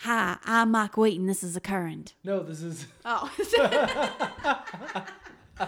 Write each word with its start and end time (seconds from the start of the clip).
Hi, 0.00 0.36
I'm 0.44 0.70
Mike 0.72 0.96
Wheaton. 0.96 1.26
This 1.26 1.42
is 1.42 1.56
a 1.56 1.60
current. 1.60 2.14
No, 2.22 2.42
this 2.42 2.62
is. 2.62 2.86
Oh. 3.04 3.30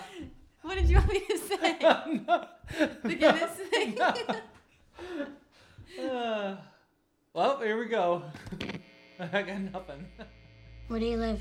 what 0.62 0.74
did 0.74 0.88
you 0.90 0.96
want 0.96 1.12
me 1.12 1.20
to 1.20 1.38
say? 1.38 1.78
The 3.02 3.14
Guinness 3.14 3.52
thing? 3.70 3.98
Uh, 5.98 6.56
well, 7.32 7.60
here 7.60 7.78
we 7.78 7.86
go. 7.86 8.22
I 9.18 9.42
got 9.42 9.60
nothing. 9.60 10.06
Where 10.88 11.00
do 11.00 11.06
you 11.06 11.16
live? 11.16 11.40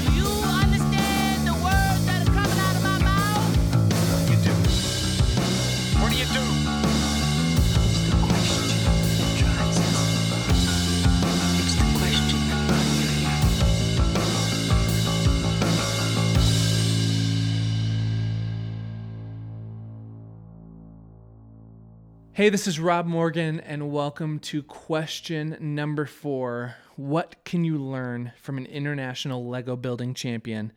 Hey, 22.41 22.49
this 22.49 22.65
is 22.65 22.79
Rob 22.79 23.05
Morgan, 23.05 23.59
and 23.59 23.91
welcome 23.91 24.39
to 24.39 24.63
question 24.63 25.55
number 25.59 26.07
four. 26.07 26.73
What 26.95 27.35
can 27.45 27.63
you 27.63 27.77
learn 27.77 28.31
from 28.41 28.57
an 28.57 28.65
international 28.65 29.47
Lego 29.47 29.75
building 29.75 30.15
champion? 30.15 30.73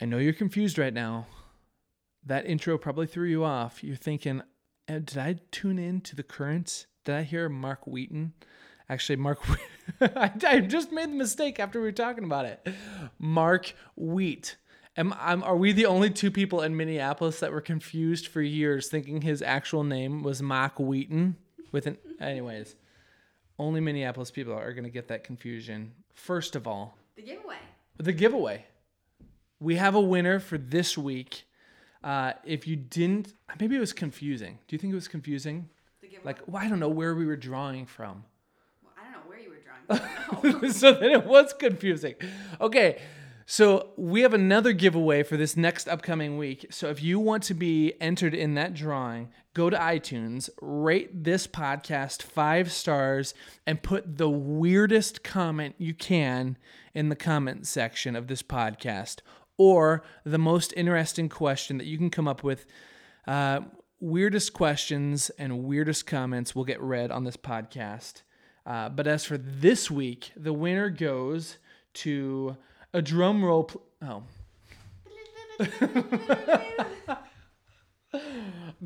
I 0.00 0.06
know 0.06 0.16
you're 0.16 0.32
confused 0.32 0.78
right 0.78 0.94
now. 0.94 1.26
That 2.24 2.46
intro 2.46 2.78
probably 2.78 3.06
threw 3.06 3.28
you 3.28 3.44
off. 3.44 3.84
You're 3.84 3.94
thinking, 3.94 4.40
"Eh, 4.88 5.00
did 5.00 5.18
I 5.18 5.38
tune 5.50 5.78
in 5.78 6.00
to 6.00 6.16
the 6.16 6.22
currents? 6.22 6.86
Did 7.04 7.14
I 7.14 7.24
hear 7.24 7.50
Mark 7.50 7.86
Wheaton? 7.86 8.32
Actually, 8.88 9.16
Mark, 9.16 9.40
I 10.00 10.60
just 10.60 10.92
made 10.92 11.10
the 11.10 11.16
mistake 11.16 11.60
after 11.60 11.78
we 11.78 11.88
were 11.88 11.92
talking 11.92 12.24
about 12.24 12.46
it. 12.46 12.66
Mark 13.18 13.74
Wheat. 13.96 14.56
Am, 14.98 15.14
am, 15.20 15.42
are 15.42 15.56
we 15.56 15.72
the 15.72 15.86
only 15.86 16.08
two 16.10 16.30
people 16.30 16.62
in 16.62 16.76
Minneapolis 16.76 17.40
that 17.40 17.52
were 17.52 17.60
confused 17.60 18.28
for 18.28 18.40
years 18.40 18.88
thinking 18.88 19.20
his 19.20 19.42
actual 19.42 19.84
name 19.84 20.22
was 20.22 20.40
Mark 20.40 20.78
Wheaton? 20.78 21.36
With 21.70 21.86
an, 21.86 21.98
anyways, 22.20 22.76
only 23.58 23.80
Minneapolis 23.80 24.30
people 24.30 24.54
are 24.54 24.72
going 24.72 24.84
to 24.84 24.90
get 24.90 25.08
that 25.08 25.22
confusion. 25.24 25.92
First 26.14 26.56
of 26.56 26.66
all, 26.66 26.96
The 27.16 27.22
giveaway. 27.22 27.56
the 27.98 28.12
giveaway. 28.12 28.64
We 29.60 29.76
have 29.76 29.94
a 29.94 30.00
winner 30.00 30.38
for 30.40 30.56
this 30.56 30.96
week. 30.96 31.44
Uh, 32.02 32.32
if 32.44 32.66
you 32.66 32.76
didn't, 32.76 33.34
maybe 33.60 33.76
it 33.76 33.80
was 33.80 33.92
confusing. 33.92 34.58
Do 34.68 34.76
you 34.76 34.78
think 34.78 34.92
it 34.92 34.96
was 34.96 35.08
confusing? 35.08 35.68
The 36.00 36.06
giveaway. 36.08 36.24
Like, 36.24 36.38
well, 36.46 36.62
I 36.62 36.68
don't 36.68 36.80
know 36.80 36.88
where 36.88 37.14
we 37.14 37.26
were 37.26 37.36
drawing 37.36 37.84
from. 37.84 38.24
Well, 38.82 38.92
I 38.98 39.04
don't 39.04 39.12
know 39.12 39.28
where 39.28 39.40
you 39.40 39.50
were 39.50 39.58
drawing. 40.40 40.60
from. 40.62 40.72
so 40.72 40.92
then 40.92 41.10
it 41.10 41.26
was 41.26 41.52
confusing. 41.52 42.14
Okay, 42.60 43.00
so 43.48 43.90
we 43.96 44.22
have 44.22 44.34
another 44.34 44.72
giveaway 44.72 45.22
for 45.22 45.36
this 45.36 45.56
next 45.56 45.86
upcoming 45.86 46.36
week. 46.36 46.66
So 46.70 46.88
if 46.88 47.00
you 47.00 47.20
want 47.20 47.44
to 47.44 47.54
be 47.54 47.94
entered 48.00 48.34
in 48.34 48.54
that 48.54 48.74
drawing, 48.74 49.28
go 49.54 49.70
to 49.70 49.76
iTunes, 49.76 50.50
rate 50.60 51.22
this 51.22 51.46
podcast 51.46 52.22
five 52.22 52.72
stars, 52.72 53.34
and 53.64 53.84
put 53.84 54.18
the 54.18 54.28
weirdest 54.28 55.22
comment 55.22 55.76
you 55.78 55.94
can 55.94 56.58
in 56.92 57.08
the 57.08 57.14
comment 57.14 57.68
section 57.68 58.16
of 58.16 58.26
this 58.26 58.42
podcast, 58.42 59.20
or 59.56 60.02
the 60.24 60.38
most 60.38 60.74
interesting 60.76 61.28
question 61.28 61.78
that 61.78 61.86
you 61.86 61.98
can 61.98 62.10
come 62.10 62.26
up 62.26 62.42
with. 62.42 62.66
Uh, 63.28 63.60
weirdest 64.00 64.54
questions 64.54 65.30
and 65.38 65.62
weirdest 65.62 66.04
comments 66.04 66.56
will 66.56 66.64
get 66.64 66.80
read 66.80 67.12
on 67.12 67.22
this 67.22 67.36
podcast. 67.36 68.22
Uh, 68.66 68.88
but 68.88 69.06
as 69.06 69.24
for 69.24 69.38
this 69.38 69.88
week, 69.88 70.32
the 70.36 70.52
winner 70.52 70.90
goes 70.90 71.58
to 71.94 72.56
a 72.96 73.02
drum 73.02 73.44
roll. 73.44 73.64
Pl- 73.64 73.82
oh. 74.02 74.22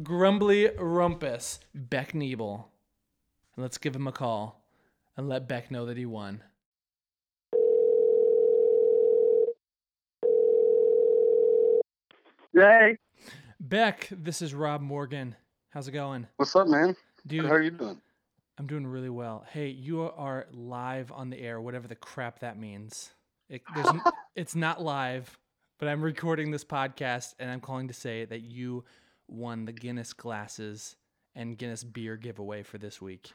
Grumbly 0.03 0.69
Rumpus, 0.77 1.61
Beck 1.73 2.13
Niebel. 2.13 2.65
Let's 3.57 3.79
give 3.79 3.95
him 3.95 4.09
a 4.09 4.13
call 4.13 4.65
and 5.17 5.29
let 5.29 5.47
Beck 5.47 5.71
know 5.71 5.87
that 5.87 5.97
he 5.97 6.07
won. 6.07 6.43
Yay! 12.53 12.99
Beck, 13.61 14.09
this 14.11 14.43
is 14.43 14.55
Rob 14.55 14.81
Morgan. 14.81 15.37
How's 15.69 15.87
it 15.87 15.93
going? 15.93 16.27
What's 16.37 16.57
up, 16.57 16.67
man? 16.67 16.97
Dude, 17.29 17.45
How 17.45 17.53
are 17.53 17.63
you 17.63 17.71
doing? 17.71 18.01
I'm 18.59 18.67
doing 18.67 18.89
really 18.89 19.09
well. 19.09 19.47
Hey, 19.53 19.69
you 19.69 20.03
are 20.03 20.49
live 20.53 21.13
on 21.13 21.31
the 21.31 21.41
air, 21.41 21.61
whatever 21.61 21.87
the 21.87 21.95
crap 21.95 22.41
that 22.41 22.59
means. 22.59 23.13
It, 23.51 23.63
there's, 23.75 23.89
it's 24.37 24.55
not 24.55 24.81
live, 24.81 25.37
but 25.79 25.89
I'm 25.89 26.01
recording 26.01 26.53
this 26.53 26.65
podcast 26.65 27.35
and 27.41 27.51
I'm 27.51 27.61
calling 27.61 27.89
to 27.89 27.95
say 27.95 28.25
that 28.25 28.43
you 28.43 28.85
won 29.27 29.65
the 29.65 29.73
Guinness 29.73 30.13
glasses 30.13 30.95
and 31.35 31.59
Guinness 31.59 31.83
beer 31.83 32.17
giveaway 32.17 32.63
for 32.63 32.79
this 32.79 33.03
week. 33.03 33.33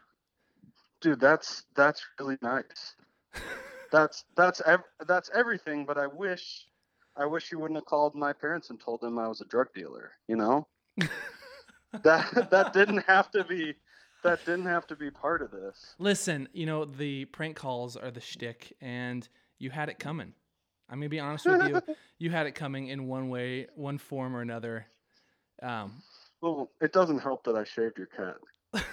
Dude, 1.01 1.19
that's 1.19 1.65
that's 1.75 2.03
really 2.17 2.37
nice. 2.41 2.95
that's 3.91 4.23
that's 4.37 4.61
ev- 4.65 4.83
that's 5.05 5.29
everything. 5.35 5.85
But 5.85 5.97
I 5.97 6.07
wish, 6.07 6.65
I 7.17 7.25
wish 7.25 7.51
you 7.51 7.59
wouldn't 7.59 7.77
have 7.77 7.85
called 7.85 8.15
my 8.15 8.31
parents 8.31 8.69
and 8.69 8.79
told 8.79 9.01
them 9.01 9.19
I 9.19 9.27
was 9.27 9.41
a 9.41 9.45
drug 9.45 9.67
dealer. 9.75 10.11
You 10.27 10.37
know, 10.37 10.67
that 12.03 12.49
that 12.49 12.73
didn't 12.73 13.03
have 13.05 13.29
to 13.31 13.43
be, 13.43 13.75
that 14.23 14.43
didn't 14.45 14.65
have 14.65 14.87
to 14.87 14.95
be 14.95 15.11
part 15.11 15.41
of 15.41 15.51
this. 15.51 15.93
Listen, 15.99 16.47
you 16.53 16.65
know, 16.65 16.85
the 16.85 17.25
prank 17.25 17.57
calls 17.57 17.97
are 17.97 18.09
the 18.09 18.21
shtick, 18.21 18.73
and 18.81 19.27
you 19.59 19.69
had 19.69 19.89
it 19.89 19.99
coming. 19.99 20.33
I'm 20.89 20.99
gonna 20.99 21.09
be 21.09 21.19
honest 21.19 21.45
with 21.45 21.67
you. 21.67 21.81
You 22.17 22.29
had 22.29 22.45
it 22.47 22.55
coming 22.55 22.87
in 22.87 23.07
one 23.07 23.27
way, 23.27 23.67
one 23.75 23.97
form 23.97 24.35
or 24.37 24.41
another. 24.41 24.85
Um, 25.61 26.01
Well, 26.39 26.71
it 26.79 26.93
doesn't 26.93 27.19
help 27.19 27.43
that 27.43 27.55
I 27.57 27.65
shaved 27.65 27.97
your 27.97 28.07
cat. 28.07 28.85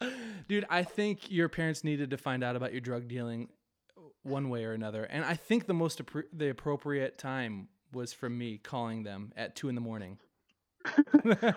Dude, 0.48 0.66
I 0.68 0.82
think 0.82 1.30
your 1.30 1.48
parents 1.48 1.84
needed 1.84 2.10
to 2.10 2.16
find 2.16 2.42
out 2.42 2.56
about 2.56 2.72
your 2.72 2.80
drug 2.80 3.06
dealing 3.06 3.50
one 4.24 4.48
way 4.48 4.64
or 4.64 4.72
another, 4.72 5.04
and 5.04 5.24
I 5.24 5.34
think 5.34 5.66
the 5.66 5.74
most 5.74 6.04
appro- 6.04 6.24
the 6.32 6.48
appropriate 6.50 7.18
time 7.18 7.68
was 7.92 8.12
from 8.12 8.36
me 8.36 8.58
calling 8.58 9.04
them 9.04 9.32
at 9.36 9.54
two 9.54 9.68
in 9.68 9.74
the 9.76 9.80
morning. 9.80 10.18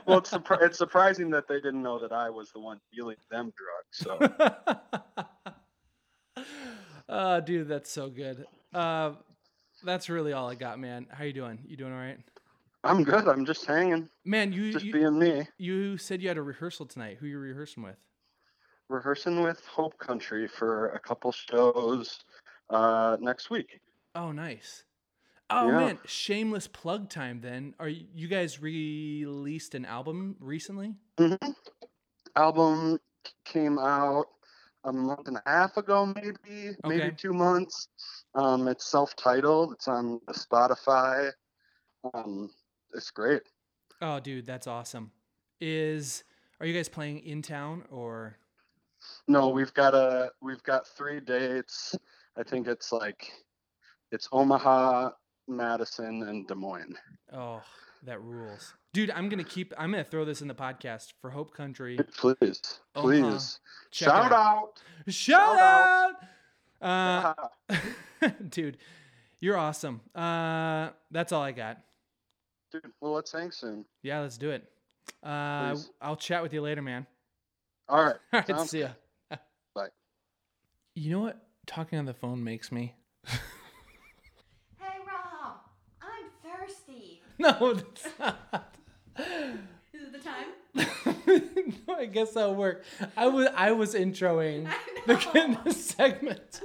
Well, 0.05 0.19
it's 0.19 0.29
surpri- 0.29 0.61
it's 0.61 0.77
surprising 0.77 1.31
that 1.31 1.47
they 1.47 1.55
didn't 1.55 1.81
know 1.81 1.97
that 1.97 2.11
I 2.11 2.29
was 2.29 2.51
the 2.51 2.59
one 2.59 2.79
dealing 2.93 3.15
them 3.31 3.51
drugs. 3.57 3.97
So 3.97 4.19
oh, 7.09 7.41
dude, 7.41 7.67
that's 7.67 7.91
so 7.91 8.09
good. 8.09 8.45
Uh, 8.73 9.13
that's 9.83 10.09
really 10.09 10.33
all 10.33 10.49
I 10.49 10.55
got, 10.55 10.79
man. 10.79 11.07
How 11.09 11.23
you 11.23 11.33
doing? 11.33 11.59
You 11.67 11.77
doing 11.77 11.91
all 11.93 11.99
right? 11.99 12.19
I'm 12.83 13.03
good. 13.03 13.27
I'm 13.27 13.45
just 13.45 13.65
hanging, 13.65 14.09
Man, 14.25 14.53
you 14.53 14.71
just 14.71 14.85
you, 14.85 14.93
being 14.93 15.17
me. 15.17 15.47
you 15.57 15.97
said 15.97 16.21
you 16.21 16.27
had 16.27 16.37
a 16.37 16.41
rehearsal 16.41 16.85
tonight. 16.85 17.17
Who 17.19 17.25
you 17.27 17.39
rehearsing 17.39 17.83
with? 17.83 17.97
rehearsing 18.87 19.41
with 19.41 19.65
Hope 19.65 19.97
Country 19.97 20.47
for 20.47 20.89
a 20.89 20.99
couple 20.99 21.31
shows 21.31 22.19
uh, 22.69 23.17
next 23.19 23.49
week. 23.49 23.79
Oh, 24.13 24.31
nice. 24.31 24.83
Oh 25.49 25.69
Yeah. 25.71 25.77
man, 25.77 25.99
shameless 26.05 26.67
plug 26.67 27.09
time. 27.09 27.41
Then, 27.41 27.73
are 27.79 27.87
you, 27.89 28.05
you 28.13 28.27
guys 28.27 28.61
released 28.61 29.73
an 29.73 29.85
album 29.85 30.35
recently? 30.39 30.93
Album 32.35 32.99
came 33.45 33.79
out 33.79 34.27
a 34.85 34.93
month 34.93 35.27
and 35.27 35.37
a 35.37 35.43
half 35.45 35.77
ago, 35.77 36.05
maybe, 36.05 36.69
Okay. 36.69 36.75
maybe 36.85 37.11
two 37.15 37.33
months. 37.33 37.87
Um, 38.35 38.67
it's 38.67 38.85
self-titled. 38.85 39.73
It's 39.73 39.87
on 39.87 40.19
Spotify. 40.29 41.31
Um, 42.13 42.49
it's 42.93 43.11
great. 43.11 43.41
Oh, 44.01 44.19
dude, 44.19 44.45
that's 44.45 44.67
awesome. 44.67 45.11
Is 45.59 46.23
are 46.59 46.65
you 46.65 46.73
guys 46.73 46.87
playing 46.87 47.19
in 47.19 47.41
town 47.41 47.83
or? 47.89 48.37
No, 49.27 49.49
we've 49.49 49.73
got 49.73 49.93
a 49.93 50.31
we've 50.41 50.63
got 50.63 50.87
three 50.87 51.19
dates. 51.19 51.95
I 52.37 52.43
think 52.43 52.67
it's 52.67 52.91
like 52.91 53.31
it's 54.11 54.27
Omaha, 54.31 55.11
Madison, 55.47 56.23
and 56.23 56.47
Des 56.47 56.55
Moines. 56.55 56.97
Oh, 57.33 57.61
that 58.05 58.21
rules, 58.21 58.73
dude. 58.93 59.11
I'm 59.11 59.29
gonna 59.29 59.43
keep. 59.43 59.73
I'm 59.77 59.91
gonna 59.91 60.03
throw 60.03 60.25
this 60.25 60.41
in 60.41 60.47
the 60.47 60.55
podcast 60.55 61.13
for 61.21 61.29
Hope 61.29 61.53
Country. 61.55 61.97
Please, 62.17 62.79
please, 62.93 63.59
Check 63.91 64.07
it 64.07 64.11
shout 64.11 64.31
out. 64.31 64.81
Shout 65.07 65.57
Shout 65.57 66.15
out, 66.81 67.35
uh, 67.71 68.29
dude. 68.49 68.77
You're 69.39 69.57
awesome. 69.57 70.01
Uh, 70.15 70.89
that's 71.11 71.31
all 71.31 71.41
I 71.43 71.51
got. 71.51 71.79
Dude, 72.71 72.91
well, 73.01 73.13
let's 73.13 73.31
hang 73.31 73.51
soon. 73.51 73.85
Yeah, 74.01 74.21
let's 74.21 74.37
do 74.37 74.49
it. 74.49 74.63
Uh, 75.21 75.71
Please. 75.71 75.89
I'll 76.01 76.15
chat 76.15 76.41
with 76.41 76.53
you 76.53 76.61
later, 76.61 76.81
man. 76.81 77.05
All 77.87 78.03
right. 78.03 78.15
All 78.33 78.39
right, 78.39 78.47
sounds 78.47 78.71
see 78.71 78.81
ya. 78.81 78.89
Bye. 79.73 79.89
You 80.95 81.11
know 81.11 81.19
what 81.19 81.45
talking 81.67 81.99
on 81.99 82.05
the 82.05 82.13
phone 82.13 82.43
makes 82.43 82.71
me? 82.71 82.95
Hey 83.25 84.97
Rob, 85.05 85.57
I'm 86.01 86.25
thirsty. 86.43 87.21
No, 87.39 87.75
it's 87.77 88.07
not. 88.17 88.75
Is 89.17 90.01
it 90.03 90.13
the 90.13 90.19
time? 90.19 90.45
no, 91.87 91.95
I 91.95 92.05
guess 92.05 92.31
that'll 92.31 92.55
work. 92.55 92.83
I 93.17 93.27
was 93.27 93.49
I 93.55 93.71
was 93.71 93.93
introing 93.93 94.71
the 95.05 95.15
Guinness 95.33 95.85
segment. 95.85 96.61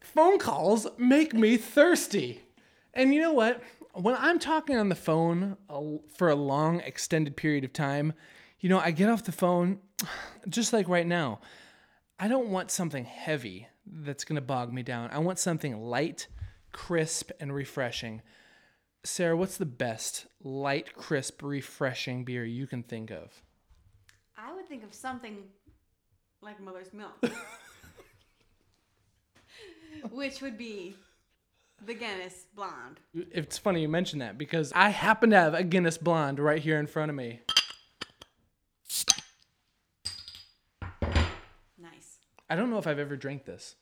Phone 0.00 0.38
calls 0.38 0.86
make 0.98 1.32
me 1.32 1.56
thirsty. 1.56 2.42
And 2.92 3.14
you 3.14 3.20
know 3.20 3.32
what? 3.32 3.62
When 3.94 4.16
I'm 4.18 4.38
talking 4.38 4.76
on 4.76 4.88
the 4.88 4.94
phone 4.94 5.56
for 6.14 6.28
a 6.28 6.34
long, 6.34 6.80
extended 6.80 7.36
period 7.36 7.64
of 7.64 7.72
time, 7.72 8.12
you 8.60 8.68
know, 8.68 8.78
I 8.78 8.90
get 8.90 9.08
off 9.08 9.24
the 9.24 9.32
phone, 9.32 9.78
just 10.48 10.72
like 10.72 10.88
right 10.88 11.06
now. 11.06 11.40
I 12.18 12.28
don't 12.28 12.48
want 12.48 12.70
something 12.70 13.06
heavy 13.06 13.68
that's 13.86 14.24
going 14.24 14.36
to 14.36 14.42
bog 14.42 14.72
me 14.72 14.82
down. 14.82 15.10
I 15.10 15.18
want 15.20 15.38
something 15.38 15.80
light, 15.80 16.28
crisp, 16.72 17.30
and 17.40 17.54
refreshing. 17.54 18.22
Sarah, 19.04 19.36
what's 19.36 19.56
the 19.56 19.66
best 19.66 20.26
light, 20.42 20.94
crisp, 20.94 21.42
refreshing 21.42 22.24
beer 22.24 22.44
you 22.44 22.66
can 22.66 22.82
think 22.82 23.10
of? 23.10 23.42
I 24.36 24.54
would 24.54 24.68
think 24.68 24.84
of 24.84 24.92
something 24.94 25.38
like 26.42 26.60
mother's 26.60 26.92
milk. 26.92 27.12
Which 30.10 30.40
would 30.40 30.56
be 30.56 30.94
the 31.84 31.94
Guinness 31.94 32.46
Blonde. 32.54 33.00
It's 33.14 33.58
funny 33.58 33.82
you 33.82 33.88
mention 33.88 34.18
that 34.20 34.38
because 34.38 34.72
I 34.74 34.90
happen 34.90 35.30
to 35.30 35.36
have 35.36 35.54
a 35.54 35.64
Guinness 35.64 35.98
Blonde 35.98 36.38
right 36.38 36.60
here 36.60 36.78
in 36.78 36.86
front 36.86 37.10
of 37.10 37.16
me. 37.16 37.40
Nice. 41.78 42.18
I 42.48 42.56
don't 42.56 42.70
know 42.70 42.78
if 42.78 42.86
I've 42.86 42.98
ever 42.98 43.16
drank 43.16 43.44
this. 43.44 43.76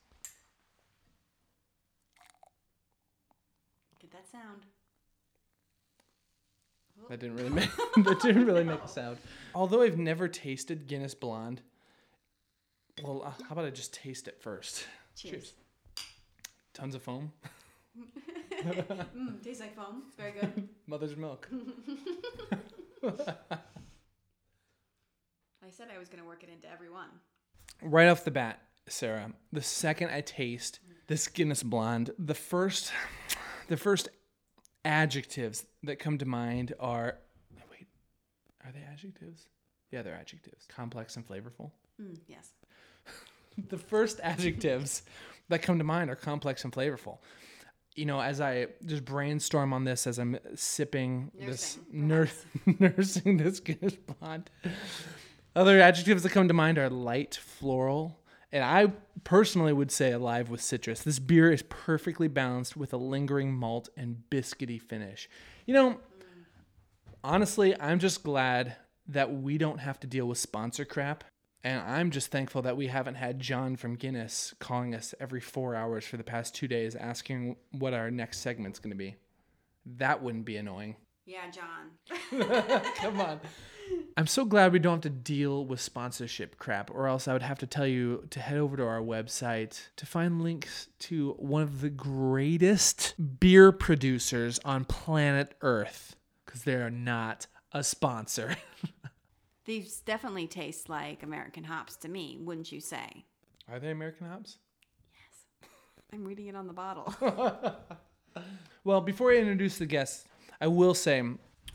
Get 4.01 4.13
that 4.33 4.39
sound. 4.39 4.63
That 7.09 7.21
didn't 7.21 7.37
really 7.37 7.51
make 7.51 7.71
that 7.97 8.21
didn't 8.21 8.47
really 8.47 8.65
make 8.65 8.83
a 8.83 8.89
sound. 8.89 9.19
Although 9.55 9.83
I've 9.83 9.99
never 9.99 10.29
tasted 10.29 10.87
Guinness 10.87 11.15
Blonde, 11.15 11.63
well, 13.03 13.23
uh, 13.25 13.31
how 13.45 13.53
about 13.53 13.65
I 13.65 13.71
just 13.71 13.95
taste 13.95 14.29
it 14.29 14.41
first? 14.41 14.87
Cheers. 15.17 15.55
Tons 16.75 16.95
of 16.95 17.03
foam. 17.03 17.33
Mm, 18.59 19.41
tastes 19.45 19.61
like 19.61 19.77
foam. 19.77 20.03
It's 20.09 20.17
very 20.17 20.33
good. 20.33 20.69
Mother's 20.89 21.17
milk. 21.17 21.49
I 23.05 23.13
said 25.71 25.87
I 25.95 25.99
was 25.99 26.09
going 26.09 26.21
to 26.21 26.27
work 26.27 26.43
it 26.43 26.49
into 26.53 26.69
every 26.69 26.91
one. 26.91 27.07
right 27.81 28.09
off 28.09 28.25
the 28.25 28.33
bat, 28.33 28.61
Sarah, 28.89 29.31
the 29.53 29.63
second 29.63 30.11
I 30.11 30.23
taste 30.23 30.81
this 31.07 31.29
Guinness 31.29 31.63
Blonde, 31.63 32.11
the 32.19 32.35
first, 32.35 32.91
the 33.69 33.77
first 33.77 34.09
adjectives 34.89 35.67
that 35.83 35.99
come 35.99 36.19
to 36.19 36.25
mind 36.25 36.73
are, 36.81 37.19
wait, 37.71 37.87
are 38.65 38.73
they 38.73 38.81
adjectives? 38.91 39.47
Yeah, 39.93 40.03
they're 40.03 40.15
adjectives. 40.15 40.67
Complex 40.67 41.17
and 41.17 41.27
flavorful. 41.27 41.71
Mm, 42.01 42.19
yes. 42.27 42.53
The 43.69 43.77
first 43.77 44.21
adjectives 44.23 45.03
that 45.49 45.63
come 45.63 45.79
to 45.79 45.85
mind 45.85 46.11
are 46.11 46.15
complex 46.15 46.63
and 46.63 46.73
flavorful. 46.73 47.19
You 47.97 48.07
know, 48.07 48.21
as 48.21 48.41
I 48.41 48.69
just 48.87 49.05
brainstorm 49.05 49.73
on 49.73 49.83
this, 49.83 50.07
as 50.07 50.21
I'm 50.21 50.39
sipping 50.55 51.33
this, 51.37 51.77
nur- 51.91 52.29
nursing 52.79 53.37
this 53.37 53.59
Guinness 53.59 53.97
Blonde, 53.97 54.49
other 55.57 55.81
adjectives 55.81 56.23
that 56.23 56.31
come 56.31 56.47
to 56.47 56.55
mind 56.55 56.79
are 56.79 56.89
light, 56.89 57.35
floral, 57.35 58.21
and 58.53 58.65
I 58.65 58.93
personally 59.25 59.73
would 59.73 59.91
say 59.91 60.13
alive 60.13 60.51
with 60.51 60.61
citrus. 60.61 61.03
This 61.03 61.19
beer 61.19 61.51
is 61.51 61.63
perfectly 61.63 62.29
balanced 62.29 62.77
with 62.77 62.93
a 62.93 62.97
lingering 62.97 63.53
malt 63.53 63.89
and 63.97 64.23
biscuity 64.31 64.81
finish. 64.81 65.29
You 65.67 65.75
know, 65.75 66.01
honestly, 67.23 67.79
I'm 67.79 67.99
just 67.99 68.23
glad 68.23 68.77
that 69.07 69.33
we 69.33 69.59
don't 69.59 69.79
have 69.79 70.01
to 70.01 70.07
deal 70.07 70.27
with 70.27 70.39
sponsor 70.39 70.85
crap. 70.85 71.25
And 71.65 71.83
I'm 71.83 72.11
just 72.11 72.31
thankful 72.31 72.63
that 72.63 72.77
we 72.77 72.87
haven't 72.87 73.17
had 73.17 73.41
John 73.41 73.77
from 73.77 73.97
Guinness 73.97 74.55
calling 74.61 74.95
us 74.95 75.15
every 75.19 75.41
four 75.41 75.75
hours 75.75 76.05
for 76.07 76.17
the 76.17 76.25
past 76.25 76.55
two 76.55 76.69
days 76.69 76.95
asking 76.95 77.57
what 77.73 77.93
our 77.93 78.11
next 78.11 78.39
segment's 78.39 78.79
going 78.79 78.93
to 78.93 78.97
be. 78.97 79.17
That 79.97 80.23
wouldn't 80.23 80.45
be 80.45 80.57
annoying. 80.57 80.97
Yeah, 81.27 81.51
John. 81.51 81.91
Come 82.97 83.21
on. 83.21 83.41
I'm 84.17 84.27
so 84.27 84.45
glad 84.45 84.73
we 84.73 84.79
don't 84.79 85.05
have 85.05 85.13
to 85.13 85.19
deal 85.19 85.65
with 85.65 85.81
sponsorship 85.81 86.59
crap, 86.59 86.91
or 86.91 87.07
else 87.07 87.29
I 87.29 87.33
would 87.33 87.43
have 87.43 87.59
to 87.61 87.67
tell 87.67 87.87
you 87.87 88.27
to 88.31 88.41
head 88.41 88.59
over 88.59 88.77
to 88.77 88.85
our 88.85 89.01
website 89.01 89.81
to 89.97 90.07
find 90.07 90.43
links 90.43 90.89
to 91.01 91.35
one 91.39 91.63
of 91.63 91.81
the 91.81 91.91
greatest 91.91 93.15
beer 93.39 93.71
producers 93.71 94.59
on 94.65 94.85
planet 94.85 95.55
Earth, 95.63 96.17
because 96.45 96.63
they 96.65 96.75
are 96.75 96.91
not 96.91 97.47
a 97.73 97.85
sponsor. 97.85 98.57
These 99.65 100.01
definitely 100.01 100.47
taste 100.47 100.89
like 100.89 101.23
American 101.23 101.65
hops 101.65 101.95
to 101.97 102.09
me, 102.09 102.39
wouldn't 102.41 102.73
you 102.73 102.81
say? 102.81 103.25
Are 103.71 103.79
they 103.79 103.91
American 103.91 104.27
hops? 104.27 104.59
Yes. 105.13 105.71
I'm 106.13 106.25
reading 106.25 106.47
it 106.47 106.57
on 106.57 106.67
the 106.67 106.73
bottle. 106.73 107.15
Well, 108.85 109.03
before 109.03 109.33
I 109.33 109.37
introduce 109.37 109.77
the 109.77 109.85
guests, 109.85 110.25
I 110.61 110.67
will 110.69 110.95
say 110.95 111.23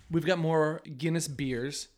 we've 0.09 0.25
got 0.25 0.39
more 0.39 0.81
Guinness 0.97 1.27
beers 1.27 1.89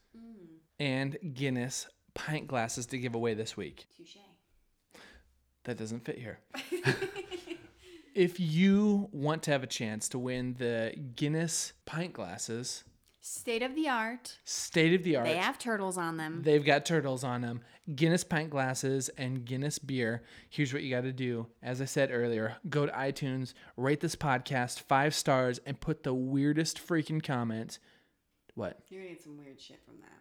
and 0.79 1.17
Guinness 1.33 1.87
pint 2.13 2.47
glasses 2.47 2.85
to 2.87 2.97
give 2.97 3.15
away 3.15 3.33
this 3.33 3.55
week. 3.57 3.87
Touche. 3.97 4.17
That 5.65 5.77
doesn't 5.77 6.05
fit 6.05 6.17
here. 6.19 6.39
if 8.13 8.39
you 8.39 9.09
want 9.11 9.43
to 9.43 9.51
have 9.51 9.63
a 9.63 9.67
chance 9.67 10.07
to 10.09 10.19
win 10.19 10.55
the 10.57 10.93
Guinness 11.15 11.73
pint 11.85 12.13
glasses, 12.13 12.83
State 13.21 13.63
of 13.63 13.73
the 13.73 13.89
art. 13.89 14.37
state 14.43 14.93
of 14.93 15.01
the 15.03 15.15
art, 15.15 15.25
They 15.25 15.37
have 15.37 15.57
turtles 15.57 15.97
on 15.97 16.17
them. 16.17 16.41
they've 16.43 16.63
got 16.63 16.85
turtles 16.85 17.23
on 17.23 17.41
them, 17.41 17.61
Guinness 17.95 18.23
pint 18.23 18.51
glasses, 18.51 19.09
and 19.17 19.43
Guinness 19.43 19.79
beer. 19.79 20.21
Here's 20.51 20.71
what 20.71 20.83
you 20.83 20.91
got 20.91 21.01
to 21.05 21.11
do. 21.11 21.47
As 21.63 21.81
I 21.81 21.85
said 21.85 22.11
earlier, 22.11 22.57
go 22.69 22.85
to 22.85 22.91
iTunes, 22.91 23.53
rate 23.77 23.99
this 23.99 24.15
podcast 24.15 24.81
five 24.81 25.15
stars, 25.15 25.59
and 25.65 25.81
put 25.81 26.03
the 26.03 26.13
weirdest 26.13 26.77
freaking 26.87 27.23
comment. 27.23 27.79
What? 28.53 28.77
You're 28.89 29.01
gonna 29.01 29.13
get 29.15 29.23
some 29.23 29.37
weird 29.39 29.59
shit 29.59 29.79
from 29.83 29.95
that. 30.01 30.11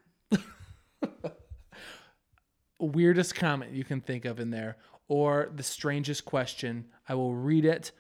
weirdest 2.79 3.35
comment 3.35 3.73
you 3.73 3.85
can 3.85 4.01
think 4.01 4.25
of 4.25 4.39
in 4.39 4.51
there 4.51 4.77
or 5.09 5.51
the 5.55 5.63
strangest 5.63 6.25
question. 6.25 6.87
I 7.09 7.15
will 7.15 7.35
read 7.35 7.65
it 7.65 7.93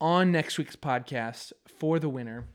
on 0.00 0.30
next 0.30 0.58
week's 0.58 0.76
podcast 0.76 1.52
for 1.66 1.98
the 1.98 2.08
winner. 2.08 2.46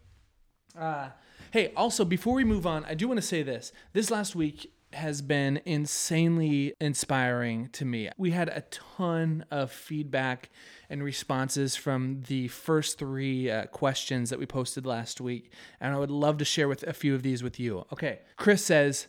Uh, 0.77 1.09
hey, 1.51 1.73
also, 1.75 2.05
before 2.05 2.33
we 2.33 2.43
move 2.43 2.65
on, 2.65 2.85
I 2.85 2.93
do 2.93 3.07
want 3.07 3.17
to 3.19 3.25
say 3.25 3.43
this. 3.43 3.71
This 3.93 4.09
last 4.09 4.35
week 4.35 4.71
has 4.93 5.21
been 5.21 5.61
insanely 5.65 6.73
inspiring 6.79 7.69
to 7.73 7.85
me. 7.85 8.09
We 8.17 8.31
had 8.31 8.49
a 8.49 8.61
ton 8.69 9.45
of 9.51 9.71
feedback 9.71 10.49
and 10.89 11.03
responses 11.03 11.75
from 11.75 12.23
the 12.27 12.47
first 12.49 12.99
three 12.99 13.49
uh, 13.49 13.65
questions 13.67 14.29
that 14.29 14.39
we 14.39 14.45
posted 14.45 14.85
last 14.85 15.21
week, 15.21 15.51
and 15.79 15.93
I 15.93 15.97
would 15.97 16.11
love 16.11 16.37
to 16.39 16.45
share 16.45 16.67
with 16.67 16.83
a 16.83 16.93
few 16.93 17.15
of 17.15 17.23
these 17.23 17.43
with 17.43 17.59
you. 17.59 17.85
Okay, 17.93 18.19
Chris 18.35 18.65
says, 18.65 19.07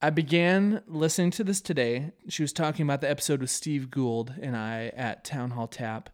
I 0.00 0.10
began 0.10 0.82
listening 0.86 1.32
to 1.32 1.44
this 1.44 1.60
today. 1.60 2.12
She 2.28 2.44
was 2.44 2.52
talking 2.52 2.84
about 2.84 3.00
the 3.00 3.10
episode 3.10 3.40
with 3.40 3.50
Steve 3.50 3.90
Gould 3.90 4.32
and 4.40 4.56
I 4.56 4.92
at 4.96 5.24
Town 5.24 5.50
Hall 5.50 5.66
Tap. 5.66 6.08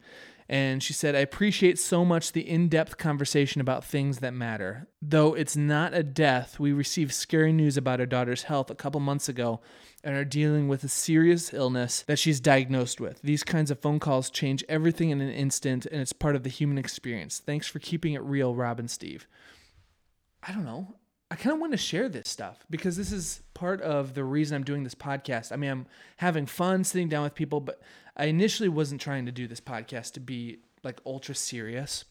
And 0.49 0.83
she 0.83 0.93
said, 0.93 1.15
I 1.15 1.21
appreciate 1.21 1.79
so 1.79 2.05
much 2.05 2.33
the 2.33 2.47
in 2.47 2.69
depth 2.69 2.99
conversation 2.99 3.61
about 3.61 3.85
things 3.85 4.19
that 4.19 4.35
matter. 4.35 4.89
Though 5.01 5.35
it's 5.35 5.57
not 5.57 5.95
a 5.95 6.03
death, 6.03 6.61
we 6.61 6.73
received 6.73 7.15
scary 7.15 7.53
news 7.53 7.77
about 7.77 8.01
our 8.01 8.07
daughter's 8.07 8.43
health 8.43 8.71
a 8.71 8.75
couple 8.75 9.01
months 9.01 9.29
ago 9.29 9.61
and 10.03 10.15
are 10.15 10.25
dealing 10.25 10.69
with 10.69 10.85
a 10.85 10.89
serious 10.89 11.55
illness 11.55 12.03
that 12.03 12.19
she's 12.19 12.41
diagnosed 12.41 13.01
with. 13.01 13.23
These 13.23 13.43
kinds 13.43 13.71
of 13.71 13.81
phone 13.81 13.99
calls 13.99 14.29
change 14.29 14.63
everything 14.69 15.09
in 15.09 15.23
an 15.23 15.31
instant, 15.31 15.87
and 15.87 16.03
it's 16.03 16.13
part 16.13 16.37
of 16.37 16.43
the 16.43 16.51
human 16.51 16.77
experience. 16.77 17.39
Thanks 17.39 17.67
for 17.67 17.79
keeping 17.79 18.13
it 18.13 18.23
real, 18.23 18.55
Rob 18.55 18.79
and 18.79 18.91
Steve. 18.91 19.27
I 20.47 20.53
don't 20.53 20.67
know. 20.67 20.97
I 21.31 21.37
kind 21.37 21.55
of 21.55 21.61
want 21.61 21.73
to 21.73 21.79
share 21.79 22.09
this 22.11 22.29
stuff 22.29 22.67
because 22.69 22.97
this 22.97 23.11
is 23.11 23.43
part 23.55 23.81
of 23.81 24.15
the 24.15 24.23
reason 24.23 24.55
I'm 24.55 24.63
doing 24.63 24.85
this 24.85 24.95
podcast. 24.95 25.53
I 25.53 25.57
mean, 25.57 25.71
I'm 25.71 25.87
having 26.19 26.45
fun 26.45 26.85
sitting 26.85 27.09
down 27.09 27.25
with 27.25 27.35
people, 27.35 27.61
but 27.61 27.81
I 28.17 28.27
initially 28.27 28.69
wasn't 28.69 29.01
trying 29.01 29.27
to 29.27 29.33
do 29.33 29.47
this 29.47 29.61
podcast 29.61 30.13
to 30.13 30.21
be 30.21 30.59
like 30.83 31.01
ultra 31.05 31.35
serious. 31.35 32.05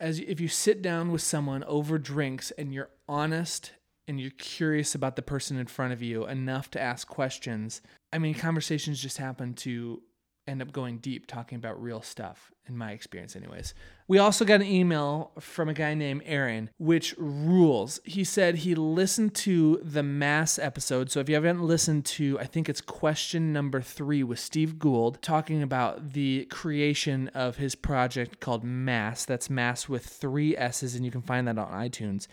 As 0.00 0.20
if 0.20 0.40
you 0.40 0.48
sit 0.48 0.80
down 0.80 1.10
with 1.10 1.22
someone 1.22 1.64
over 1.64 1.98
drinks 1.98 2.52
and 2.52 2.72
you're 2.72 2.90
honest 3.08 3.72
and 4.06 4.20
you're 4.20 4.30
curious 4.30 4.94
about 4.94 5.16
the 5.16 5.22
person 5.22 5.58
in 5.58 5.66
front 5.66 5.92
of 5.92 6.02
you 6.02 6.26
enough 6.26 6.70
to 6.72 6.80
ask 6.80 7.08
questions, 7.08 7.82
I 8.12 8.18
mean, 8.18 8.34
conversations 8.34 9.02
just 9.02 9.18
happen 9.18 9.54
to 9.54 10.02
end 10.48 10.62
up 10.62 10.72
going 10.72 10.98
deep 10.98 11.26
talking 11.26 11.56
about 11.56 11.80
real 11.82 12.02
stuff. 12.02 12.52
in 12.68 12.76
my 12.76 12.92
experience, 12.92 13.34
anyways. 13.34 13.74
We 14.06 14.18
also 14.18 14.44
got 14.44 14.60
an 14.60 14.66
email 14.66 15.32
from 15.40 15.68
a 15.68 15.74
guy 15.74 15.94
named 15.94 16.22
Aaron, 16.24 16.70
which 16.78 17.14
rules. 17.18 18.00
He 18.04 18.24
said 18.24 18.56
he 18.56 18.74
listened 18.74 19.34
to 19.36 19.80
the 19.82 20.02
Mass 20.02 20.58
episode. 20.58 21.10
So 21.10 21.20
if 21.20 21.28
you 21.28 21.34
haven't 21.34 21.62
listened 21.62 22.04
to, 22.06 22.38
I 22.38 22.44
think 22.44 22.68
it's 22.68 22.80
question 22.80 23.52
number 23.52 23.80
three 23.80 24.22
with 24.22 24.38
Steve 24.38 24.78
Gould 24.78 25.20
talking 25.22 25.62
about 25.62 26.12
the 26.12 26.44
creation 26.46 27.28
of 27.28 27.56
his 27.56 27.74
project 27.74 28.40
called 28.40 28.64
Mass. 28.64 29.24
That's 29.24 29.50
Mass 29.50 29.88
with 29.88 30.04
three 30.04 30.56
S's, 30.56 30.94
and 30.94 31.04
you 31.04 31.10
can 31.10 31.22
find 31.22 31.48
that 31.48 31.58
on 31.58 31.72
iTunes. 31.72 32.28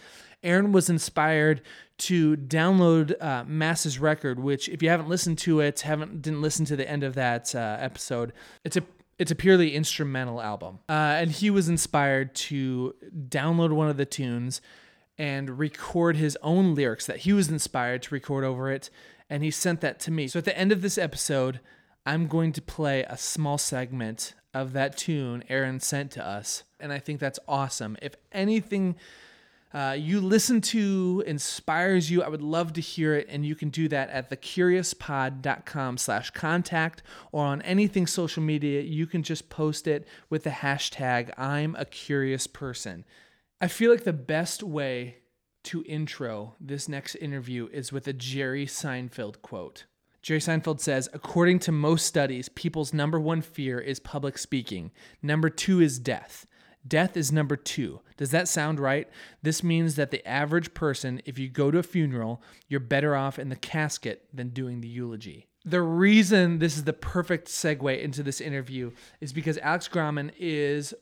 Aaron 0.45 0.71
was 0.71 0.89
inspired 0.89 1.61
to 1.97 2.37
download 2.37 3.21
uh, 3.21 3.43
Mass's 3.45 3.99
record, 3.99 4.39
which, 4.39 4.69
if 4.69 4.83
you 4.83 4.89
haven't 4.89 5.09
listened 5.09 5.37
to 5.39 5.59
it, 5.59 5.81
haven't 5.81 6.21
didn't 6.21 6.41
listen 6.41 6.65
to 6.65 6.75
the 6.75 6.89
end 6.89 7.03
of 7.03 7.15
that 7.15 7.53
uh, 7.55 7.77
episode, 7.79 8.31
it's 8.63 8.77
a 8.77 8.83
it's 9.17 9.31
a 9.31 9.35
purely 9.35 9.73
instrumental 9.75 10.41
album. 10.41 10.79
Uh, 10.89 10.91
and 11.19 11.31
he 11.31 11.49
was 11.49 11.69
inspired 11.69 12.35
to 12.35 12.93
download 13.29 13.71
one 13.71 13.89
of 13.89 13.97
the 13.97 14.05
tunes 14.05 14.61
and 15.17 15.57
record 15.57 16.17
his 16.17 16.37
own 16.41 16.75
lyrics 16.75 17.05
that 17.05 17.19
he 17.19 17.31
was 17.31 17.49
inspired 17.49 18.01
to 18.03 18.13
record 18.13 18.43
over 18.43 18.69
it. 18.69 18.89
And 19.29 19.43
he 19.43 19.51
sent 19.51 19.81
that 19.81 19.99
to 20.01 20.11
me. 20.11 20.27
So 20.27 20.39
at 20.39 20.45
the 20.45 20.57
end 20.57 20.71
of 20.71 20.81
this 20.81 20.97
episode, 20.97 21.61
I'm 22.05 22.27
going 22.27 22.51
to 22.53 22.61
play 22.61 23.03
a 23.03 23.17
small 23.17 23.57
segment 23.57 24.33
of 24.53 24.73
that 24.73 24.97
tune 24.97 25.43
Aaron 25.49 25.79
sent 25.79 26.11
to 26.11 26.25
us. 26.25 26.63
And 26.79 26.91
I 26.91 26.99
think 26.99 27.19
that's 27.19 27.39
awesome. 27.47 27.97
If 28.01 28.15
anything 28.31 28.95
uh, 29.75 29.91
you 29.91 30.21
listen 30.21 30.61
to 30.61 31.21
inspires 31.27 32.09
you, 32.09 32.23
I 32.23 32.29
would 32.29 32.41
love 32.41 32.71
to 32.73 32.81
hear 32.81 33.13
it. 33.13 33.27
And 33.29 33.45
you 33.45 33.55
can 33.55 33.69
do 33.69 33.89
that 33.89 34.09
at 34.09 34.29
thecuriouspod.com 34.29 35.97
slash 35.97 36.31
contact 36.31 37.03
or 37.33 37.43
on 37.43 37.61
anything 37.63 38.07
social 38.07 38.41
media. 38.41 38.79
You 38.79 39.05
can 39.05 39.21
just 39.21 39.49
post 39.49 39.85
it 39.85 40.07
with 40.29 40.45
the 40.45 40.49
hashtag 40.49 41.37
I'm 41.37 41.75
a 41.75 41.83
curious 41.83 42.47
person. 42.47 43.03
I 43.59 43.67
feel 43.67 43.91
like 43.91 44.05
the 44.05 44.13
best 44.13 44.63
way 44.63 45.17
to 45.63 45.83
intro 45.85 46.55
this 46.57 46.87
next 46.87 47.15
interview 47.15 47.67
is 47.73 47.91
with 47.91 48.07
a 48.07 48.13
Jerry 48.13 48.65
Seinfeld 48.65 49.41
quote. 49.41 49.87
Jerry 50.21 50.39
Seinfeld 50.39 50.79
says, 50.79 51.09
according 51.11 51.59
to 51.59 51.73
most 51.73 52.05
studies, 52.05 52.47
people's 52.47 52.93
number 52.93 53.19
one 53.19 53.41
fear 53.41 53.79
is 53.79 53.99
public 53.99 54.37
speaking. 54.37 54.91
Number 55.21 55.49
two 55.49 55.81
is 55.81 55.99
death. 55.99 56.47
Death 56.87 57.17
is 57.17 57.31
number 57.31 57.55
two. 57.55 58.01
Does 58.17 58.31
that 58.31 58.47
sound 58.47 58.79
right? 58.79 59.09
This 59.41 59.63
means 59.63 59.95
that 59.95 60.11
the 60.11 60.25
average 60.27 60.73
person, 60.73 61.21
if 61.25 61.39
you 61.39 61.49
go 61.49 61.71
to 61.71 61.79
a 61.79 61.83
funeral, 61.83 62.41
you're 62.67 62.79
better 62.79 63.15
off 63.15 63.39
in 63.39 63.49
the 63.49 63.55
casket 63.55 64.27
than 64.33 64.49
doing 64.49 64.81
the 64.81 64.87
eulogy. 64.87 65.47
The 65.63 65.81
reason 65.81 66.59
this 66.59 66.77
is 66.77 66.83
the 66.83 66.93
perfect 66.93 67.47
segue 67.47 67.99
into 67.99 68.21
this 68.21 68.39
interview 68.39 68.91
is 69.19 69.33
because 69.33 69.57
Alex 69.57 69.87
Grauman 69.87 70.31
is, 70.37 70.93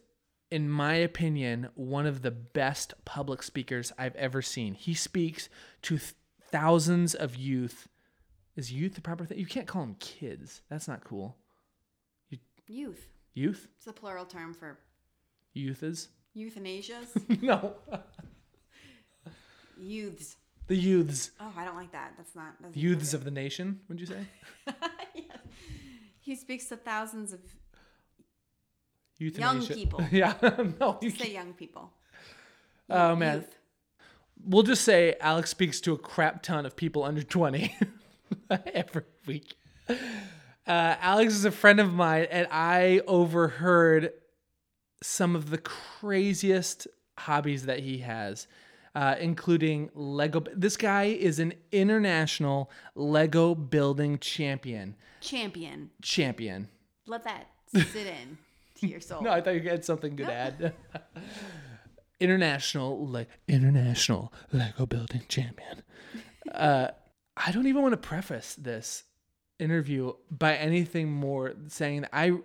in 0.49 0.69
my 0.69 0.93
opinion, 0.93 1.67
one 1.75 2.05
of 2.05 2.21
the 2.21 2.31
best 2.31 2.93
public 3.03 3.43
speakers 3.43 3.91
I've 3.97 4.15
ever 4.15 4.41
seen. 4.41 4.75
He 4.75 4.93
speaks 4.93 5.49
to 5.83 5.97
th- 5.97 6.13
thousands 6.49 7.13
of 7.13 7.35
youth. 7.35 7.89
Is 8.55 8.71
youth 8.71 8.95
the 8.95 9.01
proper 9.01 9.25
thing? 9.25 9.37
You 9.37 9.45
can't 9.45 9.67
call 9.67 9.81
them 9.81 9.97
kids. 9.99 10.61
That's 10.69 10.87
not 10.87 11.03
cool. 11.03 11.35
Youth. 12.67 13.09
Youth? 13.33 13.67
It's 13.75 13.85
the 13.85 13.91
plural 13.91 14.25
term 14.25 14.53
for 14.53 14.79
Youth 15.53 15.83
is? 15.83 16.09
euthanasias. 16.35 17.07
no. 17.41 17.73
Youths. 19.79 20.37
The 20.67 20.75
youths. 20.75 21.31
Oh, 21.39 21.53
I 21.57 21.65
don't 21.65 21.75
like 21.75 21.91
that. 21.91 22.13
That's 22.17 22.35
not. 22.35 22.55
That's 22.61 22.75
Youths 22.75 23.13
of 23.13 23.23
the 23.23 23.31
nation, 23.31 23.81
would 23.89 23.99
you 23.99 24.05
say? 24.05 24.25
yes. 25.15 25.37
He 26.21 26.35
speaks 26.35 26.65
to 26.67 26.77
thousands 26.77 27.33
of 27.33 27.41
Euthanasia. 29.17 29.41
young 29.41 29.67
people. 29.67 30.05
yeah. 30.11 30.33
no, 30.79 30.97
you 31.01 31.09
say 31.09 31.33
young 31.33 31.53
people. 31.53 31.91
Oh, 32.89 33.15
man. 33.15 33.45
We'll 34.45 34.63
just 34.63 34.83
say 34.83 35.15
Alex 35.21 35.49
speaks 35.49 35.79
to 35.81 35.93
a 35.93 35.97
crap 35.97 36.43
ton 36.43 36.65
of 36.65 36.75
people 36.75 37.03
under 37.03 37.23
20 37.23 37.75
every 38.73 39.03
week. 39.25 39.55
Uh, 39.89 39.95
Alex 40.65 41.33
is 41.33 41.45
a 41.45 41.51
friend 41.51 41.79
of 41.79 41.93
mine, 41.93 42.27
and 42.29 42.47
I 42.51 43.01
overheard 43.05 44.11
some 45.03 45.35
of 45.35 45.49
the 45.49 45.57
craziest 45.57 46.87
hobbies 47.19 47.65
that 47.65 47.79
he 47.79 47.99
has, 47.99 48.47
uh, 48.95 49.15
including 49.19 49.89
Lego. 49.93 50.43
This 50.55 50.77
guy 50.77 51.03
is 51.05 51.39
an 51.39 51.53
international 51.71 52.71
Lego 52.95 53.53
building 53.53 54.17
champion. 54.19 54.95
Champion. 55.21 55.91
Champion. 56.01 56.69
Let 57.05 57.23
that 57.25 57.47
sit 57.73 58.07
in 58.07 58.37
to 58.79 58.87
your 58.87 59.01
soul. 59.01 59.21
No, 59.23 59.31
I 59.31 59.41
thought 59.41 59.55
you 59.55 59.69
had 59.69 59.83
something 59.85 60.17
to 60.17 60.31
add. 60.31 60.73
international, 62.19 63.05
like 63.05 63.27
international 63.47 64.33
Lego 64.51 64.85
building 64.85 65.23
champion. 65.27 65.83
Uh, 66.51 66.89
I 67.35 67.51
don't 67.51 67.67
even 67.67 67.81
want 67.81 67.93
to 67.93 67.97
preface 67.97 68.55
this 68.55 69.03
interview 69.59 70.13
by 70.31 70.55
anything 70.55 71.11
more 71.11 71.53
saying 71.67 72.05
I. 72.13 72.37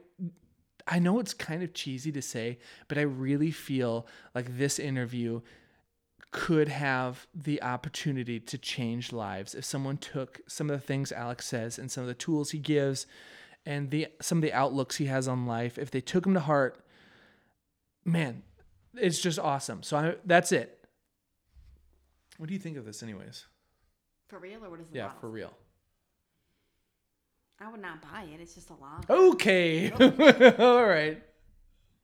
I 0.89 0.99
know 0.99 1.21
it's 1.21 1.35
kind 1.35 1.63
of 1.63 1.75
cheesy 1.75 2.11
to 2.13 2.23
say, 2.23 2.59
but 2.89 2.97
I 2.99 3.03
really 3.03 3.51
feel 3.51 4.07
like 4.35 4.57
this 4.57 4.79
interview 4.79 5.43
could 6.31 6.69
have 6.69 7.27
the 7.35 7.63
opportunity 7.63 8.41
to 8.41 8.59
change 8.59 9.13
lives 9.13 9.55
if 9.55 9.65
someone 9.65 9.97
took 9.99 10.41
some 10.47 10.69
of 10.69 10.79
the 10.79 10.87
things 10.87 11.13
Alex 11.13 11.47
says 11.47 11.79
and 11.79 11.91
some 11.91 12.03
of 12.03 12.09
the 12.09 12.15
tools 12.15 12.51
he 12.51 12.59
gives 12.59 13.07
and 13.65 13.91
the 13.91 14.09
some 14.21 14.39
of 14.39 14.43
the 14.43 14.53
outlooks 14.53 14.97
he 14.97 15.07
has 15.07 15.29
on 15.29 15.47
life. 15.47 15.79
If 15.79 15.91
they 15.91 16.01
took 16.01 16.27
him 16.27 16.35
to 16.35 16.41
heart 16.41 16.85
man 18.05 18.43
it's 18.95 19.21
just 19.21 19.39
awesome. 19.39 19.83
So 19.83 19.97
I, 19.97 20.15
that's 20.25 20.53
it. 20.53 20.85
What 22.37 22.49
do 22.49 22.55
you 22.55 22.61
think 22.61 22.77
of 22.77 22.85
this 22.85 23.03
anyways? 23.03 23.47
For 24.29 24.39
real 24.39 24.65
or 24.65 24.71
what 24.71 24.81
is 24.81 24.89
the 24.89 24.97
yeah 24.97 25.07
bottle? 25.07 25.21
for 25.21 25.31
real 25.31 25.53
I 27.61 27.71
would 27.71 27.83
not 27.83 28.01
buy 28.01 28.23
it. 28.33 28.41
It's 28.41 28.55
just 28.55 28.71
a 28.71 28.75
lot. 28.75 29.05
okay 29.11 29.91
all 30.59 30.87
right 30.87 31.23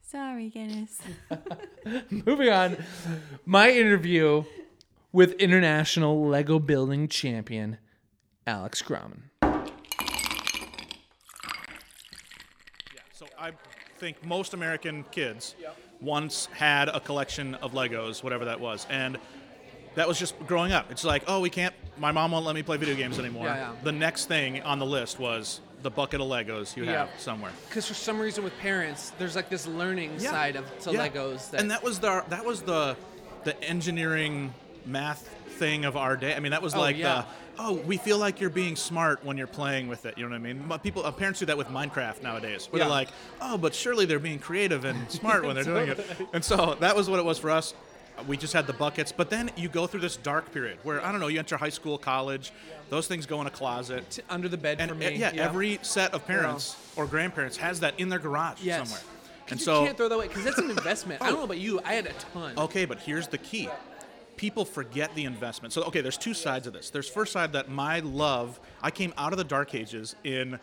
Sorry, 0.07 0.51
Guinness. 0.51 1.01
moving 2.27 2.51
on 2.51 2.77
my 3.47 3.71
interview 3.71 4.45
with 5.13 5.33
international 5.35 6.27
lego 6.27 6.59
building 6.59 7.09
champion 7.09 7.79
alex 8.47 8.83
grauman 8.83 9.23
Yeah, 9.43 9.65
So 13.13 13.27
I 13.39 13.53
think 13.99 14.25
most 14.25 14.55
American 14.55 15.05
kids 15.11 15.55
once 16.01 16.47
had 16.47 16.89
a 16.89 17.01
collection 17.01 17.55
of 17.57 17.73
Legos, 17.73 18.23
whatever 18.23 18.45
that 18.45 18.61
was, 18.61 18.87
and 18.91 19.19
that 19.95 20.07
was 20.09 20.19
just 20.19 20.39
growing 20.47 20.73
up. 20.73 20.91
It's 20.91 21.05
like, 21.05 21.23
oh, 21.27 21.41
we 21.41 21.51
can't. 21.51 21.75
My 21.97 22.13
mom 22.13 22.33
won't 22.33 22.45
let 22.45 22.55
me 22.55 22.63
play 22.63 22.77
video 22.77 22.95
games 22.97 23.19
anymore. 23.19 23.47
Yeah, 23.47 23.57
yeah. 23.57 23.73
The 23.83 23.93
next 23.93 24.27
thing 24.27 24.61
on 24.63 24.79
the 24.79 24.87
list 24.87 25.19
was 25.19 25.61
the 25.83 25.91
bucket 25.91 26.21
of 26.21 26.27
Legos 26.29 26.77
you 26.77 26.85
have 26.85 27.09
Yeah. 27.09 27.17
somewhere. 27.19 27.53
because 27.69 27.87
for 27.87 27.95
some 27.95 28.19
reason 28.19 28.43
with 28.43 28.59
parents 28.59 29.13
there's 29.19 29.37
like 29.37 29.51
this 29.51 29.67
learning 29.67 30.13
Yeah. 30.19 30.31
side 30.31 30.57
of 30.57 30.79
to 30.81 30.93
Yeah. 30.93 31.09
legos 31.09 31.53
and 31.53 31.71
that 31.71 31.83
was 31.83 31.99
the 32.01 32.25
that 32.31 32.45
was 32.45 32.63
the 32.63 32.97
the 33.45 33.63
engineering 33.63 34.55
math 34.87 35.29
thing 35.59 35.85
of 35.85 35.97
our 35.97 36.17
day. 36.17 36.35
I 36.35 36.41
mean, 36.41 36.51
that 36.53 36.63
was 36.63 36.75
Oh, 36.75 36.81
like 36.81 36.97
the 36.97 37.25
oh, 37.59 37.75
we 37.75 37.97
feel 37.99 38.19
like 38.19 38.41
you're 38.41 38.51
being 38.51 38.75
smart 38.77 39.23
when 39.25 39.37
you're 39.37 39.47
playing 39.47 39.87
with 39.89 40.05
it. 40.07 40.17
You 40.19 40.25
know 40.25 40.31
what 40.31 40.37
I 40.37 40.39
mean? 40.39 40.65
But 40.67 40.83
People, 40.83 41.05
uh, 41.07 41.13
parents 41.13 41.39
do 41.41 41.47
that 41.47 41.57
with 41.59 41.69
Minecraft 41.69 42.23
nowadays. 42.23 42.67
Where 42.71 42.81
they're 42.81 42.89
like, 42.89 43.09
oh, 43.41 43.57
but 43.59 43.75
surely 43.75 44.05
they're 44.07 44.19
being 44.19 44.39
creative 44.41 44.85
and 44.85 45.09
smart 45.11 45.45
when 45.45 45.55
they're 45.55 45.63
doing 45.75 45.89
it. 45.91 46.05
And 46.33 46.45
so 46.45 46.77
that 46.81 46.97
was 46.97 47.09
what 47.09 47.19
it 47.21 47.25
was 47.25 47.39
for 47.39 47.51
us. 47.51 47.73
We 48.27 48.37
just 48.37 48.53
had 48.53 48.67
the 48.67 48.73
buckets, 48.73 49.13
but 49.13 49.29
then 49.29 49.51
you 49.57 49.69
go 49.69 49.87
through 49.87 50.01
this 50.01 50.17
dark 50.17 50.53
period 50.53 50.79
where 50.83 51.05
I 51.05 51.11
don't 51.11 51.21
know. 51.21 51.27
You 51.27 51.39
enter 51.41 51.57
high 51.57 51.69
school, 51.69 51.99
college, 51.99 52.53
those 52.89 53.07
things 53.09 53.27
go 53.27 53.41
in 53.41 53.47
a 53.47 53.51
closet. 53.51 54.09
T- 54.11 54.23
under 54.31 54.49
the 54.49 54.57
bed 54.57 54.81
And 54.81 54.91
for 54.91 54.95
uh, 54.97 55.01
me 55.01 55.17
yeah, 55.17 55.33
every 55.35 55.79
set 55.83 56.15
of 56.15 56.27
parents 56.27 56.77
or 56.97 57.07
grandparents 57.07 57.57
has 57.57 57.81
that 57.81 57.99
in 57.99 58.09
their 58.09 58.19
garage 58.21 58.63
yes 58.63 58.89
somewhere. 58.89 59.03
And 59.51 59.59
you 59.59 59.65
so 59.65 59.85
can't 59.85 59.97
throw 59.97 60.09
that 60.09 60.15
away 60.15 60.29
because 60.29 60.45
that's 60.45 60.59
an 60.59 60.71
investment 60.71 61.21
i 61.21 61.27
Oh. 61.27 61.31
don't 61.31 61.39
know 61.41 61.45
about 61.45 61.59
you 61.59 61.81
i 61.85 61.93
had 61.95 62.07
a 62.07 62.13
ton 62.33 62.55
Okay, 62.57 62.85
but 62.85 62.99
here's 63.01 63.27
the 63.29 63.39
key. 63.39 63.69
People 64.37 64.65
forget 64.65 65.15
the 65.15 65.25
investment. 65.27 65.73
So, 65.73 65.83
okay, 65.85 66.01
there's 66.01 66.17
two 66.19 66.35
sides 66.35 66.67
of 66.67 66.73
this. 66.73 66.91
There's 66.91 67.09
first 67.09 67.33
side 67.33 67.53
that 67.53 67.69
my 67.69 68.01
love, 68.01 68.59
I 68.83 68.91
came 68.91 69.13
out 69.17 69.33
of 69.33 69.39
the 69.39 69.45
dark 69.45 69.75
ages 69.77 70.17
in 70.25 70.59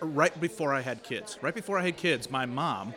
right 0.00 0.38
before 0.40 0.74
I 0.74 0.80
had 0.80 1.02
kids. 1.04 1.38
Right 1.40 1.54
before 1.54 1.78
I 1.78 1.84
had 1.84 1.96
kids, 1.96 2.30
my 2.30 2.46
mom 2.46 2.94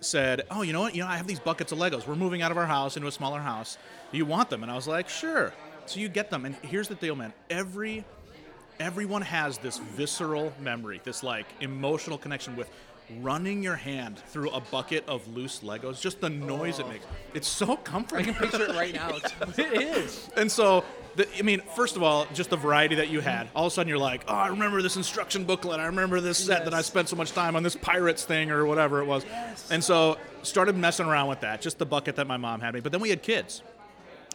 said, 0.00 0.42
"Oh, 0.50 0.62
you 0.62 0.72
know 0.72 0.80
what? 0.80 0.94
You 0.94 1.02
know, 1.02 1.08
I 1.08 1.16
have 1.16 1.26
these 1.26 1.40
buckets 1.40 1.72
of 1.72 1.78
Legos. 1.78 2.06
We're 2.06 2.16
moving 2.16 2.42
out 2.42 2.50
of 2.50 2.58
our 2.58 2.66
house 2.66 2.96
into 2.96 3.08
a 3.08 3.12
smaller 3.12 3.40
house. 3.40 3.78
Do 4.12 4.18
you 4.18 4.26
want 4.26 4.50
them?" 4.50 4.62
And 4.62 4.70
I 4.70 4.74
was 4.74 4.86
like, 4.86 5.08
"Sure." 5.08 5.52
So 5.86 6.00
you 6.00 6.08
get 6.08 6.30
them, 6.30 6.44
and 6.44 6.54
here's 6.56 6.88
the 6.88 6.94
deal, 6.94 7.16
man. 7.16 7.32
Every 7.50 8.04
everyone 8.80 9.22
has 9.22 9.58
this 9.58 9.78
visceral 9.78 10.52
memory, 10.60 11.00
this 11.04 11.22
like 11.22 11.46
emotional 11.60 12.18
connection 12.18 12.56
with 12.56 12.70
running 13.20 13.62
your 13.62 13.76
hand 13.76 14.18
through 14.28 14.50
a 14.50 14.60
bucket 14.60 15.08
of 15.08 15.26
loose 15.34 15.60
Legos, 15.60 16.00
just 16.00 16.20
the 16.20 16.30
noise 16.30 16.78
it 16.78 16.88
makes. 16.88 17.04
It's 17.34 17.48
so 17.48 17.76
comforting. 17.76 18.30
I 18.30 18.32
can 18.32 18.48
picture 18.48 18.64
it 18.64 18.74
right 18.74 18.94
now. 18.94 19.10
It's, 19.16 19.58
it 19.58 19.82
is. 19.82 20.30
And 20.36 20.50
so, 20.50 20.84
the, 21.16 21.26
I 21.38 21.42
mean, 21.42 21.62
first 21.74 21.96
of 21.96 22.02
all, 22.02 22.26
just 22.34 22.50
the 22.50 22.56
variety 22.56 22.96
that 22.96 23.08
you 23.08 23.20
had. 23.20 23.48
All 23.54 23.66
of 23.66 23.72
a 23.72 23.74
sudden, 23.74 23.88
you're 23.88 23.98
like, 23.98 24.24
oh, 24.28 24.34
I 24.34 24.48
remember 24.48 24.82
this 24.82 24.96
instruction 24.96 25.44
booklet. 25.44 25.80
I 25.80 25.86
remember 25.86 26.20
this 26.20 26.38
set 26.38 26.64
that 26.64 26.74
I 26.74 26.82
spent 26.82 27.08
so 27.08 27.16
much 27.16 27.32
time 27.32 27.56
on 27.56 27.62
this 27.62 27.76
pirates 27.76 28.24
thing 28.24 28.50
or 28.50 28.66
whatever 28.66 29.00
it 29.00 29.06
was. 29.06 29.24
And 29.70 29.82
so, 29.82 30.18
started 30.42 30.76
messing 30.76 31.06
around 31.06 31.28
with 31.28 31.40
that, 31.40 31.60
just 31.60 31.78
the 31.78 31.86
bucket 31.86 32.16
that 32.16 32.26
my 32.26 32.36
mom 32.36 32.60
had 32.60 32.74
me. 32.74 32.80
But 32.80 32.92
then 32.92 33.00
we 33.00 33.10
had 33.10 33.22
kids. 33.22 33.62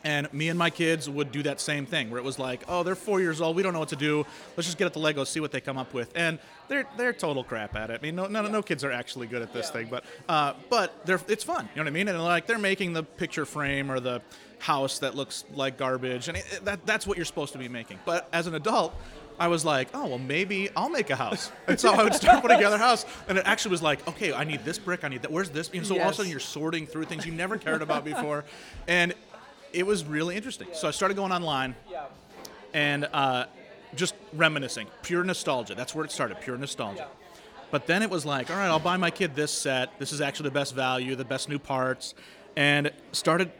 And 0.04 0.32
me 0.34 0.50
and 0.50 0.60
my 0.60 0.70
kids 0.70 1.10
would 1.10 1.32
do 1.32 1.44
that 1.44 1.62
same 1.62 1.86
thing, 1.86 2.10
where 2.10 2.20
it 2.20 2.24
was 2.24 2.38
like, 2.38 2.64
"Oh, 2.68 2.84
they're 2.84 2.96
four 2.96 3.22
years 3.22 3.40
old. 3.40 3.56
We 3.56 3.64
don't 3.64 3.74
know 3.74 3.80
what 3.80 3.90
to 3.90 3.96
do. 3.96 4.26
Let's 4.58 4.68
just 4.68 4.78
get 4.78 4.86
at 4.86 4.94
the 4.94 5.00
Legos, 5.00 5.28
see 5.28 5.40
what 5.40 5.52
they 5.52 5.62
come 5.62 5.78
up 5.78 5.94
with." 5.94 6.12
And 6.16 6.40
they're 6.68 6.86
they're 6.98 7.14
total 7.14 7.44
crap 7.44 7.76
at 7.76 7.90
it. 7.90 8.00
I 8.02 8.04
mean, 8.04 8.16
no 8.16 8.28
no, 8.28 8.42
no 8.44 8.62
kids 8.62 8.84
are 8.84 8.92
actually 8.92 9.28
good 9.28 9.42
at 9.42 9.54
this 9.54 9.70
thing, 9.70 9.88
but 9.90 10.04
uh, 10.28 10.54
but 10.70 11.06
they're 11.06 11.22
it's 11.28 11.44
fun. 11.44 11.70
You 11.74 11.78
know 11.78 11.84
what 11.84 11.88
I 11.88 11.94
mean? 11.94 12.08
And 12.08 12.22
like 12.22 12.48
they're 12.48 12.58
making 12.58 12.94
the 12.94 13.04
picture 13.04 13.46
frame 13.46 13.92
or 13.92 14.00
the 14.00 14.22
house 14.60 15.00
that 15.00 15.16
looks 15.16 15.44
like 15.54 15.78
garbage, 15.78 16.28
and 16.28 16.38
it, 16.38 16.62
that 16.64 16.86
that's 16.86 17.06
what 17.08 17.18
you're 17.18 17.26
supposed 17.26 17.54
to 17.54 17.60
be 17.60 17.70
making. 17.70 18.00
But 18.06 18.28
as 18.34 18.48
an 18.48 18.56
adult. 18.56 18.94
I 19.40 19.48
was 19.48 19.66
like, 19.66 19.88
oh 19.96 20.06
well, 20.06 20.20
maybe 20.20 20.70
I'll 20.76 20.92
make 20.92 21.10
a 21.10 21.16
house, 21.16 21.52
and 21.68 21.80
so 21.80 21.92
I 21.92 22.04
would 22.04 22.14
start 22.14 22.44
putting 22.44 22.58
together 22.58 22.76
a 22.76 22.80
house, 22.80 23.04
and 23.28 23.36
it 23.36 23.48
actually 23.48 23.72
was 23.72 23.82
like, 23.82 24.08
okay, 24.08 24.32
I 24.32 24.44
need 24.44 24.64
this 24.64 24.78
brick, 24.78 25.04
I 25.04 25.08
need 25.08 25.24
that. 25.24 25.32
Where's 25.32 25.50
this? 25.50 25.74
Know, 25.74 25.82
so 25.82 25.96
all 25.96 26.10
of 26.10 26.12
a 26.12 26.14
sudden 26.14 26.30
you're 26.30 26.40
sorting 26.40 26.86
through 26.86 27.06
things 27.06 27.26
you 27.26 27.32
never 27.32 27.58
cared 27.58 27.82
about 27.82 28.06
before, 28.06 28.46
and 28.88 29.16
it 29.74 29.86
was 29.86 30.06
really 30.06 30.36
interesting. 30.36 30.68
So 30.74 30.88
I 30.88 30.92
started 30.92 31.16
going 31.16 31.32
online 31.32 31.76
and 32.74 33.08
uh, 33.12 33.46
just 33.96 34.16
reminiscing, 34.34 34.88
pure 35.02 35.24
nostalgia. 35.24 35.76
That's 35.76 35.94
where 35.94 36.06
it 36.06 36.12
started, 36.12 36.40
pure 36.42 36.58
nostalgia. 36.58 37.08
But 37.72 37.88
then 37.88 38.04
it 38.04 38.10
was 38.10 38.26
like, 38.26 38.52
all 38.52 38.56
right, 38.56 38.68
I'll 38.68 38.80
buy 38.80 38.98
my 38.98 39.10
kid 39.10 39.36
this 39.36 39.52
set. 39.52 39.98
This 40.00 40.12
is 40.12 40.22
actually 40.22 40.50
the 40.50 40.54
best 40.54 40.76
value, 40.76 41.16
the 41.16 41.26
best 41.26 41.50
new 41.50 41.58
parts, 41.58 42.14
and 42.56 42.92
started 43.12 43.52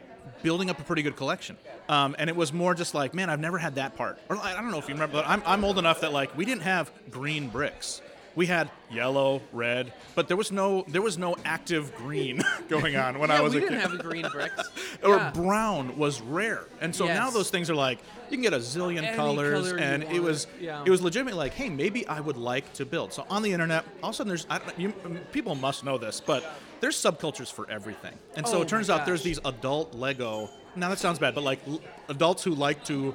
building 0.42 0.70
up 0.70 0.78
a 0.78 0.84
pretty 0.84 1.02
good 1.02 1.16
collection. 1.16 1.56
Um, 1.88 2.14
and 2.18 2.30
it 2.30 2.36
was 2.36 2.52
more 2.52 2.74
just 2.74 2.94
like, 2.94 3.12
man, 3.12 3.28
I've 3.28 3.40
never 3.40 3.58
had 3.58 3.74
that 3.74 3.96
part. 3.96 4.18
Or 4.28 4.36
I 4.36 4.54
don't 4.54 4.70
know 4.70 4.78
if 4.78 4.88
you 4.88 4.94
remember, 4.94 5.14
but 5.14 5.26
I'm, 5.26 5.42
I'm 5.44 5.64
old 5.64 5.78
enough 5.78 6.00
that 6.02 6.12
like 6.12 6.36
we 6.36 6.44
didn't 6.44 6.62
have 6.62 6.92
green 7.10 7.48
bricks. 7.48 8.02
We 8.36 8.46
had 8.46 8.68
yellow, 8.90 9.42
red, 9.52 9.92
but 10.16 10.26
there 10.26 10.36
was 10.36 10.50
no 10.50 10.84
there 10.88 11.02
was 11.02 11.16
no 11.16 11.36
active 11.44 11.94
green 11.94 12.42
going 12.68 12.96
on 12.96 13.18
when 13.20 13.30
yeah, 13.30 13.36
I 13.36 13.40
was 13.40 13.52
we 13.54 13.58
a 13.58 13.68
didn't 13.68 13.80
kid 13.80 13.90
have 13.90 13.98
green 14.02 14.26
bricks. 14.28 14.70
or 15.04 15.16
Yeah. 15.16 15.30
brown 15.30 15.96
was 15.96 16.20
rare. 16.20 16.64
And 16.80 16.94
so 16.94 17.06
now 17.06 17.30
those 17.30 17.50
things 17.50 17.70
are 17.70 17.74
like 17.76 17.98
you 18.30 18.36
can 18.36 18.42
get 18.42 18.52
a 18.52 18.58
zillion 18.58 19.04
Any 19.04 19.16
colors, 19.16 19.68
color 19.70 19.78
and 19.80 20.02
it 20.04 20.20
was 20.20 20.48
yeah. 20.60 20.82
it 20.84 20.90
was 20.90 21.00
legitimately 21.00 21.38
like, 21.38 21.54
hey, 21.54 21.68
maybe 21.68 22.06
I 22.08 22.18
would 22.20 22.36
like 22.36 22.72
to 22.74 22.84
build. 22.84 23.12
So 23.12 23.24
on 23.30 23.42
the 23.42 23.52
internet, 23.52 23.84
all 24.02 24.08
of 24.10 24.14
a 24.14 24.16
sudden 24.16 24.28
there's 24.28 24.46
I 24.50 24.58
don't, 24.58 24.78
you, 24.80 24.92
people 25.30 25.54
must 25.54 25.84
know 25.84 25.96
this, 25.96 26.20
but 26.20 26.44
there's 26.80 26.96
subcultures 26.96 27.52
for 27.52 27.70
everything. 27.70 28.14
And 28.36 28.46
so 28.48 28.58
Oh 28.58 28.62
it 28.62 28.68
turns 28.68 28.90
out 28.90 29.06
there's 29.06 29.22
these 29.22 29.38
adult 29.44 29.94
Lego. 29.94 30.50
Now 30.74 30.88
that 30.88 30.98
sounds 30.98 31.20
bad, 31.20 31.36
but 31.36 31.44
like 31.44 31.60
l- 31.68 31.80
adults 32.08 32.42
who 32.42 32.52
like 32.54 32.84
to 32.86 33.14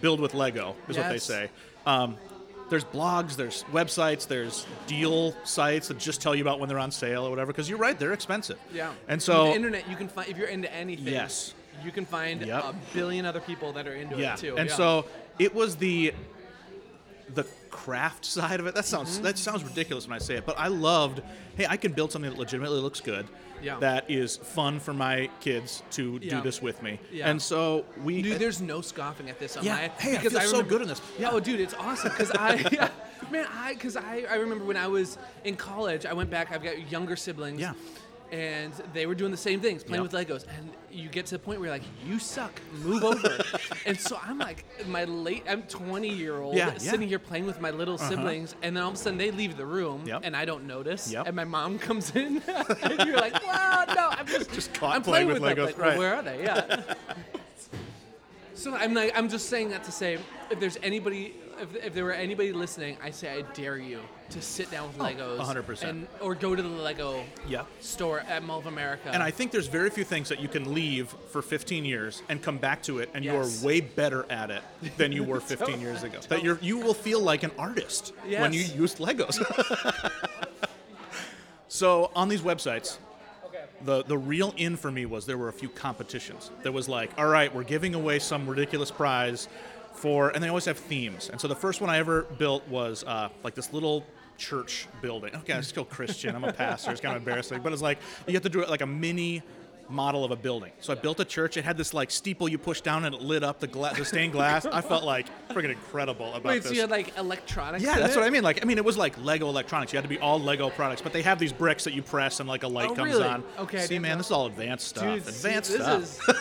build 0.00 0.18
with 0.18 0.34
Lego 0.34 0.74
is 0.88 0.96
what 0.98 1.08
they 1.08 1.18
say. 1.18 1.50
Um, 1.86 2.16
there's 2.70 2.84
blogs, 2.84 3.36
there's 3.36 3.64
websites, 3.72 4.26
there's 4.26 4.66
deal 4.86 5.34
sites 5.44 5.88
that 5.88 5.98
just 5.98 6.22
tell 6.22 6.34
you 6.34 6.42
about 6.42 6.60
when 6.60 6.68
they're 6.68 6.78
on 6.78 6.90
sale 6.90 7.26
or 7.26 7.30
whatever. 7.30 7.52
Because 7.52 7.68
you're 7.68 7.78
right, 7.78 7.98
they're 7.98 8.12
expensive. 8.12 8.58
Yeah. 8.72 8.92
And 9.08 9.20
so 9.20 9.42
With 9.44 9.52
the 9.52 9.56
internet, 9.56 9.88
you 9.90 9.96
can 9.96 10.08
find 10.08 10.28
if 10.30 10.36
you're 10.38 10.48
into 10.48 10.72
anything. 10.72 11.12
Yes. 11.12 11.54
You 11.84 11.90
can 11.90 12.04
find 12.06 12.42
Yep. 12.42 12.64
a 12.64 12.74
billion 12.94 13.26
other 13.26 13.40
people 13.40 13.72
that 13.74 13.86
are 13.86 13.94
into 13.94 14.16
yeah. 14.16 14.34
it 14.34 14.38
too. 14.38 14.56
And 14.56 14.68
yeah. 14.68 14.76
so 14.76 15.06
it 15.38 15.54
was 15.54 15.76
the 15.76 16.14
the 17.34 17.44
craft 17.70 18.24
side 18.24 18.58
of 18.60 18.66
it. 18.66 18.74
That 18.74 18.84
sounds 18.84 19.14
Mm-hmm. 19.14 19.22
that 19.24 19.38
sounds 19.38 19.62
ridiculous 19.64 20.06
when 20.08 20.14
I 20.16 20.18
say 20.18 20.34
it, 20.36 20.44
but 20.46 20.58
I 20.58 20.68
loved. 20.68 21.22
Hey, 21.56 21.66
I 21.68 21.76
can 21.76 21.92
build 21.92 22.12
something 22.12 22.30
that 22.30 22.38
legitimately 22.38 22.80
looks 22.80 23.00
good. 23.00 23.26
Yeah. 23.62 23.78
That 23.78 24.10
is 24.10 24.36
fun 24.36 24.80
for 24.80 24.92
my 24.94 25.28
kids 25.40 25.82
to 25.92 26.18
Yeah. 26.22 26.36
do 26.36 26.42
this 26.42 26.60
with 26.62 26.82
me. 26.82 26.98
Yeah. 27.12 27.28
And 27.30 27.40
so 27.40 27.84
we. 28.04 28.22
Dude, 28.22 28.38
there's 28.38 28.60
no 28.60 28.80
scoffing 28.80 29.28
at 29.28 29.38
this 29.38 29.56
on 29.56 29.64
Yeah. 29.64 29.74
my 29.74 29.80
Hey, 29.98 30.14
I 30.16 30.16
because 30.22 30.32
feel 30.32 30.40
so 30.42 30.46
remember- 30.58 30.68
good 30.70 30.82
in 30.82 30.88
this. 30.88 31.02
Yeah. 31.18 31.30
Oh, 31.32 31.40
dude, 31.40 31.60
it's 31.60 31.74
awesome 31.74 32.10
because 32.10 32.30
I, 32.32 32.54
yeah, 32.72 32.88
man, 33.30 33.46
I 33.52 33.74
because 33.74 33.96
I, 33.96 34.24
I 34.30 34.34
remember 34.36 34.64
when 34.64 34.76
I 34.76 34.86
was 34.88 35.18
in 35.44 35.56
college, 35.56 36.06
I 36.06 36.12
went 36.12 36.30
back. 36.30 36.52
I've 36.52 36.62
got 36.62 36.90
younger 36.90 37.16
siblings. 37.16 37.60
Yeah. 37.60 37.72
And 38.32 38.72
they 38.92 39.06
were 39.06 39.14
doing 39.14 39.30
the 39.32 39.36
same 39.36 39.60
things, 39.60 39.82
playing 39.82 40.04
Yep. 40.04 40.12
with 40.12 40.28
Legos. 40.28 40.44
And 40.56 40.70
you 40.90 41.08
get 41.08 41.26
to 41.26 41.34
the 41.34 41.38
point 41.38 41.58
where 41.60 41.68
you're 41.68 41.76
like, 41.76 41.86
you 42.06 42.18
suck, 42.18 42.52
move 42.82 43.02
over. 43.02 43.42
and 43.86 43.98
so 43.98 44.18
I'm 44.22 44.38
like, 44.38 44.64
my 44.86 45.04
late, 45.04 45.44
I'm 45.48 45.62
20 45.62 46.08
year 46.08 46.40
old, 46.40 46.54
Yeah, 46.54 46.68
yeah. 46.72 46.78
sitting 46.78 47.08
here 47.08 47.18
playing 47.18 47.46
with 47.46 47.60
my 47.60 47.70
little 47.70 47.94
uh-huh. 47.94 48.08
siblings. 48.08 48.54
And 48.62 48.76
then 48.76 48.84
all 48.84 48.90
of 48.90 48.94
a 48.94 48.98
sudden 48.98 49.18
they 49.18 49.30
leave 49.30 49.56
the 49.56 49.66
room 49.66 50.02
Yep. 50.06 50.20
and 50.24 50.36
I 50.36 50.44
don't 50.44 50.66
notice. 50.66 51.10
Yep. 51.10 51.26
And 51.26 51.34
my 51.34 51.44
mom 51.44 51.78
comes 51.78 52.14
in 52.14 52.38
and 52.82 53.06
you're 53.06 53.16
like, 53.16 53.34
wow, 53.44 53.84
no, 53.88 54.08
I'm 54.12 54.26
just, 54.26 54.52
Just 54.60 54.74
caught 54.74 54.94
I'm 54.96 55.02
playing 55.02 55.26
playing, 55.28 55.42
with 55.42 55.56
with, 55.56 55.58
Legos. 55.58 55.66
Like, 55.66 55.78
well, 55.78 55.88
right. 55.88 55.98
where 55.98 56.14
are 56.14 56.22
they? 56.22 56.42
Yeah. 56.44 56.94
So 58.54 58.74
I'm 58.74 58.92
like, 58.92 59.16
I'm 59.16 59.28
just 59.28 59.48
saying 59.48 59.70
that 59.70 59.84
to 59.84 59.92
say, 59.92 60.18
if 60.50 60.60
there's 60.60 60.76
anybody, 60.82 61.34
if, 61.60 61.76
if 61.76 61.94
there 61.94 62.04
were 62.04 62.12
anybody 62.12 62.52
listening, 62.52 62.96
I 63.02 63.10
say 63.10 63.30
I 63.38 63.42
dare 63.54 63.76
you 63.76 64.00
to 64.30 64.40
sit 64.40 64.70
down 64.70 64.88
with 64.88 65.00
oh, 65.00 65.04
Legos, 65.04 65.38
100%. 65.38 65.82
and 65.82 66.06
or 66.20 66.34
go 66.34 66.54
to 66.54 66.62
the 66.62 66.68
Lego 66.68 67.22
Yep. 67.48 67.66
store 67.80 68.20
at 68.20 68.42
Mall 68.42 68.58
of 68.60 68.66
America. 68.66 69.10
And 69.12 69.22
I 69.22 69.30
think 69.30 69.50
there's 69.50 69.66
very 69.66 69.90
few 69.90 70.04
things 70.04 70.28
that 70.28 70.40
you 70.40 70.48
can 70.48 70.72
leave 70.72 71.08
for 71.30 71.42
15 71.42 71.84
years 71.84 72.22
and 72.28 72.42
come 72.42 72.58
back 72.58 72.82
to 72.84 72.98
it, 72.98 73.10
and 73.14 73.24
Yes. 73.24 73.32
you 73.32 73.38
are 73.64 73.66
way 73.66 73.80
better 73.80 74.24
at 74.30 74.50
it 74.50 74.62
than 74.96 75.12
you 75.12 75.24
were 75.24 75.40
15 75.54 75.80
years 75.80 76.02
ago. 76.02 76.18
That 76.28 76.42
you're 76.42 76.58
you 76.62 76.78
will 76.78 76.94
feel 76.94 77.20
like 77.20 77.42
an 77.42 77.50
artist 77.58 78.12
when 78.24 78.52
you 78.52 78.60
Yes. 78.60 78.74
used 78.74 78.98
Legos. 78.98 79.38
so 81.68 82.10
on 82.14 82.28
these 82.28 82.40
websites, 82.42 82.98
the 83.84 84.04
the 84.04 84.18
real 84.18 84.52
in 84.58 84.76
for 84.76 84.90
me 84.92 85.06
was 85.06 85.24
there 85.26 85.38
were 85.38 85.48
a 85.48 85.52
few 85.52 85.68
competitions. 85.70 86.50
There 86.62 86.72
was 86.72 86.88
like, 86.88 87.10
all 87.18 87.26
right, 87.28 87.52
we're 87.54 87.64
giving 87.64 87.94
away 87.94 88.18
some 88.18 88.46
ridiculous 88.48 88.90
prize 88.90 89.48
for, 89.92 90.30
and 90.30 90.42
they 90.42 90.48
always 90.48 90.64
have 90.64 90.78
themes. 90.78 91.28
And 91.30 91.40
so 91.40 91.48
the 91.48 91.56
first 91.56 91.80
one 91.80 91.90
I 91.90 91.98
ever 91.98 92.22
built 92.22 92.66
was 92.68 93.04
uh, 93.04 93.28
like 93.42 93.54
this 93.54 93.72
little 93.72 94.04
church 94.38 94.88
building. 95.02 95.34
Okay, 95.36 95.52
I'm 95.52 95.62
still 95.62 95.84
Christian. 95.84 96.34
I'm 96.34 96.44
a 96.44 96.52
pastor. 96.52 96.90
It's 96.92 97.00
kind 97.00 97.14
of 97.14 97.22
embarrassing, 97.22 97.60
but 97.62 97.72
it's 97.72 97.82
like 97.82 97.98
you 98.26 98.32
have 98.34 98.42
to 98.42 98.48
do 98.48 98.60
it 98.62 98.70
like 98.70 98.80
a 98.80 98.86
mini 98.86 99.42
model 99.90 100.24
of 100.24 100.30
a 100.30 100.36
building. 100.36 100.72
So 100.80 100.92
I 100.92 100.96
built 100.96 101.20
a 101.20 101.24
church. 101.24 101.56
It 101.56 101.64
had 101.64 101.76
this 101.76 101.92
like 101.92 102.10
steeple 102.10 102.48
you 102.48 102.58
push 102.58 102.80
down 102.80 103.04
and 103.04 103.14
it 103.14 103.20
lit 103.20 103.42
up 103.42 103.60
the, 103.60 103.66
gla- 103.66 103.94
the 103.94 104.04
stained 104.04 104.32
glass. 104.32 104.64
I 104.66 104.80
felt 104.80 105.04
like 105.04 105.26
freaking 105.48 105.70
incredible 105.70 106.28
about 106.34 106.42
this. 106.42 106.50
Wait, 106.50 106.62
this. 106.62 106.68
so 106.70 106.74
you 106.74 106.80
had 106.82 106.90
like 106.90 107.16
electronics? 107.18 107.82
Yeah, 107.84 107.94
in 107.94 108.00
that's 108.00 108.14
it? 108.14 108.18
what 108.18 108.26
I 108.26 108.30
mean. 108.30 108.42
Like, 108.42 108.62
I 108.62 108.66
mean, 108.66 108.78
it 108.78 108.84
was 108.84 108.96
like 108.96 109.16
Lego 109.22 109.48
electronics. 109.48 109.92
You 109.92 109.96
had 109.98 110.04
to 110.04 110.08
be 110.08 110.18
all 110.18 110.40
Lego 110.40 110.70
products, 110.70 111.02
but 111.02 111.12
they 111.12 111.22
have 111.22 111.38
these 111.38 111.52
bricks 111.52 111.84
that 111.84 111.92
you 111.94 112.02
press 112.02 112.40
and 112.40 112.48
like 112.48 112.62
a 112.62 112.68
light 112.68 112.90
Oh, 112.90 112.94
comes 112.94 113.12
really? 113.12 113.24
on. 113.24 113.44
Okay, 113.58 113.80
See, 113.86 113.98
man, 113.98 114.12
know. 114.12 114.16
this 114.18 114.26
is 114.26 114.32
all 114.32 114.46
advanced 114.46 114.88
stuff. 114.88 115.04
Dude, 115.04 115.24
see, 115.24 115.30
advanced 115.48 115.70
this 115.72 115.82
stuff. 115.82 116.40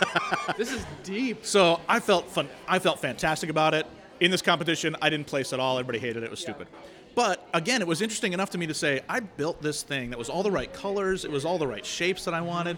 is 0.49 0.57
this 0.57 0.71
is 0.73 0.85
deep. 1.03 1.45
So 1.45 1.79
I 1.88 1.99
felt 1.99 2.29
fun. 2.29 2.47
I 2.67 2.79
felt 2.79 2.99
fantastic 2.99 3.49
about 3.49 3.73
it. 3.73 3.85
In 4.19 4.31
this 4.31 4.41
competition, 4.41 4.95
I 5.01 5.09
didn't 5.09 5.27
place 5.27 5.53
at 5.53 5.59
all. 5.59 5.79
Everybody 5.79 5.99
hated 5.99 6.23
it. 6.23 6.25
It 6.25 6.31
was 6.31 6.39
stupid. 6.41 6.67
But 7.15 7.47
again, 7.53 7.81
it 7.81 7.88
was 7.88 8.01
interesting 8.01 8.33
enough 8.33 8.49
to 8.51 8.57
me 8.57 8.67
to 8.67 8.73
say 8.73 9.01
I 9.09 9.19
built 9.19 9.62
this 9.62 9.81
thing 9.81 10.09
that 10.12 10.19
was 10.19 10.29
all 10.29 10.43
the 10.43 10.51
right 10.51 10.71
colors. 10.71 11.25
It 11.25 11.31
was 11.31 11.43
all 11.45 11.57
the 11.57 11.67
right 11.67 11.85
shapes 11.85 12.25
that 12.25 12.33
I 12.33 12.41
wanted. 12.41 12.77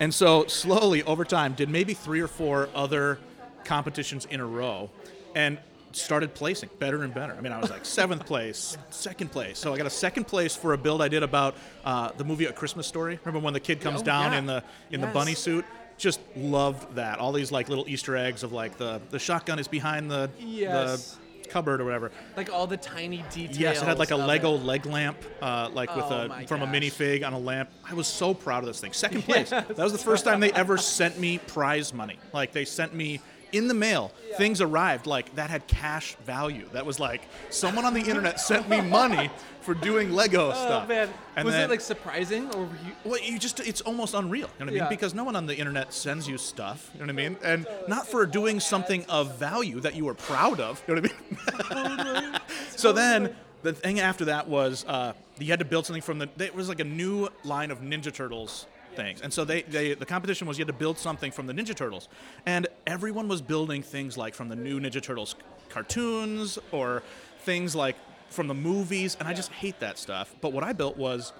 And 0.00 0.12
so 0.12 0.46
slowly 0.46 1.02
over 1.04 1.24
time, 1.24 1.52
did 1.54 1.68
maybe 1.68 1.94
three 1.94 2.20
or 2.20 2.26
four 2.28 2.68
other 2.74 3.18
competitions 3.64 4.24
in 4.30 4.40
a 4.40 4.46
row, 4.46 4.90
and 5.34 5.58
started 5.92 6.34
placing 6.34 6.70
better 6.78 7.02
and 7.02 7.12
better. 7.12 7.34
I 7.34 7.40
mean, 7.40 7.52
I 7.52 7.58
was 7.60 7.70
like 7.70 7.84
seventh 8.00 8.24
place, 8.24 8.78
second 8.90 9.30
place. 9.30 9.58
So 9.58 9.74
I 9.74 9.76
got 9.76 9.86
a 9.86 9.90
second 9.90 10.24
place 10.24 10.56
for 10.56 10.72
a 10.72 10.78
build 10.78 11.02
I 11.02 11.08
did 11.08 11.22
about 11.22 11.54
uh, 11.84 12.10
the 12.16 12.24
movie 12.24 12.46
A 12.46 12.52
Christmas 12.52 12.86
Story. 12.86 13.18
Remember 13.24 13.44
when 13.44 13.52
the 13.54 13.60
kid 13.60 13.80
comes 13.80 14.00
Oh, 14.00 14.04
down 14.04 14.32
yeah. 14.32 14.38
in 14.38 14.46
the 14.46 14.64
in 14.90 15.00
the 15.00 15.06
bunny 15.08 15.34
suit? 15.34 15.64
Just 15.98 16.20
loved 16.34 16.94
that. 16.94 17.18
All 17.18 17.32
these 17.32 17.52
like 17.52 17.68
little 17.68 17.84
Easter 17.86 18.16
eggs 18.16 18.42
of 18.42 18.52
like 18.52 18.78
the 18.78 19.00
the 19.10 19.18
shotgun 19.18 19.58
is 19.58 19.68
behind 19.68 20.10
the 20.10 20.30
Yes. 20.38 21.12
the 21.12 21.18
cupboard 21.50 21.80
or 21.80 21.84
whatever. 21.84 22.10
Like 22.36 22.50
all 22.52 22.66
the 22.66 22.76
tiny 22.76 23.24
details. 23.30 23.58
Yes, 23.58 23.82
it 23.82 23.84
had 23.84 23.98
like 23.98 24.10
a 24.10 24.16
Lego 24.16 24.54
it. 24.54 24.62
leg 24.62 24.86
lamp, 24.86 25.18
uh, 25.42 25.68
like 25.72 25.94
with 25.94 26.06
Oh 26.06 26.20
a 26.22 26.28
my 26.28 26.46
from 26.46 26.62
a 26.62 26.66
minifig 26.66 27.26
on 27.26 27.32
a 27.32 27.38
lamp. 27.38 27.68
I 27.88 27.94
was 27.94 28.06
so 28.06 28.32
proud 28.32 28.62
of 28.62 28.66
this 28.66 28.80
thing. 28.80 28.92
Second 28.92 29.22
place. 29.24 29.50
That 29.50 29.76
was 29.76 29.92
the 29.92 29.98
first 29.98 30.24
time 30.24 30.40
they 30.40 30.52
ever 30.52 30.78
sent 30.78 31.18
me 31.18 31.38
prize 31.38 31.92
money. 31.92 32.18
Like 32.32 32.52
they 32.52 32.64
sent 32.64 32.94
me 32.94 33.20
in 33.52 33.68
the 33.68 33.74
mail. 33.74 34.12
Things 34.36 34.60
arrived 34.60 35.06
like 35.06 35.34
that 35.34 35.50
had 35.50 35.66
cash 35.66 36.14
value. 36.24 36.68
That 36.72 36.86
was 36.86 36.98
like 37.00 37.22
someone 37.50 37.84
on 37.84 37.94
the 37.94 38.00
internet 38.00 38.40
sent 38.40 38.68
me 38.68 38.80
money 38.80 39.30
for 39.62 39.74
doing 39.74 40.12
Lego 40.12 40.48
Oh 40.48 40.52
stuff. 40.52 40.88
man, 40.88 41.08
And 41.36 41.44
was 41.44 41.54
then, 41.54 41.64
it 41.64 41.70
like 41.70 41.80
surprising 41.82 42.46
or 42.54 42.60
were 42.64 42.66
you? 42.86 42.92
well, 43.04 43.20
you 43.20 43.38
just, 43.38 43.60
it's 43.60 43.80
almost 43.82 44.14
unreal. 44.14 44.48
You 44.58 44.64
know 44.64 44.66
what 44.66 44.68
I 44.68 44.72
mean? 44.72 44.76
Yeah. 44.84 44.88
Because 44.88 45.12
no 45.14 45.24
one 45.24 45.36
on 45.36 45.46
the 45.46 45.54
internet 45.56 45.92
sends 45.92 46.26
you 46.28 46.38
stuff. 46.38 46.90
You 46.94 47.00
know 47.00 47.06
what 47.06 47.10
I 47.10 47.28
mean? 47.28 47.36
And 47.44 47.66
not 47.88 48.06
for 48.06 48.24
doing 48.24 48.58
something 48.60 49.04
of 49.06 49.36
value 49.38 49.80
that 49.80 49.94
you 49.94 50.08
are 50.08 50.14
proud 50.14 50.60
of. 50.60 50.82
You 50.88 50.94
know 50.94 51.02
what 51.02 51.12
I 51.70 52.30
mean? 52.32 52.40
so 52.76 52.92
then 52.92 53.34
the 53.62 53.72
thing 53.74 54.00
after 54.00 54.24
that 54.26 54.48
was 54.48 54.84
uh, 54.88 55.12
you 55.38 55.48
had 55.48 55.58
to 55.58 55.64
build 55.66 55.84
something 55.86 56.02
from 56.02 56.18
the, 56.18 56.28
it 56.38 56.54
was 56.54 56.68
like 56.68 56.80
a 56.80 56.84
new 56.84 57.28
line 57.44 57.70
of 57.70 57.80
Ninja 57.80 58.12
Turtles 58.12 58.66
things. 59.00 59.20
And 59.22 59.32
so 59.32 59.44
they, 59.44 59.62
they, 59.62 59.94
the 59.94 60.06
competition 60.06 60.46
was 60.46 60.58
you 60.58 60.62
had 60.62 60.72
to 60.72 60.78
build 60.78 60.98
something 60.98 61.32
from 61.32 61.46
the 61.46 61.52
Ninja 61.52 61.74
Turtles. 61.74 62.08
And 62.46 62.66
everyone 62.86 63.28
was 63.28 63.40
building 63.40 63.82
things 63.82 64.16
like 64.18 64.34
from 64.34 64.48
the 64.48 64.56
new 64.56 64.80
Ninja 64.80 65.02
Turtles 65.02 65.34
cartoons 65.68 66.58
or 66.72 67.02
things 67.44 67.74
like 67.74 67.96
from 68.28 68.46
the 68.48 68.54
movies. 68.54 69.16
And 69.18 69.26
I 69.28 69.32
just 69.32 69.50
hate 69.52 69.80
that 69.80 69.98
stuff. 69.98 70.34
But 70.40 70.52
what 70.52 70.64
I 70.64 70.72
built 70.72 70.96
was 70.96 71.32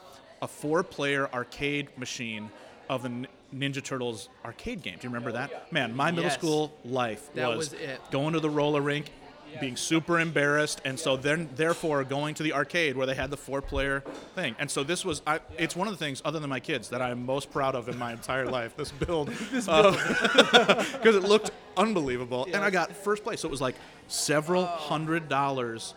a 0.42 0.48
four-player 0.48 1.28
arcade 1.34 1.88
machine 1.98 2.50
of 2.88 3.02
the 3.02 3.26
Ninja 3.54 3.82
Turtles 3.82 4.28
arcade 4.44 4.82
game. 4.82 4.94
Do 4.98 5.06
you 5.06 5.10
remember 5.10 5.32
that? 5.32 5.70
Man, 5.72 5.94
my 5.94 6.10
middle 6.10 6.24
Yes. 6.24 6.34
school 6.34 6.72
life 6.84 7.28
was, 7.34 7.56
was 7.56 7.72
it. 7.74 8.00
going 8.10 8.32
to 8.34 8.40
the 8.40 8.50
roller 8.50 8.80
rink, 8.80 9.12
being 9.60 9.76
super 9.76 10.20
embarrassed, 10.20 10.80
and 10.84 10.98
so 10.98 11.16
then 11.16 11.48
therefore 11.56 12.04
going 12.04 12.34
to 12.34 12.42
the 12.42 12.52
arcade 12.52 12.96
where 12.96 13.06
they 13.06 13.14
had 13.14 13.30
the 13.30 13.36
four-player 13.36 14.00
thing. 14.34 14.54
And 14.58 14.70
so 14.70 14.84
this 14.84 15.04
was, 15.04 15.22
I, 15.26 15.40
it's 15.58 15.74
one 15.74 15.88
of 15.88 15.94
the 15.94 15.98
things 15.98 16.22
other 16.24 16.38
than 16.38 16.50
my 16.50 16.60
kids 16.60 16.90
that 16.90 17.02
I'm 17.02 17.24
most 17.24 17.50
proud 17.50 17.74
of 17.74 17.88
in 17.88 17.98
my 17.98 18.12
entire 18.12 18.46
life. 18.46 18.76
This 18.76 18.92
build, 18.92 19.30
uh, 19.68 19.92
because 20.92 21.16
it 21.16 21.22
looked 21.22 21.50
unbelievable, 21.76 22.46
and 22.46 22.56
I 22.56 22.70
got 22.70 22.92
first 22.92 23.24
place. 23.24 23.40
So 23.40 23.48
it 23.48 23.50
was 23.50 23.60
like 23.60 23.76
several 24.08 24.62
oh. 24.62 24.66
hundred 24.66 25.28
dollars 25.28 25.94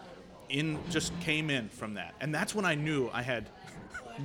in 0.50 0.80
just 0.90 1.18
came 1.22 1.50
in 1.50 1.70
from 1.70 1.96
that, 1.96 2.14
and 2.22 2.34
that's 2.34 2.54
when 2.54 2.66
I 2.66 2.76
knew 2.76 3.10
I 3.14 3.22
had 3.22 3.50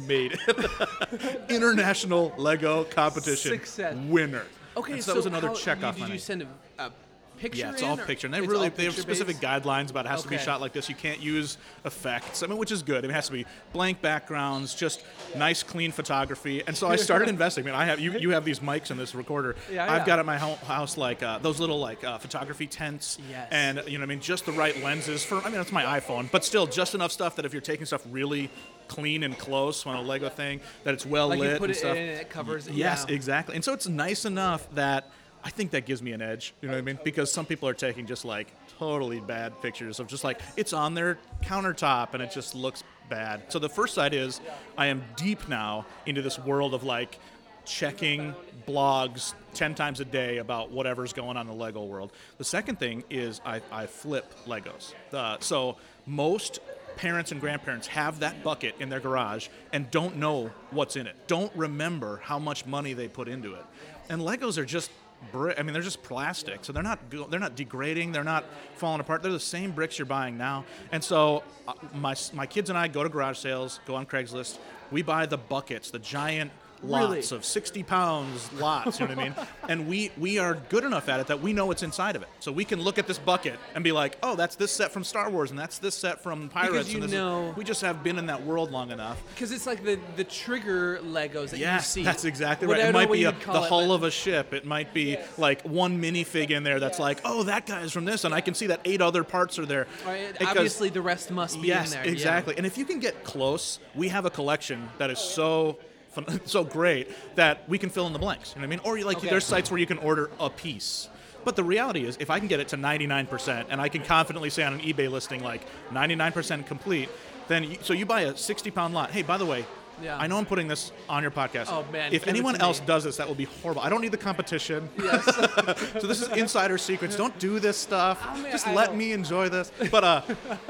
made 0.07 0.38
it. 0.47 1.51
international 1.51 2.35
Lego 2.37 2.85
competition 2.85 3.53
Success. 3.53 3.97
winner. 4.09 4.45
Okay, 4.77 4.95
And 4.95 5.03
so 5.03 5.12
that 5.12 5.17
was 5.17 5.27
another 5.27 5.49
how- 5.49 5.55
check 5.55 5.81
you, 5.81 5.87
off 5.87 5.97
Did 5.97 6.09
you 6.09 6.19
send 6.19 6.43
a, 6.43 6.49
a 6.79 6.93
picture? 7.38 7.61
Yeah, 7.61 7.72
it's 7.72 7.83
all 7.83 7.96
picture. 7.96 8.27
And 8.27 8.35
they 8.35 8.40
really 8.40 8.68
they 8.68 8.85
have 8.85 8.94
specific 8.94 9.37
picture-based? 9.37 9.64
guidelines 9.64 9.90
about 9.90 10.07
it 10.07 10.11
has 10.11 10.22
to 10.22 10.29
be 10.29 10.38
shot 10.38 10.61
like 10.61 10.72
this. 10.72 10.88
You 10.88 10.94
can't 10.94 11.20
use 11.20 11.59
effects. 11.85 12.42
I 12.42 12.46
mean, 12.46 12.59
which 12.59 12.72
is 12.72 12.83
good. 12.83 12.98
I 12.98 13.03
mean, 13.03 13.11
it 13.11 13.14
has 13.14 13.27
to 13.27 13.33
be 13.33 13.46
blank 13.72 14.01
backgrounds, 14.03 14.74
just 14.74 15.05
nice, 15.37 15.62
clean 15.62 15.92
photography. 15.92 16.62
And 16.66 16.77
so 16.77 16.88
I 16.88 16.96
started 16.96 17.29
investing. 17.38 17.64
I 17.64 17.66
mean, 17.66 17.74
I 17.74 17.85
have 17.85 18.01
you, 18.01 18.12
you 18.18 18.31
have 18.31 18.44
these 18.44 18.61
mics 18.61 18.90
and 18.90 18.98
this 18.98 19.14
recorder. 19.14 19.57
Yeah, 19.70 19.85
I've 19.85 20.01
yeah. 20.01 20.07
got 20.07 20.18
at 20.18 20.27
my 20.27 20.38
house 20.38 20.96
like 20.96 21.22
uh, 21.22 21.38
those 21.38 21.61
little 21.61 21.79
like 21.79 22.05
uh, 22.05 22.18
photography 22.18 22.66
tents. 22.66 23.18
Yes. 23.31 23.48
And 23.51 23.83
you 23.87 23.98
know, 23.98 24.05
I 24.05 24.07
mean, 24.07 24.20
just 24.20 24.46
the 24.46 24.53
right 24.53 24.81
lenses 24.83 25.24
for. 25.24 25.38
I 25.38 25.51
mean, 25.51 25.61
it's 25.61 25.72
my 25.72 26.01
iPhone, 26.01 26.31
but 26.31 26.44
still, 26.44 26.66
just 26.66 26.94
enough 26.94 27.12
stuff 27.12 27.37
that 27.37 27.44
if 27.44 27.53
you're 27.53 27.62
taking 27.62 27.87
stuff 27.87 28.03
really 28.11 28.51
clean 28.88 29.22
and 29.22 29.38
close 29.38 29.87
on 29.87 29.96
a 29.96 30.03
Lego 30.03 30.29
thing, 30.29 30.61
that 30.85 30.94
it's 30.94 31.07
well 31.07 31.29
Like 31.29 31.38
lit 31.38 31.53
you 31.53 31.59
put 31.59 31.64
and 31.64 31.72
it 31.72 31.79
stuff. 31.79 31.96
in 31.96 32.03
and 32.03 32.20
it 32.20 32.31
covers. 32.31 32.68
Yes, 32.68 33.07
yeah. 33.09 33.14
exactly. 33.14 33.55
And 33.55 33.64
so 33.64 33.72
it's 33.72 33.87
nice 33.87 34.24
enough 34.24 34.68
that 34.74 35.11
I 35.44 35.51
think 35.51 35.70
that 35.72 35.87
gives 35.87 36.03
me 36.03 36.12
an 36.12 36.22
edge. 36.22 36.55
You 36.61 36.68
know 36.68 36.74
what 36.74 36.81
I 36.81 36.83
mean? 36.83 36.98
Because 37.05 37.33
some 37.33 37.46
people 37.46 37.68
are 37.68 37.74
taking 37.74 38.07
just 38.07 38.24
like 38.24 38.48
totally 38.79 39.20
bad 39.20 39.61
pictures 39.62 40.01
of 40.01 40.07
just 40.07 40.24
like 40.24 40.40
it's 40.57 40.72
on 40.72 40.94
their 40.94 41.18
countertop 41.42 42.14
and 42.14 42.22
it 42.22 42.31
just 42.31 42.55
looks 42.55 42.83
bad. 43.09 43.42
So 43.48 43.59
the 43.59 43.68
first 43.68 43.94
side 43.94 44.14
is 44.14 44.40
I 44.77 44.87
am 44.87 45.03
deep 45.16 45.48
now 45.48 45.87
into 46.07 46.22
this 46.22 46.38
world 46.38 46.74
of 46.74 46.85
like 46.85 47.18
checking 47.64 48.35
blogs 48.66 49.35
10 49.55 49.74
times 49.74 50.01
a 50.01 50.05
day 50.05 50.38
about 50.38 50.70
whatever's 50.70 51.12
going 51.12 51.37
on 51.37 51.46
in 51.46 51.46
the 51.46 51.62
Lego 51.62 51.85
world. 51.85 52.12
The 52.38 52.44
second 52.44 52.79
thing 52.79 53.05
is 53.11 53.40
I, 53.44 53.61
I 53.70 53.87
flip 53.87 54.33
Legos. 54.46 54.94
Uh, 55.12 55.37
so 55.40 55.77
most 56.07 56.61
parents 56.96 57.31
and 57.31 57.40
grandparents 57.40 57.87
have 57.87 58.20
that 58.20 58.42
bucket 58.42 58.74
in 58.81 58.88
their 58.88 59.01
garage 59.01 59.48
and 59.72 59.90
don't 59.90 60.16
know 60.16 60.51
what's 60.70 60.96
in 60.96 61.07
it, 61.07 61.14
don't 61.27 61.55
remember 61.55 62.20
how 62.24 62.38
much 62.38 62.66
money 62.66 62.92
they 62.92 63.07
put 63.07 63.29
into 63.29 63.55
it. 63.55 63.64
And 64.09 64.22
Legos 64.22 64.59
are 64.59 64.64
just 64.64 64.90
brick. 65.33 65.59
I 65.59 65.62
mean, 65.62 65.72
they're 65.72 65.83
just 65.83 66.02
plastic, 66.02 66.64
so 66.64 66.72
they're 66.72 66.83
not 66.83 67.11
go- 67.11 67.26
they're 67.26 67.40
not 67.40 67.57
degrading. 67.57 68.12
They're 68.12 68.24
not 68.24 68.44
falling 68.76 69.00
apart. 69.00 69.22
They're 69.22 69.33
the 69.33 69.40
same 69.40 69.72
bricks 69.72 69.98
you're 69.98 70.07
buying 70.07 70.38
now. 70.38 70.64
And 70.92 71.02
so, 71.02 71.42
uh, 71.66 71.74
my 71.94 72.14
my 72.33 72.46
kids 72.46 72.70
and 72.70 72.78
I 72.78 72.88
go 72.88 73.02
to 73.02 73.09
garage 73.09 73.38
sales, 73.38 73.81
go 73.87 73.94
on 73.94 74.07
Craigslist. 74.07 74.59
We 74.90 75.02
buy 75.02 75.26
the 75.26 75.38
buckets, 75.38 75.90
the 75.90 75.98
giant 75.98 76.50
Really? 76.83 77.17
lots 77.17 77.33
of 77.33 77.45
60 77.45 77.83
pounds 77.83 78.53
lots. 78.55 79.01
You 79.01 79.07
know 79.09 79.14
what 79.14 79.19
I 79.21 79.25
mean? 79.25 79.35
And 79.69 79.87
we 79.87 80.11
we 80.17 80.38
are 80.38 80.55
good 80.71 80.85
enough 80.85 81.09
at 81.11 81.21
it 81.21 81.27
that 81.27 81.43
we 81.43 81.53
know 81.53 81.67
what's 81.67 81.83
inside 81.83 82.17
of 82.17 82.23
it. 82.23 82.29
So 82.41 82.51
we 82.51 82.64
can 82.64 82.81
look 82.81 82.99
at 82.99 83.07
this 83.07 83.19
bucket 83.19 83.59
and 83.75 83.85
be 83.85 83.93
like, 83.93 84.17
oh, 84.23 84.35
that's 84.35 84.57
this 84.57 84.73
set 84.73 84.93
from 84.93 85.05
Star 85.05 85.29
Wars, 85.29 85.51
and 85.51 85.59
that's 85.59 85.79
this 85.79 85.95
set 85.95 86.23
from 86.23 86.49
Pirates. 86.49 86.88
you 86.88 86.95
and 86.95 87.03
this 87.03 87.11
is-" 87.11 87.12
know- 87.12 87.53
we 87.57 87.64
just 87.64 87.83
have 87.83 88.03
been 88.03 88.19
in 88.19 88.27
that 88.27 88.43
world 88.45 88.71
long 88.71 88.91
enough. 88.91 89.21
Because 89.35 89.53
it's 89.53 89.67
like 89.67 89.85
the 89.85 89.99
the 90.17 90.25
trigger 90.25 91.01
Legos 91.05 91.51
that 91.51 91.59
Yes, 91.59 91.95
you 91.97 92.03
see. 92.03 92.05
that's 92.05 92.25
exactly 92.25 92.67
right. 92.67 92.81
It 92.81 92.93
might 92.95 93.12
be 93.12 93.25
a, 93.25 93.33
the 93.33 93.38
it, 93.38 93.69
hull 93.69 93.93
of 93.93 94.05
a 94.05 94.11
ship. 94.11 94.55
It 94.55 94.64
might 94.64 94.95
be 94.95 95.19
like 95.37 95.62
one 95.62 96.01
minifig 96.01 96.51
in 96.51 96.62
there 96.62 96.81
that's 96.81 96.99
like, 96.99 97.21
oh, 97.25 97.43
that 97.43 97.67
guy's 97.67 97.93
from 97.93 98.05
this, 98.07 98.25
and 98.25 98.33
I 98.35 98.41
can 98.41 98.55
see 98.55 98.69
that 98.69 98.81
eight 98.87 99.03
other 99.03 99.23
parts 99.25 99.59
are 99.59 99.67
there. 99.67 99.87
Right, 100.07 100.33
Because- 100.33 100.49
obviously, 100.49 100.88
the 100.88 101.03
rest 101.03 101.31
must 101.31 101.61
be 101.61 101.69
yes, 101.69 101.87
in 101.93 101.99
there. 101.99 102.07
yeah. 102.07 102.12
exactly. 102.12 102.57
And 102.57 102.64
if 102.64 102.79
you 102.79 102.87
can 102.87 103.01
get 103.01 103.23
close, 103.25 103.79
we 103.95 104.09
have 104.09 104.25
a 104.25 104.31
collection 104.31 104.88
that 104.99 105.11
is 105.11 105.19
so 105.19 105.79
great 106.70 107.09
that 107.37 107.68
we 107.68 107.78
can 107.78 107.90
fill 107.90 108.07
in 108.07 108.12
the 108.12 108.18
blanks. 108.18 108.54
You 108.54 108.61
know 108.62 108.68
what 108.68 108.81
I 108.81 108.90
mean? 108.94 109.02
Or 109.02 109.07
like 109.07 109.18
Okay. 109.18 109.28
there's 109.28 109.44
sites 109.44 109.70
where 109.70 109.78
you 109.81 109.87
can 109.87 109.98
order 109.98 110.31
a 110.40 110.50
piece. 110.50 111.09
But 111.44 111.57
the 111.57 111.64
reality 111.64 112.04
is, 112.04 112.16
if 112.20 112.31
I 112.31 112.38
can 112.40 112.48
get 112.48 112.61
it 112.61 112.68
to 112.68 112.76
99%, 112.76 113.66
and 113.70 113.81
I 113.81 113.88
can 113.88 114.02
confidently 114.02 114.50
say 114.50 114.64
on 114.64 114.74
an 114.74 114.81
eBay 114.81 115.11
listing 115.11 115.42
like 115.42 115.62
99% 115.92 116.66
complete, 116.66 117.09
then 117.46 117.64
you, 117.64 117.78
so 117.81 117.92
you 117.94 118.04
buy 118.07 118.22
a 118.22 118.37
60 118.37 118.70
pound 118.70 118.92
lot. 118.94 119.11
Hey, 119.11 119.22
by 119.22 119.38
the 119.38 119.46
way, 119.46 119.64
Yeah. 120.02 120.16
I 120.18 120.26
know 120.26 120.37
I'm 120.38 120.46
putting 120.46 120.68
this 120.68 120.92
on 121.09 121.22
your 121.22 121.31
podcast. 121.33 121.66
Oh, 121.70 121.85
man, 121.90 122.12
If 122.12 122.28
anyone 122.28 122.61
else 122.61 122.78
does 122.81 123.02
this, 123.04 123.16
that 123.16 123.26
will 123.26 123.35
be 123.35 123.46
horrible. 123.62 123.83
I 123.83 123.88
don't 123.88 124.00
need 124.00 124.12
the 124.12 124.16
competition. 124.18 124.88
Yes. 124.98 125.24
so 126.00 126.07
this 126.07 126.20
is 126.22 126.28
insider 126.37 126.76
secrets. 126.78 127.16
Don't 127.16 127.37
do 127.38 127.59
this 127.59 127.76
stuff. 127.76 128.18
I 128.24 128.40
mean, 128.40 128.52
Just 128.52 128.66
I 128.68 128.74
let 128.74 128.88
don't- 128.88 128.98
me 128.98 129.12
enjoy 129.12 129.48
this. 129.48 129.72
But 129.90 130.04
uh, 130.04 130.20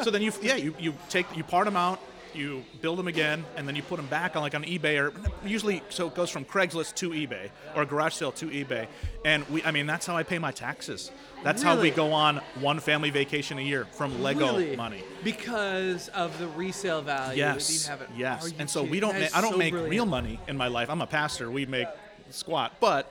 so 0.03 0.11
then 0.11 0.23
you 0.23 0.33
yeah 0.41 0.57
you 0.57 0.75
you 0.79 0.95
take 1.11 1.27
you 1.37 1.45
part 1.45 1.65
them 1.67 1.77
out, 1.77 1.99
you 2.35 2.65
build 2.81 2.99
them 2.99 3.09
again, 3.09 3.45
and 3.57 3.67
then 3.67 3.75
you 3.77 3.83
put 3.83 3.97
them 3.97 4.07
back 4.07 4.37
on 4.37 4.43
like 4.43 4.55
on 4.55 4.65
eBay 4.65 5.01
or 5.01 5.13
usually 5.47 5.83
so 5.89 6.07
it 6.09 6.15
goes 6.15 6.31
from 6.31 6.45
Craigslist 6.45 6.95
to 6.97 7.11
eBay 7.11 7.51
or 7.75 7.83
a 7.83 7.87
garage 7.87 8.15
sale 8.15 8.33
to 8.33 8.47
eBay, 8.47 8.87
and 9.25 9.49
we 9.49 9.63
I 9.65 9.71
mean 9.71 9.87
that's 9.87 10.07
how 10.07 10.17
I 10.17 10.23
pay 10.23 10.39
my 10.39 10.53
taxes. 10.53 11.11
That's 11.45 11.63
how 11.63 11.81
we 11.81 11.91
go 11.91 12.13
on 12.13 12.41
one 12.61 12.81
family 12.81 13.11
vacation 13.11 13.59
a 13.59 13.63
year 13.63 13.85
from 13.93 14.23
Lego 14.23 14.47
Really? 14.59 14.77
money. 14.77 15.05
Because 15.23 16.09
of 16.09 16.37
the 16.39 16.49
resale 16.49 17.01
value. 17.01 17.39
Yes. 17.39 17.85
You 17.85 17.91
have 17.91 18.01
it. 18.03 18.09
Yes. 18.17 18.53
And 18.59 18.69
so 18.69 18.81
kidding? 18.81 18.91
we 18.91 19.01
don't. 19.01 19.19
Ma- 19.19 19.27
I 19.35 19.41
don't 19.41 19.53
so 19.53 19.59
make 19.59 19.73
brilliant. 19.73 19.91
real 19.93 20.07
money 20.07 20.41
in 20.49 20.57
my 20.57 20.67
life. 20.69 20.91
I'm 20.91 21.01
a 21.01 21.07
pastor. 21.07 21.51
We 21.51 21.67
make 21.67 21.89
squat, 22.31 22.75
but. 22.81 23.11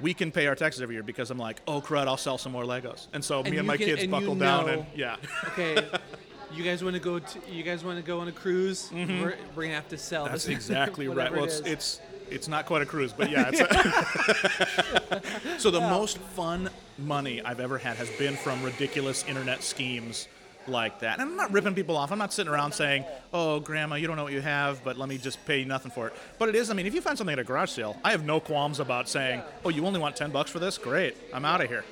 We 0.00 0.14
can 0.14 0.32
pay 0.32 0.48
our 0.48 0.56
taxes 0.56 0.82
every 0.82 0.96
year 0.96 1.04
because 1.04 1.30
I'm 1.30 1.38
like, 1.38 1.60
oh 1.68 1.80
crud, 1.80 2.08
I'll 2.08 2.16
sell 2.16 2.36
some 2.36 2.50
more 2.50 2.64
Legos, 2.64 3.06
and 3.12 3.24
so 3.24 3.40
me 3.44 3.58
and 3.58 3.66
my 3.66 3.76
kids 3.76 4.02
and 4.02 4.10
you 4.10 4.18
buckle 4.18 4.34
down 4.34 4.68
and 4.68 4.86
yeah. 4.96 5.16
Okay. 5.48 5.86
You 6.54 6.62
guys 6.62 6.84
want 6.84 6.94
to 6.94 7.00
go? 7.00 7.18
To, 7.18 7.38
you 7.50 7.62
guys 7.62 7.84
want 7.84 7.98
to 7.98 8.04
go 8.04 8.20
on 8.20 8.28
a 8.28 8.32
cruise? 8.32 8.90
We're, 8.92 9.36
we're 9.56 9.62
gonna 9.62 9.74
have 9.74 9.88
to 9.88 9.98
sell. 9.98 10.24
Mm-hmm. 10.24 10.32
That's 10.32 10.44
this, 10.44 10.54
exactly 10.56 11.08
right. 11.08 11.32
Well, 11.32 11.44
it 11.44 11.46
it's, 11.46 11.60
it's 11.60 12.00
it's 12.30 12.48
not 12.48 12.66
quite 12.66 12.82
a 12.82 12.86
cruise, 12.86 13.12
but 13.12 13.30
yeah. 13.30 13.50
It's 13.52 13.60
a 13.60 15.58
so 15.58 15.70
the 15.70 15.80
most 15.80 16.18
fun 16.18 16.70
money 16.98 17.42
I've 17.42 17.60
ever 17.60 17.78
had 17.78 17.96
has 17.96 18.10
been 18.10 18.36
from 18.36 18.62
ridiculous 18.62 19.24
internet 19.24 19.62
schemes 19.62 20.28
like 20.68 21.00
that. 21.00 21.18
And 21.18 21.30
I'm 21.30 21.36
not 21.36 21.52
ripping 21.52 21.74
people 21.74 21.96
off. 21.96 22.12
I'm 22.12 22.18
not 22.18 22.32
sitting 22.32 22.52
around 22.52 22.72
saying, 22.72 23.04
"Oh, 23.32 23.60
grandma, 23.60 23.96
you 23.96 24.06
don't 24.06 24.16
know 24.16 24.24
what 24.24 24.32
you 24.32 24.40
have, 24.40 24.82
but 24.84 24.96
let 24.96 25.08
me 25.08 25.18
just 25.18 25.44
pay 25.46 25.60
you 25.60 25.64
nothing 25.64 25.90
for 25.90 26.08
it." 26.08 26.14
But 26.38 26.48
it 26.48 26.54
is. 26.54 26.70
I 26.70 26.74
mean, 26.74 26.86
if 26.86 26.94
you 26.94 27.00
find 27.00 27.16
something 27.16 27.32
at 27.32 27.38
a 27.38 27.44
garage 27.44 27.70
sale, 27.70 27.96
I 28.04 28.10
have 28.10 28.24
no 28.24 28.40
qualms 28.40 28.80
about 28.80 29.08
saying, 29.08 29.42
"Oh, 29.64 29.68
you 29.68 29.86
only 29.86 30.00
want 30.00 30.16
ten 30.16 30.30
bucks 30.30 30.50
for 30.50 30.58
this? 30.58 30.78
Great, 30.78 31.16
I'm 31.32 31.44
out 31.44 31.60
of 31.60 31.68
here." 31.68 31.84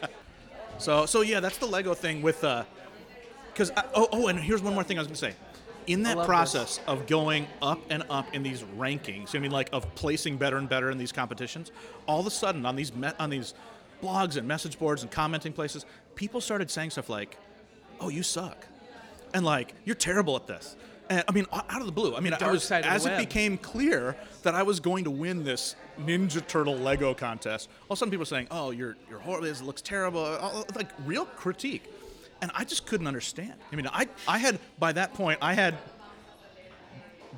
so 0.78 1.06
so 1.06 1.22
yeah, 1.22 1.40
that's 1.40 1.58
the 1.58 1.66
Lego 1.66 1.94
thing 1.94 2.22
with 2.22 2.44
uh, 2.44 2.64
because 3.58 3.72
oh 3.94 4.08
oh, 4.12 4.28
and 4.28 4.38
here's 4.38 4.62
one 4.62 4.72
more 4.74 4.84
thing 4.84 4.98
I 4.98 5.00
was 5.00 5.08
gonna 5.08 5.16
say. 5.16 5.34
In 5.88 6.02
that 6.02 6.24
process 6.26 6.80
of 6.86 7.06
going 7.06 7.46
up 7.62 7.80
and 7.90 8.04
up 8.10 8.32
in 8.34 8.42
these 8.42 8.62
rankings, 8.76 9.34
I 9.34 9.38
mean, 9.38 9.50
like 9.50 9.70
of 9.72 9.92
placing 9.94 10.36
better 10.36 10.58
and 10.58 10.68
better 10.68 10.90
in 10.90 10.98
these 10.98 11.12
competitions, 11.12 11.72
all 12.06 12.20
of 12.20 12.26
a 12.26 12.30
sudden 12.30 12.64
on 12.66 12.76
these 12.76 12.94
me- 12.94 13.10
on 13.18 13.30
these 13.30 13.54
blogs 14.02 14.36
and 14.36 14.46
message 14.46 14.78
boards 14.78 15.02
and 15.02 15.10
commenting 15.10 15.52
places, 15.52 15.86
people 16.14 16.40
started 16.40 16.70
saying 16.70 16.90
stuff 16.90 17.08
like, 17.08 17.36
"Oh, 18.00 18.10
you 18.10 18.22
suck," 18.22 18.66
and 19.34 19.44
like, 19.44 19.74
"You're 19.84 19.96
terrible 19.96 20.36
at 20.36 20.46
this." 20.46 20.76
And 21.10 21.24
I 21.26 21.32
mean, 21.32 21.46
out 21.52 21.80
of 21.80 21.86
the 21.86 21.92
blue. 21.92 22.14
I 22.14 22.20
mean, 22.20 22.34
I 22.38 22.50
was 22.50 22.64
side 22.64 22.80
of 22.80 22.84
the 22.84 22.90
as 22.90 23.06
it 23.06 23.10
web. 23.10 23.18
became 23.18 23.56
clear 23.56 24.14
that 24.42 24.54
I 24.54 24.62
was 24.62 24.78
going 24.78 25.04
to 25.04 25.10
win 25.10 25.42
this 25.42 25.74
Ninja 25.98 26.46
Turtle 26.46 26.76
Lego 26.76 27.14
contest. 27.14 27.70
All 27.88 27.94
of 27.94 27.96
a 27.96 27.98
sudden, 28.00 28.10
people 28.10 28.20
were 28.22 28.26
saying, 28.26 28.48
"Oh, 28.50 28.70
you're 28.72 28.96
you're 29.08 29.20
horrible. 29.20 29.46
This 29.46 29.62
looks 29.62 29.80
terrible." 29.80 30.20
all- 30.20 30.66
Like 30.76 30.90
real 31.06 31.24
critique, 31.24 31.84
and 32.40 32.50
I 32.54 32.64
just 32.64 32.86
couldn't 32.86 33.06
understand. 33.06 33.54
I 33.72 33.76
mean, 33.76 33.88
I 33.88 34.08
I 34.26 34.38
had 34.38 34.58
by 34.78 34.92
that 34.92 35.14
point 35.14 35.38
I 35.42 35.54
had 35.54 35.74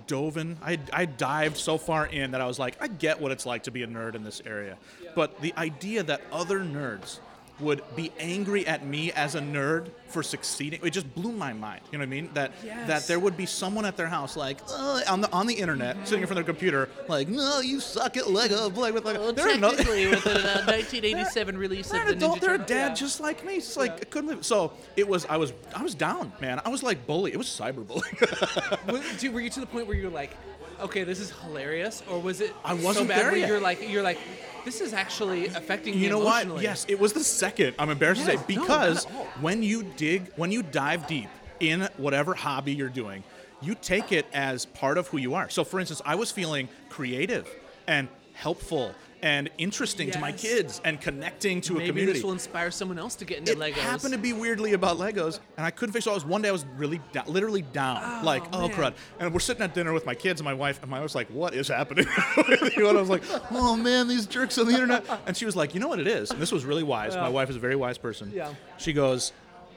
dove 0.06 0.36
in. 0.36 0.58
I, 0.62 0.78
I 0.92 1.04
dived 1.04 1.56
so 1.56 1.78
far 1.78 2.06
in 2.06 2.32
that 2.32 2.40
I 2.40 2.46
was 2.46 2.58
like, 2.58 2.76
I 2.80 2.88
get 2.88 3.20
what 3.20 3.30
it's 3.30 3.46
like 3.46 3.62
to 3.64 3.70
be 3.70 3.84
a 3.84 3.86
nerd 3.86 4.16
in 4.16 4.24
this 4.24 4.42
area. 4.44 4.76
But 5.14 5.40
the 5.40 5.54
idea 5.56 6.02
that 6.02 6.20
other 6.32 6.58
nerds 6.58 7.20
would 7.60 7.82
be 7.96 8.12
angry 8.18 8.66
at 8.66 8.84
me 8.84 9.12
as 9.12 9.34
a 9.34 9.40
nerd 9.40 9.88
for 10.08 10.22
succeeding, 10.24 10.80
it 10.82 10.90
just 10.90 11.12
blew 11.14 11.30
my 11.30 11.52
mind. 11.52 11.82
You 11.92 11.98
know 11.98 12.02
what 12.02 12.08
I 12.08 12.10
mean? 12.10 12.30
That 12.34 12.52
that 12.88 13.06
there 13.06 13.20
would 13.20 13.36
be 13.36 13.46
someone 13.46 13.84
at 13.84 13.96
their 13.96 14.08
house 14.08 14.36
like 14.36 14.58
uh, 14.68 15.00
on 15.08 15.20
the 15.20 15.30
on 15.32 15.46
the 15.46 15.54
internet 15.54 15.96
sitting 16.08 16.22
in 16.22 16.26
front 16.26 16.40
of 16.40 16.46
their 16.46 16.52
computer 16.52 16.88
like, 17.08 17.28
no, 17.28 17.60
you 17.60 17.78
suck 17.80 18.16
at 18.16 18.28
Lego. 18.30 18.68
Play 18.80 18.90
with 18.92 19.04
Lego. 19.04 19.20
Well, 19.20 19.32
They're 19.32 19.56
technically, 19.56 20.08
with 20.08 20.24
the 20.24 20.30
uh, 20.32 20.66
1987 20.66 21.56
release 21.66 21.88
they're 21.90 22.00
of 22.02 22.08
the 22.08 22.12
adult. 22.14 22.38
Ninja 22.38 22.40
They're 22.40 22.54
a 22.54 22.58
dad 22.58 22.88
Yeah. 22.88 22.94
just 22.94 23.20
like 23.20 23.44
me. 23.44 23.56
It's 23.56 23.76
like 23.76 23.92
I 23.92 24.04
couldn't. 24.04 24.28
Believe 24.30 24.44
So 24.44 24.72
it 24.96 25.06
was. 25.06 25.26
I 25.26 25.36
was. 25.36 25.52
I 25.74 25.82
was 25.82 25.94
down, 25.94 26.32
man. 26.40 26.60
I 26.64 26.68
was 26.70 26.82
like 26.82 27.06
bully. 27.06 27.32
It 27.32 27.36
was 27.36 27.46
cyberbullying. 27.46 29.32
Were 29.32 29.40
you 29.40 29.50
to 29.50 29.60
the 29.60 29.66
point 29.66 29.86
where 29.86 29.96
you're 29.96 30.10
like, 30.10 30.36
okay, 30.82 31.04
this 31.04 31.20
is 31.20 31.30
hilarious, 31.42 32.02
or 32.08 32.20
was 32.20 32.40
it 32.40 32.54
I 32.64 32.76
so 32.76 32.84
wasn't 32.84 33.08
bad 33.08 33.18
there 33.18 33.30
where 33.30 33.36
yet. 33.40 33.48
you're 33.48 33.60
like, 33.60 33.88
you're 33.90 34.02
like, 34.02 34.18
this 34.64 34.80
is 34.80 34.92
actually 34.92 35.46
affecting 35.46 35.94
me 35.94 36.00
You 36.02 36.10
know 36.10 36.18
what? 36.18 36.42
emotionally. 36.42 36.62
Yes, 36.64 36.84
it 36.88 36.98
was 36.98 37.12
the 37.12 37.24
second. 37.24 37.74
I'm 37.78 37.90
embarrassed 37.90 38.24
to 38.24 38.32
Yeah, 38.32 38.38
say 38.40 38.54
no, 38.54 38.62
not 38.62 38.68
because 38.68 39.06
at 39.06 39.12
all. 39.14 39.24
when 39.40 39.62
you 39.62 39.82
dig, 39.96 40.30
when 40.36 40.52
you 40.52 40.62
dive 40.62 41.06
deep 41.06 41.28
in 41.60 41.88
whatever 41.96 42.34
hobby 42.34 42.72
you're 42.74 42.88
doing, 42.88 43.22
you 43.62 43.74
take 43.74 44.12
it 44.12 44.26
as 44.32 44.66
part 44.66 44.96
of 44.98 45.08
who 45.08 45.18
you 45.18 45.34
are. 45.34 45.48
So, 45.50 45.64
for 45.64 45.80
instance, 45.80 46.00
I 46.04 46.14
was 46.14 46.30
feeling 46.30 46.68
creative 46.88 47.48
and 47.86 48.08
helpful 48.34 48.94
and 49.22 49.50
interesting 49.58 50.10
to 50.10 50.18
my 50.18 50.32
kids 50.32 50.80
and 50.84 51.00
connecting 51.00 51.60
to 51.62 51.74
a 51.74 51.78
Maybe 51.78 51.88
community. 51.88 52.12
this 52.18 52.24
will 52.24 52.32
inspire 52.32 52.70
someone 52.70 52.98
else 52.98 53.14
to 53.16 53.24
get 53.24 53.38
into 53.38 53.52
it 53.52 53.58
Legos. 53.58 53.68
It 53.68 53.74
happened 53.76 54.12
to 54.12 54.18
be 54.18 54.32
weirdly 54.32 54.72
about 54.72 54.98
Legos, 54.98 55.40
and 55.56 55.66
I 55.66 55.70
couldn't 55.70 55.92
fix 55.92 56.06
it. 56.06 56.10
I 56.10 56.14
was 56.14 56.24
one 56.24 56.42
day 56.42 56.48
I 56.48 56.52
was 56.52 56.64
really 56.76 57.00
down, 57.12 57.24
literally 57.26 57.62
down, 57.62 58.00
oh, 58.02 58.24
like 58.24 58.44
oh 58.52 58.68
man. 58.68 58.70
crud. 58.76 58.94
And 59.18 59.32
we're 59.32 59.40
sitting 59.40 59.62
at 59.62 59.74
dinner 59.74 59.92
with 59.92 60.06
my 60.06 60.14
kids 60.14 60.40
and 60.40 60.44
my 60.44 60.54
wife, 60.54 60.80
and 60.82 60.90
my 60.90 60.98
wife 60.98 61.04
was 61.04 61.14
like, 61.14 61.28
"What 61.28 61.54
is 61.54 61.68
happening?" 61.68 62.06
you? 62.76 62.88
and 62.88 62.96
I 62.96 63.00
was 63.00 63.10
like, 63.10 63.22
"Oh 63.50 63.76
man, 63.76 64.08
these 64.08 64.26
jerks 64.26 64.58
on 64.58 64.66
the 64.66 64.72
internet." 64.72 65.04
And 65.26 65.36
she 65.36 65.44
was 65.44 65.56
like, 65.56 65.74
"You 65.74 65.80
know 65.80 65.88
what 65.88 66.00
it 66.00 66.06
is?" 66.06 66.30
And 66.30 66.40
this 66.40 66.52
was 66.52 66.64
really 66.64 66.82
wise. 66.82 67.14
My 67.14 67.28
wife 67.28 67.50
is 67.50 67.56
a 67.56 67.60
very 67.60 67.76
wise 67.76 67.98
person. 67.98 68.32
Yeah. 68.34 68.54
She 68.78 68.92
goes, 68.92 69.32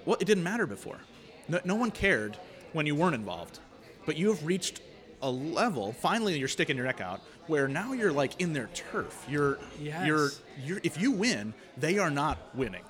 "Well, 0.06 0.17
it 0.19 0.25
didn't 0.25 0.43
matter 0.43 0.65
before. 0.65 0.99
No, 1.47 1.60
no 1.65 1.75
one 1.75 1.91
cared 1.91 2.38
when 2.71 2.86
you 2.86 2.95
weren't 2.95 3.15
involved, 3.15 3.60
but 4.06 4.15
you 4.17 4.29
have 4.29 4.45
reached." 4.45 4.82
A 5.25 5.32
level. 5.32 5.93
Finally, 5.93 6.38
you're 6.38 6.49
sticking 6.49 6.75
your 6.75 6.86
neck 6.86 6.99
out. 6.99 7.21
Where 7.47 7.67
now 7.67 7.93
you're 7.93 8.12
like 8.13 8.39
in 8.41 8.53
their 8.53 8.69
turf. 8.73 9.25
You're, 9.29 9.60
Yes. 9.82 10.08
you're, 10.08 10.29
you're. 10.65 10.79
If 10.84 10.99
you 11.01 11.12
win, 11.12 11.53
they 11.77 11.97
are 11.97 12.10
not 12.10 12.38
winning. 12.56 12.84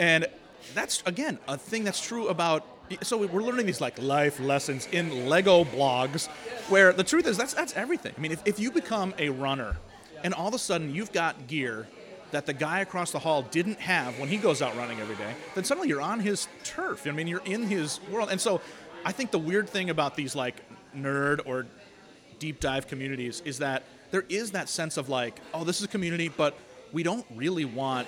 And 0.00 0.26
that's 0.74 1.02
again 1.06 1.38
a 1.46 1.56
thing 1.58 1.84
that's 1.84 2.00
true 2.00 2.28
about. 2.28 2.64
So 3.02 3.18
we're 3.26 3.42
learning 3.42 3.66
these 3.66 3.82
like 3.82 4.00
life 4.00 4.40
lessons 4.40 4.88
in 4.92 5.28
Lego 5.28 5.64
blogs, 5.64 6.26
where 6.70 6.92
the 6.94 7.04
truth 7.04 7.26
is 7.26 7.36
that's 7.36 7.52
that's 7.52 7.74
everything. 7.76 8.14
I 8.16 8.20
mean, 8.20 8.32
if, 8.32 8.40
if 8.46 8.58
you 8.58 8.70
become 8.70 9.12
a 9.18 9.28
runner, 9.28 9.76
and 10.24 10.32
all 10.32 10.48
of 10.48 10.54
a 10.54 10.58
sudden 10.58 10.94
you've 10.94 11.12
got 11.12 11.46
gear 11.48 11.86
that 12.30 12.46
the 12.46 12.52
guy 12.54 12.80
across 12.80 13.10
the 13.10 13.18
hall 13.18 13.42
didn't 13.42 13.78
have 13.80 14.18
when 14.18 14.28
he 14.28 14.36
goes 14.38 14.62
out 14.62 14.74
running 14.76 15.00
every 15.00 15.16
day, 15.16 15.34
then 15.54 15.64
suddenly 15.64 15.88
you're 15.88 16.00
on 16.00 16.20
his 16.20 16.48
turf. 16.64 17.06
I 17.06 17.10
mean, 17.10 17.26
you're 17.26 17.44
in 17.44 17.64
his 17.64 18.00
world. 18.10 18.28
And 18.30 18.40
so 18.40 18.60
I 19.04 19.12
think 19.12 19.30
the 19.30 19.38
weird 19.38 19.68
thing 19.68 19.90
about 19.90 20.14
these 20.16 20.34
like 20.34 20.56
nerd 20.96 21.40
or 21.46 21.66
deep 22.38 22.60
dive 22.60 22.86
communities 22.86 23.42
is 23.44 23.58
that 23.58 23.82
there 24.10 24.24
is 24.28 24.52
that 24.52 24.68
sense 24.68 24.96
of 24.96 25.08
like, 25.08 25.40
oh, 25.54 25.64
this 25.64 25.78
is 25.78 25.84
a 25.84 25.88
community, 25.88 26.28
but 26.28 26.56
we 26.92 27.02
don't 27.02 27.26
really 27.34 27.64
want 27.64 28.06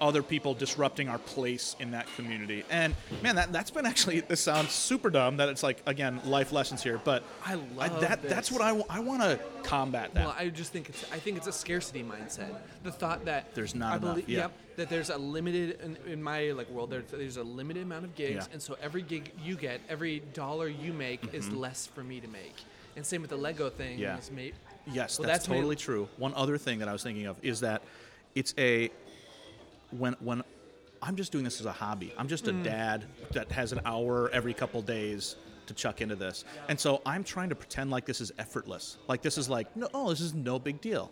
other 0.00 0.22
people 0.22 0.52
disrupting 0.52 1.08
our 1.08 1.18
place 1.18 1.76
in 1.78 1.92
that 1.92 2.06
community. 2.16 2.64
And 2.70 2.92
man, 3.22 3.36
that 3.36 3.52
that's 3.52 3.70
been 3.70 3.86
actually 3.86 4.18
this 4.20 4.40
sounds 4.40 4.72
super 4.72 5.10
dumb 5.10 5.36
that 5.36 5.48
it's 5.48 5.62
like 5.62 5.80
again 5.86 6.20
life 6.24 6.50
lessons 6.50 6.82
here, 6.82 7.00
but 7.04 7.22
I 7.46 7.54
love 7.54 8.00
that 8.00 8.20
that's 8.28 8.50
what 8.50 8.60
I, 8.62 8.82
I 8.90 8.98
want 8.98 9.22
to 9.22 9.38
combat 9.62 10.12
that. 10.14 10.26
Well, 10.26 10.34
I 10.36 10.48
just 10.48 10.72
think 10.72 10.88
it's 10.88 11.04
I 11.12 11.20
think 11.20 11.36
it's 11.36 11.46
a 11.46 11.52
scarcity 11.52 12.02
mindset. 12.02 12.52
The 12.82 12.90
thought 12.90 13.24
that 13.26 13.54
There's 13.54 13.76
not 13.76 13.92
I 13.92 13.96
enough, 13.98 14.14
believe- 14.16 14.28
yeah. 14.28 14.38
Yep, 14.38 14.52
that 14.76 14.88
there's 14.90 15.10
a 15.10 15.18
limited 15.18 15.78
in, 15.80 15.96
in 16.10 16.20
my 16.20 16.50
like 16.50 16.68
world. 16.70 16.90
There, 16.90 17.02
there's 17.02 17.36
a 17.36 17.44
limited 17.44 17.84
amount 17.84 18.04
of 18.04 18.16
gigs, 18.16 18.46
Yeah. 18.48 18.52
and 18.52 18.60
so 18.60 18.76
every 18.82 19.02
gig 19.02 19.30
you 19.44 19.54
get, 19.54 19.80
every 19.88 20.18
dollar 20.34 20.66
you 20.66 20.92
make 20.92 21.32
is 21.32 21.48
less 21.52 21.86
for 21.86 22.02
me 22.02 22.18
to 22.20 22.26
make. 22.26 22.56
And 22.96 23.06
same 23.06 23.20
with 23.22 23.30
the 23.30 23.36
Lego 23.36 23.70
thing. 23.70 23.92
Mm-hmm. 23.92 24.02
Yeah. 24.02 24.18
is 24.18 24.32
may- 24.32 24.52
Yes, 24.86 25.18
Well, 25.18 25.28
that's, 25.28 25.46
that's 25.46 25.46
totally 25.46 25.76
true. 25.76 26.08
One 26.16 26.34
other 26.34 26.58
thing 26.58 26.80
that 26.80 26.88
I 26.88 26.92
was 26.92 27.02
thinking 27.02 27.26
of 27.26 27.36
is 27.42 27.60
that 27.60 27.82
it's 28.34 28.54
a 28.58 28.90
when 29.90 30.14
when 30.20 30.42
I'm 31.02 31.16
just 31.16 31.32
doing 31.32 31.44
this 31.44 31.60
as 31.60 31.66
a 31.66 31.72
hobby. 31.72 32.12
I'm 32.16 32.28
just 32.28 32.46
a 32.48 32.52
Mm. 32.52 32.62
dad 32.64 33.04
that 33.32 33.50
has 33.52 33.72
an 33.72 33.80
hour 33.84 34.30
every 34.30 34.54
couple 34.54 34.80
days 34.82 35.36
to 35.66 35.74
chuck 35.74 36.00
into 36.00 36.14
this. 36.16 36.44
And 36.68 36.78
so 36.78 37.02
I'm 37.04 37.24
trying 37.24 37.48
to 37.50 37.54
pretend 37.54 37.90
like 37.90 38.06
this 38.06 38.20
is 38.20 38.32
effortless. 38.38 38.98
Like 39.08 39.22
this 39.22 39.36
is 39.38 39.48
like 39.48 39.74
no, 39.76 39.88
oh, 39.94 40.10
this 40.10 40.20
is 40.20 40.34
no 40.34 40.58
big 40.58 40.80
deal. 40.80 41.10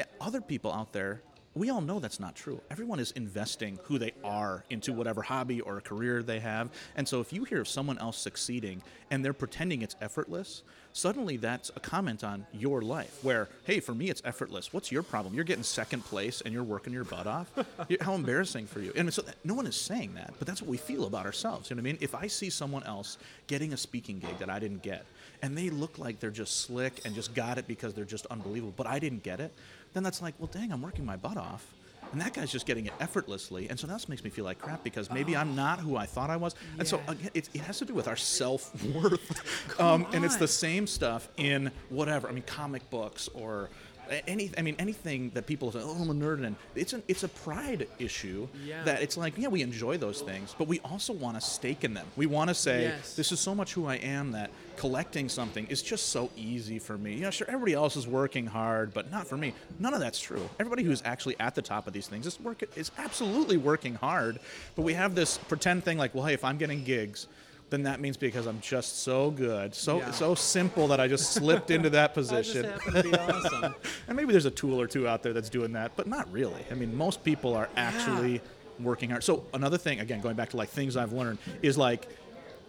Uh, 0.00 0.04
Other 0.20 0.40
people 0.40 0.72
out 0.72 0.92
there 0.92 1.22
we 1.54 1.68
all 1.68 1.82
know 1.82 2.00
that's 2.00 2.18
not 2.18 2.34
true. 2.34 2.62
Everyone 2.70 2.98
is 2.98 3.10
investing 3.10 3.78
who 3.82 3.98
they 3.98 4.12
are 4.24 4.64
into 4.70 4.90
whatever 4.90 5.20
hobby 5.20 5.60
or 5.60 5.82
career 5.82 6.22
they 6.22 6.40
have. 6.40 6.70
And 6.96 7.06
so 7.06 7.20
if 7.20 7.30
you 7.30 7.44
hear 7.44 7.60
of 7.60 7.68
someone 7.68 7.98
else 7.98 8.16
succeeding 8.16 8.82
and 9.10 9.22
they're 9.22 9.34
pretending 9.34 9.82
it's 9.82 9.94
effortless, 10.00 10.62
suddenly 10.92 11.36
that's 11.36 11.70
a 11.74 11.80
comment 11.80 12.24
on 12.24 12.46
your 12.52 12.82
life 12.82 13.18
where, 13.22 13.48
hey, 13.64 13.80
for 13.80 13.94
me 13.94 14.10
it's 14.10 14.22
effortless. 14.24 14.72
What's 14.72 14.92
your 14.92 15.02
problem? 15.02 15.34
You're 15.34 15.44
getting 15.44 15.64
second 15.64 16.04
place 16.04 16.40
and 16.40 16.52
you're 16.52 16.62
working 16.62 16.92
your 16.92 17.04
butt 17.04 17.26
off. 17.26 17.50
How 18.00 18.14
embarrassing 18.14 18.66
for 18.66 18.80
you. 18.80 18.92
And 18.96 19.12
so 19.12 19.22
no 19.44 19.54
one 19.54 19.66
is 19.66 19.76
saying 19.76 20.14
that, 20.14 20.34
but 20.38 20.46
that's 20.46 20.60
what 20.60 20.70
we 20.70 20.76
feel 20.76 21.04
about 21.04 21.26
ourselves. 21.26 21.70
You 21.70 21.76
know 21.76 21.80
what 21.80 21.88
I 21.88 21.92
mean? 21.92 21.98
If 22.00 22.14
I 22.14 22.26
see 22.26 22.50
someone 22.50 22.82
else 22.84 23.18
getting 23.46 23.72
a 23.72 23.76
speaking 23.76 24.18
gig 24.18 24.38
that 24.38 24.50
I 24.50 24.58
didn't 24.58 24.82
get, 24.82 25.04
and 25.42 25.58
they 25.58 25.70
look 25.70 25.98
like 25.98 26.20
they're 26.20 26.30
just 26.30 26.60
slick 26.60 27.00
and 27.04 27.14
just 27.14 27.34
got 27.34 27.58
it 27.58 27.66
because 27.66 27.94
they're 27.94 28.04
just 28.04 28.26
unbelievable, 28.26 28.74
but 28.76 28.86
I 28.86 28.98
didn't 28.98 29.22
get 29.22 29.40
it, 29.40 29.52
then 29.92 30.02
that's 30.02 30.22
like, 30.22 30.34
well, 30.38 30.50
dang, 30.52 30.72
I'm 30.72 30.82
working 30.82 31.04
my 31.04 31.16
butt 31.16 31.36
off. 31.36 31.66
And 32.12 32.20
that 32.20 32.34
guy's 32.34 32.52
just 32.52 32.66
getting 32.66 32.86
it 32.86 32.92
effortlessly. 33.00 33.68
And 33.68 33.78
so 33.78 33.86
that 33.86 34.08
makes 34.08 34.22
me 34.22 34.30
feel 34.30 34.44
like 34.44 34.58
crap 34.58 34.84
because 34.84 35.10
maybe 35.10 35.36
I'm 35.36 35.56
not 35.56 35.80
who 35.80 35.96
I 35.96 36.06
thought 36.06 36.30
I 36.30 36.36
was. 36.36 36.54
And 36.78 36.86
so 36.86 37.00
again, 37.08 37.30
it, 37.34 37.48
it 37.54 37.62
has 37.62 37.78
to 37.78 37.84
do 37.84 37.94
with 37.94 38.06
our 38.06 38.16
self 38.16 38.84
worth. 38.84 39.80
um, 39.80 40.06
and 40.12 40.24
it's 40.24 40.36
the 40.36 40.48
same 40.48 40.86
stuff 40.86 41.28
in 41.36 41.70
whatever. 41.88 42.28
I 42.28 42.32
mean, 42.32 42.44
comic 42.44 42.88
books 42.90 43.28
or 43.34 43.70
any. 44.26 44.50
I 44.58 44.62
mean, 44.62 44.76
anything 44.78 45.30
that 45.34 45.46
people 45.46 45.72
say, 45.72 45.80
"Oh, 45.82 45.96
I'm 46.00 46.10
a 46.10 46.14
nerd," 46.14 46.44
and 46.44 46.56
it's 46.74 46.92
an 46.92 47.02
it's 47.08 47.22
a 47.22 47.28
pride 47.28 47.88
issue. 47.98 48.48
Yeah. 48.64 48.82
That 48.84 49.02
it's 49.02 49.16
like, 49.16 49.36
yeah, 49.36 49.48
we 49.48 49.62
enjoy 49.62 49.96
those 49.98 50.20
things, 50.20 50.54
but 50.58 50.68
we 50.68 50.80
also 50.80 51.12
want 51.12 51.36
to 51.36 51.40
stake 51.40 51.84
in 51.84 51.94
them. 51.94 52.06
We 52.16 52.26
want 52.26 52.48
to 52.48 52.54
say, 52.54 52.82
Yes. 52.82 53.14
this 53.14 53.32
is 53.32 53.40
so 53.40 53.54
much 53.54 53.72
who 53.72 53.86
I 53.86 53.96
am 53.96 54.32
that 54.32 54.50
collecting 54.76 55.28
something 55.28 55.66
is 55.68 55.82
just 55.82 56.08
so 56.08 56.30
easy 56.36 56.78
for 56.78 56.96
me. 56.98 57.14
You 57.14 57.20
know, 57.22 57.30
sure, 57.30 57.46
everybody 57.48 57.74
else 57.74 57.96
is 57.96 58.06
working 58.06 58.46
hard, 58.46 58.92
but 58.94 59.10
not 59.10 59.26
for 59.26 59.36
me. 59.36 59.54
None 59.78 59.94
of 59.94 60.00
that's 60.00 60.20
true. 60.20 60.48
Everybody 60.58 60.82
who's 60.82 61.02
actually 61.04 61.36
at 61.38 61.54
the 61.54 61.62
top 61.62 61.86
of 61.86 61.92
these 61.92 62.08
things 62.08 62.26
is 62.26 62.40
work 62.40 62.62
is 62.76 62.90
absolutely 62.98 63.56
working 63.58 63.94
hard, 63.94 64.38
but 64.74 64.82
we 64.82 64.94
have 64.94 65.14
this 65.14 65.38
pretend 65.38 65.84
thing 65.84 65.98
like, 65.98 66.14
well, 66.14 66.24
hey, 66.24 66.34
if 66.34 66.44
I'm 66.44 66.58
getting 66.58 66.84
gigs. 66.84 67.26
Then 67.72 67.84
that 67.84 68.00
means 68.00 68.18
because 68.18 68.44
I'm 68.46 68.60
just 68.60 69.00
so 69.02 69.30
good, 69.30 69.74
so 69.74 69.96
Yeah. 69.96 70.10
so 70.10 70.34
simple 70.34 70.88
that 70.88 71.00
I 71.00 71.08
just 71.08 71.32
slipped 71.32 71.70
into 71.70 71.88
that 71.88 72.12
position. 72.20 72.70
be 73.02 73.14
awesome. 73.14 73.74
And 74.08 74.14
maybe 74.14 74.30
there's 74.32 74.44
a 74.44 74.50
tool 74.50 74.78
or 74.78 74.86
two 74.86 75.08
out 75.08 75.22
there 75.22 75.32
that's 75.32 75.48
doing 75.48 75.72
that, 75.72 75.92
but 75.96 76.06
not 76.06 76.30
really. 76.30 76.62
I 76.70 76.74
mean, 76.74 76.94
most 76.94 77.24
people 77.24 77.54
are 77.54 77.70
actually 77.74 78.42
working 78.78 79.08
hard. 79.08 79.24
So 79.24 79.46
another 79.54 79.78
thing, 79.78 80.00
again, 80.00 80.20
going 80.20 80.36
back 80.36 80.50
to 80.50 80.58
like 80.58 80.68
things 80.68 80.98
I've 80.98 81.14
learned, 81.14 81.38
is 81.62 81.78
like 81.78 82.08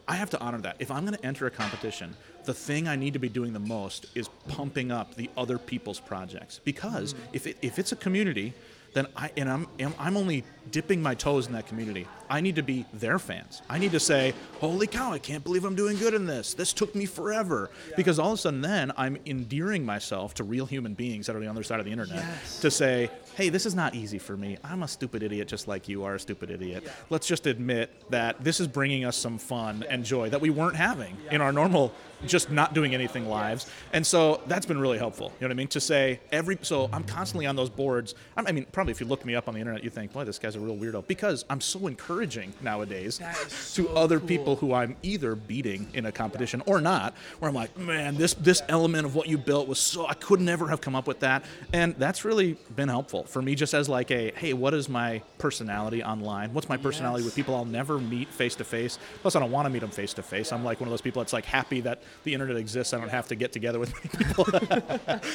I 0.08 0.16
have 0.16 0.30
to 0.30 0.40
honor 0.40 0.60
that. 0.62 0.78
If 0.80 0.90
I'm 0.90 1.06
going 1.06 1.18
to 1.18 1.26
enter 1.26 1.48
a 1.48 1.52
competition, 1.52 2.16
the 2.46 2.54
thing 2.54 2.88
I 2.88 2.96
need 2.96 3.12
to 3.12 3.20
be 3.20 3.28
doing 3.30 3.52
the 3.52 3.60
most 3.60 4.06
is 4.16 4.30
pumping 4.48 4.90
up 4.90 5.16
the 5.16 5.30
other 5.36 5.58
people's 5.58 6.00
projects 6.00 6.62
because 6.64 7.14
if 7.34 7.46
it, 7.46 7.58
if 7.62 7.78
it's 7.78 7.92
a 7.92 7.98
community, 7.98 8.54
then 8.94 9.08
I 9.16 9.32
and 9.38 9.50
I'm 9.50 9.68
I'm 10.00 10.18
only 10.18 10.44
dipping 10.72 11.02
my 11.02 11.14
toes 11.16 11.48
in 11.48 11.54
that 11.54 11.68
community. 11.68 12.08
I 12.30 12.42
need 12.42 12.56
to 12.56 12.64
be 12.64 12.86
their 12.94 13.20
fans. 13.20 13.62
I 13.70 13.78
need 13.78 13.92
to 13.92 14.00
say, 14.00 14.34
"Holy 14.60 14.88
cow! 14.88 15.12
I 15.12 15.20
can't 15.20 15.44
believe 15.44 15.66
I'm 15.66 15.76
doing 15.76 15.98
good 15.98 16.14
in 16.14 16.26
this. 16.26 16.54
This 16.54 16.74
took 16.74 16.96
me 16.96 17.06
forever." 17.06 17.70
Because 17.98 18.18
all 18.20 18.32
of 18.34 18.40
a 18.40 18.42
sudden, 18.42 18.62
then 18.62 18.92
I'm 18.98 19.18
endearing 19.26 19.86
myself 19.86 20.34
to 20.36 20.44
real 20.44 20.66
human 20.66 20.94
beings 20.94 21.28
that 21.28 21.36
are 21.36 21.40
on 21.40 21.44
the 21.46 21.50
other 21.52 21.64
side 21.64 21.80
of 21.80 21.86
the 21.86 21.92
internet 21.92 22.18
Yes. 22.18 22.60
to 22.62 22.72
say, 22.72 23.10
"Hey, 23.36 23.50
this 23.50 23.66
is 23.66 23.76
not 23.76 23.94
easy 23.96 24.18
for 24.20 24.38
me. 24.38 24.58
I'm 24.64 24.84
a 24.84 24.88
stupid 24.88 25.22
idiot, 25.22 25.48
just 25.48 25.68
like 25.68 25.88
you 25.90 26.04
are 26.06 26.16
a 26.16 26.20
stupid 26.20 26.50
idiot. 26.50 26.88
Let's 27.10 27.28
just 27.28 27.46
admit 27.46 27.92
that 28.10 28.44
this 28.44 28.60
is 28.60 28.68
bringing 28.68 29.06
us 29.06 29.18
some 29.18 29.38
fun 29.38 29.84
and 29.90 30.06
joy 30.06 30.30
that 30.30 30.42
we 30.42 30.50
weren't 30.50 30.76
having 30.78 31.18
in 31.32 31.42
our 31.42 31.52
normal, 31.52 31.94
just 32.28 32.50
not 32.52 32.74
doing 32.74 32.94
anything 32.94 33.28
lives." 33.28 33.66
And 33.94 34.06
so 34.06 34.42
that's 34.48 34.66
been 34.66 34.80
really 34.80 34.98
helpful. 34.98 35.32
You 35.40 35.42
know 35.42 35.48
what 35.48 35.52
I 35.52 35.58
mean? 35.58 35.68
To 35.70 35.80
say 35.82 36.20
every 36.32 36.58
so 36.62 36.90
I'm 36.94 37.04
constantly 37.04 37.46
on 37.46 37.56
those 37.56 37.70
boards. 37.70 38.16
I'm- 38.38 38.48
I 38.48 38.52
mean, 38.52 38.66
probably 38.72 38.92
if 38.92 39.00
you 39.02 39.08
look 39.08 39.26
me 39.26 39.36
up 39.36 39.48
on 39.48 39.54
the 39.54 39.60
internet, 39.60 39.84
you 39.84 39.90
think, 39.90 40.14
"Boy, 40.14 40.24
this 40.24 40.40
guy's 40.40 40.56
a 40.56 40.60
real 40.60 40.76
weirdo," 40.76 41.06
because 41.08 41.46
I'm 41.50 41.62
so 41.62 41.88
encouraging 41.88 42.54
nowadays 42.62 43.18
to 43.20 43.50
so 43.50 43.88
other 43.96 44.20
cool. 44.20 44.28
people 44.28 44.56
who 44.58 44.74
I'm 44.74 44.96
either 45.04 45.36
beating 45.36 45.90
in 45.94 46.06
a 46.06 46.12
competition 46.12 46.62
or 46.66 46.82
not, 46.82 47.14
where 47.40 47.50
I'm 47.50 47.56
like, 47.56 47.78
man, 47.78 48.18
this 48.18 48.34
this 48.36 48.62
element 48.70 49.06
of 49.06 49.16
what 49.16 49.28
you 49.28 49.38
built 49.38 49.68
was 49.68 49.80
so 49.80 50.08
I 50.08 50.14
could 50.14 50.42
never 50.42 50.68
have 50.70 50.82
come 50.82 50.96
up 50.96 51.08
with 51.08 51.20
that, 51.22 51.44
and 51.72 51.96
that's 51.98 52.26
really 52.26 52.58
been 52.76 52.90
helpful 52.90 53.24
for 53.24 53.42
me, 53.42 53.56
just 53.56 53.74
as 53.74 53.88
like 53.90 54.12
a 54.12 54.32
hey, 54.36 54.54
what 54.54 54.74
is 54.74 54.88
my 54.90 55.22
personality 55.38 56.04
online? 56.04 56.54
What's 56.54 56.70
my 56.70 56.78
personality 56.78 57.22
Yes. 57.24 57.26
with 57.26 57.36
people 57.36 57.56
I'll 57.56 57.66
never 57.66 58.00
meet 58.00 58.30
face 58.30 58.56
to 58.56 58.64
face? 58.64 58.98
Plus, 59.22 59.36
I 59.36 59.40
don't 59.40 59.52
want 59.52 59.66
to 59.66 59.70
meet 59.70 59.80
them 59.80 59.92
face 59.92 60.14
to 60.14 60.24
face. 60.24 60.52
I'm 60.52 60.64
like 60.64 60.80
one 60.80 60.88
of 60.88 60.92
those 60.92 61.02
people 61.02 61.22
that's 61.22 61.34
like 61.34 61.46
happy 61.46 61.82
that 61.82 62.02
the 62.24 62.34
internet 62.34 62.58
exists. 62.58 62.94
I 62.94 63.00
don't 63.00 63.10
have 63.10 63.28
to 63.30 63.36
get 63.36 63.52
together 63.52 63.80
with 63.80 63.94
many 64.14 64.26
people. 64.26 64.46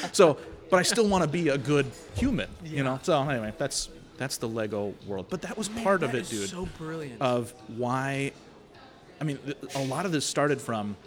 so, 0.11 0.37
but 0.69 0.77
I 0.77 0.83
still 0.83 1.07
want 1.07 1.23
to 1.23 1.29
be 1.29 1.49
a 1.49 1.57
good 1.57 1.85
human, 2.15 2.49
you 2.63 2.83
know. 2.83 2.99
So 3.03 3.21
anyway, 3.21 3.53
that's 3.57 3.89
that's 4.17 4.37
the 4.37 4.47
Lego 4.49 4.93
world. 5.07 5.27
But 5.29 5.41
that 5.43 5.57
was 5.57 5.69
part 5.69 6.03
of 6.03 6.11
That 6.11 6.17
it, 6.17 6.21
is 6.21 6.29
dude 6.29 6.49
So 6.49 6.67
brilliant. 6.77 7.21
of 7.21 7.53
why 7.77 8.31
I 9.21 9.23
mean 9.23 9.39
a 9.75 9.83
lot 9.85 10.05
of 10.05 10.11
this 10.11 10.25
started 10.25 10.59
from 10.61 10.97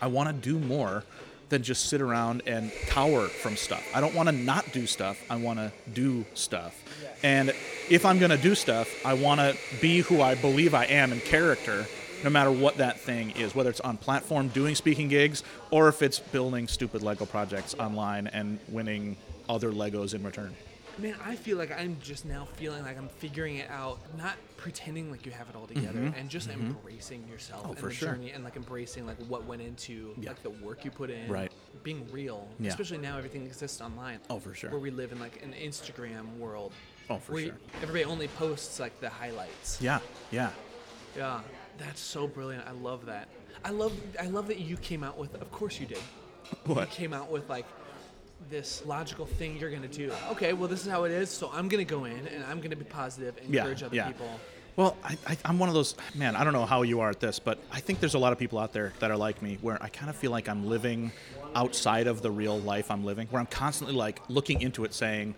I 0.00 0.08
want 0.08 0.28
to 0.28 0.32
do 0.34 0.58
more 0.58 1.04
than 1.50 1.62
just 1.62 1.86
sit 1.90 2.00
around 2.00 2.42
and 2.46 2.72
cower 2.86 3.28
from 3.28 3.56
stuff. 3.56 3.86
I 3.94 4.00
don't 4.00 4.14
want 4.14 4.28
to 4.28 4.34
not 4.34 4.72
do 4.72 4.86
stuff. 4.86 5.22
I 5.30 5.36
want 5.36 5.58
to 5.58 5.70
do 5.92 6.24
stuff. 6.34 6.82
And 7.22 7.52
if 7.90 8.06
I'm 8.06 8.18
going 8.18 8.30
to 8.30 8.38
do 8.38 8.54
stuff, 8.54 8.88
I 9.04 9.12
want 9.14 9.38
to 9.40 9.56
be 9.80 10.00
who 10.00 10.22
I 10.22 10.34
believe 10.34 10.74
I 10.74 10.86
am 10.86 11.12
in 11.12 11.20
character 11.20 11.86
no 12.24 12.30
matter 12.30 12.50
what 12.50 12.76
that 12.76 13.00
thing 13.00 13.30
is, 13.32 13.54
whether 13.54 13.70
it's 13.70 13.80
on 13.80 13.96
platform 13.96 14.48
doing 14.48 14.74
speaking 14.74 15.08
gigs 15.08 15.42
or 15.70 15.88
if 15.88 16.02
it's 16.02 16.18
building 16.18 16.68
stupid 16.68 17.02
Lego 17.02 17.24
projects 17.26 17.74
online 17.78 18.26
and 18.28 18.58
winning 18.68 19.16
other 19.48 19.72
Legos 19.72 20.14
in 20.14 20.22
return. 20.22 20.54
Man, 20.98 21.14
I 21.24 21.36
feel 21.36 21.56
like 21.56 21.72
I'm 21.76 21.96
just 22.02 22.26
now 22.26 22.44
feeling 22.56 22.82
like 22.82 22.98
I'm 22.98 23.08
figuring 23.08 23.56
it 23.56 23.70
out, 23.70 23.98
not 24.18 24.34
pretending 24.58 25.10
like 25.10 25.24
you 25.24 25.32
have 25.32 25.48
it 25.48 25.56
all 25.56 25.66
together, 25.66 26.12
and 26.16 26.28
just 26.28 26.50
embracing 26.50 27.26
yourself 27.28 27.62
Mm-hmm. 27.62 27.68
Oh, 27.68 27.70
and 27.72 27.78
for 27.80 27.86
the 27.88 27.94
sure. 27.94 28.08
journey, 28.12 28.30
and 28.30 28.44
like 28.44 28.56
embracing 28.56 29.06
like 29.06 29.16
what 29.26 29.44
went 29.46 29.62
into 29.62 30.14
Yeah. 30.20 30.28
like 30.30 30.42
the 30.42 30.50
work 30.50 30.84
you 30.84 30.90
put 30.90 31.08
in, 31.08 31.28
Right. 31.32 31.50
Being 31.82 32.06
real, 32.12 32.46
Yeah. 32.60 32.68
especially 32.68 32.98
now 32.98 33.16
everything 33.16 33.46
exists 33.46 33.80
online. 33.80 34.20
Oh, 34.28 34.38
for 34.38 34.54
sure. 34.54 34.70
Where 34.70 34.78
we 34.78 34.90
live 34.90 35.12
in 35.12 35.18
like 35.18 35.42
an 35.42 35.54
Instagram 35.54 36.36
world. 36.36 36.72
Oh, 37.08 37.16
for 37.16 37.32
where 37.32 37.44
sure. 37.46 37.54
Everybody 37.82 38.04
only 38.04 38.28
posts 38.28 38.78
like 38.78 39.00
the 39.00 39.08
highlights. 39.08 39.80
Yeah, 39.80 39.98
yeah. 40.30 40.50
Yeah, 41.16 41.40
that's 41.78 42.00
so 42.00 42.26
brilliant. 42.26 42.66
I 42.66 42.72
love 42.72 43.06
that. 43.06 43.28
I 43.64 43.70
love 43.70 43.92
I 44.20 44.26
love 44.26 44.48
that 44.48 44.58
you 44.58 44.76
came 44.76 45.02
out 45.04 45.18
with. 45.18 45.34
Of 45.40 45.50
course 45.52 45.78
you 45.80 45.86
did. 45.86 45.98
You 46.66 46.74
What? 46.74 46.90
came 46.90 47.12
out 47.12 47.30
with 47.30 47.48
like 47.48 47.66
this 48.50 48.82
logical 48.86 49.26
thing 49.26 49.56
you're 49.58 49.70
gonna 49.70 49.88
do. 49.88 50.12
Okay, 50.32 50.52
well 50.52 50.68
this 50.68 50.84
is 50.84 50.90
how 50.90 51.04
it 51.04 51.12
is. 51.12 51.30
So 51.30 51.50
I'm 51.52 51.68
gonna 51.68 51.84
go 51.84 52.04
in 52.04 52.26
and 52.28 52.44
I'm 52.44 52.60
gonna 52.60 52.76
be 52.76 52.84
positive 52.84 53.36
and 53.42 53.52
Yeah, 53.52 53.60
encourage 53.62 53.82
other 53.82 53.94
yeah. 53.96 54.06
people. 54.08 54.28
Well, 54.74 54.96
I, 55.04 55.18
I, 55.26 55.36
I'm 55.44 55.58
one 55.58 55.68
of 55.68 55.74
those, 55.74 55.94
man, 56.14 56.34
I 56.34 56.44
don't 56.44 56.54
know 56.54 56.64
how 56.64 56.80
you 56.80 57.00
are 57.00 57.10
at 57.10 57.20
this, 57.20 57.38
but 57.38 57.58
I 57.70 57.80
think 57.80 58.00
there's 58.00 58.14
a 58.14 58.18
lot 58.18 58.32
of 58.32 58.38
people 58.38 58.58
out 58.58 58.72
there 58.72 58.94
that 59.00 59.10
are 59.10 59.18
like 59.18 59.42
me 59.42 59.58
where 59.60 59.76
I 59.82 59.88
kind 59.90 60.08
of 60.08 60.16
feel 60.16 60.30
like 60.30 60.48
I'm 60.48 60.66
living 60.66 61.12
outside 61.54 62.06
of 62.06 62.22
the 62.22 62.30
real 62.30 62.58
life 62.58 62.90
I'm 62.90 63.04
living, 63.04 63.26
where 63.30 63.38
I'm 63.38 63.46
constantly 63.46 63.94
like 63.94 64.20
looking 64.28 64.62
into 64.62 64.84
it 64.84 64.94
saying, 64.94 65.34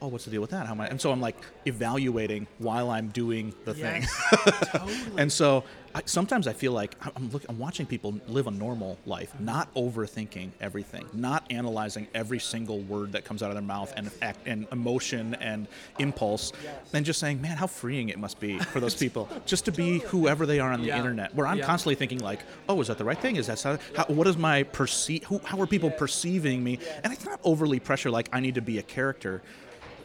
oh, 0.00 0.08
what's 0.08 0.24
the 0.24 0.30
deal 0.30 0.40
with 0.40 0.50
that? 0.50 0.66
How 0.66 0.72
am 0.72 0.80
I? 0.80 0.88
And 0.88 1.00
so 1.00 1.10
I'm 1.10 1.20
like 1.20 1.36
evaluating 1.66 2.46
while 2.58 2.90
I'm 2.90 3.08
doing 3.08 3.54
the 3.64 3.74
thing. 3.74 4.04
Totally. 4.72 4.94
And 5.16 5.32
so 5.32 5.64
I, 5.94 6.02
sometimes 6.04 6.46
I 6.46 6.52
feel 6.52 6.72
like 6.72 6.94
I'm, 7.16 7.30
look, 7.30 7.44
I'm 7.48 7.58
watching 7.58 7.86
people 7.86 8.14
live 8.28 8.46
a 8.46 8.50
normal 8.50 8.98
life, 9.06 9.30
uh-huh. 9.34 9.44
not 9.44 9.74
overthinking 9.74 10.50
everything, 10.60 11.06
not 11.12 11.44
analyzing 11.50 12.06
every 12.14 12.38
single 12.38 12.80
word 12.80 13.12
that 13.12 13.24
comes 13.24 13.42
out 13.42 13.50
of 13.50 13.54
their 13.54 13.62
mouth 13.62 13.92
and 13.96 14.10
act, 14.22 14.40
and 14.46 14.66
emotion 14.70 15.34
and 15.36 15.66
impulse, 15.98 16.52
and 16.92 17.04
just 17.04 17.18
saying, 17.18 17.40
man, 17.40 17.56
how 17.56 17.66
freeing 17.66 18.08
it 18.10 18.18
must 18.18 18.38
be 18.38 18.58
for 18.58 18.80
those 18.80 18.94
people 19.04 19.28
just 19.46 19.64
to 19.64 19.72
be 19.72 19.98
whoever 20.00 20.46
they 20.46 20.60
are 20.60 20.72
on 20.72 20.80
the 20.80 20.88
Yeah. 20.88 20.98
internet. 20.98 21.34
Where 21.34 21.46
I'm 21.46 21.58
Yeah. 21.58 21.66
constantly 21.66 21.94
thinking 21.94 22.18
like, 22.18 22.40
oh, 22.68 22.80
is 22.80 22.88
that 22.88 22.98
the 22.98 23.04
right 23.04 23.18
thing? 23.18 23.36
Is 23.36 23.46
that 23.46 23.58
so- 23.58 23.78
how, 23.96 24.04
what 24.04 24.26
is 24.26 24.36
my 24.36 24.62
perceive? 24.62 25.24
How 25.44 25.60
are 25.60 25.66
people 25.66 25.90
perceiving 25.90 26.62
me? 26.62 26.78
And 27.02 27.12
it's 27.12 27.24
not 27.24 27.40
overly 27.44 27.80
pressure 27.80 28.10
like 28.10 28.28
I 28.32 28.40
need 28.40 28.54
to 28.56 28.62
be 28.62 28.78
a 28.78 28.82
character. 28.82 29.42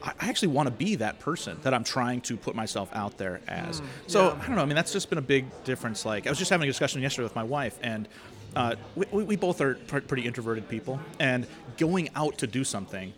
I 0.04 0.30
actually 0.30 0.50
want 0.50 0.68
to 0.68 0.72
be 0.72 0.96
that 0.96 1.20
person 1.20 1.58
that 1.64 1.74
I'm 1.74 1.84
trying 1.84 2.22
to 2.22 2.36
put 2.36 2.56
myself 2.56 2.90
out 2.94 3.18
there 3.18 3.40
as. 3.48 3.82
so 4.08 4.28
yeah. 4.28 4.42
I 4.42 4.48
don't 4.48 4.56
know. 4.56 4.62
I 4.62 4.66
mean, 4.66 4.76
that's 4.76 4.92
just 4.92 5.10
been 5.10 5.18
a 5.18 5.22
big 5.22 5.46
difference. 5.64 6.06
Like 6.06 6.28
I 6.28 6.30
was 6.30 6.38
just 6.38 6.52
having 6.52 6.68
a 6.68 6.70
discussion 6.70 7.02
yesterday 7.02 7.24
with 7.24 7.36
my 7.36 7.44
wife, 7.44 7.80
and 7.82 8.08
uh, 8.56 8.76
we, 8.96 9.06
we 9.12 9.24
we 9.24 9.36
both 9.36 9.62
are 9.62 9.76
pr- 9.76 10.00
pretty 10.00 10.26
introverted 10.26 10.68
people, 10.68 11.00
and 11.20 11.48
going 11.78 12.10
out 12.16 12.38
to 12.40 12.48
do 12.48 12.64
something 12.64 13.14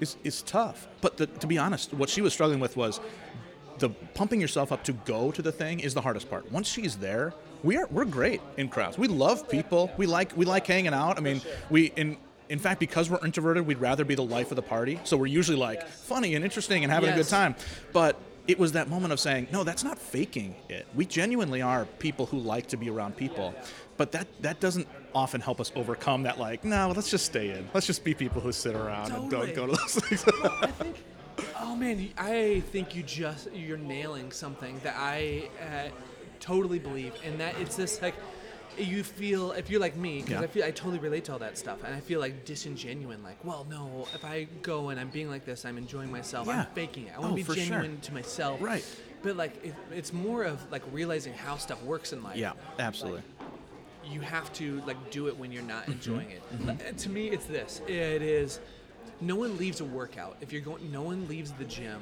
is 0.00 0.16
is 0.24 0.42
tough. 0.42 0.88
But 1.02 1.18
the, 1.18 1.26
to 1.26 1.46
be 1.46 1.58
honest, 1.58 1.92
what 1.92 2.08
she 2.08 2.22
was 2.22 2.32
struggling 2.32 2.60
with 2.60 2.76
was 2.76 3.00
the 3.78 3.90
pumping 3.90 4.40
yourself 4.40 4.72
up 4.72 4.84
to 4.84 4.92
go 4.92 5.30
to 5.32 5.42
the 5.42 5.52
thing 5.52 5.80
is 5.80 5.94
the 5.94 6.02
hardest 6.02 6.30
part. 6.30 6.50
Once 6.50 6.68
she's 6.68 6.96
there, 6.96 7.34
we 7.62 7.76
are 7.76 7.86
we're 7.90 8.04
great 8.04 8.40
in 8.56 8.68
crowds. 8.68 8.96
We 8.96 9.08
love 9.08 9.48
people. 9.48 9.90
We 9.96 10.06
like 10.06 10.36
we 10.36 10.46
like 10.46 10.66
hanging 10.66 10.94
out. 10.94 11.18
I 11.18 11.20
mean, 11.20 11.42
we 11.68 11.92
in 11.96 12.16
in 12.50 12.58
fact 12.58 12.80
because 12.80 13.08
we're 13.08 13.24
introverted, 13.24 13.66
we'd 13.66 13.78
rather 13.78 14.04
be 14.04 14.14
the 14.14 14.24
life 14.24 14.50
of 14.50 14.56
the 14.56 14.62
party. 14.62 15.00
So 15.04 15.16
we're 15.16 15.26
usually 15.26 15.56
like 15.56 15.86
funny 15.86 16.34
and 16.34 16.44
interesting 16.44 16.82
and 16.82 16.92
having 16.92 17.08
a 17.10 17.14
good 17.14 17.28
time. 17.28 17.54
But 17.92 18.20
it 18.48 18.58
was 18.58 18.72
that 18.72 18.88
moment 18.88 19.12
of 19.12 19.20
saying, 19.20 19.46
no, 19.52 19.62
that's 19.62 19.84
not 19.84 19.98
faking 19.98 20.56
it. 20.68 20.86
We 20.94 21.06
genuinely 21.06 21.62
are 21.62 21.84
people 22.00 22.26
who 22.26 22.38
like 22.38 22.66
to 22.68 22.76
be 22.76 22.90
around 22.90 23.16
people. 23.16 23.54
But 23.96 24.12
that 24.12 24.26
that 24.42 24.60
doesn't 24.60 24.88
often 25.14 25.40
help 25.40 25.60
us 25.60 25.70
overcome 25.76 26.24
that 26.24 26.38
like, 26.38 26.64
no, 26.64 26.92
let's 26.94 27.10
just 27.10 27.24
stay 27.26 27.50
in. 27.50 27.68
Let's 27.72 27.86
just 27.86 28.02
be 28.02 28.14
people 28.14 28.40
who 28.40 28.50
sit 28.50 28.74
around 28.74 29.12
and 29.12 29.30
Totally. 29.30 29.52
don't 29.52 29.56
go 29.56 29.66
to 29.66 29.72
those 29.80 29.94
things. 29.94 30.24
I 30.62 30.66
think. 30.66 30.96
Oh 31.60 31.76
man, 31.76 32.08
I 32.18 32.62
think 32.72 32.96
you 32.96 33.02
just 33.04 33.52
you're 33.52 33.78
nailing 33.78 34.32
something 34.32 34.80
that 34.82 34.96
I 34.98 35.48
uh, 35.60 35.88
totally 36.40 36.78
believe, 36.78 37.12
and 37.24 37.38
that 37.38 37.54
it's 37.60 37.76
this 37.76 38.02
like 38.02 38.14
you 38.78 39.02
feel 39.02 39.52
if 39.52 39.68
you're 39.70 39.80
like 39.80 39.96
me 39.96 40.16
because 40.20 40.32
Yeah. 40.32 40.40
I 40.40 40.46
feel 40.46 40.64
I 40.64 40.70
totally 40.70 40.98
relate 40.98 41.24
to 41.26 41.32
all 41.32 41.38
that 41.40 41.58
stuff, 41.58 41.82
and 41.84 41.94
I 41.94 42.00
feel 42.00 42.20
like 42.20 42.44
disingenuous. 42.44 43.18
Like, 43.22 43.44
well, 43.44 43.66
no, 43.70 44.06
if 44.14 44.24
I 44.24 44.44
go 44.62 44.88
and 44.90 44.98
I'm 45.00 45.08
being 45.10 45.28
like 45.28 45.44
this, 45.44 45.64
I'm 45.64 45.78
enjoying 45.78 46.10
myself. 46.10 46.46
Yeah. 46.46 46.60
I'm 46.60 46.66
faking 46.74 47.06
it. 47.08 47.12
I 47.16 47.20
want 47.20 47.32
Oh, 47.32 47.36
to 47.36 47.42
for 47.44 47.54
be 47.54 47.60
sure. 47.60 47.68
genuine 47.78 48.00
to 48.00 48.14
myself. 48.14 48.60
Right. 48.62 48.84
But 49.22 49.36
like, 49.36 49.62
it, 49.64 49.74
it's 49.92 50.12
more 50.12 50.44
of 50.44 50.58
like 50.72 50.82
realizing 50.92 51.34
how 51.34 51.56
stuff 51.56 51.82
works 51.84 52.12
in 52.12 52.22
life. 52.22 52.36
yeah, 52.36 52.52
absolutely. 52.78 53.22
you 54.06 54.20
have 54.20 54.50
to 54.54 54.80
like 54.86 55.10
do 55.10 55.28
it 55.28 55.36
when 55.38 55.52
you're 55.52 55.62
not 55.62 55.82
Mm-hmm. 55.82 55.92
enjoying 55.92 56.30
it. 56.30 56.42
Uh, 56.68 56.92
To 56.96 57.10
me, 57.10 57.28
it's 57.28 57.44
this. 57.46 57.80
It 57.86 58.22
is. 58.22 58.60
No 59.20 59.36
one 59.36 59.58
leaves 59.58 59.80
a 59.80 59.84
workout 59.84 60.36
if 60.40 60.52
you're 60.52 60.62
going. 60.62 60.90
No 60.90 61.02
one 61.02 61.28
leaves 61.28 61.52
the 61.52 61.64
gym 61.66 62.00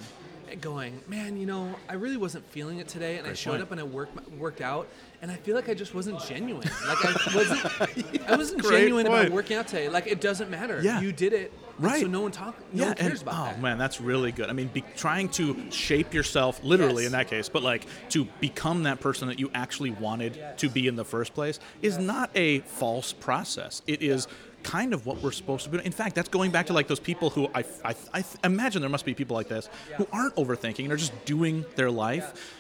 going, 0.61 1.01
man. 1.09 1.37
You 1.37 1.47
know, 1.47 1.75
I 1.89 1.95
really 1.95 2.17
wasn't 2.17 2.47
feeling 2.51 2.79
it 2.79 2.89
today, 2.89 3.19
and 3.19 3.27
I 3.27 3.33
showed 3.35 3.53
point. 3.53 3.63
up 3.63 3.73
and 3.73 3.81
I 3.81 3.85
worked 3.85 4.31
worked 4.33 4.61
out, 4.61 4.89
and 5.23 5.31
I 5.31 5.35
feel 5.37 5.55
like 5.55 5.69
I 5.69 5.75
just 5.75 5.95
wasn't 5.95 6.21
genuine. 6.25 6.69
Like 6.87 7.05
I 7.05 7.35
wasn't. 7.35 8.23
I 8.29 8.37
wasn't 8.37 8.63
Great 8.63 8.81
genuine 8.81 9.07
about 9.07 9.31
working 9.31 9.57
out 9.57 9.69
today. 9.69 9.89
Like 9.89 10.07
it 10.07 10.21
doesn't 10.21 10.51
matter. 10.51 10.81
Yeah. 10.83 11.01
You 11.01 11.13
did 11.13 11.33
it. 11.33 11.53
Right. 11.79 12.01
So 12.01 12.09
no 12.09 12.23
one 12.23 12.33
talk. 12.33 12.57
No 12.73 12.87
one 12.87 12.95
cares 12.95 13.21
and, 13.21 13.23
about 13.23 13.35
oh 13.35 13.45
that. 13.53 13.61
man, 13.61 13.79
that's 13.79 14.01
really 14.01 14.33
good. 14.33 14.51
I 14.51 14.53
mean, 14.53 14.69
be, 14.69 14.83
trying 14.97 15.29
to 15.31 15.71
shape 15.71 16.13
yourself, 16.13 16.61
literally 16.65 17.05
Yes. 17.05 17.13
in 17.13 17.19
that 17.19 17.29
case, 17.29 17.49
but 17.49 17.63
like 17.63 17.87
to 18.11 18.25
become 18.41 18.83
that 18.83 19.01
person 19.01 19.29
that 19.29 19.39
you 19.39 19.51
actually 19.55 19.91
wanted 19.91 20.43
to 20.59 20.69
be 20.69 20.89
in 20.89 20.97
the 20.97 21.05
first 21.05 21.35
place 21.35 21.61
is 21.81 21.97
not 21.97 22.31
a 22.35 22.61
false 22.61 23.13
process. 23.13 23.83
It 23.87 24.03
is 24.03 24.27
kind 24.63 24.93
of 24.93 25.07
what 25.07 25.23
we're 25.23 25.33
supposed 25.33 25.65
to 25.65 25.71
be. 25.71 25.85
In 25.85 25.93
fact, 25.93 26.15
that's 26.15 26.29
going 26.29 26.51
back 26.51 26.67
to 26.67 26.73
like 26.73 26.89
those 26.89 27.01
people 27.01 27.31
who 27.31 27.49
I, 27.55 27.65
I, 27.85 27.95
I 28.15 28.25
imagine 28.45 28.81
there 28.83 28.91
must 28.91 29.05
be 29.05 29.15
people 29.15 29.37
like 29.37 29.49
this 29.49 29.69
who 29.97 30.07
aren't 30.13 30.35
overthinking 30.37 30.85
and 30.85 30.93
are 30.93 30.97
just 30.97 31.13
doing 31.25 31.65
their 31.77 31.91
life. 31.91 32.55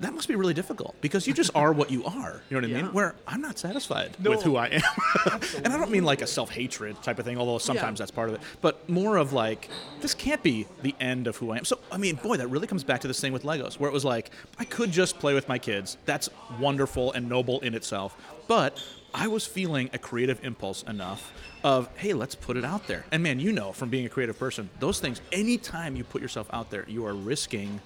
That 0.00 0.14
must 0.14 0.26
be 0.26 0.34
really 0.34 0.54
difficult 0.54 0.96
because 1.00 1.28
you 1.28 1.32
just 1.34 1.52
are 1.54 1.72
what 1.72 1.88
you 1.92 2.04
are. 2.04 2.42
You 2.50 2.56
know 2.56 2.62
what 2.62 2.64
I 2.64 2.66
Yeah. 2.78 2.82
mean? 2.82 2.92
Where 2.92 3.14
I'm 3.24 3.40
not 3.40 3.56
satisfied 3.56 4.16
No. 4.18 4.30
with 4.30 4.42
who 4.42 4.56
I 4.56 4.66
am. 4.66 4.82
and 5.64 5.68
I 5.68 5.76
don't 5.78 5.92
mean 5.92 6.02
like 6.04 6.22
a 6.22 6.26
self 6.26 6.50
hatred 6.50 7.00
type 7.04 7.20
of 7.20 7.24
thing, 7.24 7.38
although 7.38 7.58
sometimes 7.58 7.98
Yeah. 8.00 8.02
that's 8.02 8.10
part 8.10 8.28
of 8.28 8.34
it, 8.34 8.40
but 8.60 8.88
more 8.88 9.16
of 9.16 9.32
like, 9.32 9.68
this 10.00 10.12
can't 10.12 10.42
be 10.42 10.66
the 10.82 10.96
end 10.98 11.28
of 11.28 11.36
who 11.36 11.52
I 11.52 11.58
am. 11.58 11.64
So, 11.64 11.78
I 11.92 11.98
mean, 11.98 12.16
boy, 12.16 12.36
that 12.38 12.48
really 12.48 12.66
comes 12.66 12.82
back 12.82 13.00
to 13.02 13.06
this 13.08 13.20
thing 13.20 13.32
with 13.32 13.44
Legos, 13.44 13.78
where 13.78 13.88
it 13.88 13.92
was 13.92 14.04
like, 14.04 14.30
I 14.58 14.64
could 14.64 14.90
just 14.90 15.20
play 15.20 15.34
with 15.34 15.46
my 15.48 15.58
kids. 15.58 15.96
That's 16.04 16.28
wonderful 16.58 17.12
and 17.12 17.28
noble 17.28 17.60
in 17.60 17.72
itself. 17.74 18.16
But 18.48 18.82
I 19.14 19.28
was 19.28 19.46
feeling 19.46 19.90
a 19.92 19.98
creative 19.98 20.44
impulse 20.44 20.82
enough 20.84 21.32
of, 21.62 21.88
hey, 21.96 22.14
let's 22.14 22.34
put 22.34 22.56
it 22.56 22.64
out 22.64 22.86
there. 22.86 23.04
And 23.12 23.22
man, 23.22 23.40
you 23.40 23.52
know 23.52 23.72
from 23.72 23.88
being 23.90 24.06
a 24.06 24.08
creative 24.08 24.38
person, 24.38 24.70
those 24.80 25.00
things, 25.00 25.20
anytime 25.32 25.96
you 25.96 26.04
put 26.04 26.22
yourself 26.22 26.48
out 26.52 26.70
there, 26.70 26.84
you 26.88 27.04
are 27.06 27.14
risking 27.14 27.80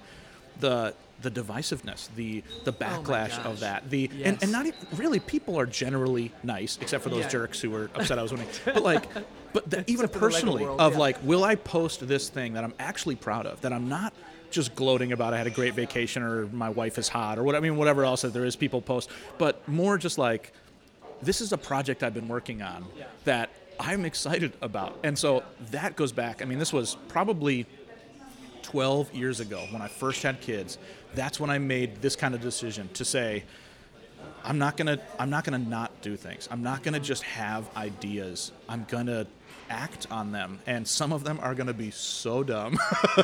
the 0.59 0.93
the 1.19 1.31
divisiveness, 1.31 2.09
the 2.15 2.43
the 2.63 2.71
oh 2.71 2.73
backlash 2.73 3.29
gosh. 3.37 3.45
of 3.45 3.59
that, 3.61 3.89
the 3.89 4.05
and, 4.05 4.15
Yes. 4.35 4.43
and 4.43 4.51
not 4.51 4.67
even, 4.67 4.79
really 4.95 5.19
people 5.19 5.59
are 5.59 5.65
generally 5.65 6.31
nice 6.43 6.77
except 6.79 7.03
for 7.03 7.09
those 7.09 7.23
Yeah. 7.23 7.29
jerks 7.29 7.59
who 7.59 7.71
were 7.71 7.89
upset 7.95 8.19
I 8.19 8.21
was 8.21 8.31
winning. 8.31 8.47
But 8.65 8.83
like, 8.83 9.03
but 9.51 9.67
the, 9.69 9.79
even 9.89 10.05
Except 10.05 10.13
for 10.13 10.19
the 10.19 10.25
personally, 10.25 10.63
world, 10.63 10.79
of 10.79 10.93
yeah. 10.93 10.99
like, 10.99 11.17
will 11.23 11.43
I 11.43 11.55
post 11.55 12.07
this 12.07 12.29
thing 12.29 12.53
that 12.53 12.63
I'm 12.63 12.73
actually 12.79 13.15
proud 13.15 13.47
of, 13.47 13.61
that 13.61 13.73
I'm 13.73 13.89
not 13.89 14.13
just 14.51 14.75
gloating 14.75 15.11
about? 15.11 15.33
I 15.33 15.39
had 15.39 15.47
a 15.47 15.51
great 15.51 15.73
vacation, 15.73 16.21
or 16.21 16.45
my 16.47 16.69
wife 16.69 16.99
is 16.99 17.09
hot, 17.09 17.39
or 17.39 17.43
what? 17.43 17.55
I 17.55 17.61
mean, 17.61 17.77
whatever 17.77 18.05
else 18.05 18.21
that 18.21 18.33
there 18.33 18.45
is, 18.45 18.55
people 18.55 18.81
post, 18.81 19.09
but 19.39 19.67
more 19.67 19.97
just 19.97 20.19
like, 20.19 20.53
this 21.21 21.41
is 21.41 21.53
a 21.53 21.57
project 21.57 22.03
I've 22.03 22.13
been 22.13 22.27
working 22.27 22.61
on 22.61 22.85
that 23.23 23.49
I'm 23.79 24.05
excited 24.05 24.53
about, 24.61 24.97
and 25.03 25.17
so 25.17 25.43
that 25.71 25.95
goes 25.95 26.11
back. 26.11 26.41
I 26.41 26.45
mean, 26.45 26.59
this 26.59 26.73
was 26.73 26.97
probably 27.07 27.65
12 28.67 29.13
years 29.15 29.39
ago 29.39 29.65
when 29.71 29.81
I 29.81 29.87
first 29.87 30.23
had 30.23 30.41
kids, 30.41 30.77
that's 31.15 31.39
when 31.39 31.49
I 31.49 31.57
made 31.57 32.01
this 32.01 32.17
kind 32.17 32.35
of 32.35 32.41
decision 32.41 32.89
to 32.95 33.05
say, 33.05 33.45
I'm 34.43 34.57
not 34.57 34.75
gonna 34.75 34.99
I'm 35.19 35.29
not 35.29 35.45
gonna 35.45 35.57
not 35.57 36.01
do 36.01 36.17
things. 36.17 36.49
I'm 36.51 36.63
not 36.63 36.83
gonna 36.83 36.99
just 36.99 37.23
have 37.23 37.69
ideas. 37.77 38.51
I'm 38.67 38.85
gonna 38.89 39.25
act 39.69 40.07
on 40.11 40.31
them. 40.31 40.59
And 40.65 40.87
some 40.87 41.13
of 41.13 41.23
them 41.23 41.39
are 41.41 41.55
gonna 41.55 41.73
be 41.73 41.91
so 41.91 42.43
dumb. 42.43 42.77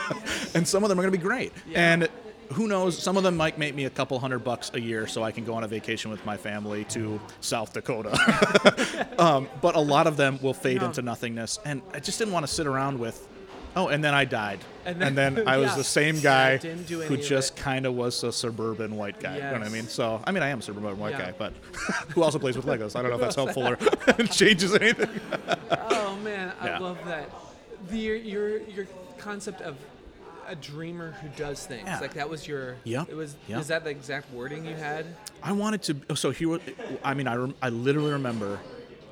and 0.53 0.67
some 0.67 0.83
of 0.83 0.89
them 0.89 0.99
are 0.99 1.01
gonna 1.01 1.11
be 1.11 1.17
great. 1.17 1.51
And 1.73 2.07
who 2.51 2.67
knows, 2.67 2.97
some 2.97 3.17
of 3.17 3.23
them 3.23 3.35
might 3.37 3.57
make 3.57 3.73
me 3.75 3.85
a 3.85 3.89
couple 3.89 4.19
hundred 4.19 4.39
bucks 4.43 4.71
a 4.73 4.79
year 4.81 5.07
so 5.07 5.23
I 5.23 5.31
can 5.31 5.45
go 5.45 5.53
on 5.53 5.63
a 5.63 5.67
vacation 5.67 6.11
with 6.11 6.23
my 6.25 6.37
family 6.37 6.83
to 6.85 7.19
South 7.41 7.73
Dakota. 7.73 8.11
um, 9.19 9.49
but 9.61 9.75
a 9.75 9.79
lot 9.79 10.07
of 10.07 10.17
them 10.17 10.39
will 10.41 10.53
fade 10.53 10.81
No. 10.81 10.87
into 10.87 11.01
nothingness. 11.01 11.59
And 11.65 11.81
I 11.93 11.99
just 11.99 12.19
didn't 12.19 12.33
want 12.33 12.45
to 12.47 12.51
sit 12.53 12.67
around 12.67 12.99
with 12.99 13.27
Oh, 13.75 13.87
and 13.87 14.03
then 14.03 14.13
I 14.13 14.23
died. 14.25 14.59
And 14.85 15.01
And 15.01 15.17
then- 15.17 15.33
then, 15.33 15.47
I 15.47 15.57
was 15.57 15.71
yeah. 15.71 15.77
the 15.77 15.83
same 15.83 16.19
guy 16.19 16.57
who 16.57 17.17
just 17.17 17.55
kind 17.55 17.87
of 17.87 17.95
was 17.95 18.23
a 18.23 18.31
suburban 18.31 18.95
white 18.95 19.19
guy. 19.19 19.37
You 19.37 19.41
know 19.41 19.53
what 19.53 19.63
I 19.63 19.69
mean? 19.69 19.87
So, 19.87 20.21
I 20.25 20.31
mean, 20.31 20.43
I 20.43 20.49
am 20.49 20.59
a 20.59 20.61
suburban 20.61 20.99
white 20.99 21.13
Yeah. 21.13 21.31
guy, 21.31 21.33
but 21.35 21.53
who 22.13 22.21
also 22.21 22.37
plays 22.37 22.55
with 22.55 22.67
Legos? 22.67 22.95
I 22.95 23.01
don't 23.01 23.09
know 23.09 23.15
if 23.15 23.21
that's 23.21 23.35
helpful 23.43 23.67
or 23.67 23.77
changes 24.27 24.75
anything. 24.75 25.09
Oh 25.89 26.15
man, 26.23 26.53
I 26.61 26.67
Yeah. 26.67 26.77
love 26.79 26.99
that. 27.07 27.31
The, 27.89 27.97
your 27.97 28.57
your 28.59 28.85
concept 29.17 29.61
of 29.61 29.75
a 30.47 30.55
dreamer 30.55 31.11
who 31.21 31.27
does 31.29 31.65
things 31.65 31.83
Yeah. 31.85 31.99
like 31.99 32.13
that 32.15 32.29
was 32.29 32.47
your. 32.47 32.75
Yeah. 32.83 33.05
It 33.07 33.15
was. 33.15 33.35
yep. 33.47 33.59
Is 33.61 33.67
that 33.67 33.83
the 33.83 33.89
exact 33.89 34.31
wording 34.33 34.65
you 34.65 34.75
had? 34.75 35.05
I 35.41 35.51
wanted 35.51 35.81
to. 35.83 35.95
oh, 36.09 36.13
So 36.15 36.31
here, 36.31 36.59
I 37.03 37.13
mean, 37.13 37.27
I, 37.27 37.35
rem- 37.35 37.55
I 37.61 37.69
literally 37.69 38.11
remember 38.11 38.59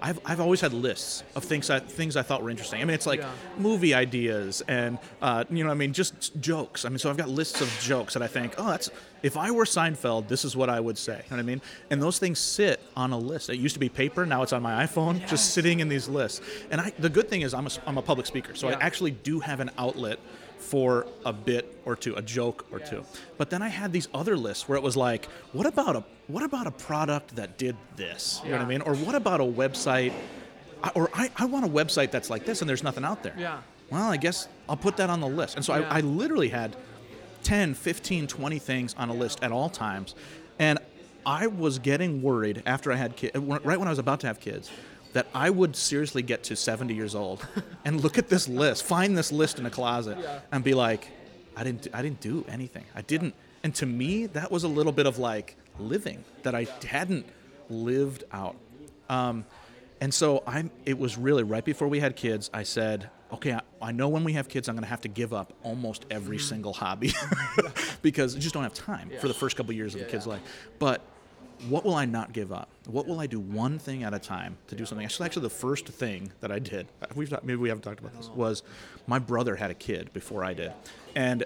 I've, 0.03 0.19
I've 0.25 0.39
always 0.39 0.61
had 0.61 0.73
lists 0.73 1.23
of 1.35 1.43
things 1.43 1.69
I, 1.69 1.77
things 1.79 2.17
I 2.17 2.23
thought 2.23 2.41
were 2.41 2.49
interesting. 2.49 2.81
I 2.81 2.85
mean, 2.85 2.95
it's 2.95 3.05
like 3.05 3.19
Yeah. 3.19 3.29
movie 3.59 3.93
ideas 3.93 4.63
and 4.67 4.97
uh, 5.21 5.43
you 5.51 5.63
know, 5.63 5.69
I 5.69 5.75
mean, 5.75 5.93
just 5.93 6.39
jokes. 6.41 6.85
I 6.85 6.89
mean, 6.89 6.97
so 6.97 7.09
I've 7.11 7.17
got 7.17 7.29
lists 7.29 7.61
of 7.61 7.69
jokes 7.83 8.15
that 8.15 8.23
I 8.23 8.27
think, 8.27 8.55
oh, 8.57 8.67
that's 8.71 8.89
if 9.21 9.37
I 9.37 9.51
were 9.51 9.65
Seinfeld, 9.65 10.27
this 10.27 10.43
is 10.43 10.55
what 10.55 10.69
I 10.71 10.79
would 10.79 10.97
say. 10.97 11.17
You 11.17 11.29
know 11.29 11.35
what 11.37 11.39
I 11.39 11.43
mean? 11.43 11.61
And 11.91 12.01
those 12.01 12.17
things 12.17 12.39
sit 12.39 12.79
on 12.95 13.11
a 13.11 13.17
list. 13.19 13.51
It 13.51 13.57
used 13.57 13.75
to 13.75 13.79
be 13.79 13.89
paper, 13.89 14.25
now 14.25 14.41
it's 14.41 14.53
on 14.53 14.63
my 14.63 14.83
iPhone, 14.83 15.27
just 15.27 15.53
sitting 15.53 15.81
in 15.81 15.87
these 15.89 16.09
lists. 16.09 16.41
And 16.71 16.81
I, 16.81 16.91
the 16.97 17.09
good 17.09 17.29
thing 17.29 17.41
is, 17.41 17.53
I'm 17.53 17.67
a, 17.67 17.71
I'm 17.85 17.99
a 17.99 18.01
public 18.01 18.25
speaker, 18.25 18.55
so 18.55 18.69
Yeah. 18.69 18.77
I 18.77 18.81
actually 18.83 19.11
do 19.11 19.39
have 19.41 19.59
an 19.59 19.69
outlet 19.77 20.17
for 20.61 21.07
a 21.25 21.33
bit 21.33 21.77
or 21.85 21.95
two, 21.95 22.15
a 22.15 22.21
joke 22.21 22.65
or 22.71 22.79
two. 22.79 23.03
But 23.37 23.49
then 23.49 23.61
I 23.61 23.67
had 23.67 23.91
these 23.91 24.07
other 24.13 24.37
lists 24.37 24.69
where 24.69 24.77
it 24.77 24.83
was 24.83 24.95
like, 24.95 25.25
what 25.53 25.65
about 25.65 25.95
a 25.95 26.03
what 26.27 26.43
about 26.43 26.67
a 26.67 26.71
product 26.71 27.35
that 27.35 27.57
did 27.57 27.75
this? 27.95 28.39
You 28.43 28.51
know 28.51 28.57
what 28.57 28.65
I 28.65 28.69
mean? 28.69 28.81
Or 28.81 28.95
what 28.95 29.15
about 29.15 29.41
a 29.41 29.45
website? 29.45 30.13
Or 30.95 31.09
I, 31.13 31.29
I 31.35 31.45
want 31.45 31.65
a 31.65 31.67
website 31.67 32.11
that's 32.11 32.29
like 32.29 32.45
this 32.45 32.61
and 32.61 32.69
there's 32.69 32.83
nothing 32.83 33.03
out 33.03 33.21
there. 33.23 33.35
Yeah. 33.37 33.59
Well, 33.89 34.09
I 34.09 34.17
guess 34.17 34.47
I'll 34.69 34.77
put 34.77 34.97
that 34.97 35.09
on 35.09 35.19
the 35.19 35.27
list. 35.27 35.55
And 35.57 35.65
so 35.65 35.75
Yeah. 35.75 35.87
I, 35.91 35.97
I 35.97 36.01
literally 36.01 36.49
had 36.49 36.75
10, 37.43 37.73
15, 37.73 38.27
20 38.27 38.59
things 38.59 38.95
on 38.97 39.09
a 39.09 39.13
list 39.13 39.43
at 39.43 39.51
all 39.51 39.69
times. 39.69 40.15
And 40.57 40.79
I 41.25 41.47
was 41.47 41.79
getting 41.79 42.21
worried 42.21 42.63
after 42.65 42.91
I 42.91 42.95
had 42.95 43.15
kids, 43.15 43.35
right 43.37 43.77
when 43.77 43.87
I 43.87 43.91
was 43.91 43.99
about 43.99 44.21
to 44.21 44.27
have 44.27 44.39
kids, 44.39 44.71
that 45.13 45.27
I 45.33 45.49
would 45.49 45.75
seriously 45.75 46.21
get 46.21 46.43
to 46.43 46.55
70 46.55 46.93
years 46.93 47.15
old 47.15 47.45
and 47.85 48.01
look 48.01 48.17
at 48.17 48.29
this 48.29 48.47
list, 48.47 48.83
find 48.83 49.17
this 49.17 49.31
list 49.31 49.59
in 49.59 49.65
a 49.65 49.69
closet, 49.69 50.17
and 50.51 50.63
be 50.63 50.73
like, 50.73 51.09
I 51.55 51.63
didn't, 51.63 51.87
I 51.93 52.01
didn't 52.01 52.21
do 52.21 52.45
anything. 52.47 52.85
I 52.95 53.01
didn't. 53.01 53.35
And 53.63 53.75
to 53.75 53.85
me, 53.85 54.25
that 54.27 54.51
was 54.51 54.63
a 54.63 54.67
little 54.67 54.91
bit 54.91 55.05
of 55.05 55.19
like 55.19 55.55
living 55.79 56.23
that 56.43 56.55
I 56.55 56.67
hadn't 56.87 57.25
lived 57.69 58.23
out. 58.31 58.55
Um, 59.09 59.45
and 59.99 60.13
so 60.13 60.41
I'm. 60.47 60.71
It 60.85 60.97
was 60.97 61.17
really 61.17 61.43
right 61.43 61.63
before 61.63 61.87
we 61.87 61.99
had 61.99 62.15
kids. 62.15 62.49
I 62.53 62.63
said, 62.63 63.09
"Okay, 63.31 63.53
I, 63.53 63.61
I 63.81 63.91
know 63.91 64.09
when 64.09 64.23
we 64.23 64.33
have 64.33 64.49
kids, 64.49 64.67
I'm 64.67 64.75
going 64.75 64.83
to 64.83 64.89
have 64.89 65.01
to 65.01 65.07
give 65.07 65.31
up 65.31 65.53
almost 65.61 66.05
every 66.09 66.39
single 66.39 66.73
hobby 66.73 67.13
because 68.01 68.35
I 68.35 68.39
just 68.39 68.53
don't 68.53 68.63
have 68.63 68.73
time 68.73 69.11
for 69.19 69.27
the 69.27 69.33
first 69.33 69.55
couple 69.55 69.73
years 69.73 69.93
of 69.93 70.01
the 70.01 70.07
kid's 70.07 70.25
life." 70.25 70.41
But 70.79 71.01
what 71.69 71.85
will 71.85 71.95
I 71.95 72.05
not 72.05 72.33
give 72.33 72.51
up? 72.51 72.69
What 72.87 73.07
will 73.07 73.19
I 73.19 73.27
do 73.27 73.39
one 73.39 73.77
thing 73.79 74.03
at 74.03 74.13
a 74.13 74.19
time 74.19 74.57
to 74.67 74.75
do 74.75 74.85
something? 74.85 75.05
Actually, 75.05 75.27
actually, 75.27 75.43
the 75.43 75.49
first 75.49 75.87
thing 75.87 76.31
that 76.39 76.51
I 76.51 76.59
did, 76.59 76.87
we've 77.15 77.29
talked, 77.29 77.43
maybe 77.43 77.57
we 77.57 77.69
haven't 77.69 77.83
talked 77.83 77.99
about 77.99 78.15
this, 78.15 78.29
was 78.29 78.63
my 79.07 79.19
brother 79.19 79.55
had 79.55 79.71
a 79.71 79.75
kid 79.75 80.11
before 80.13 80.43
I 80.43 80.53
did, 80.53 80.73
and 81.15 81.43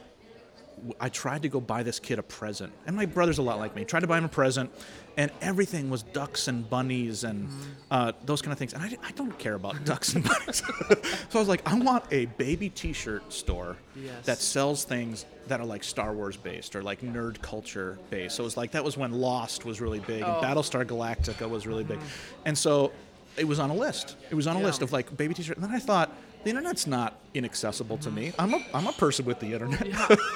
I 0.99 1.09
tried 1.09 1.41
to 1.43 1.49
go 1.49 1.59
buy 1.59 1.84
this 1.84 1.99
kid 1.99 2.19
a 2.19 2.23
present, 2.23 2.71
and 2.86 2.95
my 2.95 3.05
brother's 3.05 3.38
a 3.38 3.41
lot 3.41 3.59
like 3.59 3.76
me. 3.76 3.84
Tried 3.86 4.01
to 4.01 4.07
buy 4.07 4.17
him 4.17 4.26
a 4.26 4.30
present, 4.30 4.71
and 5.17 5.32
everything 5.41 5.89
was 5.89 6.03
ducks 6.03 6.47
and 6.47 6.69
bunnies 6.69 7.23
and 7.23 7.47
uh, 7.91 8.11
those 8.26 8.41
kind 8.41 8.51
of 8.51 8.59
things. 8.59 8.73
And 8.73 8.84
I, 8.84 8.97
I 9.03 9.11
don't 9.11 9.38
care 9.39 9.55
about 9.55 9.84
ducks 9.86 10.13
and 10.13 10.23
bunnies, 10.23 10.61
so 11.30 11.36
I 11.36 11.39
was 11.39 11.47
like, 11.47 11.67
I 11.69 11.78
want 11.80 12.03
a 12.11 12.26
baby 12.26 12.69
T-shirt 12.69 13.32
store 13.34 13.78
Yes. 13.95 14.26
that 14.26 14.38
sells 14.39 14.84
things 14.84 15.26
that 15.47 15.59
are 15.61 15.65
like 15.65 15.84
Star 15.84 16.13
Wars 16.13 16.36
based 16.38 16.76
or 16.76 16.84
like 16.84 17.01
nerd 17.01 17.41
culture 17.41 17.97
based. 18.09 18.36
So 18.36 18.43
it 18.43 18.45
was 18.45 18.57
like 18.57 18.71
that 18.71 18.84
was 18.84 18.97
when 18.97 19.11
Lost 19.13 19.63
was 19.65 19.80
really 19.80 19.99
big 19.99 20.21
and 20.23 20.34
Battlestar 20.43 20.84
Galactica 20.86 21.49
was 21.49 21.65
really 21.65 21.84
big, 21.86 21.99
and 22.45 22.57
so 22.57 22.91
it 23.38 23.48
was 23.48 23.60
on 23.60 23.70
a 23.70 23.74
list. 23.74 24.16
It 24.30 24.36
was 24.36 24.48
on 24.48 24.56
a 24.56 24.60
list 24.60 24.82
of 24.82 24.92
like 24.92 25.16
baby 25.16 25.34
T-shirt, 25.34 25.58
and 25.58 25.64
then 25.64 25.74
I 25.74 25.80
thought. 25.80 26.12
The 26.44 26.52
internet's 26.52 26.86
not 26.86 27.20
inaccessible 27.34 27.98
to 27.98 28.12
me. 28.12 28.28
Mm-hmm. 28.28 28.42
I'm 28.42 28.54
a, 28.54 28.66
I'm 28.72 28.86
a 28.86 28.92
person 28.92 29.26
with 29.26 29.40
the 29.40 29.52
internet. 29.52 29.88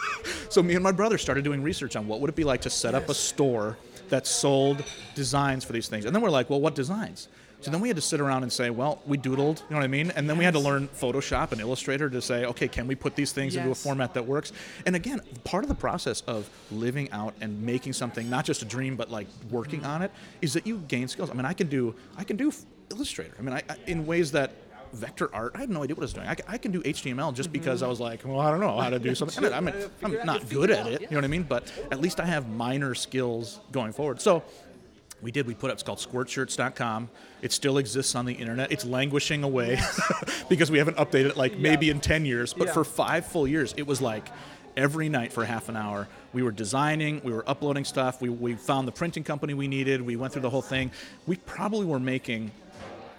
so 0.50 0.64
me 0.64 0.74
and 0.74 0.84
my 0.84 0.91
brother 0.91 1.20
started 1.20 1.43
doing 1.43 1.62
research 1.62 1.95
on 1.95 2.08
what 2.08 2.20
would 2.20 2.32
it 2.32 2.36
be 2.36 2.43
like 2.43 2.62
to 2.62 2.70
set 2.72 2.95
up 2.95 3.10
a 3.10 3.14
store 3.14 3.78
that 4.10 4.28
sold 4.28 4.84
designs 5.16 5.64
for 5.64 5.74
these 5.74 5.88
things. 5.88 6.06
And 6.06 6.16
then 6.16 6.24
we're 6.24 6.32
like, 6.32 6.50
well, 6.50 6.62
what 6.62 6.76
designs? 6.76 7.28
So 7.62 7.72
then 7.72 7.82
we 7.82 7.89
had 7.89 7.97
to 7.97 8.02
sit 8.02 8.22
around 8.22 8.43
and 8.43 8.54
say, 8.54 8.70
well, 8.70 9.02
we 9.06 9.18
doodled, 9.18 9.60
you 9.60 9.72
know 9.72 9.78
what 9.78 9.84
I 9.84 9.88
mean? 9.88 10.12
And 10.12 10.30
then 10.30 10.38
we 10.38 10.45
had 10.45 10.54
to 10.54 10.60
learn 10.62 10.88
Photoshop 10.88 11.52
and 11.52 11.60
Illustrator 11.60 12.10
to 12.10 12.22
say, 12.22 12.45
okay, 12.45 12.70
can 12.70 12.88
we 12.88 12.95
put 12.95 13.16
these 13.16 13.34
things 13.34 13.58
into 13.58 13.70
a 13.72 13.76
format 13.76 14.14
that 14.14 14.26
works? 14.26 14.54
And 14.86 14.95
again, 14.95 15.20
part 15.43 15.66
of 15.66 15.68
the 15.68 15.76
process 15.76 16.22
of 16.22 16.50
living 16.72 17.12
out 17.12 17.34
and 17.41 17.62
making 17.62 17.93
something 17.93 18.30
not 18.30 18.45
just 18.45 18.62
a 18.62 18.66
dream 18.66 18.95
but 18.95 19.12
like 19.12 19.28
working 19.52 19.82
mm-hmm. 19.82 19.89
on 19.89 20.02
it 20.04 20.12
is 20.41 20.54
that 20.54 20.66
you 20.66 20.78
gain 20.88 21.10
skills. 21.10 21.30
I 21.30 21.34
mean, 21.34 21.45
I 21.45 21.54
can 21.54 21.68
do 21.68 21.95
I 22.18 22.24
can 22.24 22.38
do 22.38 22.54
Illustrator. 22.91 23.33
I 23.37 23.41
mean, 23.41 23.53
I, 23.53 23.63
I, 23.69 23.75
in 23.87 24.05
ways 24.05 24.31
that 24.31 24.51
vector 24.93 25.33
art, 25.33 25.51
I 25.55 25.59
had 25.59 25.69
no 25.69 25.83
idea 25.83 25.95
what 25.95 26.01
I 26.01 26.05
was 26.05 26.13
doing. 26.13 26.27
I, 26.27 26.35
I 26.47 26.57
can 26.57 26.71
do 26.71 26.81
HTML 26.81 27.33
just 27.33 27.51
because 27.51 27.83
I 27.83 27.87
was 27.87 27.99
like, 27.99 28.25
well, 28.25 28.39
I 28.39 28.49
don't 28.49 28.59
know 28.59 28.77
how 28.79 28.89
to 28.89 28.99
do 28.99 29.13
something. 29.13 29.45
I 29.53 29.59
mean, 29.59 29.73
I'm 30.03 30.25
not 30.25 30.49
good 30.49 30.71
at 30.71 30.87
it, 30.87 31.01
you 31.01 31.07
know 31.11 31.17
what 31.17 31.23
I 31.25 31.27
mean? 31.27 31.43
But 31.43 31.71
at 31.91 32.01
least 32.01 32.19
I 32.19 32.25
have 32.25 32.49
minor 32.49 32.95
skills 32.95 33.59
going 33.71 33.93
forward. 33.93 34.19
So 34.19 34.43
we 35.21 35.31
did. 35.31 35.45
We 35.47 35.53
put 35.53 35.69
up. 35.69 35.75
It's 35.75 35.83
called 35.83 35.99
squirtshirts.com. 35.99 37.09
It 37.41 37.51
still 37.51 37.77
exists 37.77 38.15
on 38.15 38.25
the 38.25 38.33
internet. 38.33 38.71
It's 38.71 38.85
languishing 38.85 39.43
away 39.43 39.79
because 40.49 40.71
we 40.71 40.77
haven't 40.77 40.97
updated 40.97 41.31
it 41.31 41.37
like 41.37 41.57
maybe 41.57 41.89
in 41.89 41.99
10 41.99 42.25
years. 42.25 42.53
But 42.53 42.67
Yeah. 42.67 42.73
for 42.73 42.83
five 42.83 43.25
full 43.25 43.47
years, 43.47 43.73
it 43.77 43.85
was 43.85 44.01
like 44.01 44.29
every 44.77 45.09
night 45.09 45.33
for 45.33 45.43
half 45.45 45.67
an 45.69 45.75
hour. 45.75 46.07
We 46.31 46.41
were 46.41 46.51
designing, 46.51 47.21
we 47.23 47.33
were 47.33 47.43
uploading 47.49 47.83
stuff. 47.83 48.21
We, 48.21 48.29
we 48.29 48.55
found 48.55 48.87
the 48.87 48.91
printing 48.91 49.23
company 49.23 49.53
we 49.53 49.67
needed. 49.67 50.01
We 50.01 50.15
went 50.15 50.31
through 50.33 50.43
the 50.43 50.49
whole 50.49 50.61
thing. 50.61 50.91
We 51.27 51.35
probably 51.37 51.85
were 51.85 51.99
making 51.99 52.51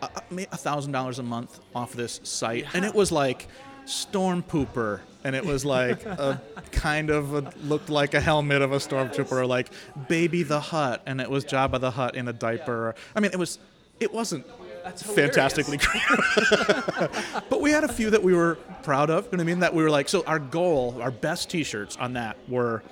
a 0.02 0.56
thousand 0.56 0.92
dollars 0.92 1.18
a 1.18 1.22
month 1.22 1.60
off 1.74 1.92
this 1.92 2.20
site, 2.22 2.66
and 2.74 2.84
it 2.84 2.94
was 2.94 3.12
like 3.12 3.48
storm 3.84 4.42
pooper, 4.42 5.00
and 5.24 5.34
it 5.34 5.44
was 5.44 5.64
like 5.64 6.04
a 6.04 6.40
kind 6.72 7.10
of 7.10 7.34
a, 7.34 7.52
looked 7.64 7.90
like 7.90 8.14
a 8.14 8.20
helmet 8.20 8.62
of 8.62 8.72
a 8.72 8.76
stormtrooper, 8.76 9.32
or 9.32 9.46
like 9.46 9.70
baby 10.08 10.42
the 10.42 10.60
hut, 10.60 11.02
and 11.06 11.20
it 11.20 11.30
was 11.30 11.44
Jabba 11.44 11.80
the 11.80 11.90
Hutt 11.90 12.14
in 12.14 12.28
a 12.28 12.32
diaper. 12.32 12.94
I 13.14 13.20
mean, 13.20 13.32
it 13.32 13.38
was 13.38 13.58
it 13.98 14.12
wasn't 14.12 14.46
fantastically 14.96 15.78
creative, 15.78 17.44
but 17.50 17.60
we 17.60 17.70
had 17.70 17.84
a 17.84 17.88
few 17.88 18.10
that 18.10 18.22
we 18.22 18.34
were 18.34 18.56
proud 18.82 19.10
of. 19.10 19.26
You 19.26 19.32
know 19.32 19.36
what 19.36 19.40
I 19.40 19.44
mean? 19.44 19.60
That 19.60 19.74
we 19.74 19.82
were 19.82 19.90
like, 19.90 20.08
so 20.08 20.24
our 20.26 20.38
goal, 20.38 20.98
our 21.02 21.10
best 21.10 21.50
T-shirts 21.50 21.96
on 21.96 22.14
that 22.14 22.36
were 22.48 22.82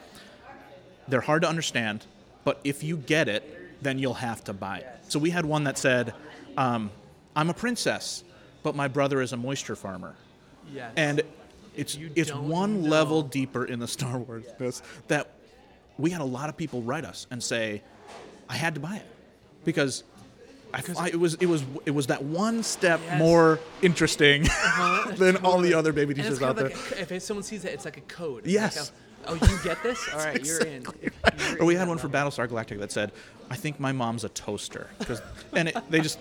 they're 1.08 1.22
hard 1.22 1.42
to 1.42 1.48
understand, 1.48 2.04
but 2.44 2.60
if 2.64 2.82
you 2.82 2.98
get 2.98 3.28
it, 3.28 3.82
then 3.82 3.98
you'll 3.98 4.14
have 4.14 4.44
to 4.44 4.52
buy 4.52 4.78
it. 4.78 4.88
So 5.08 5.18
we 5.18 5.30
had 5.30 5.46
one 5.46 5.64
that 5.64 5.78
said, 5.78 6.12
um, 6.58 6.90
"I'm 7.36 7.48
a 7.50 7.54
princess, 7.54 8.22
but 8.62 8.74
my 8.74 8.88
brother 8.88 9.20
is 9.22 9.32
a 9.32 9.36
moisture 9.36 9.76
farmer," 9.76 10.14
Yes. 10.74 10.92
and 10.96 11.22
it's 11.76 11.94
You 11.96 12.10
it's 12.16 12.32
one 12.34 12.82
know. 12.82 12.88
level 12.90 13.22
deeper 13.22 13.64
in 13.64 13.78
the 13.78 13.88
Star 13.88 14.18
Wars 14.18 14.44
that 15.08 15.30
we 15.98 16.10
had 16.10 16.20
a 16.20 16.24
lot 16.24 16.48
of 16.48 16.56
people 16.56 16.82
write 16.82 17.04
us 17.04 17.26
and 17.30 17.42
say, 17.42 17.82
"I 18.48 18.56
had 18.56 18.74
to 18.74 18.80
buy 18.80 18.96
it 18.96 19.06
because." 19.64 20.04
I, 20.74 20.82
I- 20.98 21.08
it 21.08 21.18
was 21.18 21.32
it 21.36 21.46
was 21.46 21.64
it 21.86 21.92
was 21.92 22.08
that 22.08 22.22
one 22.22 22.62
step 22.62 23.00
Yes. 23.06 23.18
more 23.18 23.58
interesting 23.80 24.42
than 25.16 25.36
all 25.38 25.60
the 25.62 25.72
other 25.72 25.94
baby 25.94 26.12
teachers 26.12 26.42
out 26.42 26.56
there. 26.56 26.68
like 26.68 27.08
a- 27.08 27.14
if 27.14 27.22
someone 27.22 27.42
sees 27.42 27.64
it, 27.64 27.72
it's 27.72 27.86
like 27.86 27.96
a 27.96 28.02
code. 28.02 28.44
Yes. 28.46 28.92
Like 29.26 29.40
a, 29.40 29.44
oh, 29.46 29.48
you 29.50 29.58
get 29.64 29.82
this? 29.82 29.98
All 30.12 30.18
right, 30.18 30.44
you're 30.44 30.60
in. 30.60 30.84
You're 31.02 31.62
Or 31.62 31.64
we 31.64 31.72
in 31.72 31.78
had 31.80 31.88
one 31.88 31.96
for. 31.96 32.10
Battlestar 32.10 32.46
Galactica 32.46 32.80
that 32.80 32.92
said, 32.92 33.12
"I 33.48 33.56
think 33.56 33.80
my 33.80 33.92
mom's 33.92 34.24
a 34.24 34.28
toaster," 34.28 34.88
and 35.54 35.68
it, 35.70 35.76
they 35.90 36.00
just 36.02 36.18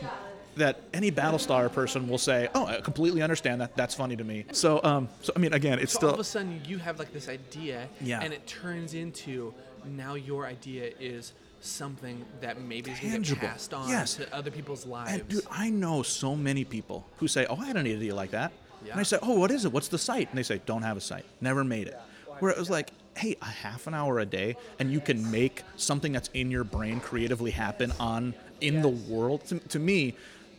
that 0.57 0.81
any 0.93 1.11
Battlestar 1.11 1.71
person 1.71 2.07
will 2.07 2.17
say, 2.17 2.49
"Oh, 2.53 2.65
I 2.65 2.81
completely 2.81 3.21
understand 3.21 3.61
that. 3.61 3.75
That's 3.75 3.95
funny 3.95 4.15
to 4.15 4.23
me." 4.23 4.45
So, 4.51 4.81
um, 4.83 5.09
so 5.21 5.33
I 5.35 5.39
mean, 5.39 5.53
again, 5.53 5.79
it's 5.79 5.93
So 5.93 5.97
still 5.99 6.09
all 6.09 6.15
of 6.15 6.19
a 6.19 6.23
sudden 6.23 6.61
you 6.67 6.77
have 6.79 6.99
like 6.99 7.13
this 7.13 7.27
idea, 7.29 7.87
Yeah. 8.01 8.21
and 8.21 8.33
it 8.33 8.45
turns 8.47 8.93
into 8.93 9.53
now 9.85 10.15
your 10.15 10.45
idea 10.45 10.91
is 10.99 11.33
something 11.61 12.23
that 12.41 12.61
maybe 12.61 12.91
is 12.91 12.99
going 12.99 13.23
to 13.23 13.29
get 13.33 13.39
passed 13.39 13.73
on 13.73 13.89
Yes. 13.89 14.15
to 14.15 14.33
other 14.35 14.51
people's 14.51 14.85
lives. 14.85 15.11
And 15.13 15.27
dude, 15.27 15.43
I 15.49 15.69
know 15.69 16.03
so 16.03 16.35
many 16.35 16.63
people 16.63 17.05
who 17.17 17.27
say, 17.27 17.45
"Oh, 17.49 17.57
I 17.57 17.65
had 17.65 17.77
an 17.77 17.85
idea 17.87 18.13
like 18.15 18.31
that," 18.31 18.51
and 18.89 18.99
I 18.99 19.03
say, 19.03 19.17
"Oh, 19.21 19.39
what 19.39 19.51
is 19.51 19.65
it? 19.65 19.71
What's 19.71 19.87
the 19.87 19.97
site?" 19.97 20.29
And 20.29 20.37
they 20.37 20.43
say, 20.43 20.61
"Don't 20.65 20.83
have 20.83 20.97
a 20.97 21.01
site. 21.01 21.25
Never 21.41 21.63
made 21.63 21.87
it." 21.87 21.97
Where 22.39 22.51
it 22.51 22.57
was 22.57 22.69
like, 22.69 22.91
"Hey, 23.15 23.35
a 23.41 23.45
half 23.45 23.87
an 23.87 23.95
hour 23.95 24.19
a 24.19 24.25
day, 24.25 24.55
and 24.79 24.91
you 24.91 24.99
can 24.99 25.31
make 25.31 25.63
something 25.75 26.11
that's 26.11 26.29
in 26.35 26.51
your 26.51 26.63
brain 26.63 26.99
creatively 26.99 27.51
happen 27.51 27.91
on 27.99 28.35
in 28.61 28.81
the 28.83 28.89
world." 28.89 29.45
To, 29.47 29.59
to 29.59 29.79
me. 29.79 30.15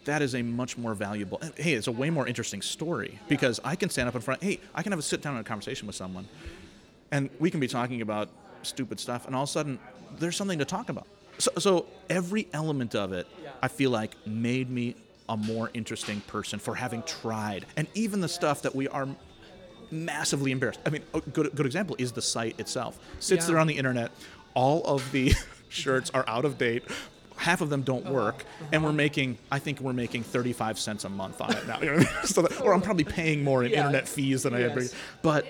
That 0.08 0.22
is 0.22 0.34
a 0.34 0.40
much 0.40 0.78
more 0.78 0.94
valuable. 0.94 1.38
Hey, 1.56 1.74
it's 1.74 1.86
a 1.86 1.92
way 1.92 2.08
more 2.08 2.26
interesting 2.26 2.62
story 2.62 3.18
because 3.28 3.60
I 3.62 3.76
can 3.76 3.90
stand 3.90 4.08
up 4.08 4.14
in 4.14 4.22
front. 4.22 4.42
Hey, 4.42 4.58
I 4.74 4.82
can 4.82 4.90
have 4.92 4.98
a 4.98 5.02
sit 5.02 5.20
down 5.20 5.36
and 5.36 5.44
a 5.44 5.46
conversation 5.46 5.86
with 5.86 5.96
someone, 5.96 6.26
and 7.10 7.28
we 7.38 7.50
can 7.50 7.60
be 7.60 7.68
talking 7.68 8.00
about 8.00 8.30
stupid 8.62 8.98
stuff, 8.98 9.26
and 9.26 9.36
all 9.36 9.42
of 9.42 9.50
a 9.50 9.52
sudden, 9.52 9.78
there's 10.18 10.34
something 10.34 10.58
to 10.60 10.64
talk 10.64 10.88
about. 10.88 11.06
So, 11.36 11.50
so 11.58 11.86
every 12.08 12.48
element 12.54 12.94
of 12.94 13.12
it, 13.12 13.26
I 13.60 13.68
feel 13.68 13.90
like, 13.90 14.14
made 14.26 14.70
me 14.70 14.96
a 15.28 15.36
more 15.36 15.70
interesting 15.74 16.22
person 16.22 16.58
for 16.58 16.74
having 16.74 17.02
tried, 17.02 17.66
and 17.76 17.86
even 17.92 18.22
the 18.22 18.28
stuff 18.30 18.62
that 18.62 18.74
we 18.74 18.88
are 18.88 19.06
massively 19.90 20.52
embarrassed. 20.52 20.80
I 20.86 20.88
mean, 20.90 21.02
a 21.12 21.20
good 21.20 21.54
good 21.54 21.66
example 21.66 21.96
is 21.98 22.12
the 22.12 22.22
site 22.22 22.58
itself. 22.58 22.98
Sits 23.20 23.44
Yeah. 23.44 23.48
there 23.52 23.58
on 23.58 23.66
the 23.66 23.76
internet. 23.76 24.10
All 24.54 24.82
of 24.84 25.12
the 25.12 25.34
shirts 25.68 26.10
are 26.14 26.24
out 26.26 26.46
of 26.46 26.56
date. 26.56 26.82
Half 27.38 27.60
of 27.60 27.70
them 27.70 27.82
don't 27.82 28.06
work, 28.06 28.44
and 28.72 28.84
we're 28.84 28.92
making. 28.92 29.38
I 29.50 29.58
think 29.58 29.80
we're 29.80 29.92
making 29.92 30.24
35 30.24 30.78
cents 30.78 31.04
a 31.04 31.08
month 31.08 31.40
on 31.40 31.52
it 31.56 31.66
now. 31.66 31.78
You 31.80 31.86
know 31.86 31.92
I 31.94 31.96
mean? 31.98 32.06
so 32.24 32.42
that, 32.42 32.60
or 32.60 32.74
I'm 32.74 32.82
probably 32.82 33.04
paying 33.20 33.42
more 33.44 33.64
in 33.64 33.70
Yeah. 33.70 33.78
internet 33.78 34.06
fees 34.08 34.42
than 34.42 34.54
I 34.54 34.62
ever. 34.62 34.80
Yes. 34.82 34.94
But 35.22 35.46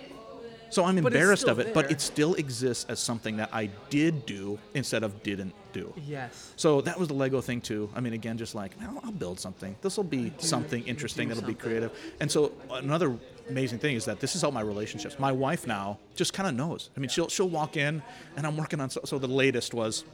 So 0.71 0.85
I'm 0.85 0.97
But 0.97 1.15
embarrassed 1.15 1.49
of 1.49 1.59
it, 1.61 1.73
but 1.73 1.91
it 1.91 1.99
still 1.99 2.35
exists 2.35 2.85
as 2.91 3.01
something 3.01 3.39
that 3.39 3.49
I 3.55 3.71
did 3.89 4.27
do 4.27 4.59
instead 4.75 5.03
of 5.03 5.23
didn't 5.23 5.55
do. 5.73 5.95
Yes. 6.07 6.53
So 6.57 6.83
that 6.83 6.99
was 6.99 7.09
the 7.09 7.15
Lego 7.15 7.41
thing 7.41 7.63
too. 7.63 7.89
I 7.97 8.01
mean, 8.01 8.13
again, 8.13 8.37
just 8.37 8.55
like 8.55 8.73
I'll, 8.83 9.01
I'll 9.03 9.11
build 9.13 9.41
something. 9.41 9.75
This 9.81 9.97
will 9.97 10.05
be 10.05 10.31
something 10.37 10.87
interesting. 10.87 11.29
That'll 11.29 11.43
be 11.43 11.55
creative. 11.55 11.91
And 12.21 12.31
so 12.31 12.53
another 12.71 13.17
amazing 13.49 13.79
thing 13.79 13.97
is 13.97 14.05
that 14.05 14.21
this 14.21 14.35
is 14.37 14.43
helped 14.43 14.53
my 14.55 14.61
relationships. 14.61 15.19
My 15.19 15.33
wife 15.33 15.67
now 15.67 15.99
just 16.15 16.35
kind 16.35 16.47
of 16.47 16.55
knows. 16.55 16.91
I 16.95 17.01
mean, 17.01 17.09
she'll 17.09 17.29
she'll 17.31 17.49
walk 17.49 17.79
in, 17.79 18.03
and 18.37 18.47
I'm 18.47 18.59
working 18.59 18.79
on. 18.79 18.91
So, 18.91 19.01
so 19.05 19.19
the 19.19 19.27
latest 19.27 19.73
was, 19.73 20.05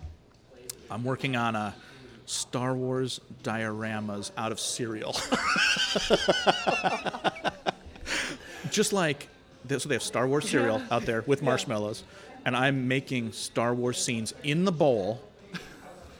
I'm 0.91 1.05
working 1.05 1.37
on 1.37 1.57
a 1.57 1.75
Star 2.27 2.75
Wars 2.75 3.21
dioramas 3.43 4.31
out 4.37 4.53
of 4.53 4.61
cereal. 4.61 5.13
just 8.71 8.93
like 8.93 9.29
so 9.69 9.89
they 9.89 9.95
have 9.95 10.03
Star 10.03 10.27
Wars 10.27 10.49
cereal 10.49 10.83
out 10.91 11.07
there 11.07 11.23
with 11.27 11.43
marshmallows, 11.43 12.03
and 12.45 12.57
I'm 12.57 12.89
making 12.89 13.33
Star 13.33 13.75
Wars 13.75 14.03
scenes 14.03 14.35
in 14.43 14.65
the 14.65 14.73
bowl. 14.73 15.21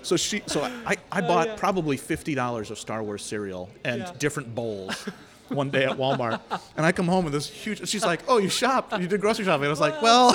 so 0.02 0.16
she, 0.16 0.42
so 0.46 0.62
I, 0.86 0.96
I 1.12 1.20
oh, 1.20 1.28
bought 1.28 1.56
probably 1.56 1.96
fifty 1.96 2.34
dollars 2.34 2.70
of 2.70 2.78
Star 2.78 3.02
Wars 3.02 3.22
cereal 3.22 3.70
and 3.84 4.10
different 4.18 4.54
bowls. 4.54 5.08
One 5.50 5.68
day 5.68 5.84
at 5.84 5.96
Walmart, 5.98 6.40
and 6.76 6.86
I 6.86 6.92
come 6.92 7.08
home 7.08 7.24
with 7.24 7.32
this 7.32 7.48
huge. 7.48 7.86
She's 7.88 8.04
like, 8.04 8.20
"Oh, 8.28 8.38
you 8.38 8.48
shopped? 8.48 8.96
You 8.98 9.08
did 9.08 9.20
grocery 9.20 9.44
shopping?" 9.44 9.64
And 9.64 9.68
I 9.68 9.70
was 9.70 9.80
like, 9.80 10.00
"Well," 10.00 10.30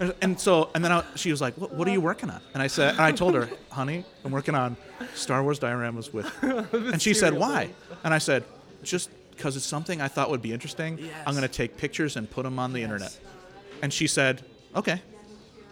and 0.22 0.40
so, 0.40 0.70
and 0.74 0.82
then 0.82 0.92
I, 0.92 1.04
she 1.14 1.30
was 1.30 1.42
like, 1.42 1.54
what, 1.58 1.74
"What 1.74 1.86
are 1.86 1.90
you 1.90 2.00
working 2.00 2.30
on?" 2.30 2.40
And 2.54 2.62
I 2.62 2.68
said, 2.68 2.92
and 2.92 3.02
I 3.02 3.12
told 3.12 3.34
her, 3.34 3.50
"Honey, 3.68 4.04
I'm 4.24 4.32
working 4.32 4.54
on 4.54 4.78
Star 5.14 5.42
Wars 5.42 5.60
dioramas 5.60 6.12
with." 6.12 6.26
And 6.72 7.00
she 7.02 7.12
said, 7.12 7.34
"Why?" 7.34 7.70
And 8.02 8.14
I 8.14 8.18
said, 8.18 8.44
"Just 8.82 9.10
because 9.36 9.56
it's 9.56 9.66
something 9.66 10.00
I 10.00 10.08
thought 10.08 10.30
would 10.30 10.42
be 10.42 10.52
interesting. 10.54 10.98
Yes. 10.98 11.12
I'm 11.26 11.34
going 11.34 11.46
to 11.46 11.54
take 11.54 11.76
pictures 11.76 12.16
and 12.16 12.30
put 12.30 12.44
them 12.44 12.58
on 12.58 12.72
the 12.72 12.82
internet." 12.82 13.16
And 13.82 13.92
she 13.92 14.06
said, 14.06 14.42
"Okay." 14.74 15.02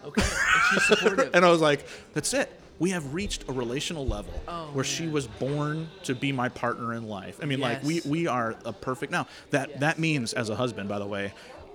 Okay. 0.04 0.22
And 0.22 0.62
she's 0.70 0.84
supportive. 0.86 1.30
And 1.34 1.44
I 1.44 1.50
was 1.50 1.60
like, 1.62 1.86
"That's 2.12 2.34
it. 2.34 2.52
We 2.78 2.90
have 2.90 3.12
reached 3.14 3.48
a 3.48 3.52
relational 3.52 4.06
level 4.06 4.32
Oh, 4.46 4.70
where 4.72 4.84
she 4.84 5.08
was 5.08 5.26
born 5.26 5.88
to 6.04 6.14
be 6.14 6.30
my 6.32 6.48
partner 6.48 6.94
in 6.94 7.08
life. 7.08 7.38
I 7.42 7.46
mean, 7.46 7.60
like 7.60 7.82
we 7.82 8.00
we 8.06 8.26
are 8.26 8.54
a 8.64 8.72
perfect 8.72 9.10
now. 9.12 9.26
That 9.50 9.80
that 9.80 9.98
means 9.98 10.32
as 10.32 10.48
a 10.48 10.56
husband, 10.56 10.88
by 10.88 10.98
the 10.98 11.06
way." 11.06 11.32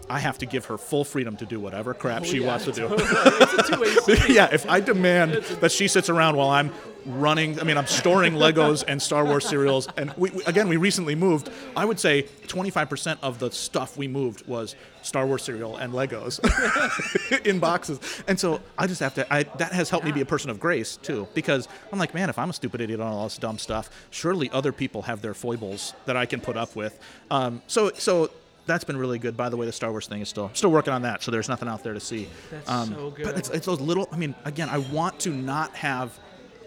I 0.10 0.20
have 0.20 0.38
to 0.40 0.46
give 0.46 0.66
her 0.66 0.78
full 0.78 1.06
freedom 1.06 1.38
to 1.38 1.46
do 1.46 1.62
whatever 1.62 1.94
crap 1.94 2.24
oh, 2.24 2.26
she 2.26 2.40
Oh, 2.40 2.44
yeah, 2.44 2.48
wants 2.48 2.66
to 2.66 2.74
do. 2.74 2.88
it's 2.92 3.54
a 3.54 3.74
two-way 3.74 3.96
street. 3.96 4.30
yeah, 4.36 4.50
if 4.52 4.70
I 4.70 4.82
demand 4.82 5.32
that 5.62 5.72
she 5.72 5.88
sits 5.88 6.10
around 6.10 6.36
while 6.36 6.50
I'm 6.50 6.74
running, 7.06 7.60
I 7.60 7.64
mean, 7.64 7.78
I'm 7.78 7.88
storing 7.88 8.34
Legos 8.34 8.84
and 8.88 9.02
Star 9.02 9.26
Wars 9.26 9.46
cereals, 9.48 9.88
and 9.98 10.14
we, 10.18 10.30
we- 10.32 10.44
again, 10.46 10.68
we 10.68 10.78
recently 10.78 11.16
moved. 11.16 11.50
I 11.76 11.86
would 11.86 12.00
say 12.00 12.24
25% 12.48 13.18
of 13.22 13.40
the 13.40 13.52
stuff 13.52 13.98
we 13.98 14.08
moved 14.08 14.48
was 14.48 14.76
Star 15.02 15.26
Wars 15.28 15.44
cereal 15.44 15.78
and 15.78 15.94
Legos 15.94 16.40
in 17.46 17.60
boxes, 17.60 18.00
and 18.28 18.40
so 18.40 18.60
I 18.78 18.88
just 18.88 19.00
have 19.02 19.14
to. 19.16 19.34
I, 19.34 19.44
that 19.44 19.72
has 19.74 19.90
helped 19.90 20.06
me 20.06 20.12
be 20.12 20.22
a 20.22 20.26
person 20.26 20.50
of 20.50 20.60
grace 20.60 20.98
too, 20.98 21.28
because 21.34 21.68
I'm 21.92 22.00
like, 22.00 22.14
man, 22.14 22.30
if 22.30 22.38
I'm 22.40 22.50
a 22.50 22.54
stupid 22.54 22.82
idiot 22.82 23.00
on 23.00 23.12
all 23.12 23.24
this 23.26 23.38
dumb 23.38 23.58
stuff, 23.58 23.90
surely 24.12 24.50
other 24.52 24.72
people 24.72 25.02
have 25.04 25.22
their 25.22 25.34
foibles 25.34 25.94
that 26.06 26.16
I 26.18 26.26
can 26.26 26.40
put 26.42 26.58
up 26.58 26.76
with. 26.76 27.00
Um, 27.32 27.62
so, 27.68 27.92
so. 27.96 28.30
That's 28.66 28.86
been 28.86 28.96
really 28.96 29.20
good. 29.20 29.36
By 29.36 29.50
the 29.50 29.58
way, 29.58 29.66
the 29.66 29.74
Star 29.74 29.92
Wars 29.92 30.08
thing 30.08 30.22
is 30.22 30.30
still 30.30 30.50
still 30.54 30.72
working 30.72 30.94
on 30.94 31.02
that, 31.02 31.22
so 31.22 31.32
there's 31.32 31.50
nothing 31.50 31.68
out 31.68 31.84
there 31.84 31.92
to 31.94 32.00
see. 32.00 32.30
That's 32.50 32.70
Um, 32.70 32.94
so 32.94 33.14
But 33.22 33.38
it's, 33.38 33.50
it's 33.50 33.66
those 33.66 33.82
little. 33.82 34.08
I 34.10 34.16
mean, 34.16 34.34
again, 34.46 34.70
I 34.70 34.78
want 34.78 35.20
to 35.20 35.32
not 35.32 35.76
have. 35.76 36.18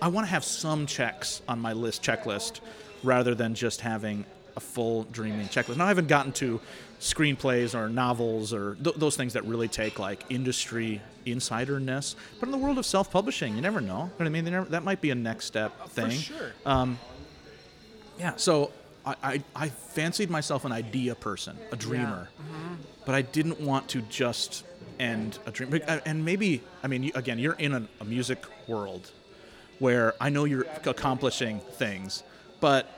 I 0.00 0.08
want 0.08 0.26
to 0.26 0.30
have 0.30 0.44
some 0.44 0.86
checks 0.86 1.42
on 1.48 1.60
my 1.60 1.72
list 1.72 2.02
checklist, 2.02 2.60
rather 3.02 3.34
than 3.34 3.54
just 3.54 3.80
having 3.80 4.24
a 4.56 4.60
full 4.60 5.04
dreaming 5.04 5.48
checklist. 5.48 5.76
Now 5.76 5.84
I 5.84 5.88
haven't 5.88 6.08
gotten 6.08 6.32
to 6.32 6.60
screenplays 6.98 7.74
or 7.74 7.90
novels 7.90 8.54
or 8.54 8.74
th- 8.82 8.96
those 8.96 9.14
things 9.14 9.34
that 9.34 9.44
really 9.44 9.68
take 9.68 9.98
like 9.98 10.24
industry 10.30 11.02
insiderness. 11.26 12.16
But 12.40 12.46
in 12.46 12.52
the 12.52 12.58
world 12.58 12.78
of 12.78 12.86
self-publishing, 12.86 13.54
you 13.54 13.60
never 13.60 13.82
know. 13.82 13.86
You 13.86 14.04
know 14.04 14.10
what 14.16 14.26
I 14.26 14.30
mean? 14.30 14.44
Never, 14.46 14.68
that 14.70 14.82
might 14.82 15.02
be 15.02 15.10
a 15.10 15.14
next 15.14 15.44
step 15.44 15.72
oh, 15.82 15.86
thing. 15.88 16.10
For 16.10 16.16
sure. 16.16 16.52
Um, 16.64 16.98
yeah. 18.18 18.32
So 18.36 18.72
I, 19.04 19.14
I, 19.22 19.42
I 19.54 19.68
fancied 19.68 20.30
myself 20.30 20.64
an 20.64 20.72
idea 20.72 21.14
person, 21.14 21.58
a 21.70 21.76
dreamer, 21.76 22.28
mm-hmm. 22.40 22.74
but 23.04 23.14
I 23.14 23.22
didn't 23.22 23.60
want 23.60 23.88
to 23.88 24.00
just 24.02 24.64
end 24.98 25.38
a 25.44 25.50
dream. 25.50 25.78
Uh, 25.86 26.00
and 26.06 26.24
maybe, 26.24 26.62
I 26.82 26.86
mean, 26.86 27.12
again, 27.14 27.38
you're 27.38 27.54
in 27.54 27.74
a, 27.74 27.86
a 28.00 28.04
music 28.04 28.42
world 28.66 29.10
where 29.78 30.14
I 30.20 30.30
know 30.30 30.44
you're 30.44 30.66
accomplishing 30.84 31.60
things, 31.60 32.22
but 32.60 32.90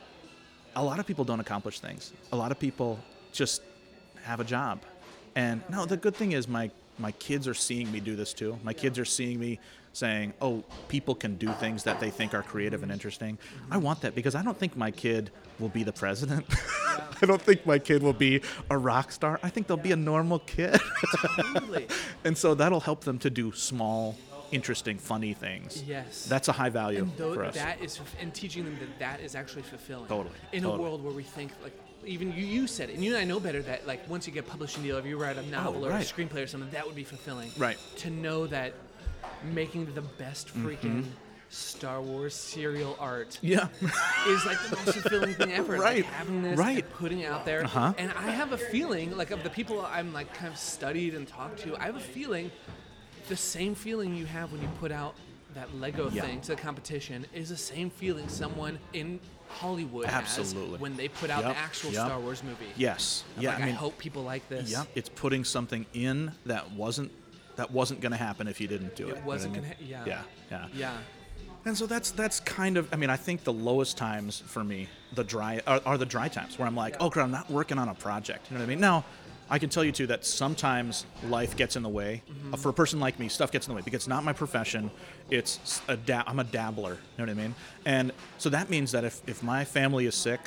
a 0.77 0.83
lot 0.83 0.99
of 0.99 1.07
people 1.07 1.25
don't 1.25 1.41
accomplish 1.41 1.81
things. 1.81 2.13
A 2.33 2.37
lot 2.37 2.53
of 2.53 2.59
people 2.59 2.99
just 3.33 3.63
have 4.23 4.41
a 4.41 4.45
job. 4.45 4.81
And 5.35 5.63
no, 5.71 5.85
the 5.85 5.97
good 5.97 6.15
thing 6.15 6.33
is 6.33 6.49
my 6.49 6.71
my 7.01 7.13
kids 7.13 7.47
are 7.47 7.55
seeing 7.55 7.91
me 7.93 8.01
do 8.01 8.17
this 8.17 8.33
too. 8.33 8.59
My 8.65 8.73
kids 8.73 8.99
are 8.99 9.05
seeing 9.05 9.39
me 9.39 9.61
saying, 9.93 10.35
"Oh, 10.41 10.65
people 10.89 11.15
can 11.15 11.37
do 11.37 11.53
things 11.53 11.85
that 11.85 12.01
they 12.01 12.11
think 12.11 12.35
are 12.35 12.43
creative 12.43 12.83
and 12.83 12.91
interesting." 12.91 13.39
I 13.71 13.77
want 13.77 14.01
that 14.01 14.15
because 14.15 14.35
I 14.35 14.43
don't 14.43 14.59
think 14.59 14.77
my 14.77 14.91
kid 14.91 15.31
will 15.61 15.69
be 15.69 15.85
the 15.85 15.93
president. 15.93 16.47
I 17.23 17.27
don't 17.27 17.41
think 17.41 17.65
my 17.67 17.79
kid 17.79 18.03
will 18.03 18.13
be 18.13 18.43
a 18.71 18.77
rock 18.77 19.13
star. 19.13 19.39
I 19.43 19.49
think 19.49 19.69
they'll 19.69 19.77
be 19.77 19.93
a 19.93 19.97
normal 19.97 20.41
kid. 20.41 20.81
And 22.25 22.37
so 22.37 22.55
that'll 22.55 22.81
help 22.81 23.05
them 23.05 23.19
to 23.21 23.31
do 23.31 23.53
small, 23.53 24.17
interesting, 24.53 24.99
funny 24.99 25.35
things. 25.35 25.83
Yes. 25.87 26.27
That's 26.27 26.49
a 26.49 26.53
high 26.53 26.69
value 26.71 27.01
and 27.03 27.15
for 27.17 27.45
us. 27.45 27.55
that 27.55 27.81
is 27.83 28.01
and 28.21 28.33
teaching 28.35 28.65
them 28.65 28.77
that 28.81 28.99
that 28.99 29.21
is 29.21 29.35
actually 29.35 29.63
fulfilling 29.63 30.07
Totally, 30.09 30.35
in 30.53 30.65
a 30.65 30.71
world 30.77 31.03
where 31.05 31.13
we 31.13 31.23
think 31.23 31.53
like 31.63 31.73
even 32.07 32.33
you 32.33 32.45
you 32.45 32.67
said 32.67 32.89
it 32.91 32.95
and 32.95 33.05
you 33.05 33.11
and 33.13 33.21
I 33.21 33.25
know 33.25 33.41
better 33.41 33.61
that 33.63 33.87
like 33.87 34.09
once 34.09 34.27
you 34.27 34.33
get 34.33 34.47
a 34.47 34.49
publishing 34.49 34.83
deal 34.83 34.97
if 34.99 35.05
you 35.07 35.19
write 35.19 35.37
a 35.37 35.43
novel 35.47 35.85
or 35.87 35.91
a 35.91 35.95
Oh, 35.95 35.99
screenplay 35.99 36.45
or 36.45 36.47
something 36.47 36.71
that 36.71 36.87
would 36.87 36.95
be 36.97 37.05
fulfilling 37.05 37.51
Right. 37.59 37.79
to 37.97 38.11
know 38.11 38.47
that 38.47 38.75
making 39.53 39.93
the 39.95 40.03
best 40.03 40.49
freaking 40.55 41.05
Star 41.51 42.03
Wars 42.03 42.35
cereal 42.35 42.95
art 43.01 43.39
yeah. 43.41 43.69
is 44.29 44.45
like 44.45 44.59
the 44.69 44.77
most 44.77 44.99
fulfilling 44.99 45.35
thing 45.35 45.51
ever. 45.53 45.79
Like, 45.79 45.83
Right, 45.85 46.05
having 46.05 46.43
this 46.43 46.59
right. 46.59 46.85
and 46.85 46.93
putting 46.93 47.21
it 47.21 47.27
out 47.27 47.47
there. 47.47 47.65
Uh-huh. 47.65 47.95
And 47.97 48.13
I 48.13 48.31
have 48.33 48.53
a 48.53 48.59
feeling, 48.59 49.17
like 49.17 49.31
of 49.31 49.43
the 49.43 49.49
people 49.51 49.81
I'm 49.85 50.13
like 50.13 50.33
kind 50.35 50.53
of 50.53 50.59
studied 50.59 51.15
and 51.15 51.27
talked 51.27 51.61
to, 51.61 51.75
I 51.77 51.85
have 51.85 51.97
a 51.97 52.01
feeling 52.01 52.51
the 53.29 53.37
same 53.37 53.75
feeling 53.75 54.15
you 54.15 54.27
have 54.27 54.51
when 54.53 54.61
you 54.63 54.69
put 54.81 54.91
out 54.93 55.15
that 55.55 55.75
Lego 55.77 56.11
Yeah. 56.11 56.23
thing 56.23 56.41
to 56.43 56.49
the 56.49 56.57
competition 56.57 57.27
is 57.35 57.49
the 57.49 57.57
same 57.57 57.91
feeling 57.91 58.29
someone 58.29 58.79
in 58.93 59.19
Hollywood 59.49 60.07
Absolutely. 60.07 60.73
has 60.73 60.81
when 60.81 60.97
they 60.97 61.09
put 61.09 61.31
out 61.31 61.43
Yep, 61.43 61.53
the 61.55 61.59
actual 61.59 61.91
yep. 61.93 62.07
Star 62.07 62.21
Wars 62.21 62.43
movie. 62.43 62.67
yes. 62.77 63.25
I'm 63.37 63.43
Yeah. 63.43 63.51
like, 63.55 63.63
I 63.63 63.67
mean, 63.67 63.75
hope 63.75 63.97
people 63.99 64.23
like 64.23 64.47
this. 64.49 64.71
Yeah, 64.71 64.85
it's 64.95 65.09
putting 65.09 65.45
something 65.45 65.87
in 65.95 66.33
that 66.47 66.71
wasn't 66.73 67.11
that 67.57 67.73
wasn't 67.73 68.01
going 68.01 68.13
to 68.13 68.19
happen 68.19 68.47
if 68.47 68.61
you 68.61 68.69
didn't 68.69 68.95
do 68.95 69.05
it. 69.05 69.07
It 69.07 69.09
you 69.09 69.15
know 69.15 69.21
what 69.23 69.27
wasn't 69.27 69.55
gonna. 69.55 69.67
mean? 69.67 69.77
Yeah. 69.81 70.05
Yeah, 70.07 70.23
yeah. 70.51 70.67
Yeah. 70.75 70.97
And 71.65 71.77
so 71.77 71.87
that's 71.87 72.11
that's 72.13 72.39
kind 72.41 72.77
of 72.77 72.93
I 72.93 72.97
mean 72.97 73.11
I 73.11 73.17
think 73.17 73.43
the 73.45 73.53
lowest 73.53 73.97
times 73.97 74.39
for 74.47 74.63
me 74.63 74.89
the 75.15 75.25
dry 75.25 75.61
are, 75.67 75.81
are 75.85 75.99
the 75.99 76.07
dry 76.07 76.29
times 76.29 76.59
where 76.59 76.69
I'm 76.69 76.77
like 76.77 76.97
oh 77.01 77.11
crap 77.11 77.25
I'm 77.25 77.33
not 77.33 77.51
working 77.51 77.79
on 77.79 77.89
a 77.89 77.95
project 77.95 78.47
you 78.51 78.55
know 78.57 78.61
what 78.61 78.67
I 78.67 78.69
mean 78.69 78.81
now 78.81 79.05
I 79.51 79.59
can 79.59 79.71
tell 79.71 79.83
you 79.85 79.93
too 79.93 80.07
that 80.09 80.25
sometimes 80.25 81.07
life 81.29 81.57
gets 81.57 81.77
in 81.77 81.83
the 81.83 81.89
way. 81.89 82.23
Uh, 82.53 82.57
for 82.57 82.69
a 82.69 82.73
person 82.73 83.01
like 83.01 83.19
me 83.19 83.29
stuff 83.29 83.51
gets 83.51 83.67
in 83.67 83.73
the 83.73 83.77
way 83.77 83.83
because 83.83 83.99
it's 83.99 84.09
not 84.09 84.25
my 84.25 84.33
profession. 84.33 84.91
It's 85.31 85.81
a 85.89 85.97
da- 85.97 86.25
I'm 86.27 86.39
a 86.39 86.45
dabbler 86.45 86.93
you 86.93 86.99
know 87.19 87.33
what 87.33 87.39
I 87.39 87.43
mean? 87.43 87.55
And 87.85 88.13
so 88.39 88.51
that 88.51 88.71
means 88.71 88.93
that 88.93 89.05
if 89.05 89.23
if 89.27 89.43
my 89.43 89.65
family 89.65 90.07
is 90.07 90.15
sick 90.15 90.41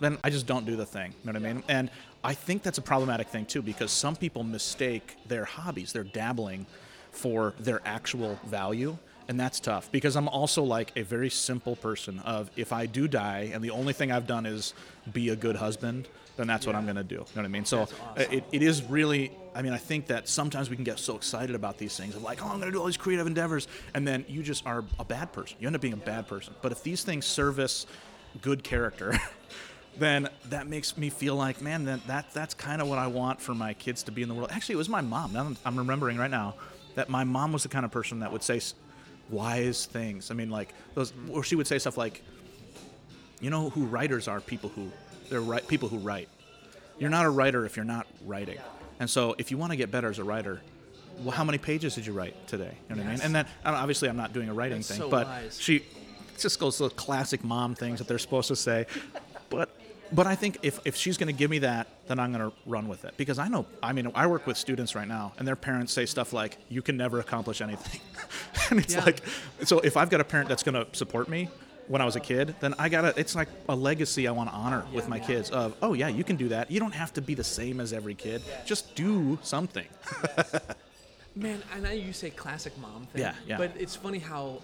then 0.00 0.18
I 0.22 0.30
just 0.30 0.46
don't 0.46 0.64
do 0.64 0.76
the 0.76 0.86
thing 0.86 1.12
you 1.12 1.32
know 1.32 1.38
what 1.38 1.48
I 1.48 1.52
mean? 1.52 1.62
And 1.68 1.90
I 2.24 2.34
think 2.34 2.62
that's 2.62 2.78
a 2.78 2.82
problematic 2.82 3.28
thing 3.28 3.46
too 3.46 3.62
because 3.62 3.92
some 3.92 4.16
people 4.16 4.44
mistake 4.44 5.16
their 5.26 5.44
hobbies 5.44 5.92
their 5.92 6.04
dabbling 6.04 6.66
for 7.10 7.54
their 7.58 7.80
actual 7.84 8.38
value 8.46 8.96
and 9.28 9.38
that's 9.38 9.60
tough 9.60 9.90
because 9.92 10.16
i'm 10.16 10.28
also 10.28 10.62
like 10.62 10.92
a 10.96 11.02
very 11.02 11.30
simple 11.30 11.76
person 11.76 12.18
of 12.20 12.50
if 12.56 12.72
i 12.72 12.86
do 12.86 13.06
die 13.08 13.50
and 13.52 13.62
the 13.62 13.70
only 13.70 13.92
thing 13.92 14.10
i've 14.12 14.26
done 14.26 14.46
is 14.46 14.74
be 15.12 15.28
a 15.30 15.36
good 15.36 15.56
husband 15.56 16.08
then 16.38 16.46
that's 16.46 16.66
what 16.66 16.74
i'm 16.74 16.84
going 16.84 16.96
to 16.96 17.04
do 17.04 17.16
you 17.16 17.20
know 17.20 17.26
what 17.34 17.44
i 17.44 17.48
mean 17.48 17.64
so 17.64 17.82
uh, 17.82 17.86
it, 18.30 18.44
it 18.52 18.62
is 18.62 18.82
really 18.84 19.30
i 19.54 19.60
mean 19.60 19.74
i 19.74 19.76
think 19.76 20.06
that 20.06 20.26
sometimes 20.26 20.70
we 20.70 20.76
can 20.76 20.84
get 20.84 20.98
so 20.98 21.14
excited 21.16 21.54
about 21.54 21.76
these 21.76 21.94
things 21.96 22.16
of 22.16 22.22
like 22.22 22.42
oh 22.42 22.48
i'm 22.48 22.58
going 22.58 22.70
to 22.70 22.72
do 22.72 22.78
all 22.78 22.86
these 22.86 22.96
creative 22.96 23.26
endeavors 23.26 23.68
and 23.92 24.08
then 24.08 24.24
you 24.28 24.42
just 24.42 24.66
are 24.66 24.84
a 24.98 25.04
bad 25.04 25.30
person 25.32 25.56
you 25.60 25.66
end 25.66 25.76
up 25.76 25.82
being 25.82 25.92
a 25.92 25.98
bad 25.98 26.26
person 26.26 26.54
but 26.62 26.72
if 26.72 26.82
these 26.82 27.04
things 27.04 27.26
service 27.26 27.86
good 28.40 28.64
character 28.64 29.18
then 29.98 30.28
that 30.46 30.66
makes 30.66 30.96
me 30.96 31.10
feel 31.10 31.34
like, 31.34 31.60
man, 31.60 31.84
that, 31.86 32.06
that 32.06 32.32
that's 32.32 32.54
kind 32.54 32.80
of 32.80 32.88
what 32.88 32.98
I 32.98 33.06
want 33.06 33.40
for 33.40 33.54
my 33.54 33.74
kids 33.74 34.04
to 34.04 34.12
be 34.12 34.22
in 34.22 34.28
the 34.28 34.34
world. 34.34 34.50
Actually, 34.52 34.74
it 34.74 34.78
was 34.78 34.88
my 34.88 35.00
mom. 35.00 35.32
Now 35.32 35.52
I'm 35.64 35.76
remembering 35.76 36.16
right 36.16 36.30
now 36.30 36.54
that 36.94 37.08
my 37.08 37.24
mom 37.24 37.52
was 37.52 37.62
the 37.62 37.68
kind 37.68 37.84
of 37.84 37.90
person 37.90 38.20
that 38.20 38.32
would 38.32 38.42
say 38.42 38.60
wise 39.30 39.86
things. 39.86 40.30
I 40.30 40.34
mean, 40.34 40.50
like 40.50 40.74
those, 40.94 41.12
or 41.30 41.42
she 41.42 41.56
would 41.56 41.66
say 41.66 41.78
stuff 41.78 41.96
like, 41.96 42.22
"You 43.40 43.50
know 43.50 43.70
who 43.70 43.84
writers 43.86 44.28
are? 44.28 44.40
People 44.40 44.70
who 44.70 44.90
they're 45.30 45.40
right. 45.40 45.66
People 45.66 45.88
who 45.88 45.98
write. 45.98 46.28
You're 46.98 47.10
not 47.10 47.26
a 47.26 47.30
writer 47.30 47.64
if 47.64 47.76
you're 47.76 47.84
not 47.84 48.06
writing. 48.26 48.58
And 49.00 49.08
so, 49.08 49.34
if 49.38 49.50
you 49.50 49.58
want 49.58 49.72
to 49.72 49.76
get 49.76 49.90
better 49.90 50.08
as 50.10 50.18
a 50.18 50.24
writer." 50.24 50.60
Well, 51.20 51.32
how 51.32 51.42
many 51.42 51.58
pages 51.58 51.96
did 51.96 52.06
you 52.06 52.12
write 52.12 52.46
today? 52.46 52.76
You 52.88 52.94
know 52.94 53.02
what 53.02 53.08
I 53.08 53.12
mean? 53.14 53.20
And 53.22 53.34
then 53.34 53.46
obviously 53.64 54.08
I'm 54.08 54.16
not 54.16 54.32
doing 54.32 54.48
a 54.48 54.54
writing 54.54 54.78
That's 54.78 54.88
thing, 54.90 54.98
so 54.98 55.08
but 55.10 55.26
wise. 55.26 55.58
she 55.60 55.84
just 56.38 56.60
goes 56.60 56.76
to 56.76 56.84
the 56.84 56.90
classic 56.90 57.42
mom 57.42 57.74
things 57.74 57.98
that 57.98 58.06
they're 58.06 58.20
supposed 58.20 58.46
to 58.48 58.54
say. 58.54 58.86
But 59.50 59.68
but 60.12 60.28
I 60.28 60.36
think 60.36 60.58
if, 60.62 60.78
if 60.84 60.94
she's 60.94 61.18
going 61.18 61.26
to 61.26 61.32
give 61.32 61.50
me 61.50 61.58
that 61.58 61.88
then 62.06 62.20
I'm 62.20 62.32
going 62.32 62.48
to 62.48 62.56
run 62.66 62.86
with 62.86 63.04
it 63.04 63.14
because 63.16 63.38
I 63.40 63.48
know. 63.48 63.66
I 63.82 63.92
mean, 63.92 64.12
I 64.14 64.28
work 64.28 64.46
with 64.46 64.56
students 64.56 64.94
right 64.94 65.08
now, 65.08 65.32
and 65.38 65.46
their 65.46 65.56
parents 65.56 65.92
say 65.92 66.06
stuff 66.06 66.32
like, 66.32 66.56
"You 66.68 66.82
can 66.82 66.96
never 66.96 67.18
accomplish 67.18 67.60
anything," 67.60 68.00
and 68.70 68.78
it's 68.78 68.94
Yeah. 68.94 69.04
like, 69.04 69.20
so 69.64 69.80
if 69.80 69.96
I've 69.96 70.10
got 70.10 70.20
a 70.20 70.24
parent 70.24 70.48
that's 70.48 70.62
going 70.62 70.76
to 70.76 70.86
support 70.96 71.28
me 71.28 71.48
when 71.88 72.00
I 72.02 72.04
was 72.04 72.16
a 72.16 72.20
kid, 72.20 72.54
then 72.60 72.74
I 72.78 72.88
gotta. 72.88 73.12
It's 73.18 73.34
like 73.34 73.48
a 73.68 73.74
legacy 73.74 74.28
I 74.28 74.30
want 74.32 74.50
to 74.50 74.54
honor 74.54 74.84
with 74.92 75.08
my 75.08 75.18
kids. 75.18 75.50
Of 75.50 75.74
oh 75.82 75.94
yeah, 75.94 76.08
you 76.08 76.24
can 76.24 76.36
do 76.36 76.48
that. 76.48 76.70
You 76.70 76.80
don't 76.80 76.94
have 76.94 77.12
to 77.14 77.20
be 77.22 77.34
the 77.34 77.44
same 77.44 77.80
as 77.80 77.92
every 77.92 78.14
kid. 78.14 78.42
Just 78.66 78.94
do 78.94 79.38
something. 79.42 79.86
Man, 81.36 81.62
I 81.74 81.78
know 81.80 81.90
you 81.90 82.12
say 82.12 82.30
classic 82.30 82.76
mom 82.78 83.06
thing. 83.12 83.22
Yeah, 83.22 83.34
yeah. 83.46 83.58
But 83.58 83.72
it's 83.78 83.94
funny 83.96 84.18
how 84.18 84.60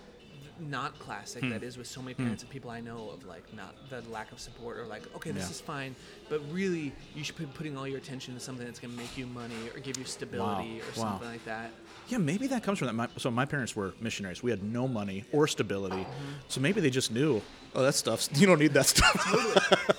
not 0.60 0.96
classic 1.00 1.42
Hmm. 1.42 1.50
that 1.50 1.64
is 1.64 1.76
with 1.76 1.88
so 1.88 2.00
many 2.00 2.14
parents 2.14 2.44
and 2.44 2.50
people 2.50 2.70
I 2.70 2.80
know 2.80 3.10
of 3.10 3.26
like 3.26 3.42
not 3.54 3.74
the 3.90 4.02
lack 4.08 4.30
of 4.30 4.38
support 4.38 4.78
or 4.78 4.86
like 4.86 5.02
okay 5.16 5.32
this 5.32 5.46
Yeah. 5.46 5.50
is 5.50 5.60
fine 5.60 5.96
but 6.28 6.40
really 6.52 6.92
you 7.16 7.24
should 7.24 7.36
be 7.36 7.44
putting 7.46 7.76
all 7.76 7.88
your 7.88 7.98
attention 7.98 8.34
to 8.34 8.40
something 8.40 8.64
that's 8.64 8.78
going 8.78 8.92
to 8.94 8.96
make 8.96 9.18
you 9.18 9.26
money 9.26 9.56
or 9.74 9.80
give 9.80 9.98
you 9.98 10.04
stability 10.04 10.80
or 10.80 10.84
Wow. 11.02 11.10
something 11.10 11.28
like 11.28 11.44
that. 11.46 11.72
Yeah, 12.08 12.18
maybe 12.18 12.46
that 12.48 12.62
comes 12.62 12.78
from 12.78 12.86
that. 12.86 12.94
My, 12.94 13.08
so 13.16 13.30
my 13.30 13.44
parents 13.44 13.74
were 13.74 13.94
missionaries. 14.00 14.42
We 14.42 14.50
had 14.50 14.62
no 14.62 14.86
money 14.86 15.24
or 15.32 15.46
stability, 15.48 16.02
uh-huh. 16.02 16.42
so 16.48 16.60
maybe 16.60 16.80
they 16.80 16.90
just 16.90 17.10
knew. 17.10 17.40
Oh, 17.74 17.82
that 17.82 17.94
stuff. 17.94 18.28
You 18.34 18.46
don't 18.46 18.60
need 18.60 18.72
that 18.74 18.86
stuff. 18.86 19.16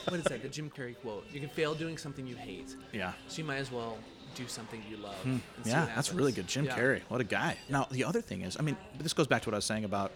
what 0.07 0.19
is 0.19 0.25
that? 0.25 0.41
The 0.41 0.49
Jim 0.49 0.69
Carrey 0.69 0.95
quote. 1.01 1.25
You 1.31 1.39
can 1.39 1.49
fail 1.49 1.73
doing 1.73 1.97
something 1.97 2.25
you 2.25 2.35
hate. 2.35 2.75
Yeah. 2.93 3.13
So 3.27 3.39
you 3.39 3.43
might 3.43 3.57
as 3.57 3.71
well 3.71 3.97
do 4.35 4.47
something 4.47 4.81
you 4.89 4.97
love. 4.97 5.15
and 5.25 5.41
Yeah, 5.63 5.87
that's 5.95 6.13
really 6.13 6.31
good. 6.31 6.47
Jim 6.47 6.65
Yeah. 6.65 6.77
Carrey, 6.77 7.01
what 7.07 7.21
a 7.21 7.23
guy. 7.23 7.57
Now, 7.69 7.87
the 7.89 8.03
other 8.03 8.21
thing 8.21 8.41
is, 8.41 8.57
I 8.59 8.61
mean, 8.61 8.77
this 8.99 9.13
goes 9.13 9.27
back 9.27 9.41
to 9.43 9.49
what 9.49 9.55
I 9.55 9.57
was 9.57 9.65
saying 9.65 9.85
about 9.85 10.11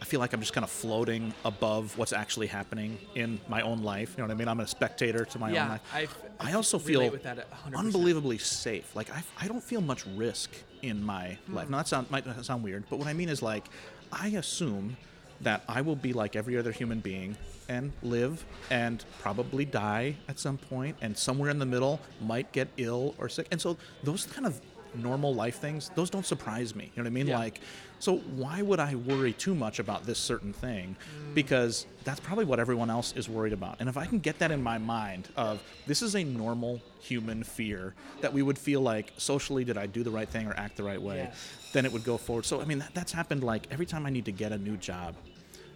I 0.00 0.04
feel 0.04 0.18
like 0.18 0.32
I'm 0.32 0.40
just 0.40 0.52
kind 0.52 0.64
of 0.64 0.70
floating 0.70 1.32
above 1.44 1.96
what's 1.96 2.12
actually 2.12 2.48
happening 2.48 2.98
in 3.14 3.38
my 3.48 3.62
own 3.62 3.84
life. 3.84 4.14
You 4.16 4.22
know 4.22 4.26
what 4.26 4.34
I 4.34 4.36
mean? 4.36 4.48
I'm 4.48 4.58
a 4.58 4.66
spectator 4.66 5.24
to 5.24 5.38
my 5.38 5.52
Yeah, 5.52 5.62
own 5.62 5.68
life. 5.94 6.24
i 6.40 6.52
also 6.54 6.76
relate 6.76 6.88
feel 6.92 7.10
with 7.10 7.22
that 7.22 7.38
a 7.38 7.54
hundred 7.54 7.76
percent. 7.76 7.94
unbelievably 7.94 8.38
safe. 8.38 8.96
Like, 8.96 9.10
I, 9.12 9.22
I 9.40 9.46
don't 9.46 9.62
feel 9.62 9.80
much 9.80 10.04
risk 10.16 10.50
in 10.82 11.00
my 11.04 11.38
Hmm. 11.46 11.54
life. 11.54 11.68
Now, 11.70 11.76
that 11.76 11.86
sound, 11.86 12.10
might 12.10 12.24
sound 12.44 12.64
weird, 12.64 12.82
but 12.90 12.98
what 12.98 13.06
I 13.06 13.12
mean 13.12 13.28
is, 13.28 13.42
like, 13.42 13.68
I 14.10 14.26
assume 14.30 14.96
that 15.42 15.62
I 15.68 15.80
will 15.80 15.96
be 15.96 16.12
like 16.12 16.36
every 16.36 16.56
other 16.56 16.72
human 16.72 17.00
being 17.00 17.36
and 17.68 17.92
live 18.02 18.44
and 18.70 19.04
probably 19.20 19.64
die 19.64 20.16
at 20.28 20.38
some 20.38 20.58
point 20.58 20.96
and 21.00 21.16
somewhere 21.16 21.50
in 21.50 21.58
the 21.58 21.66
middle 21.66 22.00
might 22.20 22.52
get 22.52 22.68
ill 22.76 23.14
or 23.18 23.28
sick. 23.28 23.46
And 23.50 23.60
so 23.60 23.76
those 24.02 24.26
kind 24.26 24.46
of 24.46 24.60
normal 24.94 25.34
life 25.34 25.58
things, 25.58 25.90
those 25.94 26.10
don't 26.10 26.26
surprise 26.26 26.74
me. 26.74 26.84
You 26.94 27.02
know 27.02 27.06
what 27.06 27.12
I 27.12 27.14
mean? 27.14 27.26
Yeah. 27.28 27.38
Like 27.38 27.60
so 27.98 28.16
why 28.16 28.62
would 28.62 28.80
I 28.80 28.96
worry 28.96 29.32
too 29.32 29.54
much 29.54 29.78
about 29.78 30.04
this 30.04 30.18
certain 30.18 30.52
thing? 30.52 30.96
Because 31.34 31.86
that's 32.04 32.18
probably 32.20 32.44
what 32.44 32.58
everyone 32.58 32.90
else 32.90 33.12
is 33.16 33.28
worried 33.28 33.52
about. 33.52 33.76
And 33.78 33.88
if 33.88 33.96
I 33.96 34.06
can 34.06 34.18
get 34.18 34.40
that 34.40 34.50
in 34.50 34.60
my 34.62 34.76
mind 34.78 35.28
of 35.36 35.62
this 35.86 36.02
is 36.02 36.16
a 36.16 36.24
normal 36.24 36.80
human 37.00 37.42
fear 37.44 37.94
that 38.20 38.32
we 38.32 38.42
would 38.42 38.58
feel 38.58 38.80
like 38.80 39.12
socially 39.18 39.64
did 39.64 39.78
I 39.78 39.86
do 39.86 40.02
the 40.02 40.10
right 40.10 40.28
thing 40.28 40.46
or 40.48 40.54
act 40.54 40.76
the 40.76 40.82
right 40.82 41.00
way, 41.00 41.28
Yes. 41.28 41.48
then 41.72 41.84
it 41.86 41.92
would 41.92 42.04
go 42.04 42.16
forward. 42.18 42.44
So 42.44 42.60
I 42.60 42.64
mean 42.64 42.80
that, 42.80 42.92
that's 42.92 43.12
happened 43.12 43.44
like 43.44 43.68
every 43.70 43.86
time 43.86 44.04
I 44.04 44.10
need 44.10 44.24
to 44.26 44.32
get 44.32 44.50
a 44.52 44.58
new 44.58 44.76
job. 44.76 45.14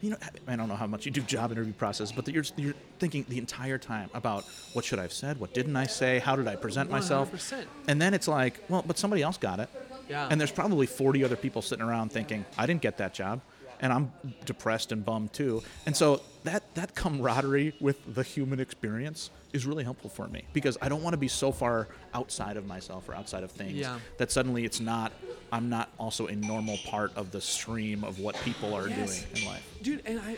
You 0.03 0.11
know, 0.11 0.17
I 0.47 0.57
don't 0.57 0.69
know 0.69 0.77
how 0.77 0.87
much 0.87 1.07
you 1.07 1.13
do 1.13 1.23
job 1.23 1.53
interview 1.53 1.73
process, 1.73 2.13
but 2.13 2.29
you're 2.29 2.45
you're 2.57 2.75
thinking 2.99 3.25
the 3.29 3.39
entire 3.39 3.79
time 3.79 4.11
about 4.15 4.45
what 4.75 4.85
should 4.85 4.99
I 4.99 5.03
have 5.03 5.13
said, 5.13 5.39
what 5.41 5.55
didn't 5.55 5.77
I 5.77 5.87
say, 5.87 6.19
how 6.19 6.37
did 6.37 6.47
I 6.49 6.57
present 6.57 6.91
myself, 6.91 7.33
100%. 7.33 7.65
and 7.89 8.01
then 8.01 8.13
it's 8.15 8.29
like, 8.29 8.61
well, 8.69 8.85
but 8.87 8.99
somebody 8.99 9.23
else 9.23 9.39
got 9.39 9.59
it, 9.61 9.69
Yeah. 10.09 10.29
and 10.31 10.39
there's 10.41 10.53
probably 10.53 10.87
40 10.87 11.25
other 11.25 11.37
people 11.37 11.63
sitting 11.63 11.85
around 11.85 12.13
thinking, 12.13 12.45
I 12.59 12.67
didn't 12.67 12.83
get 12.83 12.99
that 12.99 13.15
job. 13.15 13.41
And 13.81 13.93
I'm 13.93 14.13
depressed 14.45 14.93
and 14.93 15.05
bummed 15.05 15.33
too. 15.33 15.63
And 15.87 15.97
so 15.97 16.21
that, 16.45 16.63
that 16.75 16.95
camaraderie 16.95 17.75
with 17.81 18.15
the 18.15 18.23
human 18.23 18.61
experience 18.61 19.31
is 19.53 19.67
really 19.67 19.85
helpful 19.85 20.11
for 20.11 20.29
me 20.29 20.45
because 20.53 20.77
I 20.83 20.89
don't 20.89 21.03
want 21.03 21.15
to 21.15 21.19
be 21.19 21.29
so 21.29 21.53
far 21.53 21.89
outside 22.15 22.57
of 22.57 22.67
myself 22.67 23.09
or 23.09 23.15
outside 23.15 23.43
of 23.43 23.51
things 23.51 23.73
Yeah. 23.73 23.99
that 24.19 24.31
suddenly 24.31 24.65
it's 24.65 24.81
not, 24.81 25.13
I'm 25.53 25.69
not 25.69 25.91
also 25.99 26.27
a 26.27 26.35
normal 26.37 26.79
part 26.87 27.13
of 27.17 27.31
the 27.31 27.41
stream 27.41 28.05
of 28.05 28.19
what 28.19 28.35
people 28.43 28.75
are 28.75 28.89
Yes. 28.89 29.23
doing 29.25 29.43
in 29.43 29.49
life. 29.49 29.79
Dude, 29.83 30.03
and 30.07 30.21
I, 30.21 30.37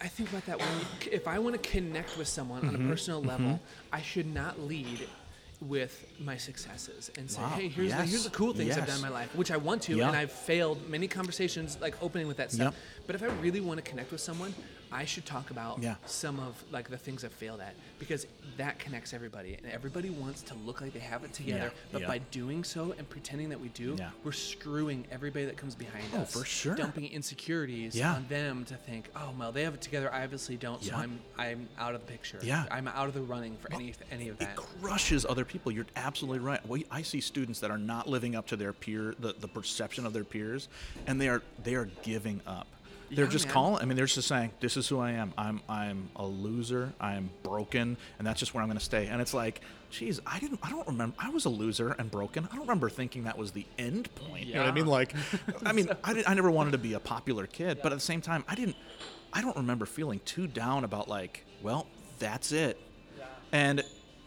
I 0.00 0.08
think 0.08 0.30
about 0.30 0.46
that 0.46 0.58
when 0.58 0.68
if 1.12 1.28
I 1.28 1.38
want 1.38 1.60
to 1.62 1.70
connect 1.70 2.16
with 2.18 2.28
someone 2.28 2.62
Mm-hmm. 2.62 2.76
on 2.76 2.86
a 2.86 2.88
personal 2.88 3.22
level, 3.22 3.60
I 3.92 4.00
should 4.02 4.32
not 4.32 4.60
lead 4.60 5.08
with 5.68 6.06
my 6.18 6.36
successes 6.36 7.10
and 7.16 7.30
say, 7.30 7.40
Wow, 7.40 7.48
hey, 7.50 7.68
here's 7.68 7.90
the, 7.90 8.02
here's 8.04 8.24
the 8.24 8.30
cool 8.30 8.52
things 8.52 8.76
I've 8.76 8.86
done 8.86 8.96
in 8.96 9.02
my 9.02 9.08
life, 9.08 9.34
which 9.34 9.50
I 9.50 9.56
want 9.56 9.82
to, 9.82 9.96
Yeah. 9.96 10.08
and 10.08 10.16
I've 10.16 10.32
failed 10.32 10.88
many 10.88 11.08
conversations 11.08 11.78
like 11.80 11.94
opening 12.02 12.26
with 12.26 12.36
that 12.38 12.50
stuff. 12.52 12.74
Yep. 12.74 13.01
But 13.06 13.14
if 13.16 13.22
I 13.22 13.26
really 13.40 13.60
want 13.60 13.82
to 13.82 13.88
connect 13.88 14.12
with 14.12 14.20
someone, 14.20 14.54
I 14.94 15.06
should 15.06 15.24
talk 15.24 15.50
about 15.50 15.82
Yeah. 15.82 15.94
some 16.04 16.38
of 16.38 16.62
like 16.70 16.90
the 16.90 16.98
things 16.98 17.24
I've 17.24 17.32
failed 17.32 17.60
at 17.62 17.74
because 17.98 18.26
that 18.58 18.78
connects 18.78 19.14
everybody, 19.14 19.54
and 19.54 19.72
everybody 19.72 20.10
wants 20.10 20.42
to 20.42 20.54
look 20.66 20.82
like 20.82 20.92
they 20.92 20.98
have 20.98 21.24
it 21.24 21.32
together. 21.32 21.72
Yeah, 21.72 21.80
But 21.92 22.02
yeah. 22.02 22.08
by 22.08 22.18
doing 22.18 22.62
so 22.62 22.94
and 22.98 23.08
pretending 23.08 23.48
that 23.48 23.58
we 23.60 23.68
do, 23.68 23.96
we're 24.22 24.32
screwing 24.32 25.06
everybody 25.10 25.46
that 25.46 25.56
comes 25.56 25.74
behind 25.74 26.04
Oh, 26.14 26.18
us. 26.18 26.32
for 26.34 26.44
sure. 26.44 26.74
Dumping 26.74 27.06
insecurities 27.06 27.98
on 28.00 28.26
them 28.28 28.66
to 28.66 28.74
think, 28.76 29.08
oh 29.16 29.30
well, 29.38 29.50
they 29.50 29.64
have 29.64 29.72
it 29.74 29.80
together. 29.80 30.12
I 30.12 30.24
obviously 30.24 30.56
don't, 30.58 30.82
so 30.84 30.94
I'm 30.94 31.20
I'm 31.38 31.68
out 31.78 31.94
of 31.94 32.04
the 32.04 32.12
picture. 32.12 32.38
Yeah. 32.42 32.66
I'm 32.70 32.86
out 32.88 33.08
of 33.08 33.14
the 33.14 33.22
running 33.22 33.56
for 33.56 33.72
any 33.72 33.94
any 34.10 34.28
of 34.28 34.36
that. 34.38 34.50
it 34.50 34.56
crushes 34.56 35.24
other 35.24 35.46
people. 35.46 35.72
You're 35.72 35.86
absolutely 35.96 36.40
right. 36.40 36.64
Well, 36.66 36.82
I 36.90 37.00
see 37.02 37.20
students 37.22 37.60
that 37.60 37.70
are 37.70 37.78
not 37.78 38.08
living 38.08 38.36
up 38.36 38.46
to 38.48 38.56
their 38.56 38.74
peer, 38.74 39.14
the, 39.18 39.32
the 39.40 39.48
perception 39.48 40.04
of 40.04 40.12
their 40.12 40.24
peers, 40.24 40.68
and 41.06 41.18
they 41.18 41.28
are 41.30 41.40
they 41.62 41.74
are 41.76 41.86
giving 42.02 42.42
up. 42.46 42.66
They're 43.14 43.26
Yeah, 43.26 43.30
just 43.30 43.44
man. 43.46 43.52
calling. 43.54 43.82
I 43.82 43.84
mean, 43.84 43.96
they're 43.96 44.06
just 44.06 44.26
saying, 44.26 44.52
"This 44.60 44.76
is 44.76 44.88
who 44.88 44.98
I 44.98 45.12
am. 45.12 45.34
I'm 45.36 45.60
I'm 45.68 46.08
a 46.16 46.24
loser. 46.26 46.92
I'm 47.00 47.30
broken, 47.42 47.96
and 48.18 48.26
that's 48.26 48.40
just 48.40 48.54
where 48.54 48.62
I'm 48.62 48.68
going 48.68 48.78
to 48.78 48.84
stay." 48.84 49.06
And 49.06 49.20
it's 49.20 49.34
like, 49.34 49.60
geez, 49.90 50.20
I 50.26 50.38
didn't. 50.38 50.60
I 50.62 50.70
don't 50.70 50.86
remember. 50.86 51.14
I 51.18 51.28
was 51.30 51.44
a 51.44 51.48
loser 51.50 51.90
and 51.98 52.10
broken. 52.10 52.48
I 52.50 52.54
don't 52.56 52.62
remember 52.66 52.88
thinking 52.88 53.24
that 53.24 53.36
was 53.36 53.52
the 53.52 53.66
end 53.78 54.14
point. 54.14 54.46
Yeah. 54.46 54.48
You 54.48 54.54
know 54.54 54.60
what 54.62 54.68
I 54.68 54.72
mean? 54.74 54.86
Like, 54.86 55.14
I 55.66 55.72
mean, 55.72 55.88
I, 56.02 56.14
didn't, 56.14 56.28
I 56.30 56.34
never 56.34 56.50
wanted 56.50 56.70
to 56.72 56.78
be 56.78 56.94
a 56.94 57.00
popular 57.00 57.46
kid, 57.46 57.80
but 57.82 57.92
at 57.92 57.96
the 57.96 58.00
same 58.04 58.20
time, 58.20 58.44
I 58.48 58.54
didn't. 58.54 58.76
I 59.32 59.40
don't 59.42 59.56
remember 59.56 59.84
feeling 59.86 60.20
too 60.24 60.46
down 60.46 60.84
about 60.84 61.08
like, 61.08 61.44
well, 61.62 61.86
that's 62.18 62.52
it. 62.52 62.78
And 63.52 63.82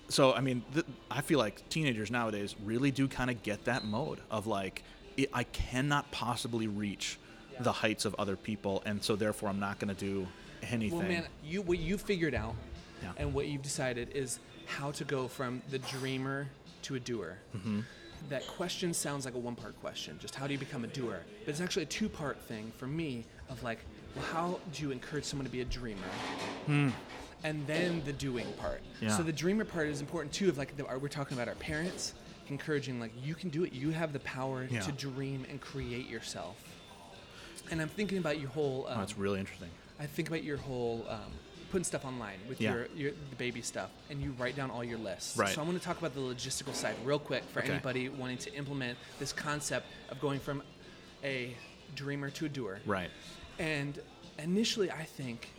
so, 0.10 0.34
I 0.34 0.42
mean, 0.42 0.64
th- 0.74 0.86
I 1.10 1.22
feel 1.22 1.40
like 1.40 1.68
teenagers 1.70 2.12
nowadays 2.12 2.56
really 2.64 2.92
do 2.92 3.08
kind 3.08 3.32
of 3.32 3.42
get 3.42 3.66
that 3.66 3.84
mode 3.86 4.20
of 4.30 4.46
like, 4.46 4.84
it, 5.18 5.30
I 5.34 5.44
cannot 5.46 6.12
possibly 6.12 6.68
reach 6.68 7.18
the 7.60 7.72
heights 7.72 8.06
of 8.06 8.16
other 8.16 8.36
people, 8.36 8.82
and 8.86 9.04
so 9.04 9.16
therefore 9.16 9.50
I'm 9.50 9.60
not 9.60 9.80
going 9.80 9.94
to 9.94 10.00
do 10.00 10.28
anything. 10.64 10.98
Well, 11.00 11.08
man, 11.08 11.26
you 11.44 11.62
what 11.62 11.80
you 11.80 11.98
figured 11.98 12.34
out, 12.36 12.56
Yeah. 13.02 13.12
and 13.18 13.34
what 13.34 13.48
you've 13.48 13.62
decided 13.62 14.10
is 14.14 14.40
how 14.66 14.92
to 14.92 15.04
go 15.04 15.28
from 15.28 15.62
the 15.70 15.80
dreamer 15.80 16.48
to 16.84 16.96
a 16.96 17.00
doer. 17.00 17.38
Mm-hmm. 17.56 17.82
That 18.30 18.46
question 18.48 18.94
sounds 18.94 19.26
like 19.26 19.36
a 19.36 19.38
one-part 19.40 19.80
question, 19.82 20.18
just 20.20 20.34
how 20.36 20.48
do 20.48 20.54
you 20.54 20.60
become 20.60 20.84
a 20.84 20.88
doer? 20.88 21.20
But 21.46 21.52
it's 21.52 21.62
actually 21.62 21.84
a 21.84 21.88
two-part 21.88 22.42
thing 22.42 22.72
for 22.78 22.88
me 22.88 23.26
of 23.50 23.62
like, 23.62 23.80
well, 24.16 24.26
how 24.26 24.60
do 24.74 24.82
you 24.84 24.92
encourage 24.92 25.26
someone 25.26 25.46
to 25.46 25.52
be 25.52 25.62
a 25.62 25.66
dreamer? 25.66 26.02
And 27.44 27.68
then 27.68 28.02
the 28.06 28.14
doing 28.14 28.48
part. 28.54 28.82
Hmm. 29.00 29.06
Yeah. 29.06 29.18
So 29.18 29.22
the 29.24 29.32
dreamer 29.34 29.66
part 29.66 29.88
is 29.88 30.02
important 30.02 30.34
too. 30.34 30.50
Of 30.50 30.58
like 30.58 30.76
the, 30.78 30.84
we're 30.98 31.08
talking 31.10 31.38
about 31.38 31.48
our 31.48 31.56
parents 31.56 32.14
encouraging 32.50 33.00
like 33.00 33.12
you 33.24 33.36
can 33.36 33.50
do 33.50 33.64
it. 33.64 33.74
You 33.74 33.92
have 33.92 34.14
the 34.14 34.20
power 34.22 34.68
Yeah. 34.70 34.80
to 34.82 34.92
dream 34.92 35.46
and 35.50 35.62
create 35.62 36.08
yourself. 36.10 36.56
And 37.72 37.82
I'm 37.82 37.90
thinking 37.90 38.18
about 38.18 38.40
your 38.40 38.50
whole. 38.50 38.86
Um, 38.88 38.94
oh, 38.96 39.00
that's 39.00 39.18
really 39.18 39.40
interesting. 39.40 39.70
I 40.00 40.06
think 40.06 40.28
about 40.28 40.44
your 40.44 40.58
whole 40.58 41.06
um, 41.10 41.20
putting 41.72 41.84
stuff 41.86 42.06
online 42.06 42.38
with 42.48 42.60
Yeah. 42.62 42.74
your, 42.74 42.88
your 42.96 43.12
the 43.30 43.36
baby 43.38 43.62
stuff, 43.62 43.90
and 44.10 44.22
you 44.22 44.32
write 44.38 44.56
down 44.56 44.70
all 44.72 44.84
your 44.84 44.98
lists. 45.00 45.38
Right. 45.38 45.50
So 45.54 45.62
I 45.62 45.64
want 45.66 45.78
to 45.78 45.84
talk 45.84 45.98
about 45.98 46.14
the 46.14 46.22
logistical 46.22 46.74
side 46.74 46.96
real 47.04 47.20
quick 47.20 47.44
for 47.52 47.60
Okay. 47.60 47.72
anybody 47.72 48.10
wanting 48.10 48.38
to 48.40 48.54
implement 48.54 48.98
this 49.20 49.32
concept 49.34 49.88
of 50.10 50.20
going 50.20 50.40
from 50.40 50.62
a 51.24 51.56
dreamer 51.96 52.30
to 52.32 52.46
a 52.46 52.50
doer. 52.50 52.80
Right. 52.86 53.10
And 53.58 54.00
initially, 54.38 54.92
I 54.92 55.04
think 55.04 55.50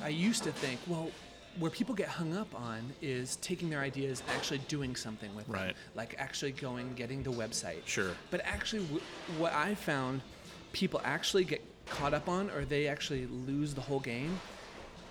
I 0.00 0.08
used 0.08 0.44
to 0.44 0.52
think, 0.52 0.78
well, 0.86 1.10
where 1.58 1.70
people 1.72 1.94
get 1.94 2.08
hung 2.08 2.36
up 2.36 2.54
on 2.54 2.80
is 3.02 3.36
taking 3.36 3.68
their 3.68 3.80
ideas 3.80 4.20
and 4.20 4.36
actually 4.36 4.58
doing 4.68 4.94
something 4.94 5.34
with 5.34 5.48
them. 5.48 5.72
Like 5.96 6.14
actually 6.18 6.52
going, 6.52 6.92
getting 6.94 7.22
the 7.24 7.32
website. 7.32 7.84
Sure. 7.86 8.10
But 8.30 8.42
actually, 8.44 8.82
w- 8.84 9.02
what 9.38 9.52
I 9.54 9.74
found 9.74 10.20
people 10.72 11.00
actually 11.04 11.44
get 11.44 11.62
caught 11.86 12.14
up 12.14 12.28
on, 12.28 12.50
or 12.50 12.64
they 12.64 12.86
actually 12.86 13.26
lose 13.26 13.74
the 13.74 13.80
whole 13.80 14.00
game, 14.00 14.38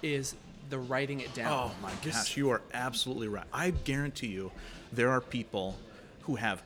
is 0.03 0.35
the 0.69 0.77
writing 0.77 1.19
it 1.21 1.33
down. 1.33 1.51
Oh 1.51 1.71
my 1.81 1.91
This- 2.03 2.15
gosh, 2.15 2.37
you 2.37 2.49
are 2.49 2.61
absolutely 2.73 3.27
right. 3.27 3.45
I 3.53 3.71
guarantee 3.71 4.27
you, 4.27 4.51
there 4.91 5.09
are 5.09 5.21
people 5.21 5.77
who 6.23 6.35
have 6.35 6.61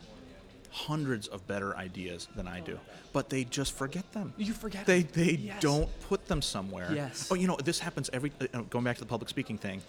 hundreds 0.72 1.28
of 1.28 1.46
better 1.48 1.76
ideas 1.76 2.28
than 2.36 2.48
I 2.48 2.62
do, 2.62 2.80
but 3.14 3.30
they 3.30 3.44
just 3.44 3.74
forget 3.74 4.10
them. 4.14 4.34
You 4.38 4.54
forget 4.54 4.86
They 4.86 5.04
them. 5.04 5.12
they 5.26 5.32
Yes. 5.34 5.62
don't 5.62 5.90
put 6.02 6.28
them 6.28 6.42
somewhere. 6.42 6.92
Yes. 6.94 7.28
Oh, 7.30 7.36
you 7.36 7.48
know 7.48 7.58
this 7.64 7.80
happens 7.80 8.10
every. 8.14 8.32
Uh, 8.54 8.62
going 8.70 8.86
back 8.86 8.96
to 8.98 9.02
the 9.02 9.08
public 9.10 9.30
speaking 9.30 9.58
thing. 9.58 9.82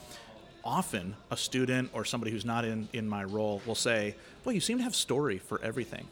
Often, 0.64 1.16
a 1.30 1.36
student 1.36 1.90
or 1.92 2.04
somebody 2.04 2.30
who's 2.30 2.44
not 2.44 2.64
in, 2.64 2.88
in 2.92 3.08
my 3.08 3.24
role 3.24 3.60
will 3.66 3.74
say, 3.74 4.14
"Well, 4.44 4.54
you 4.54 4.60
seem 4.60 4.78
to 4.78 4.84
have 4.84 4.94
story 4.94 5.38
for 5.38 5.60
everything," 5.62 6.06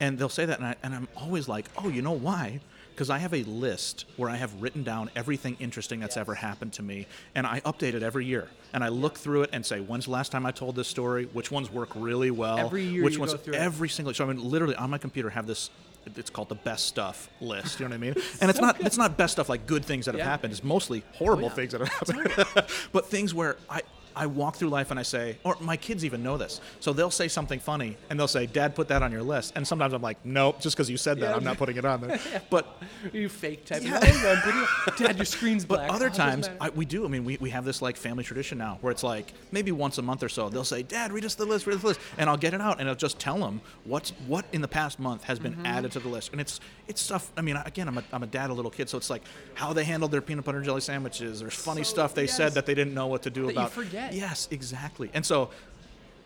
and 0.00 0.18
they'll 0.18 0.28
say 0.28 0.44
that, 0.46 0.58
and, 0.58 0.66
I, 0.66 0.76
and 0.82 0.94
I'm 0.94 1.08
always 1.16 1.48
like, 1.48 1.66
"Oh, 1.78 1.88
you 1.88 2.02
know 2.02 2.12
why?" 2.12 2.60
because 2.96 3.10
I 3.10 3.18
have 3.18 3.34
a 3.34 3.42
list 3.42 4.06
where 4.16 4.30
I 4.30 4.36
have 4.36 4.62
written 4.62 4.82
down 4.82 5.10
everything 5.14 5.58
interesting 5.60 6.00
that's 6.00 6.16
ever 6.16 6.34
happened 6.34 6.72
to 6.74 6.82
me, 6.82 7.06
and 7.34 7.46
I 7.46 7.60
update 7.60 7.92
it 7.92 8.02
every 8.02 8.24
year. 8.24 8.48
And 8.72 8.82
I 8.82 8.88
look 8.88 9.18
through 9.18 9.42
it 9.42 9.50
and 9.52 9.64
say, 9.66 9.80
when's 9.80 10.06
the 10.06 10.12
last 10.12 10.32
time 10.32 10.46
I 10.46 10.50
told 10.50 10.76
this 10.76 10.88
story? 10.88 11.26
Which 11.26 11.50
ones 11.50 11.70
work 11.70 11.90
really 11.94 12.30
well? 12.30 12.58
Every 12.58 12.84
year 12.84 13.04
Which 13.04 13.18
ones? 13.18 13.32
go 13.32 13.38
through 13.38 13.52
it. 13.52 13.60
every 13.60 13.90
single. 13.90 14.14
So 14.14 14.24
I 14.24 14.32
mean, 14.32 14.42
literally 14.42 14.74
on 14.76 14.88
my 14.88 14.96
computer, 14.96 15.28
have 15.28 15.46
this. 15.46 15.68
It's 16.16 16.30
called 16.30 16.48
the 16.48 16.54
best 16.54 16.86
stuff 16.86 17.28
list. 17.40 17.80
You 17.80 17.84
know 17.84 17.90
what 17.90 17.96
I 17.96 17.98
mean? 17.98 18.14
And 18.40 18.48
it's 18.48 18.60
not. 18.60 18.80
It's 18.80 18.96
not 18.96 19.18
best 19.18 19.32
stuff 19.32 19.50
like 19.50 19.66
good 19.66 19.84
things 19.84 20.06
that 20.06 20.14
have 20.14 20.24
happened. 20.24 20.52
It's 20.52 20.64
mostly 20.64 21.02
horrible 21.14 21.46
Oh, 21.46 21.48
yeah. 21.48 21.54
things 21.54 21.72
that 21.72 21.80
have 21.82 22.02
oh, 22.08 22.28
happened. 22.28 22.66
but 22.92 23.06
things 23.06 23.34
where 23.34 23.56
I. 23.68 23.82
I 24.16 24.26
walk 24.26 24.56
through 24.56 24.70
life 24.70 24.90
and 24.90 24.98
I 24.98 25.02
say, 25.02 25.36
or 25.44 25.56
my 25.60 25.76
kids 25.76 26.04
even 26.04 26.22
know 26.22 26.36
this. 26.38 26.60
So 26.80 26.92
they'll 26.92 27.10
say 27.10 27.28
something 27.28 27.60
funny 27.60 27.96
and 28.10 28.18
they'll 28.18 28.26
say, 28.26 28.46
"Dad, 28.46 28.74
put 28.74 28.88
that 28.88 29.02
on 29.02 29.12
your 29.12 29.22
list." 29.22 29.52
And 29.56 29.68
sometimes 29.68 29.92
I'm 29.92 30.02
like, 30.02 30.18
"Nope, 30.24 30.60
just 30.60 30.74
because 30.74 30.88
you 30.90 30.96
said 30.96 31.20
that, 31.20 31.30
Yeah. 31.30 31.36
I'm 31.36 31.44
not 31.44 31.58
putting 31.58 31.76
it 31.76 31.84
on 31.84 32.00
there." 32.00 32.18
But 32.50 32.66
You 33.12 33.28
fake 33.28 33.64
type. 33.66 33.82
Yeah. 33.84 34.00
Oh, 34.02 34.40
pretty- 34.42 35.04
Dad, 35.04 35.16
your 35.18 35.24
screen's 35.26 35.64
black. 35.64 35.88
but 35.88 35.94
other 35.94 36.08
times. 36.10 36.48
I, 36.60 36.70
we 36.70 36.84
do. 36.86 37.04
I 37.04 37.08
mean, 37.08 37.24
we, 37.24 37.36
we 37.40 37.50
have 37.50 37.64
this 37.64 37.82
like 37.82 37.96
family 37.96 38.24
tradition 38.24 38.56
now 38.58 38.78
where 38.80 38.90
it's 38.90 39.02
like 39.04 39.32
maybe 39.52 39.70
once 39.72 39.98
a 39.98 40.02
month 40.02 40.22
or 40.22 40.28
so 40.30 40.48
they'll 40.48 40.64
say, 40.64 40.82
"Dad, 40.82 41.12
read 41.12 41.24
us 41.24 41.34
the 41.34 41.44
list, 41.44 41.66
read 41.66 41.76
us 41.76 41.82
the 41.82 41.88
list," 41.88 42.00
and 42.18 42.30
I'll 42.30 42.36
get 42.38 42.54
it 42.54 42.60
out 42.60 42.80
and 42.80 42.88
I'll 42.88 42.94
just 42.94 43.18
tell 43.18 43.38
them 43.38 43.60
what's 43.84 44.10
what 44.26 44.46
in 44.52 44.60
the 44.62 44.68
past 44.68 44.98
month 44.98 45.24
has 45.24 45.38
been 45.38 45.52
Mm-hmm. 45.56 45.66
added 45.66 45.92
to 45.92 46.00
the 46.00 46.08
list, 46.08 46.32
and 46.32 46.40
it's 46.40 46.58
it's 46.88 47.00
stuff. 47.00 47.30
I 47.36 47.40
mean, 47.42 47.56
again, 47.64 47.88
I'm 47.88 47.98
a, 47.98 48.04
I'm 48.12 48.22
a 48.22 48.26
dad, 48.26 48.46
of 48.46 48.50
a 48.52 48.54
little 48.54 48.70
kid, 48.70 48.88
so 48.88 48.96
it's 48.98 49.10
like 49.10 49.22
how 49.54 49.72
they 49.72 49.84
handled 49.84 50.10
their 50.10 50.20
peanut 50.22 50.44
butter 50.44 50.58
and 50.58 50.64
jelly 50.66 50.80
sandwiches. 50.80 51.40
There's 51.40 51.54
funny 51.54 51.82
So- 51.84 51.90
stuff 51.94 52.14
they 52.14 52.22
yes. 52.24 52.36
said 52.36 52.52
that 52.54 52.64
they 52.66 52.74
didn't 52.74 52.94
know 52.94 53.06
what 53.08 53.22
to 53.24 53.30
do 53.30 53.42
That 53.46 53.52
you 53.54 53.58
about. 53.58 53.72
Yes, 54.12 54.48
exactly. 54.50 55.10
And 55.14 55.24
so. 55.24 55.50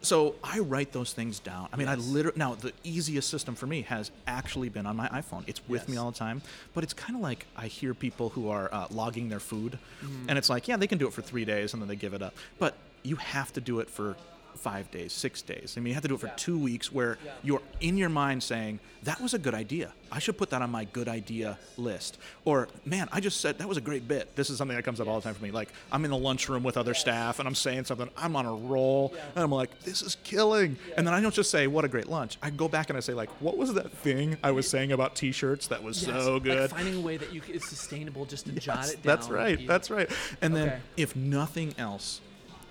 So 0.03 0.35
I 0.43 0.61
write 0.61 0.93
those 0.93 1.13
things 1.13 1.41
down. 1.41 1.69
I 1.75 1.77
mean, 1.77 1.87
I 1.87 1.95
literally 1.97 2.39
now 2.39 2.55
the 2.55 2.73
easiest 2.85 3.29
system 3.29 3.55
for 3.55 3.67
me 3.67 3.83
has 3.83 4.11
actually 4.27 4.71
been 4.71 4.87
on 4.87 4.97
my 4.97 5.07
iPhone. 5.09 5.45
It's 5.47 5.61
with 5.69 5.91
me 5.91 5.99
all 5.99 6.11
the 6.11 6.17
time. 6.17 6.41
But 6.73 6.85
it's 6.85 6.95
kind 6.95 7.17
of 7.17 7.21
like 7.21 7.45
I 7.55 7.67
hear 7.67 7.93
people 7.93 8.31
who 8.31 8.49
are 8.49 8.73
uh, 8.73 8.87
logging 8.91 9.29
their 9.29 9.41
food, 9.41 9.79
Mm-hmm. 10.03 10.31
and 10.31 10.39
it's 10.39 10.49
like, 10.49 10.69
yeah, 10.69 10.79
they 10.79 10.87
can 10.87 10.97
do 10.97 11.07
it 11.07 11.13
for 11.13 11.21
three 11.21 11.45
days 11.45 11.75
and 11.75 11.83
then 11.83 11.89
they 11.91 11.97
give 11.97 12.15
it 12.15 12.23
up. 12.23 12.35
But 12.59 12.79
you 13.03 13.17
have 13.17 13.53
to 13.53 13.61
do 13.61 13.81
it 13.81 13.91
for 13.91 14.17
five 14.59 14.91
days, 14.91 15.13
six 15.13 15.43
days. 15.43 15.75
I 15.77 15.81
mean, 15.81 15.89
you 15.89 15.95
have 15.95 16.03
to 16.03 16.09
do 16.09 16.15
it 16.15 16.21
for 16.21 16.33
two 16.37 16.59
weeks 16.59 16.93
where 16.93 17.19
you're 17.43 17.63
in 17.81 17.97
your 17.97 18.09
mind 18.09 18.43
saying, 18.43 18.81
that 19.05 19.19
was 19.21 19.33
a 19.33 19.39
good 19.39 19.55
idea. 19.55 19.93
I 20.13 20.19
should 20.19 20.37
put 20.37 20.51
that 20.51 20.61
on 20.61 20.71
my 20.71 20.85
good 20.85 21.09
idea 21.09 21.59
list. 21.79 22.19
Or, 22.45 22.69
man, 22.85 23.09
I 23.13 23.21
just 23.21 23.41
said 23.41 23.59
that 23.59 23.69
was 23.69 23.79
a 23.79 23.81
great 23.81 24.07
bit. 24.07 24.37
This 24.37 24.51
is 24.51 24.59
something 24.59 24.77
that 24.77 24.83
comes 24.83 25.01
up 25.01 25.09
all 25.09 25.19
the 25.19 25.25
time 25.25 25.35
for 25.35 25.43
me. 25.43 25.51
Like, 25.51 25.71
I'm 25.91 26.05
in 26.05 26.11
the 26.11 26.19
lunchroom 26.19 26.63
with 26.63 26.77
other 26.77 26.93
staff 26.93 27.39
and 27.39 27.49
I'm 27.49 27.55
saying 27.55 27.85
something, 27.85 28.11
I'm 28.17 28.37
on 28.37 28.45
a 28.45 28.55
roll, 28.55 29.15
and 29.35 29.43
I'm 29.43 29.51
like, 29.51 29.81
this 29.85 30.03
is 30.03 30.17
killing. 30.23 30.77
And 30.99 31.07
then 31.07 31.15
I 31.15 31.21
don't 31.21 31.35
just 31.35 31.51
say, 31.51 31.67
what 31.67 31.85
a 31.87 31.89
great 31.89 32.09
lunch. 32.09 32.37
I 32.43 32.51
go 32.51 32.69
back 32.69 32.91
and 32.91 32.97
I 32.97 33.01
say, 33.01 33.15
like, 33.15 33.31
what 33.41 33.57
was 33.57 33.73
that 33.75 33.91
thing 33.91 34.37
I 34.43 34.51
was 34.51 34.69
saying 34.69 34.93
about 34.93 35.15
t 35.17 35.33
shirts 35.33 35.69
that 35.69 35.83
was 35.83 36.07
Yes, 36.07 36.25
so 36.25 36.35
like 36.35 36.43
good? 36.43 36.71
finding 36.71 36.97
a 36.97 37.01
way 37.01 37.17
that 37.17 37.33
you 37.33 37.41
it's 37.49 37.69
sustainable 37.69 38.27
just 38.27 38.47
to 38.47 38.53
jot 38.53 38.89
it 38.89 39.03
down. 39.03 39.17
That's 39.17 39.29
right. 39.29 39.67
That's 39.67 39.91
right. 39.91 40.11
And 40.43 40.55
then, 40.55 40.81
if 40.97 41.17
nothing 41.17 41.75
else, 41.79 42.21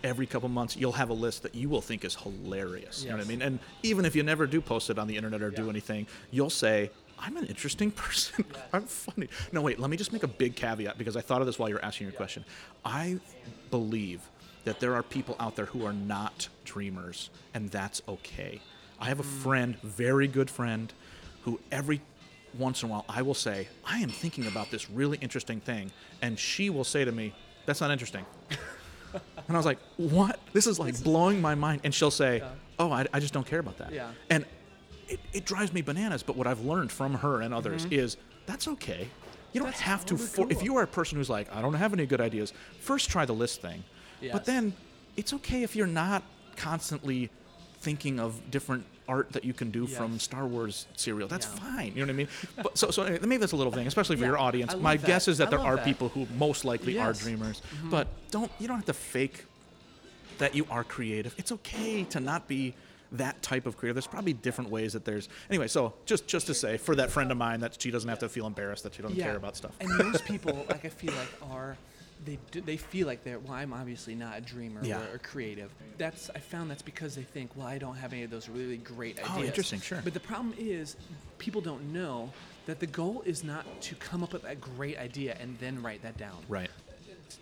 every 0.03 0.25
couple 0.25 0.49
months 0.49 0.75
you'll 0.75 0.91
have 0.93 1.09
a 1.09 1.13
list 1.13 1.43
that 1.43 1.55
you 1.55 1.69
will 1.69 1.81
think 1.81 2.05
is 2.05 2.15
hilarious. 2.15 3.03
You 3.03 3.09
know 3.09 3.17
what 3.17 3.25
I 3.25 3.27
mean? 3.27 3.41
And 3.41 3.59
even 3.83 4.05
if 4.05 4.15
you 4.15 4.23
never 4.23 4.47
do 4.47 4.61
post 4.61 4.89
it 4.89 4.99
on 4.99 5.07
the 5.07 5.15
internet 5.15 5.41
or 5.41 5.51
do 5.51 5.69
anything, 5.69 6.07
you'll 6.31 6.49
say, 6.49 6.91
"I'm 7.17 7.37
an 7.37 7.45
interesting 7.45 7.91
person. 8.05 8.45
I'm 8.73 8.83
funny." 8.83 9.27
No, 9.51 9.61
wait. 9.61 9.79
Let 9.79 9.89
me 9.89 9.97
just 9.97 10.13
make 10.13 10.23
a 10.23 10.27
big 10.27 10.55
caveat 10.55 10.97
because 10.97 11.15
I 11.15 11.21
thought 11.21 11.41
of 11.41 11.47
this 11.47 11.59
while 11.59 11.69
you 11.69 11.75
were 11.75 11.85
asking 11.85 12.07
your 12.07 12.15
question. 12.15 12.45
I 12.83 13.19
believe 13.71 14.21
that 14.65 14.79
there 14.79 14.93
are 14.95 15.03
people 15.03 15.35
out 15.39 15.55
there 15.55 15.65
who 15.65 15.85
are 15.85 15.93
not 15.93 16.49
dreamers, 16.65 17.29
and 17.53 17.69
that's 17.69 18.01
okay. 18.07 18.61
I 18.99 19.05
have 19.05 19.19
a 19.19 19.23
mm. 19.23 19.41
friend, 19.41 19.79
very 19.81 20.27
good 20.27 20.49
friend, 20.49 20.91
who 21.43 21.59
every 21.71 22.01
once 22.57 22.83
in 22.83 22.89
a 22.89 22.91
while 22.91 23.05
I 23.07 23.21
will 23.21 23.33
say, 23.33 23.67
I 23.85 23.99
am 23.99 24.09
thinking 24.09 24.47
about 24.47 24.71
this 24.71 24.89
really 24.89 25.17
interesting 25.21 25.59
thing. 25.59 25.91
And 26.21 26.37
she 26.37 26.69
will 26.69 26.83
say 26.83 27.05
to 27.05 27.11
me, 27.11 27.33
That's 27.65 27.81
not 27.81 27.91
interesting. 27.91 28.25
and 29.49 29.57
I 29.57 29.59
was 29.59 29.65
like, 29.65 29.79
What? 29.97 30.39
This 30.53 30.67
is 30.67 30.79
like 30.79 31.03
blowing 31.03 31.41
my 31.41 31.55
mind. 31.55 31.81
And 31.83 31.93
she'll 31.93 32.11
say, 32.11 32.41
Oh, 32.77 32.91
I, 32.91 33.05
I 33.11 33.19
just 33.19 33.33
don't 33.33 33.45
care 33.45 33.59
about 33.59 33.77
that. 33.79 33.91
Yeah. 33.91 34.11
And 34.29 34.45
it, 35.09 35.19
it 35.33 35.45
drives 35.45 35.73
me 35.73 35.81
bananas. 35.81 36.23
But 36.23 36.37
what 36.37 36.47
I've 36.47 36.61
learned 36.61 36.91
from 36.91 37.15
her 37.15 37.41
and 37.41 37.53
others 37.53 37.83
mm-hmm. 37.83 37.93
is 37.93 38.15
that's 38.45 38.67
okay. 38.67 39.09
You 39.51 39.59
don't 39.59 39.71
That's 39.71 39.81
have 39.81 40.05
to. 40.05 40.17
For, 40.17 40.49
If 40.51 40.63
you 40.63 40.77
are 40.77 40.83
a 40.83 40.87
person 40.87 41.17
who's 41.17 41.29
like, 41.29 41.53
I 41.53 41.61
don't 41.61 41.73
have 41.73 41.93
any 41.93 42.05
good 42.05 42.21
ideas, 42.21 42.53
first 42.79 43.09
try 43.09 43.25
the 43.25 43.33
list 43.33 43.61
thing. 43.61 43.83
Yes. 44.21 44.33
But 44.33 44.45
then 44.45 44.73
it's 45.17 45.33
okay 45.33 45.63
if 45.63 45.75
you're 45.75 45.87
not 45.87 46.23
constantly 46.55 47.31
thinking 47.82 48.19
of 48.19 48.51
different 48.51 48.86
art 49.07 49.32
that 49.32 49.43
you 49.43 49.53
can 49.53 49.71
do 49.71 49.88
from 49.88 50.19
Star 50.19 50.45
Wars 50.45 50.86
cereal. 50.95 51.27
That's 51.27 51.47
Yeah. 51.47 51.61
fine. 51.75 51.88
You 51.95 52.01
know 52.01 52.01
what 52.01 52.09
I 52.09 52.13
mean? 52.13 52.27
But 52.63 52.77
so, 52.77 52.91
so 52.91 53.03
maybe 53.21 53.38
that's 53.38 53.53
a 53.53 53.55
little 53.55 53.73
thing, 53.73 53.88
especially 53.88 54.17
for 54.17 54.21
Yeah, 54.23 54.27
your 54.30 54.38
audience. 54.38 54.75
My 54.75 54.97
that. 54.97 55.07
guess 55.07 55.27
is 55.27 55.39
that 55.39 55.47
I 55.47 55.51
there 55.51 55.59
are 55.59 55.77
that. 55.77 55.86
people 55.86 56.09
who 56.09 56.27
most 56.38 56.63
likely 56.65 56.99
are 56.99 57.07
Yes. 57.07 57.17
Mm-hmm. 57.19 57.25
dreamers. 57.38 57.61
But 57.89 58.07
don't 58.32 58.51
you 58.59 58.67
don't 58.67 58.77
have 58.77 58.86
to 58.86 58.93
fake 58.93 59.45
that 60.38 60.55
you 60.55 60.65
are 60.69 60.84
creative. 60.84 61.34
It's 61.38 61.51
okay 61.51 62.03
to 62.05 62.19
not 62.19 62.47
be 62.47 62.75
that 63.13 63.41
type 63.41 63.65
of 63.65 63.75
creative. 63.77 63.95
There's 63.95 64.05
probably 64.07 64.34
different 64.34 64.69
ways 64.69 64.93
that 64.93 65.03
there's 65.05 65.27
anyway. 65.49 65.67
So 65.67 65.93
just 66.05 66.27
just 66.27 66.45
to 66.47 66.53
say, 66.53 66.77
for 66.77 66.95
that 66.95 67.09
friend 67.09 67.32
of 67.32 67.38
mine, 67.38 67.61
that 67.61 67.82
she 67.82 67.89
doesn't 67.89 68.07
have 68.09 68.19
to 68.19 68.30
feel 68.30 68.45
embarrassed 68.45 68.84
that 68.84 68.93
she 68.93 69.01
doesn't 69.01 69.17
care 69.17 69.36
about 69.38 69.57
stuff. 69.57 69.71
And 69.80 69.89
most 69.97 70.23
people, 70.25 70.65
like 70.69 70.86
I 70.86 70.89
feel 70.89 71.13
like, 71.13 71.30
are 71.51 71.77
they 72.26 72.38
do, 72.51 72.59
they 72.61 72.76
feel 72.78 73.07
like 73.07 73.24
they're 73.24 73.39
well. 73.39 73.53
I'm 73.53 73.72
obviously 73.74 74.13
not 74.15 74.38
a 74.38 74.41
dreamer 74.41 74.82
Yeah. 74.84 74.99
or, 75.11 75.15
or 75.15 75.17
creative. 75.20 75.72
That's 75.97 76.30
I 76.36 76.39
found 76.39 76.70
that's 76.70 76.82
because 76.82 77.15
they 77.15 77.22
think, 77.24 77.55
well, 77.55 77.67
I 77.67 77.78
don't 77.78 77.95
have 77.95 78.11
any 78.13 78.24
of 78.24 78.30
those 78.32 78.49
really 78.49 78.78
great 78.78 79.17
ideas. 79.20 79.36
Oh, 79.38 79.43
interesting, 79.43 79.80
sure. 79.80 80.01
But 80.03 80.13
the 80.13 80.20
problem 80.20 80.53
is, 80.57 80.95
people 81.38 81.61
don't 81.61 81.93
know 81.93 82.32
that 82.65 82.80
the 82.80 82.88
goal 82.88 83.24
is 83.26 83.43
not 83.43 83.65
to 83.84 83.95
come 83.95 84.22
up 84.24 84.34
with 84.34 84.43
a 84.43 84.55
great 84.55 84.97
idea 84.99 85.38
and 85.39 85.57
then 85.59 85.82
write 85.82 86.01
that 86.03 86.17
down. 86.17 86.38
right. 86.47 86.70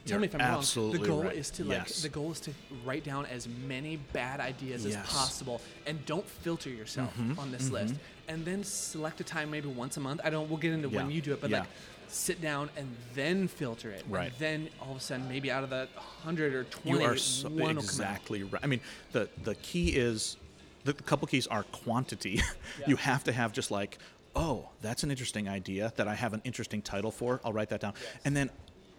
Tell 0.05 0.15
You're 0.15 0.19
me 0.19 0.27
if 0.27 0.35
I'm 0.35 0.41
wrong. 0.41 0.57
absolutely 0.57 0.99
The 0.99 1.07
goal 1.07 1.23
right. 1.23 1.35
is 1.35 1.49
to 1.51 1.63
like 1.63 1.77
Yes. 1.87 2.01
the 2.01 2.09
goal 2.09 2.31
is 2.33 2.41
to 2.41 2.51
write 2.85 3.05
down 3.05 3.25
as 3.27 3.47
many 3.47 3.95
bad 4.11 4.41
ideas 4.41 4.85
as 4.85 4.97
possible 4.97 5.61
and 5.85 6.05
don't 6.05 6.25
filter 6.27 6.69
yourself 6.69 7.15
Mm-hmm, 7.17 7.39
on 7.39 7.51
this 7.53 7.69
list. 7.69 7.95
And 8.27 8.43
then 8.43 8.65
select 8.65 9.21
a 9.21 9.23
time 9.23 9.49
maybe 9.49 9.69
once 9.69 9.95
a 9.95 10.01
month. 10.01 10.19
I 10.25 10.29
don't 10.29 10.49
we'll 10.49 10.57
get 10.59 10.73
into 10.73 10.89
when 10.89 11.09
you 11.09 11.21
do 11.21 11.31
it, 11.31 11.39
but 11.39 11.49
yeah. 11.49 11.59
like 11.59 11.69
sit 12.07 12.41
down 12.41 12.69
and 12.75 12.95
then 13.13 13.47
filter 13.47 13.91
it. 13.91 14.03
Right. 14.09 14.29
And 14.31 14.39
then 14.39 14.69
all 14.81 14.91
of 14.91 14.97
a 14.97 14.99
sudden 14.99 15.27
maybe 15.27 15.51
out 15.51 15.63
of 15.63 15.69
the 15.69 15.87
100 15.95 16.53
or 16.53 16.63
20 16.65 16.99
You 16.99 17.05
are 17.05 17.17
so, 17.17 17.49
one 17.49 17.59
will 17.59 17.67
come 17.67 17.77
exactly 17.77 18.43
right. 18.43 18.63
I 18.63 18.67
mean, 18.67 18.81
the 19.11 19.29
the 19.43 19.55
key 19.55 19.89
is 19.89 20.37
the 20.83 20.93
couple 20.93 21.27
keys 21.27 21.47
are 21.47 21.63
quantity. 21.63 22.41
you 22.87 22.95
have 22.95 23.23
to 23.25 23.31
have 23.31 23.51
just 23.51 23.71
like, 23.71 23.97
oh, 24.35 24.69
that's 24.81 25.03
an 25.03 25.11
interesting 25.11 25.49
idea 25.49 25.91
that 25.97 26.07
I 26.07 26.15
have 26.15 26.33
an 26.33 26.41
interesting 26.43 26.81
title 26.81 27.11
for. 27.11 27.41
I'll 27.43 27.53
write 27.53 27.69
that 27.69 27.81
down, 27.81 27.93
and 28.25 28.35
then 28.35 28.49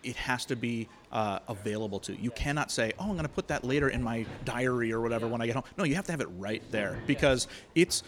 it 0.02 0.16
has 0.16 0.44
to 0.46 0.56
be 0.56 0.88
uh, 1.11 1.40
available 1.48 1.98
to 2.00 2.12
you. 2.12 2.18
You 2.20 2.30
cannot 2.30 2.70
say, 2.70 2.92
oh, 2.98 3.04
I'm 3.04 3.12
going 3.12 3.22
to 3.22 3.28
put 3.28 3.48
that 3.48 3.64
later 3.64 3.88
in 3.88 4.02
my 4.02 4.26
diary 4.44 4.92
or 4.92 5.00
whatever 5.00 5.26
when 5.26 5.40
I 5.40 5.46
get 5.46 5.56
home. 5.56 5.64
No, 5.76 5.84
you 5.84 5.96
have 5.96 6.06
to 6.06 6.12
have 6.12 6.20
it 6.20 6.28
right 6.38 6.62
there 6.70 6.98
because 7.06 7.48
it's 7.74 8.02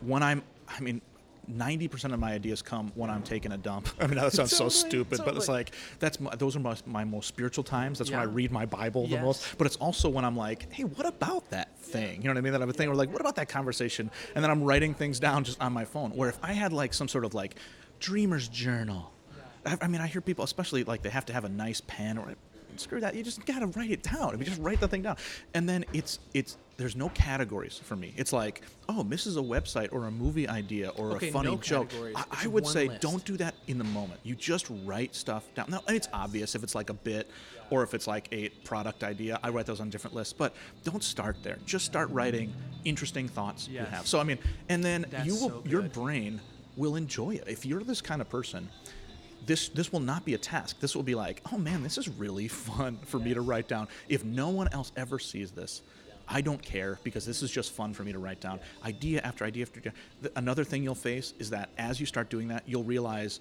when 0.00 0.22
I'm. 0.22 0.42
I 0.68 0.80
mean. 0.80 1.00
90% 1.48 2.12
of 2.12 2.20
my 2.20 2.32
ideas 2.32 2.62
come 2.62 2.92
when 2.94 3.10
I'm 3.10 3.22
taking 3.22 3.52
a 3.52 3.58
dump. 3.58 3.88
I 4.00 4.06
mean, 4.06 4.16
that 4.16 4.32
sounds 4.34 4.50
so 4.50 4.68
Totally, 4.68 4.90
stupid, 4.90 5.20
but 5.24 5.36
it's 5.36 5.48
like 5.48 5.72
that's 5.98 6.20
my, 6.20 6.34
those 6.36 6.56
are 6.56 6.60
my, 6.60 6.76
my 6.86 7.04
most 7.04 7.26
spiritual 7.26 7.64
times. 7.64 7.98
That's 7.98 8.10
when 8.10 8.20
I 8.20 8.24
read 8.24 8.52
my 8.52 8.66
Bible 8.66 9.06
the 9.06 9.18
most. 9.18 9.56
But 9.56 9.66
it's 9.66 9.76
also 9.76 10.08
when 10.08 10.24
I'm 10.24 10.36
like, 10.36 10.72
hey, 10.72 10.84
what 10.84 11.06
about 11.06 11.48
that 11.50 11.76
thing? 11.78 12.22
You 12.22 12.28
know 12.28 12.34
what 12.34 12.38
I 12.38 12.40
mean? 12.42 12.52
That 12.52 12.62
I'm 12.62 12.68
thinking, 12.72 12.90
or 12.90 12.94
like, 12.94 13.12
what 13.12 13.20
about 13.20 13.36
that 13.36 13.48
conversation? 13.48 14.10
And 14.34 14.44
then 14.44 14.50
I'm 14.50 14.62
writing 14.62 14.94
things 14.94 15.18
down 15.18 15.44
just 15.44 15.60
on 15.60 15.72
my 15.72 15.84
phone. 15.84 16.10
Where 16.10 16.28
if 16.28 16.38
I 16.42 16.52
had 16.52 16.72
like 16.72 16.94
some 16.94 17.08
sort 17.08 17.24
of 17.24 17.34
like 17.34 17.56
dreamer's 18.00 18.48
journal, 18.48 19.12
I, 19.64 19.76
I 19.82 19.88
mean, 19.88 20.00
I 20.00 20.06
hear 20.06 20.20
people, 20.20 20.44
especially 20.44 20.84
like 20.84 21.02
they 21.02 21.10
have 21.10 21.26
to 21.26 21.32
have 21.32 21.44
a 21.44 21.48
nice 21.48 21.80
pen 21.86 22.18
or 22.18 22.34
screw 22.80 23.00
that. 23.00 23.14
You 23.14 23.22
just 23.22 23.44
gotta 23.46 23.66
write 23.66 23.90
it 23.90 24.02
down. 24.02 24.30
I 24.30 24.36
mean, 24.36 24.44
just 24.44 24.60
write 24.60 24.80
the 24.80 24.88
thing 24.88 25.02
down. 25.02 25.16
And 25.54 25.68
then 25.68 25.84
it's 25.92 26.18
it's 26.34 26.56
there's 26.76 26.94
no 26.94 27.08
categories 27.10 27.80
for 27.82 27.96
me. 27.96 28.14
It's 28.16 28.32
like, 28.32 28.62
oh, 28.88 29.02
this 29.02 29.26
is 29.26 29.36
a 29.36 29.40
website 29.40 29.88
or 29.92 30.06
a 30.06 30.10
movie 30.12 30.48
idea 30.48 30.90
or 30.90 31.12
Okay, 31.16 31.28
a 31.28 31.32
funny 31.32 31.50
no 31.50 31.56
joke. 31.56 31.90
I, 32.14 32.24
I 32.44 32.46
would 32.46 32.66
say 32.66 32.86
list. 32.88 33.00
don't 33.00 33.24
do 33.24 33.36
that 33.38 33.56
in 33.66 33.78
the 33.78 33.84
moment. 33.84 34.20
You 34.22 34.36
just 34.36 34.66
write 34.84 35.16
stuff 35.16 35.52
down. 35.54 35.66
Now, 35.70 35.82
and 35.88 35.96
it's 35.96 36.08
obvious 36.12 36.54
if 36.54 36.62
it's 36.62 36.76
like 36.76 36.88
a 36.90 36.94
bit 36.94 37.28
or 37.70 37.82
if 37.82 37.94
it's 37.94 38.06
like 38.06 38.28
a 38.30 38.48
product 38.64 39.02
idea. 39.02 39.40
I 39.42 39.48
write 39.50 39.66
those 39.66 39.80
on 39.80 39.90
different 39.90 40.14
lists, 40.14 40.32
but 40.32 40.54
don't 40.84 41.02
start 41.02 41.36
there. 41.42 41.58
Just 41.66 41.84
start 41.84 42.10
writing 42.10 42.52
interesting 42.84 43.28
thoughts 43.28 43.68
you 43.68 43.80
have. 43.80 44.06
So 44.06 44.20
I 44.20 44.22
mean, 44.22 44.38
and 44.68 44.82
then 44.82 45.04
That's 45.10 45.26
you 45.26 45.34
will 45.34 45.50
so 45.50 45.62
your 45.66 45.82
brain 45.82 46.40
will 46.76 46.94
enjoy 46.94 47.34
it. 47.34 47.44
If 47.48 47.66
you're 47.66 47.82
this 47.82 48.00
kind 48.00 48.20
of 48.20 48.28
person, 48.28 48.68
this 49.46 49.68
this 49.70 49.92
will 49.92 50.00
not 50.00 50.24
be 50.24 50.34
a 50.34 50.38
task. 50.38 50.80
This 50.80 50.94
will 50.94 51.02
be 51.02 51.14
like, 51.14 51.42
oh 51.52 51.58
man, 51.58 51.82
this 51.82 51.98
is 51.98 52.08
really 52.08 52.48
fun 52.48 52.98
for 53.04 53.18
me 53.18 53.34
to 53.34 53.40
write 53.40 53.68
down. 53.68 53.88
If 54.08 54.24
no 54.24 54.50
one 54.50 54.68
else 54.72 54.92
ever 54.96 55.18
sees 55.18 55.50
this, 55.50 55.82
I 56.28 56.40
don't 56.40 56.60
care 56.60 56.98
because 57.04 57.24
this 57.24 57.42
is 57.42 57.50
just 57.50 57.72
fun 57.72 57.94
for 57.94 58.04
me 58.04 58.12
to 58.12 58.18
write 58.18 58.40
down. 58.40 58.60
Idea 58.84 59.20
after 59.22 59.44
idea 59.44 59.64
after 59.64 59.80
idea. 59.80 59.92
Another 60.36 60.64
thing 60.64 60.82
you'll 60.82 60.94
face 60.94 61.32
is 61.38 61.50
that 61.50 61.70
as 61.78 62.00
you 62.00 62.06
start 62.06 62.28
doing 62.28 62.48
that, 62.48 62.64
you'll 62.66 62.84
realize 62.84 63.40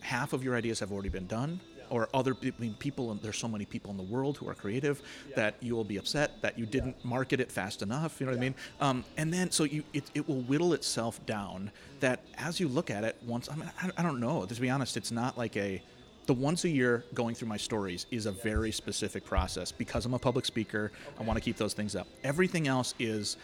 half 0.00 0.32
of 0.32 0.42
your 0.42 0.56
ideas 0.56 0.80
have 0.80 0.92
already 0.92 1.08
been 1.08 1.26
done 1.26 1.60
or 1.90 2.08
other 2.14 2.36
I 2.42 2.52
mean, 2.58 2.74
people. 2.74 3.14
There's 3.14 3.38
so 3.38 3.48
many 3.48 3.64
people 3.64 3.90
in 3.90 3.96
the 3.96 4.02
world 4.02 4.36
who 4.36 4.48
are 4.48 4.54
creative 4.54 5.02
that 5.34 5.54
you 5.60 5.74
will 5.74 5.84
be 5.84 5.96
upset 5.96 6.42
that 6.42 6.58
you 6.58 6.66
didn't 6.66 7.04
market 7.04 7.40
it 7.40 7.50
fast 7.50 7.82
enough. 7.82 8.20
You 8.20 8.26
know 8.26 8.32
what 8.32 8.38
I 8.38 8.40
mean? 8.40 8.54
Um, 8.80 9.04
and 9.16 9.32
then 9.32 9.50
so 9.50 9.64
you 9.64 9.84
it, 9.92 10.04
it 10.14 10.28
will 10.28 10.42
whittle 10.42 10.72
itself 10.72 11.24
down. 11.26 11.70
That 12.00 12.20
as 12.36 12.60
you 12.60 12.68
look 12.68 12.90
at 12.90 13.04
it 13.04 13.16
once, 13.26 13.48
I 13.50 13.56
mean, 13.56 13.70
I, 13.82 13.90
I 13.98 14.02
don't 14.02 14.20
know. 14.20 14.44
To 14.44 14.60
be 14.60 14.70
honest, 14.70 14.96
it's 14.96 15.10
not 15.10 15.38
like 15.38 15.56
a 15.56 15.82
the 16.26 16.34
once 16.34 16.64
a 16.64 16.68
year 16.68 17.04
going 17.14 17.34
through 17.34 17.48
my 17.48 17.56
stories 17.56 18.06
is 18.10 18.26
a 18.26 18.32
very 18.32 18.72
specific 18.72 19.24
process 19.24 19.70
because 19.70 20.04
I'm 20.06 20.14
a 20.14 20.18
public 20.18 20.44
speaker. 20.44 20.90
I 21.18 21.22
want 21.22 21.36
to 21.36 21.40
keep 21.40 21.56
those 21.56 21.72
things 21.72 21.94
up. 21.94 22.08
Everything 22.24 22.66
else 22.66 22.94
is 22.98 23.36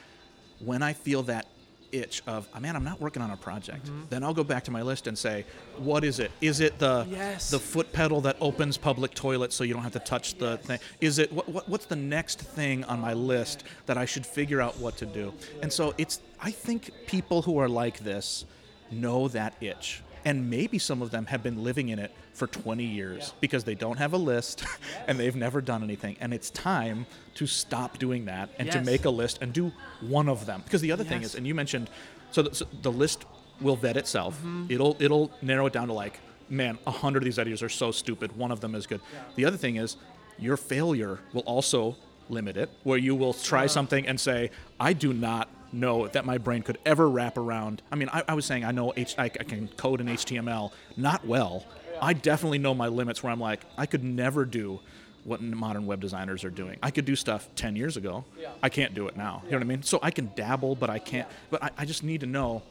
when 0.58 0.82
I 0.82 0.92
feel 0.92 1.22
that 1.24 1.46
itch 1.92 2.22
of, 2.26 2.48
oh, 2.54 2.60
man, 2.60 2.74
I'm 2.74 2.84
not 2.84 3.00
working 3.00 3.22
on 3.22 3.30
a 3.30 3.36
project. 3.36 3.86
Mm-hmm. 3.86 4.02
Then 4.10 4.24
I'll 4.24 4.34
go 4.34 4.44
back 4.44 4.64
to 4.64 4.70
my 4.70 4.82
list 4.82 5.06
and 5.06 5.16
say, 5.16 5.44
what 5.76 6.04
is 6.04 6.18
it? 6.18 6.30
Is 6.40 6.60
it 6.60 6.78
the 6.78 7.06
Yes. 7.10 7.50
the 7.50 7.58
foot 7.58 7.92
pedal 7.92 8.20
that 8.22 8.36
opens 8.40 8.76
public 8.78 9.14
toilets 9.14 9.54
so 9.54 9.64
you 9.64 9.74
don't 9.74 9.82
have 9.82 9.92
to 9.92 9.98
touch 9.98 10.38
the 10.38 10.56
thing? 10.58 10.78
Is 11.00 11.18
it 11.18 11.32
what, 11.32 11.48
what 11.48 11.68
what's 11.68 11.86
the 11.86 11.96
next 11.96 12.40
thing 12.40 12.84
on 12.84 13.00
my 13.00 13.12
list 13.12 13.64
that 13.86 13.98
I 13.98 14.04
should 14.06 14.24
figure 14.26 14.60
out 14.60 14.78
what 14.78 14.96
to 14.98 15.06
do? 15.06 15.32
And 15.62 15.72
so 15.72 15.94
it's 15.98 16.20
I 16.40 16.50
think 16.50 16.90
people 17.06 17.42
who 17.42 17.58
are 17.58 17.68
like 17.68 18.00
this 18.00 18.44
know 18.90 19.28
that 19.28 19.54
itch. 19.60 20.02
And 20.24 20.48
maybe 20.48 20.78
some 20.78 21.02
of 21.02 21.10
them 21.10 21.26
have 21.26 21.42
been 21.42 21.64
living 21.64 21.88
in 21.88 21.98
it 21.98 22.12
for 22.32 22.46
20 22.46 22.84
years 22.84 23.34
because 23.40 23.64
they 23.64 23.74
don't 23.74 23.98
have 23.98 24.12
a 24.12 24.18
list 24.18 24.64
and 25.08 25.18
they've 25.18 25.34
never 25.34 25.60
done 25.60 25.82
anything. 25.82 26.16
And 26.20 26.32
it's 26.32 26.50
time 26.50 27.06
to 27.34 27.46
stop 27.46 27.98
doing 27.98 28.26
that 28.26 28.50
and 28.58 28.70
to 28.70 28.80
make 28.80 29.04
a 29.04 29.10
list 29.10 29.38
and 29.42 29.52
do 29.52 29.72
one 30.00 30.28
of 30.28 30.46
them. 30.46 30.62
Because 30.64 30.80
the 30.80 30.92
other 30.92 31.04
thing 31.04 31.22
is, 31.22 31.34
and 31.34 31.46
you 31.46 31.54
mentioned, 31.54 31.90
so 32.30 32.42
the, 32.42 32.54
so 32.54 32.66
the 32.82 32.92
list 32.92 33.24
will 33.60 33.76
vet 33.76 33.96
itself. 33.96 34.36
Mm-hmm. 34.38 34.66
It'll 34.70 34.96
it'll 34.98 35.30
narrow 35.42 35.66
it 35.66 35.72
down 35.72 35.88
to 35.88 35.92
like, 35.92 36.18
man, 36.48 36.78
a 36.86 36.90
hundred 36.90 37.22
of 37.22 37.24
these 37.24 37.38
ideas 37.38 37.62
are 37.62 37.68
so 37.68 37.90
stupid. 37.90 38.36
One 38.36 38.50
of 38.50 38.60
them 38.60 38.74
is 38.74 38.86
good. 38.86 39.00
The 39.36 39.44
other 39.44 39.56
thing 39.56 39.76
is, 39.76 39.96
your 40.38 40.56
failure 40.56 41.20
will 41.32 41.42
also 41.42 41.96
limit 42.28 42.56
it, 42.56 42.70
where 42.82 42.98
you 42.98 43.14
will 43.14 43.34
try 43.34 43.66
something 43.66 44.06
and 44.06 44.18
say, 44.18 44.50
I 44.80 44.92
do 44.92 45.12
not 45.12 45.48
know 45.72 46.06
that 46.08 46.24
my 46.24 46.38
brain 46.38 46.62
could 46.62 46.78
ever 46.84 47.08
wrap 47.08 47.38
around. 47.38 47.82
I 47.90 47.96
mean, 47.96 48.08
I, 48.12 48.22
I 48.28 48.34
was 48.34 48.44
saying 48.44 48.64
I 48.64 48.72
know 48.72 48.92
H, 48.96 49.14
I, 49.18 49.24
I 49.24 49.28
can 49.28 49.68
code 49.68 50.00
in 50.00 50.06
HTML, 50.08 50.72
not 50.96 51.26
well. 51.26 51.64
I 52.00 52.12
definitely 52.14 52.58
know 52.58 52.74
my 52.74 52.88
limits 52.88 53.22
where 53.22 53.32
I'm 53.32 53.40
like, 53.40 53.60
I 53.78 53.86
could 53.86 54.02
never 54.02 54.44
do 54.44 54.80
what 55.24 55.40
modern 55.40 55.86
web 55.86 56.00
designers 56.00 56.42
are 56.44 56.50
doing. 56.50 56.78
I 56.82 56.90
could 56.90 57.04
do 57.04 57.14
stuff 57.14 57.48
10 57.54 57.76
years 57.76 57.96
ago. 57.96 58.24
I 58.62 58.68
can't 58.68 58.92
do 58.92 59.06
it 59.06 59.16
now. 59.16 59.42
You 59.44 59.52
know 59.52 59.58
what 59.58 59.62
I 59.62 59.66
mean? 59.66 59.82
So 59.82 60.00
I 60.02 60.10
can 60.10 60.32
dabble, 60.34 60.74
but 60.74 60.90
I 60.90 60.98
can't. 60.98 61.28
But 61.50 61.62
I, 61.62 61.70
I 61.78 61.84
just 61.84 62.02
need 62.02 62.20
to 62.20 62.26
know 62.26 62.62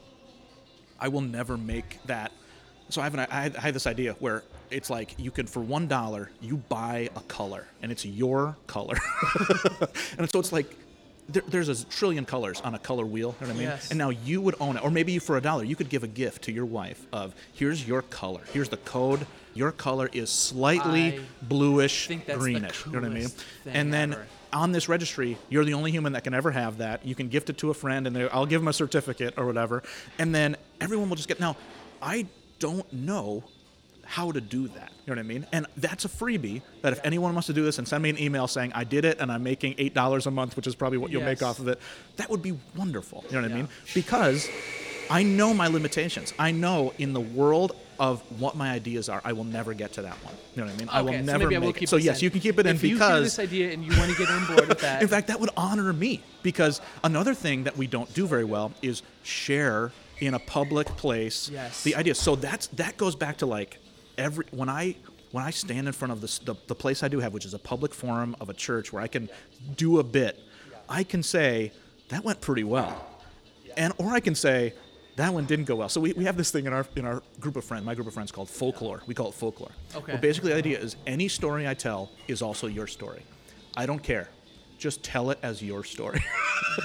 I 1.00 1.08
will 1.08 1.22
never 1.22 1.56
make 1.56 1.98
that. 2.06 2.30
So 2.90 3.00
I 3.00 3.04
have, 3.04 3.14
an, 3.14 3.20
I 3.20 3.44
I 3.56 3.60
had 3.60 3.74
this 3.74 3.86
idea 3.86 4.14
where 4.18 4.44
it's 4.70 4.90
like 4.90 5.14
you 5.18 5.30
can 5.30 5.46
for 5.46 5.60
one 5.60 5.88
dollar 5.88 6.30
you 6.40 6.58
buy 6.58 7.08
a 7.16 7.20
color 7.22 7.66
and 7.80 7.90
it's 7.90 8.04
your 8.04 8.56
color, 8.66 8.96
and 10.18 10.30
so 10.30 10.38
it's 10.38 10.52
like 10.52 10.76
there, 11.32 11.42
there's 11.48 11.68
a 11.68 11.84
trillion 11.86 12.24
colors 12.24 12.60
on 12.60 12.74
a 12.74 12.78
color 12.78 13.04
wheel. 13.06 13.34
You 13.40 13.46
know 13.46 13.52
what 13.52 13.56
I 13.56 13.58
mean? 13.58 13.68
Yes. 13.68 13.90
And 13.90 13.98
now 13.98 14.10
you 14.10 14.40
would 14.40 14.54
own 14.60 14.76
it, 14.76 14.84
or 14.84 14.90
maybe 14.90 15.18
for 15.18 15.36
a 15.36 15.40
dollar 15.40 15.64
you 15.64 15.76
could 15.76 15.88
give 15.88 16.02
a 16.04 16.08
gift 16.08 16.42
to 16.44 16.52
your 16.52 16.64
wife 16.66 17.06
of 17.12 17.34
here's 17.54 17.86
your 17.86 18.02
color, 18.02 18.40
here's 18.52 18.68
the 18.68 18.76
code. 18.78 19.26
Your 19.54 19.70
color 19.72 20.08
is 20.12 20.30
slightly 20.30 21.18
I 21.18 21.20
bluish, 21.42 22.06
think 22.08 22.24
that's 22.24 22.38
the 22.38 22.42
greenish. 22.42 22.86
You 22.86 22.92
know 22.92 23.00
what 23.00 23.10
I 23.10 23.14
mean? 23.14 23.28
And 23.66 23.92
then 23.92 24.12
ever. 24.14 24.26
on 24.52 24.72
this 24.72 24.88
registry, 24.88 25.36
you're 25.50 25.64
the 25.66 25.74
only 25.74 25.90
human 25.90 26.14
that 26.14 26.24
can 26.24 26.32
ever 26.32 26.50
have 26.52 26.78
that. 26.78 27.04
You 27.04 27.14
can 27.14 27.28
gift 27.28 27.50
it 27.50 27.58
to 27.58 27.68
a 27.70 27.74
friend, 27.74 28.06
and 28.06 28.16
they- 28.16 28.28
I'll 28.30 28.46
give 28.46 28.60
them 28.62 28.68
a 28.68 28.72
certificate 28.72 29.34
or 29.36 29.44
whatever. 29.44 29.82
And 30.18 30.34
then 30.34 30.56
everyone 30.80 31.10
will 31.10 31.16
just 31.16 31.28
get. 31.28 31.38
Now, 31.38 31.56
I 32.00 32.26
don't 32.60 32.90
know 32.92 33.44
how 34.12 34.30
to 34.30 34.42
do 34.42 34.68
that. 34.68 34.90
You 35.06 35.14
know 35.14 35.18
what 35.18 35.18
I 35.20 35.22
mean? 35.22 35.46
And 35.52 35.66
that's 35.78 36.04
a 36.04 36.08
freebie 36.08 36.60
that 36.82 36.92
if 36.92 37.00
anyone 37.02 37.32
wants 37.32 37.46
to 37.46 37.54
do 37.54 37.64
this 37.64 37.78
and 37.78 37.88
send 37.88 38.02
me 38.02 38.10
an 38.10 38.18
email 38.18 38.46
saying 38.46 38.72
I 38.74 38.84
did 38.84 39.06
it 39.06 39.18
and 39.20 39.32
I'm 39.32 39.42
making 39.42 39.74
eight 39.78 39.94
dollars 39.94 40.26
a 40.26 40.30
month, 40.30 40.54
which 40.54 40.66
is 40.66 40.74
probably 40.74 40.98
what 40.98 41.10
you'll 41.10 41.22
make 41.24 41.42
off 41.42 41.58
of 41.60 41.68
it, 41.68 41.78
that 42.16 42.28
would 42.28 42.42
be 42.42 42.52
wonderful. 42.76 43.24
You 43.30 43.36
know 43.36 43.42
what 43.42 43.48
Yeah. 43.50 43.54
I 43.56 43.58
mean? 43.60 43.68
Because 43.94 44.48
I 45.08 45.22
know 45.22 45.54
my 45.54 45.66
limitations. 45.68 46.34
I 46.38 46.50
know 46.52 46.92
in 46.98 47.14
the 47.14 47.20
world 47.22 47.74
of 47.98 48.20
what 48.38 48.54
my 48.54 48.70
ideas 48.72 49.08
are, 49.08 49.22
I 49.24 49.32
will 49.32 49.44
never 49.44 49.72
get 49.72 49.94
to 49.94 50.02
that 50.02 50.16
one. 50.24 50.34
You 50.54 50.60
know 50.60 50.66
what 50.66 50.74
I 50.74 50.78
mean? 50.78 50.88
I 50.90 51.00
will 51.02 51.12
so 51.12 51.20
never 51.22 51.38
maybe 51.44 51.56
I 51.56 51.58
will 51.60 51.66
make 51.68 51.76
it. 51.76 51.80
keep 51.80 51.88
So 51.88 51.96
this 51.96 52.04
yes, 52.04 52.18
in. 52.18 52.24
you 52.24 52.30
can 52.30 52.40
keep 52.40 52.58
it 52.58 52.66
in 52.66 52.76
if 52.76 52.82
you 52.84 52.94
because 52.96 53.24
this 53.24 53.38
idea 53.38 53.72
and 53.72 53.82
you 53.82 53.96
want 53.98 54.10
to 54.10 54.16
get 54.18 54.28
on 54.28 54.44
board 54.46 54.68
with 54.68 54.80
that, 54.86 55.00
in 55.00 55.08
fact, 55.08 55.28
that 55.28 55.40
would 55.40 55.50
honor 55.56 55.90
me 55.94 56.20
because 56.42 56.82
another 57.02 57.32
thing 57.32 57.64
that 57.64 57.78
we 57.78 57.86
don't 57.86 58.12
do 58.12 58.26
very 58.26 58.44
well 58.44 58.72
is 58.82 59.02
share 59.22 59.90
in 60.20 60.34
a 60.34 60.38
public 60.38 60.86
place 60.98 61.48
Yes. 61.48 61.82
the 61.82 61.94
idea. 61.96 62.14
So 62.14 62.36
that's 62.36 62.66
that 62.68 62.98
goes 62.98 63.16
back 63.16 63.38
to 63.38 63.46
like 63.46 63.78
every 64.18 64.44
when 64.50 64.68
I 64.68 64.96
when 65.30 65.44
I 65.44 65.50
stand 65.50 65.86
in 65.86 65.92
front 65.92 66.12
of 66.12 66.20
this, 66.20 66.38
the 66.38 66.54
the 66.66 66.74
place 66.74 67.02
I 67.02 67.08
do 67.08 67.20
have, 67.20 67.32
which 67.32 67.44
is 67.44 67.54
a 67.54 67.58
public 67.58 67.94
forum 67.94 68.36
of 68.40 68.48
a 68.48 68.54
church 68.54 68.92
where 68.92 69.02
I 69.02 69.06
can 69.06 69.28
do 69.76 69.98
a 69.98 70.02
bit, 70.02 70.38
I 70.88 71.04
can 71.04 71.22
say 71.22 71.72
that 72.08 72.24
went 72.24 72.40
pretty 72.40 72.64
well, 72.64 73.06
and 73.76 73.92
or 73.98 74.10
I 74.10 74.20
can 74.20 74.34
say. 74.34 74.74
That 75.16 75.34
one 75.34 75.44
didn't 75.44 75.66
go 75.66 75.76
well. 75.76 75.90
So 75.90 76.00
we, 76.00 76.14
we 76.14 76.24
have 76.24 76.38
this 76.38 76.50
thing 76.50 76.64
in 76.64 76.72
our 76.72 76.86
in 76.96 77.04
our 77.04 77.22
group 77.38 77.56
of 77.56 77.64
friends, 77.66 77.84
my 77.84 77.94
group 77.94 78.06
of 78.06 78.14
friends 78.14 78.32
called 78.32 78.48
folklore. 78.48 79.02
We 79.06 79.12
call 79.12 79.28
it 79.28 79.34
folklore. 79.34 79.70
Okay. 79.94 80.12
But 80.12 80.22
basically 80.22 80.52
the 80.52 80.56
idea 80.56 80.78
is 80.78 80.96
any 81.06 81.28
story 81.28 81.68
I 81.68 81.74
tell 81.74 82.10
is 82.28 82.40
also 82.40 82.66
your 82.66 82.86
story. 82.86 83.22
I 83.76 83.84
don't 83.84 84.02
care. 84.02 84.30
Just 84.78 85.02
tell 85.02 85.30
it 85.30 85.38
as 85.42 85.62
your 85.62 85.84
story. 85.84 86.24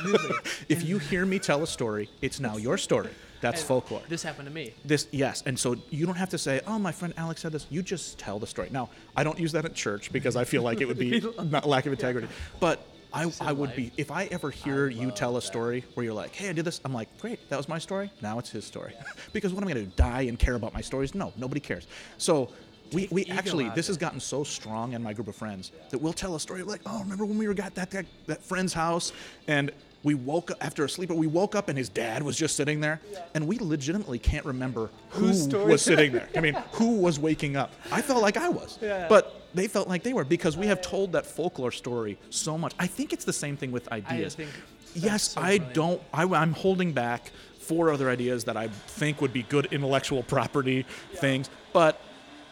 if 0.68 0.84
you 0.84 0.98
hear 0.98 1.26
me 1.26 1.40
tell 1.40 1.64
a 1.64 1.68
story, 1.68 2.10
it's 2.22 2.42
now 2.42 2.58
your 2.58 2.78
story. 2.78 3.12
That's 3.42 3.62
And 3.62 3.68
folklore. 3.68 4.02
This 4.08 4.24
happened 4.24 4.48
to 4.48 4.54
me. 4.54 4.74
This 4.86 5.08
yes, 5.12 5.44
and 5.46 5.58
so 5.58 5.76
you 5.90 6.06
don't 6.06 6.16
have 6.16 6.30
to 6.30 6.38
say, 6.38 6.62
"Oh, 6.66 6.80
my 6.80 6.92
friend 6.92 7.14
Alex 7.18 7.42
said 7.42 7.52
this." 7.52 7.68
You 7.70 7.82
just 7.82 8.18
tell 8.18 8.40
the 8.40 8.48
story. 8.48 8.70
Now, 8.72 8.90
I 9.16 9.24
don't 9.24 9.40
use 9.40 9.52
that 9.52 9.66
at 9.66 9.76
church 9.76 10.12
because 10.12 10.36
I 10.36 10.44
feel 10.44 10.64
like 10.64 10.82
it 10.82 10.86
would 10.86 10.98
be 10.98 11.22
not 11.44 11.68
lack 11.68 11.86
of 11.86 11.94
integrity. 11.94 12.28
But 12.60 12.86
I, 13.14 13.32
I 13.42 13.52
would 13.52 13.76
be 13.76 13.92
if 13.98 14.12
I 14.12 14.26
ever 14.26 14.52
hear 14.52 14.88
you 14.88 15.12
tell 15.12 15.38
a 15.38 15.42
story 15.42 15.84
where 15.94 16.04
you're 16.04 16.14
like, 16.14 16.36
"Hey, 16.36 16.50
I 16.50 16.54
did 16.54 16.66
this," 16.66 16.82
I'm 16.84 16.94
like, 16.94 17.10
"Great, 17.20 17.50
that 17.50 17.58
was 17.58 17.70
my 17.70 17.80
story." 17.80 18.12
Now 18.22 18.40
it's 18.40 18.50
his 18.50 18.66
story, 18.66 18.94
because 19.34 19.54
what 19.54 19.64
am 19.64 19.70
I 19.70 19.74
going 19.74 19.86
to 19.86 19.92
do? 19.92 19.96
Die 19.96 20.22
and 20.22 20.38
care 20.38 20.56
about 20.56 20.74
my 20.74 20.82
stories? 20.82 21.16
No, 21.16 21.34
nobody 21.38 21.60
cares. 21.60 21.88
So. 22.18 22.50
We, 22.94 23.10
we 23.12 23.26
actually 23.26 23.68
this 23.72 23.88
has 23.88 23.98
gotten 23.98 24.22
so 24.22 24.46
strong 24.46 24.94
in 24.94 25.04
my 25.04 25.12
group 25.12 25.28
of 25.28 25.36
friends 25.36 25.74
that 25.90 25.98
we'll 25.98 26.14
tell 26.14 26.36
a 26.36 26.40
story 26.40 26.64
like 26.64 26.80
oh 26.86 27.02
remember 27.02 27.26
when 27.26 27.38
we 27.38 27.46
were 27.46 27.62
at 27.62 27.76
that, 27.76 27.92
that 27.92 28.06
that 28.28 28.42
friend's 28.42 28.72
house 28.72 29.12
and 29.50 29.74
we 30.08 30.14
woke 30.16 30.52
up 30.52 30.58
after 30.64 30.86
a 30.86 30.90
sleeper 30.90 31.14
we 31.14 31.28
woke 31.28 31.54
up 31.54 31.68
and 31.68 31.78
his 31.78 31.90
dad 31.90 32.24
was 32.24 32.38
just 32.38 32.56
sitting 32.56 32.80
there 32.80 33.02
and 33.34 33.46
we 33.46 33.60
legitimately 33.60 34.18
can't 34.18 34.46
remember 34.46 34.90
who 35.10 35.28
was 35.66 35.82
sitting 35.82 36.14
there. 36.14 36.30
I 36.36 36.40
mean 36.40 36.54
who 36.72 36.96
was 36.96 37.20
waking 37.20 37.58
up? 37.58 37.74
I 37.92 38.02
felt 38.02 38.22
like 38.22 38.38
i 38.38 38.48
was. 38.48 38.80
Yeah. 38.82 39.08
but 39.10 39.42
they 39.54 39.68
felt 39.68 39.90
like 39.90 40.04
they 40.04 40.14
were 40.14 40.24
because 40.24 40.56
we 40.56 40.68
have 40.68 40.82
told 40.82 41.12
that 41.12 41.26
folklore 41.26 41.74
story 41.74 42.18
so 42.30 42.58
much. 42.58 42.74
I 42.80 42.88
think 42.88 43.12
it's 43.12 43.26
the 43.26 43.34
same 43.34 43.58
thing 43.58 43.74
with 43.74 43.92
ideas. 43.92 44.36
think 44.36 44.50
yes 44.96 45.32
so 45.32 45.42
i 45.42 45.58
brilliant. 45.58 45.74
don't 45.74 46.02
I, 46.14 46.24
i'm 46.24 46.54
holding 46.54 46.94
back 46.94 47.32
four 47.60 47.92
other 47.92 48.10
ideas 48.10 48.46
that 48.46 48.56
i 48.56 48.70
think 48.70 49.22
would 49.22 49.34
be 49.34 49.44
good 49.44 49.68
intellectual 49.72 50.24
property 50.24 50.86
things 51.16 51.50
but 51.74 52.00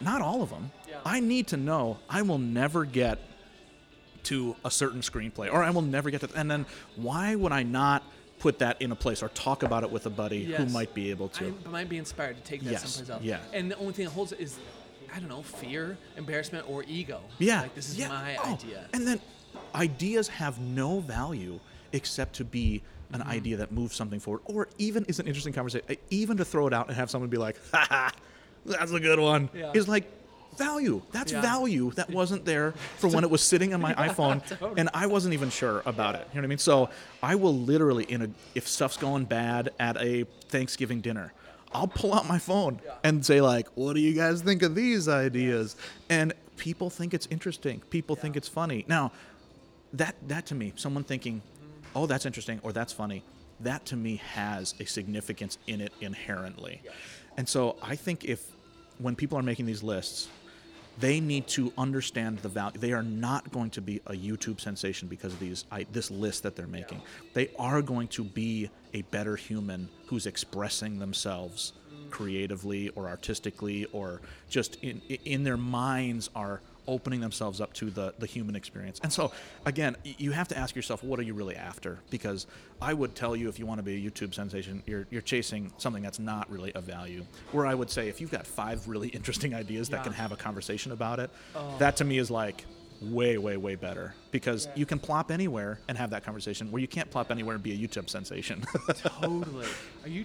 not 0.00 0.20
all 0.20 0.42
of 0.42 0.50
them 0.50 0.70
i 1.06 1.18
need 1.20 1.46
to 1.48 1.56
know. 1.56 1.98
I 2.08 2.20
will 2.22 2.38
never 2.38 2.84
get 2.84 3.18
to 4.26 4.54
a 4.64 4.70
certain 4.70 5.00
screenplay 5.00 5.52
or 5.52 5.62
i 5.62 5.70
will 5.70 5.82
never 5.82 6.10
get 6.10 6.20
to 6.20 6.28
and 6.36 6.50
then 6.50 6.66
why 6.96 7.34
would 7.34 7.52
i 7.52 7.62
not 7.62 8.02
put 8.38 8.58
that 8.58 8.80
in 8.82 8.92
a 8.92 8.96
place 8.96 9.22
or 9.22 9.28
talk 9.30 9.62
about 9.62 9.82
it 9.82 9.90
with 9.90 10.04
a 10.06 10.10
buddy 10.10 10.44
who 10.44 10.66
might 10.66 10.92
be 10.94 11.10
able 11.10 11.28
to 11.28 11.54
I 11.64 11.68
might 11.70 11.88
be 11.88 11.96
inspired 11.96 12.36
to 12.36 12.42
take 12.42 12.62
that 12.64 12.72
Yes, 12.72 12.82
someplace 12.92 13.10
else. 13.14 13.22
yeah. 13.22 13.38
And 13.54 13.70
the 13.70 13.76
only 13.78 13.94
thing 13.94 14.04
that 14.04 14.10
holds 14.10 14.32
it 14.32 14.40
is, 14.40 14.58
I 15.14 15.18
don't 15.20 15.30
know, 15.30 15.40
fear, 15.40 15.96
embarrassment, 16.18 16.68
or 16.68 16.84
ego. 16.86 17.22
Yeah. 17.38 17.62
Like 17.62 17.74
this 17.74 17.88
is 17.88 17.96
yeah. 17.98 18.08
my 18.08 18.36
Oh, 18.44 18.52
idea. 18.52 18.84
And 18.92 19.06
then 19.08 19.20
ideas 19.74 20.28
have 20.28 20.60
no 20.60 21.00
value 21.00 21.58
except 21.92 22.34
to 22.36 22.44
be 22.44 22.82
an 23.12 23.20
Mm-hmm. 23.20 23.30
idea 23.30 23.56
that 23.56 23.70
moves 23.72 23.94
something 23.96 24.20
forward 24.20 24.42
or 24.46 24.68
even 24.78 25.04
is 25.06 25.18
an 25.18 25.26
interesting 25.26 25.54
conversation. 25.54 25.86
Even 26.10 26.36
to 26.36 26.44
throw 26.44 26.66
it 26.66 26.74
out 26.74 26.88
and 26.88 26.96
have 26.96 27.08
someone 27.08 27.30
be 27.30 27.36
like, 27.38 27.56
ha 27.72 27.86
ha, 27.88 28.12
that's 28.66 28.90
a 28.92 29.00
good 29.00 29.18
one, 29.20 29.48
Yeah. 29.54 29.70
is 29.74 29.88
like 29.88 30.04
value. 30.58 31.02
That's 31.12 31.32
Yeah. 31.32 31.40
value 31.42 31.90
that 31.92 32.10
wasn't 32.20 32.44
there 32.44 32.72
for 32.98 33.08
when 33.08 33.24
it 33.24 33.30
was 33.30 33.42
sitting 33.42 33.72
on 33.74 33.80
my 33.80 33.94
iPhone 34.08 34.42
and 34.78 34.88
I 34.94 35.06
wasn't 35.06 35.34
even 35.34 35.50
sure 35.50 35.82
about 35.86 36.14
it. 36.14 36.26
You 36.32 36.36
know 36.36 36.40
what 36.42 36.44
I 36.44 36.48
mean? 36.48 36.58
So 36.58 36.90
I 37.22 37.34
will 37.34 37.54
literally 37.56 38.04
in 38.04 38.22
a 38.22 38.28
if 38.54 38.66
stuff's 38.68 38.96
going 38.96 39.24
bad 39.24 39.70
at 39.78 39.96
a 39.98 40.24
Thanksgiving 40.48 41.00
dinner, 41.00 41.32
I'll 41.72 41.88
pull 41.88 42.14
out 42.14 42.26
my 42.28 42.38
phone 42.38 42.80
and 43.04 43.24
say 43.26 43.40
like, 43.40 43.68
"What 43.74 43.94
do 43.94 44.00
you 44.00 44.14
guys 44.14 44.40
think 44.42 44.62
of 44.62 44.74
these 44.74 45.08
ideas?" 45.08 45.76
And 46.08 46.32
people 46.56 46.88
think 46.90 47.12
it's 47.12 47.26
interesting. 47.30 47.82
People 47.90 48.16
think 48.16 48.36
it's 48.36 48.48
funny. 48.48 48.84
Now, 48.88 49.12
that 49.92 50.14
that 50.28 50.46
to 50.46 50.54
me, 50.54 50.72
someone 50.76 51.04
thinking, 51.04 51.42
"Oh, 51.94 52.06
that's 52.06 52.24
interesting" 52.24 52.60
or 52.62 52.72
"That's 52.72 52.92
funny," 52.92 53.22
that 53.60 53.84
to 53.86 53.96
me 53.96 54.16
has 54.34 54.74
a 54.80 54.84
significance 54.84 55.58
in 55.66 55.80
it 55.80 55.92
inherently. 56.00 56.80
And 57.36 57.46
so 57.48 57.76
I 57.82 57.96
think 57.96 58.24
if 58.24 58.40
when 58.98 59.14
people 59.16 59.36
are 59.38 59.42
making 59.42 59.66
these 59.66 59.82
lists, 59.82 60.28
they 60.98 61.20
need 61.20 61.46
to 61.48 61.72
understand 61.76 62.38
the 62.38 62.48
value. 62.48 62.78
They 62.78 62.92
are 62.92 63.02
not 63.02 63.50
going 63.52 63.70
to 63.70 63.80
be 63.80 64.00
a 64.06 64.12
YouTube 64.12 64.60
sensation 64.60 65.08
because 65.08 65.32
of 65.32 65.40
these 65.40 65.64
I, 65.70 65.86
this 65.92 66.10
list 66.10 66.42
that 66.44 66.56
they're 66.56 66.66
making. 66.66 67.02
They 67.34 67.50
are 67.58 67.82
going 67.82 68.08
to 68.08 68.24
be 68.24 68.70
a 68.94 69.02
better 69.02 69.36
human 69.36 69.88
who's 70.06 70.26
expressing 70.26 70.98
themselves 70.98 71.72
creatively 72.10 72.88
or 72.90 73.08
artistically 73.08 73.84
or 73.86 74.20
just 74.48 74.76
in 74.76 75.00
in 75.24 75.44
their 75.44 75.56
minds 75.56 76.30
are 76.34 76.60
opening 76.86 77.20
themselves 77.20 77.60
up 77.60 77.72
to 77.74 77.90
the, 77.90 78.14
the 78.18 78.26
human 78.26 78.56
experience. 78.56 79.00
And 79.02 79.12
so, 79.12 79.32
again, 79.64 79.96
you 80.04 80.32
have 80.32 80.48
to 80.48 80.58
ask 80.58 80.74
yourself, 80.76 81.02
what 81.02 81.18
are 81.18 81.22
you 81.22 81.34
really 81.34 81.56
after? 81.56 81.98
Because 82.10 82.46
I 82.80 82.94
would 82.94 83.14
tell 83.14 83.34
you, 83.36 83.48
if 83.48 83.58
you 83.58 83.66
want 83.66 83.78
to 83.78 83.82
be 83.82 84.06
a 84.06 84.10
YouTube 84.10 84.34
sensation, 84.34 84.82
you're, 84.86 85.06
you're 85.10 85.22
chasing 85.22 85.72
something 85.78 86.02
that's 86.02 86.18
not 86.18 86.50
really 86.50 86.72
of 86.74 86.84
value. 86.84 87.24
Where 87.52 87.66
I 87.66 87.74
would 87.74 87.90
say, 87.90 88.08
if 88.08 88.20
you've 88.20 88.30
got 88.30 88.46
five 88.46 88.86
really 88.88 89.08
interesting 89.16 89.54
ideas 89.54 89.88
that 89.90 90.04
can 90.04 90.12
have 90.12 90.32
a 90.32 90.36
conversation 90.36 90.92
about 90.92 91.20
it, 91.20 91.30
oh. 91.54 91.76
that 91.78 91.96
to 91.96 92.04
me 92.04 92.18
is 92.18 92.30
like 92.30 92.64
way, 93.00 93.38
way, 93.38 93.56
way 93.56 93.74
better. 93.74 94.14
Because 94.30 94.68
you 94.74 94.86
can 94.86 94.98
plop 94.98 95.30
anywhere 95.30 95.80
and 95.88 95.96
have 95.98 96.10
that 96.10 96.24
conversation, 96.24 96.70
where 96.70 96.80
you 96.80 96.88
can't 96.88 97.10
plop 97.10 97.30
anywhere 97.30 97.54
and 97.54 97.62
be 97.62 97.72
a 97.72 97.88
YouTube 97.88 98.08
sensation. 98.10 98.64
totally. 98.94 99.66
Are 100.04 100.08
you? 100.08 100.24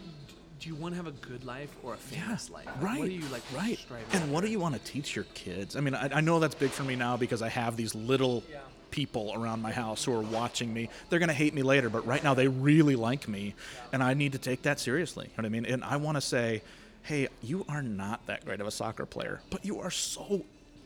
Do 0.62 0.70
you 0.70 0.76
want 0.76 0.93
to 0.93 0.97
have 0.97 1.07
a 1.07 1.28
good 1.28 1.43
life 1.43 1.76
or 1.82 1.95
a 1.95 1.97
famous 1.97 2.51
life? 2.51 2.68
Like, 2.68 2.84
Right. 2.84 2.99
What 2.99 3.07
are 3.07 3.12
you 3.12 3.26
like? 3.32 3.41
Right. 3.51 3.80
And 4.14 4.32
what 4.32 4.45
do 4.45 4.51
you 4.51 4.59
want 4.59 4.76
to 4.76 4.82
teach 4.82 5.16
your 5.16 5.26
kids? 5.34 5.76
I 5.76 5.80
mean, 5.80 5.95
I, 5.95 6.18
I 6.18 6.22
know 6.22 6.39
that's 6.39 6.53
big 6.53 6.70
for 6.70 6.84
me 6.84 6.95
now 6.95 7.18
because 7.18 7.41
I 7.41 7.49
have 7.49 7.76
these 7.76 7.95
little 7.95 8.43
people 8.91 9.34
around 9.36 9.64
my 9.64 9.72
house 9.72 10.03
who 10.03 10.14
are 10.14 10.22
watching 10.22 10.72
me. 10.72 10.89
They're 11.09 11.18
going 11.18 11.30
to 11.30 11.34
hate 11.34 11.55
me 11.55 11.64
later, 11.64 11.89
but 11.89 12.05
right 12.05 12.24
now 12.24 12.36
they 12.36 12.47
really 12.47 12.95
like 12.95 13.28
me, 13.28 13.55
and 13.91 14.03
I 14.03 14.14
need 14.14 14.34
to 14.34 14.38
take 14.38 14.62
that 14.64 14.80
seriously. 14.80 15.26
You 15.26 15.32
know 15.32 15.36
what 15.38 15.45
I 15.47 15.49
mean? 15.49 15.66
And 15.66 15.84
I 15.84 15.95
want 15.97 16.18
to 16.18 16.22
say, 16.22 16.62
hey, 17.01 17.30
you 17.41 17.66
are 17.68 17.82
not 17.82 18.24
that 18.28 18.45
great 18.45 18.62
of 18.62 18.68
a 18.68 18.72
soccer 18.72 19.07
player, 19.07 19.41
but 19.49 19.66
you 19.66 19.80
are 19.80 19.89
so 19.89 20.43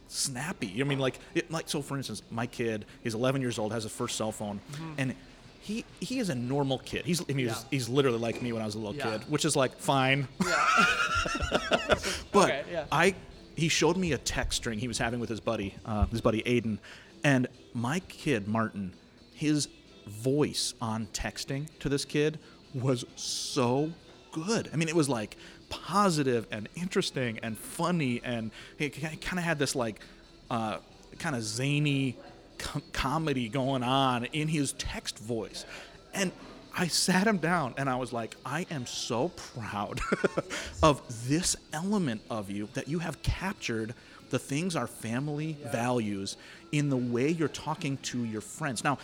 snappy. 0.08 0.80
I 0.80 0.86
mean, 0.86 1.00
like, 1.00 1.20
it, 1.34 1.52
like 1.52 1.68
so. 1.68 1.82
For 1.82 1.98
instance, 1.98 2.22
my 2.32 2.48
kid, 2.48 2.86
he's 3.04 3.14
11 3.14 3.42
years 3.42 3.60
old, 3.60 3.74
has 3.74 3.84
his 3.84 3.92
first 3.92 4.16
cell 4.16 4.32
phone, 4.32 4.62
mm-hmm. 4.72 4.94
and 5.00 5.16
he 5.66 5.84
he 6.00 6.20
is 6.20 6.30
a 6.30 6.36
normal 6.36 6.78
kid. 6.80 7.06
He's 7.06 7.22
I 7.22 7.26
mean, 7.34 7.48
he's, 7.48 7.48
Yeah. 7.58 7.64
he's 7.72 7.90
literally 7.90 8.20
like 8.20 8.40
me 8.42 8.54
when 8.54 8.62
I 8.62 8.66
was 8.66 8.76
a 8.76 8.78
little 8.80 8.96
Yeah. 8.96 9.18
kid, 9.18 9.30
which 9.30 9.46
is 9.46 9.56
like 9.56 9.76
fine. 9.78 10.28
But 12.32 12.50
Okay, 12.50 12.64
yeah. 12.72 12.86
I 12.92 13.16
he 13.56 13.68
showed 13.70 13.98
me 13.98 14.12
a 14.12 14.18
text 14.18 14.58
string 14.58 14.80
he 14.80 14.88
was 14.88 14.98
having 14.98 15.20
with 15.20 15.30
his 15.30 15.40
buddy, 15.40 15.74
uh, 15.86 16.06
his 16.08 16.22
buddy 16.22 16.44
Aiden, 16.44 16.78
and 17.24 17.48
my 17.74 18.00
kid 18.02 18.48
Martin, 18.48 18.94
his 19.34 19.68
voice 20.08 20.74
on 20.82 21.08
texting 21.08 21.68
to 21.80 21.90
this 21.90 22.06
kid 22.06 22.38
was 22.74 23.06
so 23.16 23.92
good. 24.34 24.70
I 24.74 24.76
mean, 24.76 24.90
it 24.90 24.96
was 24.96 25.08
like 25.10 25.38
positive 25.70 26.46
and 26.52 26.68
interesting 26.76 27.40
and 27.42 27.58
funny, 27.58 28.22
and 28.24 28.52
he 28.78 28.90
kind 28.90 29.40
of 29.40 29.46
had 29.46 29.58
this 29.58 29.74
like 29.76 30.00
uh, 30.52 30.78
kind 31.18 31.36
of 31.36 31.42
zany 31.44 32.18
com- 32.66 32.84
comedy 32.92 33.48
going 33.48 33.84
on 33.84 34.26
in 34.26 34.48
his 34.48 34.74
text 34.74 35.20
voice, 35.20 35.66
and 36.14 36.32
I 36.78 36.88
sat 36.88 37.26
him 37.26 37.38
down 37.38 37.74
and 37.78 37.90
I 37.90 37.96
was 37.96 38.12
like, 38.12 38.36
I 38.46 38.66
am 38.70 38.86
so 38.86 39.30
proud 39.30 40.02
of 40.84 41.02
this 41.30 41.56
element 41.72 42.22
of 42.30 42.52
you 42.52 42.68
that 42.74 42.90
you 42.90 43.00
have 43.00 43.22
captured 43.24 43.94
the 44.30 44.40
things 44.40 44.76
our 44.76 44.88
family 44.88 45.58
values 45.72 46.36
in 46.74 46.90
the 46.90 46.98
way 46.98 47.30
you're 47.30 47.48
talking 47.48 47.96
to 47.98 48.26
your 48.26 48.42
friends. 48.42 48.84
Now, 48.84 48.98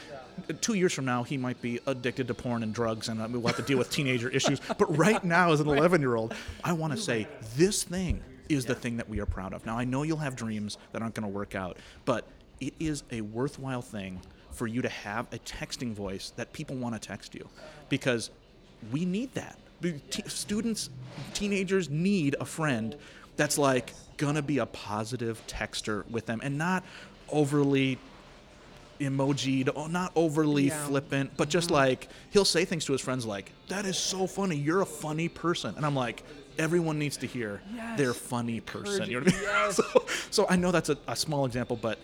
two 0.59 0.73
years 0.73 0.91
from 0.91 1.05
now, 1.05 1.23
he 1.23 1.37
might 1.37 1.61
be 1.61 1.79
addicted 1.87 2.27
to 2.27 2.33
porn 2.33 2.63
and 2.63 2.73
drugs 2.73 3.07
and 3.07 3.21
uh, 3.21 3.27
we'll 3.29 3.47
have 3.47 3.55
to 3.55 3.61
deal 3.61 3.77
with 3.77 3.89
teenager 3.91 4.27
issues. 4.27 4.59
But 4.77 4.97
right 4.97 5.23
now, 5.23 5.53
as 5.53 5.61
an 5.61 5.69
11 5.69 6.01
year 6.01 6.15
old, 6.15 6.33
I 6.65 6.73
want 6.73 6.91
to 6.91 6.99
say 6.99 7.27
this 7.55 7.83
thing 7.83 8.21
is 8.49 8.65
the 8.65 8.75
thing 8.75 8.97
that 8.97 9.07
we 9.07 9.21
are 9.21 9.25
proud 9.25 9.53
of. 9.53 9.65
Now, 9.65 9.77
I 9.77 9.85
know 9.85 10.03
you'll 10.03 10.17
have 10.17 10.35
dreams 10.35 10.77
that 10.91 11.01
aren't 11.01 11.15
going 11.15 11.31
to 11.31 11.33
work 11.33 11.55
out, 11.55 11.77
but 12.03 12.27
it 12.61 12.73
is 12.79 13.03
a 13.11 13.21
worthwhile 13.21 13.81
thing 13.81 14.21
for 14.51 14.67
you 14.67 14.81
to 14.81 14.89
have 14.89 15.25
a 15.33 15.39
texting 15.39 15.93
voice 15.93 16.31
that 16.37 16.53
people 16.53 16.75
want 16.75 16.93
to 16.93 17.05
text 17.05 17.35
you 17.35 17.49
because 17.89 18.29
we 18.91 19.03
need 19.03 19.33
that. 19.33 19.57
T- 19.81 20.23
students, 20.27 20.89
teenagers 21.33 21.89
need 21.89 22.35
a 22.39 22.45
friend 22.45 22.95
that's 23.35 23.57
like 23.57 23.93
gonna 24.17 24.41
be 24.41 24.59
a 24.59 24.65
positive 24.67 25.41
texter 25.47 26.07
with 26.11 26.27
them 26.27 26.39
and 26.43 26.57
not 26.57 26.83
overly 27.29 27.97
emojied 28.99 29.69
or 29.75 29.89
not 29.89 30.11
overly 30.15 30.67
Yeah. 30.67 30.85
flippant, 30.85 31.31
but 31.35 31.49
just 31.49 31.67
mm-hmm. 31.67 31.75
like 31.75 32.07
he'll 32.29 32.45
say 32.45 32.65
things 32.65 32.85
to 32.85 32.91
his 32.91 33.01
friends 33.01 33.25
like, 33.25 33.51
That 33.69 33.85
is 33.85 33.97
so 33.97 34.27
funny. 34.27 34.55
You're 34.55 34.81
a 34.81 34.85
funny 34.85 35.27
person. 35.27 35.73
And 35.75 35.85
I'm 35.85 35.95
like, 35.95 36.23
everyone 36.59 36.99
needs 36.99 37.17
to 37.17 37.27
hear 37.27 37.61
Yes. 37.73 38.15
funny 38.17 38.59
person. 38.59 39.09
You 39.09 39.21
know 39.21 39.25
what 39.25 39.33
I 39.33 39.37
mean? 39.37 39.43
Yes. 39.49 39.75
so, 39.77 40.05
so 40.29 40.45
I 40.49 40.55
know 40.55 40.71
that's 40.71 40.89
a, 40.89 40.97
a 41.07 41.15
small 41.15 41.45
example, 41.45 41.75
but 41.75 41.97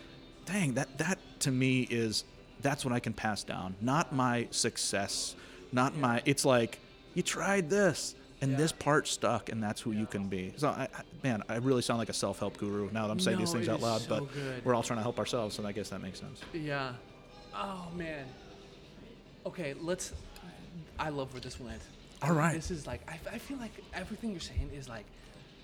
dang, 0.47 0.73
that 0.73 0.97
that 0.97 1.19
to 1.41 1.51
me 1.51 1.81
is 1.81 2.23
that's 2.61 2.83
what 2.83 2.93
I 2.93 2.99
can 2.99 3.13
pass 3.13 3.43
down. 3.43 3.75
Not 3.81 4.13
my 4.13 4.47
success, 4.51 5.35
not 5.71 5.95
my. 5.95 6.21
It's 6.25 6.45
like 6.45 6.79
you 7.13 7.21
tried 7.21 7.69
this, 7.69 8.15
and 8.41 8.57
this 8.57 8.71
part 8.71 9.07
stuck, 9.07 9.49
and 9.49 9.61
that's 9.61 9.81
who 9.81 9.91
you 9.91 10.05
can 10.05 10.27
be. 10.27 10.53
So, 10.57 10.69
I, 10.69 10.87
I, 10.93 11.01
man, 11.23 11.43
I 11.49 11.57
really 11.57 11.81
sound 11.81 11.99
like 11.99 12.09
a 12.09 12.13
self-help 12.13 12.57
guru 12.57 12.89
now 12.91 13.05
that 13.07 13.11
I'm 13.11 13.19
saying 13.19 13.37
these 13.37 13.51
things 13.51 13.69
out 13.69 13.81
loud, 13.81 14.01
so 14.01 14.09
but 14.09 14.33
good. 14.33 14.65
we're 14.65 14.75
all 14.75 14.83
trying 14.83 14.99
to 14.99 15.03
help 15.03 15.19
ourselves, 15.19 15.57
and 15.59 15.67
I 15.67 15.71
guess 15.71 15.89
that 15.89 16.01
makes 16.01 16.19
sense. 16.19 16.41
Yeah. 16.53 16.93
Oh 17.55 17.87
man. 17.95 18.25
Okay, 19.45 19.75
let's. 19.79 20.13
I 20.99 21.09
love 21.09 21.31
where 21.33 21.41
this 21.41 21.59
went. 21.59 21.81
All 22.23 22.33
right. 22.33 22.55
This 22.55 22.71
is 22.71 22.87
like 22.87 23.01
I, 23.07 23.19
I 23.31 23.37
feel 23.37 23.57
like 23.57 23.71
everything 23.93 24.31
you're 24.31 24.39
saying 24.39 24.71
is 24.75 24.89
like. 24.89 25.05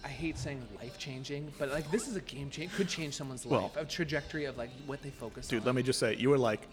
I 0.04 0.10
hate 0.10 0.38
saying 0.38 0.62
life 0.82 0.98
changing, 0.98 1.52
but 1.58 1.70
like 1.72 1.90
this 1.92 2.08
is 2.08 2.16
a 2.16 2.22
game 2.22 2.50
change. 2.50 2.74
Could 2.74 2.90
change 2.90 3.14
someone's 3.16 3.46
Well- 3.46 3.62
life, 3.64 3.78
a 3.78 3.86
trajectory 3.86 4.46
of 4.46 4.58
like 4.58 4.70
what 4.86 5.02
they 5.02 5.10
focus 5.12 5.48
on. 5.48 5.50
Dude, 5.50 5.62
on. 5.62 5.66
let 5.68 5.76
me 5.76 5.84
just 5.84 6.00
say, 6.00 6.16
you 6.16 6.32
are 6.34 6.38
like 6.38 6.68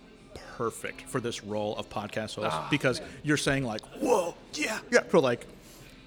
perfect 0.57 1.03
for 1.03 1.20
this 1.20 1.43
role 1.43 1.76
of 1.76 1.89
podcast 1.89 2.37
host 2.37 2.49
Ah, 2.51 2.68
because 2.70 3.01
you're 3.22 3.37
saying 3.37 3.64
like, 3.64 3.81
whoa, 4.01 4.35
yeah, 4.55 4.78
yeah, 4.91 5.03
for 5.03 5.20
like, 5.20 5.47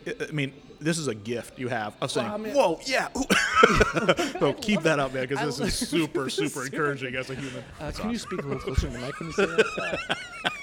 I 0.08 0.32
mean, 0.32 0.54
this 0.80 0.98
is 0.98 1.08
a 1.08 1.16
gift 1.16 1.58
you 1.58 1.70
have 1.70 1.96
of 2.02 2.12
saying, 2.12 2.42
man. 2.42 2.54
whoa, 2.56 2.80
yeah. 2.86 3.08
so 4.40 4.54
keep 4.62 4.82
that 4.82 5.00
up, 5.00 5.14
man, 5.14 5.28
because 5.28 5.58
this 5.58 5.60
is 5.82 5.90
super, 5.90 6.30
super 6.42 6.66
encouraging 6.66 7.16
as 7.16 7.30
a 7.30 7.36
human. 7.36 7.64
Uh, 7.80 7.92
can 7.96 8.12
you 8.12 8.18
speak 8.18 8.42
a 8.44 8.46
little 8.46 8.60
closer 8.60 8.88
to 8.88 8.94
the 8.94 9.00
mic 9.00 9.18
when 9.20 9.28
you 9.30 9.34
say 9.34 9.46
that? 9.46 10.18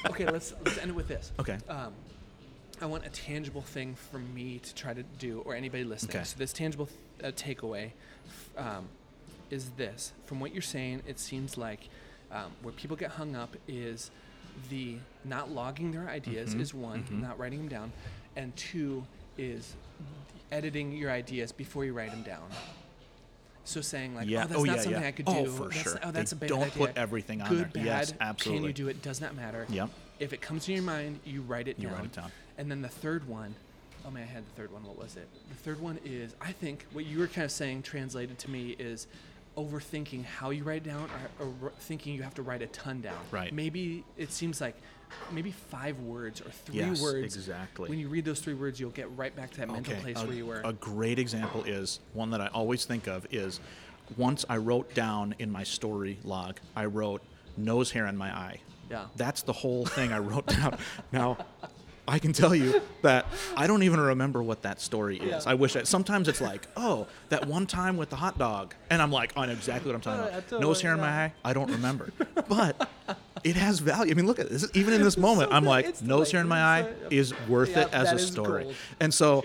Uh, 0.04 0.08
okay, 0.10 0.26
let's 0.26 0.52
let's 0.64 0.78
end 0.78 0.90
it 0.90 0.94
with 0.94 1.08
this. 1.08 1.32
Okay. 1.40 1.58
Um, 1.68 1.92
I 2.80 2.86
want 2.86 3.04
a 3.06 3.10
tangible 3.10 3.60
thing 3.62 3.94
for 3.94 4.18
me 4.18 4.58
to 4.60 4.74
try 4.74 4.94
to 4.94 5.02
do, 5.18 5.42
or 5.44 5.54
anybody 5.54 5.84
listening. 5.84 6.16
Okay. 6.16 6.24
So 6.24 6.36
this 6.38 6.52
tangible 6.52 6.88
th- 7.20 7.32
uh, 7.32 7.36
takeaway 7.36 7.90
um, 8.56 8.88
is 9.50 9.70
this: 9.76 10.12
from 10.26 10.40
what 10.40 10.52
you're 10.52 10.62
saying, 10.62 11.02
it 11.06 11.18
seems 11.18 11.58
like 11.58 11.88
um, 12.32 12.52
where 12.62 12.72
people 12.72 12.96
get 12.96 13.10
hung 13.12 13.36
up 13.36 13.54
is 13.68 14.10
the 14.70 14.96
not 15.24 15.50
logging 15.50 15.92
their 15.92 16.08
ideas 16.08 16.50
Mm-hmm. 16.50 16.60
is 16.60 16.74
one, 16.74 17.04
not 17.10 17.38
writing 17.38 17.58
them 17.60 17.68
down, 17.68 17.92
and 18.36 18.54
two 18.56 19.04
is 19.36 19.74
editing 20.50 20.92
your 20.92 21.10
ideas 21.10 21.52
before 21.52 21.84
you 21.84 21.92
write 21.92 22.10
them 22.10 22.22
down. 22.22 22.42
So 23.64 23.80
saying 23.82 24.14
like, 24.14 24.28
Yeah. 24.28 24.44
oh, 24.44 24.46
that's 24.48 24.60
Oh, 24.60 24.64
not 24.64 24.76
yeah, 24.76 24.82
something 24.82 25.02
yeah. 25.02 25.08
I 25.08 25.12
could 25.12 25.28
Oh, 25.28 25.44
do. 25.44 25.50
for 25.50 25.64
That's- 25.68 25.82
sure. 25.82 25.98
Oh, 26.02 26.10
that's 26.10 26.30
They 26.32 26.36
a 26.36 26.40
bad 26.40 26.48
don't 26.48 26.62
idea. 26.62 26.86
put 26.86 26.96
everything 26.96 27.40
on 27.42 27.48
Good, 27.48 27.58
there. 27.72 27.84
bad. 27.84 28.12
Yes, 28.20 28.34
Can 28.42 28.64
you 28.64 28.72
do 28.72 28.88
it? 28.88 29.00
Does 29.02 29.20
not 29.20 29.36
matter. 29.36 29.66
Yep. 29.68 29.90
If 30.18 30.32
it 30.32 30.40
comes 30.40 30.64
to 30.64 30.72
your 30.72 30.82
mind, 30.82 31.20
you 31.24 31.42
write 31.42 31.68
it 31.68 31.78
You 31.78 31.88
down. 31.88 31.96
write 31.96 32.04
it 32.06 32.12
down. 32.12 32.32
And 32.58 32.70
then 32.70 32.82
the 32.82 32.88
third 32.88 33.26
one, 33.28 33.54
oh 34.06 34.10
man, 34.10 34.22
I 34.24 34.26
had 34.32 34.44
the 34.46 34.50
third 34.52 34.72
one. 34.72 34.82
What 34.84 34.98
was 34.98 35.16
it? 35.16 35.28
The 35.48 35.56
third 35.56 35.80
one 35.80 35.98
is, 36.04 36.34
I 36.40 36.52
think 36.52 36.86
what 36.92 37.06
you 37.06 37.18
were 37.18 37.26
kind 37.26 37.44
of 37.44 37.50
saying 37.50 37.82
translated 37.82 38.38
to 38.40 38.50
me 38.50 38.76
is 38.78 39.06
overthinking 39.56 40.24
how 40.24 40.50
you 40.50 40.62
write 40.64 40.86
it 40.86 40.88
down 40.90 41.08
or, 41.40 41.46
or 41.66 41.72
thinking 41.80 42.14
you 42.14 42.22
have 42.22 42.34
to 42.34 42.42
write 42.42 42.62
a 42.62 42.66
ton 42.68 43.00
down. 43.00 43.18
Right. 43.30 43.52
Maybe 43.52 44.04
it 44.16 44.30
seems 44.32 44.60
like 44.60 44.76
maybe 45.32 45.50
five 45.50 45.98
words 46.00 46.40
or 46.40 46.50
three 46.50 46.76
Yes, 46.76 47.02
words. 47.02 47.34
exactly. 47.36 47.88
When 47.88 47.98
you 47.98 48.08
read 48.08 48.24
those 48.24 48.40
three 48.40 48.54
words, 48.54 48.78
you'll 48.78 48.90
get 48.90 49.10
right 49.16 49.34
back 49.34 49.50
to 49.52 49.58
that 49.58 49.68
mental 49.70 49.96
place 49.96 50.20
a, 50.20 50.26
where 50.26 50.36
you 50.36 50.46
were. 50.46 50.60
a 50.64 50.72
great 50.72 51.18
example 51.18 51.64
is 51.64 51.98
one 52.14 52.30
that 52.30 52.40
I 52.40 52.46
always 52.48 52.84
think 52.84 53.06
of 53.08 53.26
is 53.32 53.60
once 54.16 54.44
I 54.48 54.56
wrote 54.58 54.94
down 54.94 55.34
in 55.38 55.50
my 55.50 55.64
story 55.64 56.18
log, 56.24 56.58
I 56.76 56.84
wrote 56.86 57.22
nose 57.56 57.90
hair 57.90 58.06
on 58.06 58.16
my 58.16 58.30
eye. 58.34 58.60
Yeah. 58.88 59.06
That's 59.16 59.42
the 59.42 59.52
whole 59.52 59.84
thing 59.84 60.12
I 60.12 60.18
wrote 60.18 60.46
down. 60.58 60.78
Now, 61.12 61.38
I 62.10 62.18
can 62.18 62.32
tell 62.32 62.54
you 62.56 62.82
that 63.02 63.24
I 63.56 63.68
don't 63.68 63.84
even 63.84 64.00
remember 64.00 64.42
what 64.42 64.62
that 64.62 64.80
story 64.80 65.16
is. 65.18 65.46
I 65.46 65.54
wish 65.54 65.76
I, 65.76 65.84
sometimes 65.84 66.26
it's 66.26 66.40
like, 66.40 66.66
oh, 66.76 67.06
that 67.28 67.46
one 67.46 67.66
time 67.68 67.96
with 67.96 68.10
the 68.10 68.16
hot 68.16 68.36
dog. 68.36 68.74
And 68.90 69.00
I'm 69.00 69.12
like, 69.12 69.32
I 69.36 69.46
know 69.46 69.52
exactly 69.52 69.88
what 69.92 69.94
I'm 69.94 70.00
talking 70.00 70.20
Oh, 70.20 70.24
about. 70.24 70.32
yeah, 70.34 70.40
totally, 70.40 70.60
Nose 70.62 70.82
hair 70.82 70.94
in 70.94 71.00
my 71.00 71.08
eye, 71.08 71.32
I 71.44 71.52
don't 71.52 71.70
remember. 71.70 72.12
but 72.48 72.88
it 73.44 73.54
has 73.54 73.78
value. 73.78 74.10
I 74.10 74.14
mean, 74.14 74.26
look 74.26 74.40
at 74.40 74.50
this. 74.50 74.68
Even 74.74 74.92
in 74.94 75.02
this 75.02 75.16
moment, 75.28 75.50
so 75.50 75.56
I'm 75.56 75.64
like, 75.64 76.02
nose 76.02 76.32
hair 76.32 76.40
in 76.40 76.48
my 76.48 76.60
eye 76.60 76.88
is 77.10 77.32
worth 77.48 77.70
Yeah, 77.70 77.82
it 77.82 77.94
as 77.94 78.10
a 78.12 78.18
story. 78.18 78.64
gold. 78.64 78.74
And 78.98 79.14
so 79.14 79.44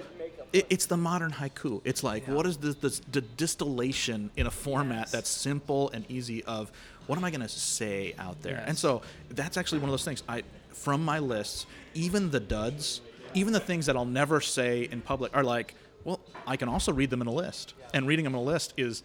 it, 0.52 0.66
it's 0.72 0.88
the 0.88 0.98
modern 0.98 1.34
haiku. 1.34 1.82
It's 1.86 2.04
like, 2.04 2.28
what 2.28 2.48
is 2.48 2.58
the, 2.58 2.70
the, 2.70 3.00
the 3.12 3.22
distillation 3.22 4.32
in 4.36 4.48
a 4.48 4.52
format 4.52 5.02
Yes. 5.02 5.12
that's 5.12 5.30
simple 5.30 5.92
and 5.92 6.04
easy 6.10 6.44
of 6.46 6.72
what 7.06 7.20
am 7.20 7.24
I 7.26 7.30
going 7.30 7.42
to 7.42 7.48
say 7.50 8.16
out 8.18 8.42
there? 8.42 8.64
And 8.66 8.76
so 8.76 9.04
that's 9.30 9.56
actually 9.56 9.78
one 9.80 9.90
of 9.90 9.94
those 9.94 10.04
things. 10.06 10.24
I 10.28 10.42
from 10.76 11.04
my 11.04 11.20
lists, 11.20 11.66
even 11.94 12.32
the 12.32 12.40
duds, 12.40 13.02
even 13.34 13.54
the 13.54 13.60
things 13.60 13.86
that 13.88 13.96
I'll 13.96 14.06
never 14.06 14.42
say 14.42 14.88
in 14.92 15.02
public 15.02 15.36
are 15.36 15.44
like, 15.44 15.76
well, 16.04 16.20
I 16.46 16.58
can 16.58 16.70
also 16.70 16.94
read 16.94 17.10
them 17.10 17.22
in 17.22 17.28
a 17.28 17.32
list. 17.34 17.74
And 17.94 18.08
reading 18.08 18.24
them 18.26 18.36
in 18.36 18.40
a 18.42 18.44
list 18.44 18.74
is 18.78 19.04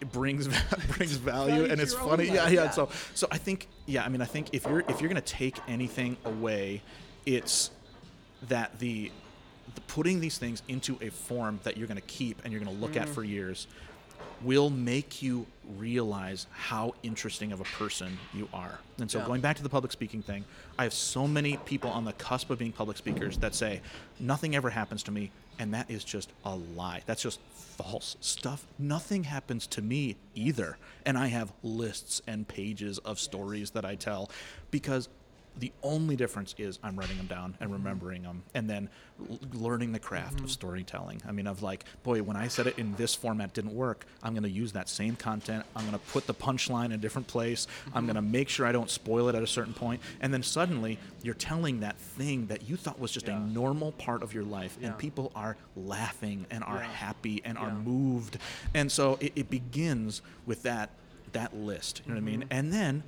it 0.00 0.12
brings 0.12 0.46
brings 0.96 1.12
value 1.12 1.64
and 1.64 1.80
it's 1.80 1.94
funny. 1.94 2.26
Yeah, 2.26 2.44
life, 2.44 2.52
yeah. 2.52 2.64
yeah. 2.64 2.70
So 2.70 2.88
so 3.14 3.26
I 3.30 3.38
think 3.38 3.66
yeah, 3.86 4.04
I 4.04 4.08
mean 4.08 4.20
I 4.20 4.26
think 4.26 4.48
if 4.52 4.64
you're 4.66 4.80
if 4.88 5.00
you're 5.00 5.08
going 5.10 5.22
to 5.22 5.32
take 5.32 5.56
anything 5.66 6.16
away, 6.24 6.82
it's 7.24 7.70
that 8.48 8.78
the, 8.78 9.10
the 9.74 9.80
putting 9.82 10.20
these 10.20 10.38
things 10.38 10.62
into 10.68 10.98
a 11.00 11.08
form 11.08 11.58
that 11.64 11.76
you're 11.76 11.88
going 11.88 12.00
to 12.00 12.06
keep 12.06 12.42
and 12.44 12.52
you're 12.52 12.62
going 12.62 12.74
to 12.74 12.80
look 12.80 12.96
at 12.96 13.08
Mm. 13.08 13.14
for 13.14 13.24
years 13.24 13.66
will 14.42 14.70
make 14.70 15.22
you 15.22 15.46
realize 15.78 16.46
how 16.52 16.94
interesting 17.02 17.52
of 17.52 17.60
a 17.60 17.64
person 17.64 18.18
you 18.34 18.48
are. 18.52 18.78
And 18.98 19.10
so, 19.10 19.18
Yeah. 19.18 19.26
going 19.26 19.40
back 19.40 19.56
to 19.56 19.62
the 19.62 19.68
public 19.68 19.92
speaking 19.92 20.22
thing, 20.22 20.44
I 20.78 20.84
have 20.84 20.92
so 20.92 21.26
many 21.26 21.56
people 21.58 21.90
on 21.90 22.04
the 22.04 22.12
cusp 22.12 22.50
of 22.50 22.58
being 22.58 22.72
public 22.72 22.96
speakers 22.96 23.38
that 23.38 23.54
say, 23.54 23.80
nothing 24.20 24.54
ever 24.54 24.70
happens 24.70 25.02
to 25.04 25.10
me. 25.10 25.30
And 25.58 25.72
that 25.72 25.90
is 25.90 26.04
just 26.04 26.30
a 26.44 26.54
lie. 26.54 27.02
That's 27.06 27.22
just 27.22 27.40
false 27.50 28.16
stuff. 28.20 28.66
Nothing 28.78 29.24
happens 29.24 29.66
to 29.68 29.82
me 29.82 30.16
either. 30.34 30.76
And 31.06 31.16
I 31.16 31.28
have 31.28 31.52
lists 31.62 32.20
and 32.26 32.46
pages 32.46 32.98
of 32.98 33.18
stories 33.18 33.70
that 33.70 33.84
I 33.84 33.94
tell 33.94 34.30
because 34.70 35.08
the 35.58 35.72
only 35.82 36.16
difference 36.16 36.54
is 36.58 36.78
I'm 36.82 36.96
writing 36.96 37.16
them 37.16 37.26
down 37.26 37.56
and 37.60 37.70
mm-hmm. 37.70 37.72
remembering 37.72 38.22
them 38.22 38.42
and 38.54 38.68
then 38.68 38.88
l- 39.30 39.38
learning 39.52 39.92
the 39.92 39.98
craft 39.98 40.34
of 40.34 40.38
mm-hmm. 40.40 40.46
storytelling. 40.48 41.22
I 41.26 41.32
mean, 41.32 41.46
of 41.46 41.62
like, 41.62 41.84
boy, 42.02 42.22
when 42.22 42.36
I 42.36 42.48
said 42.48 42.66
it 42.66 42.78
in 42.78 42.94
this 42.96 43.14
format 43.14 43.54
didn't 43.54 43.74
work, 43.74 44.06
I'm 44.22 44.34
going 44.34 44.42
to 44.42 44.50
use 44.50 44.72
that 44.72 44.88
same 44.88 45.16
content. 45.16 45.64
I'm 45.74 45.86
going 45.86 45.98
to 45.98 46.12
put 46.12 46.26
the 46.26 46.34
punchline 46.34 46.86
in 46.86 46.92
a 46.92 46.98
different 46.98 47.26
place. 47.26 47.66
I'm 47.86 47.92
mm-hmm. 47.92 48.06
going 48.06 48.16
to 48.16 48.22
make 48.22 48.48
sure 48.48 48.66
I 48.66 48.72
don't 48.72 48.90
spoil 48.90 49.28
it 49.28 49.34
at 49.34 49.42
a 49.42 49.46
certain 49.46 49.74
point. 49.74 50.02
And 50.20 50.32
then 50.32 50.42
suddenly 50.42 50.98
you're 51.22 51.34
telling 51.34 51.80
that 51.80 51.96
thing 51.96 52.46
that 52.48 52.68
you 52.68 52.76
thought 52.76 52.98
was 52.98 53.10
just 53.10 53.28
a 53.28 53.38
normal 53.38 53.92
part 53.92 54.22
of 54.22 54.34
your 54.34 54.44
life 54.44 54.76
Yeah. 54.80 54.88
and 54.88 54.98
people 54.98 55.32
are 55.34 55.56
laughing 55.74 56.46
and 56.50 56.62
are 56.64 56.78
Yeah. 56.78 56.92
happy 56.92 57.40
and 57.44 57.56
are 57.56 57.72
moved. 57.72 58.38
And 58.74 58.92
so 58.92 59.16
it, 59.20 59.32
it 59.36 59.50
begins 59.50 60.22
with 60.44 60.62
that 60.62 60.90
that 61.32 61.54
list. 61.54 62.02
You 62.04 62.14
know 62.14 62.20
what 62.20 62.22
I 62.22 62.30
mean? 62.30 62.44
And 62.50 62.72
then 62.72 63.02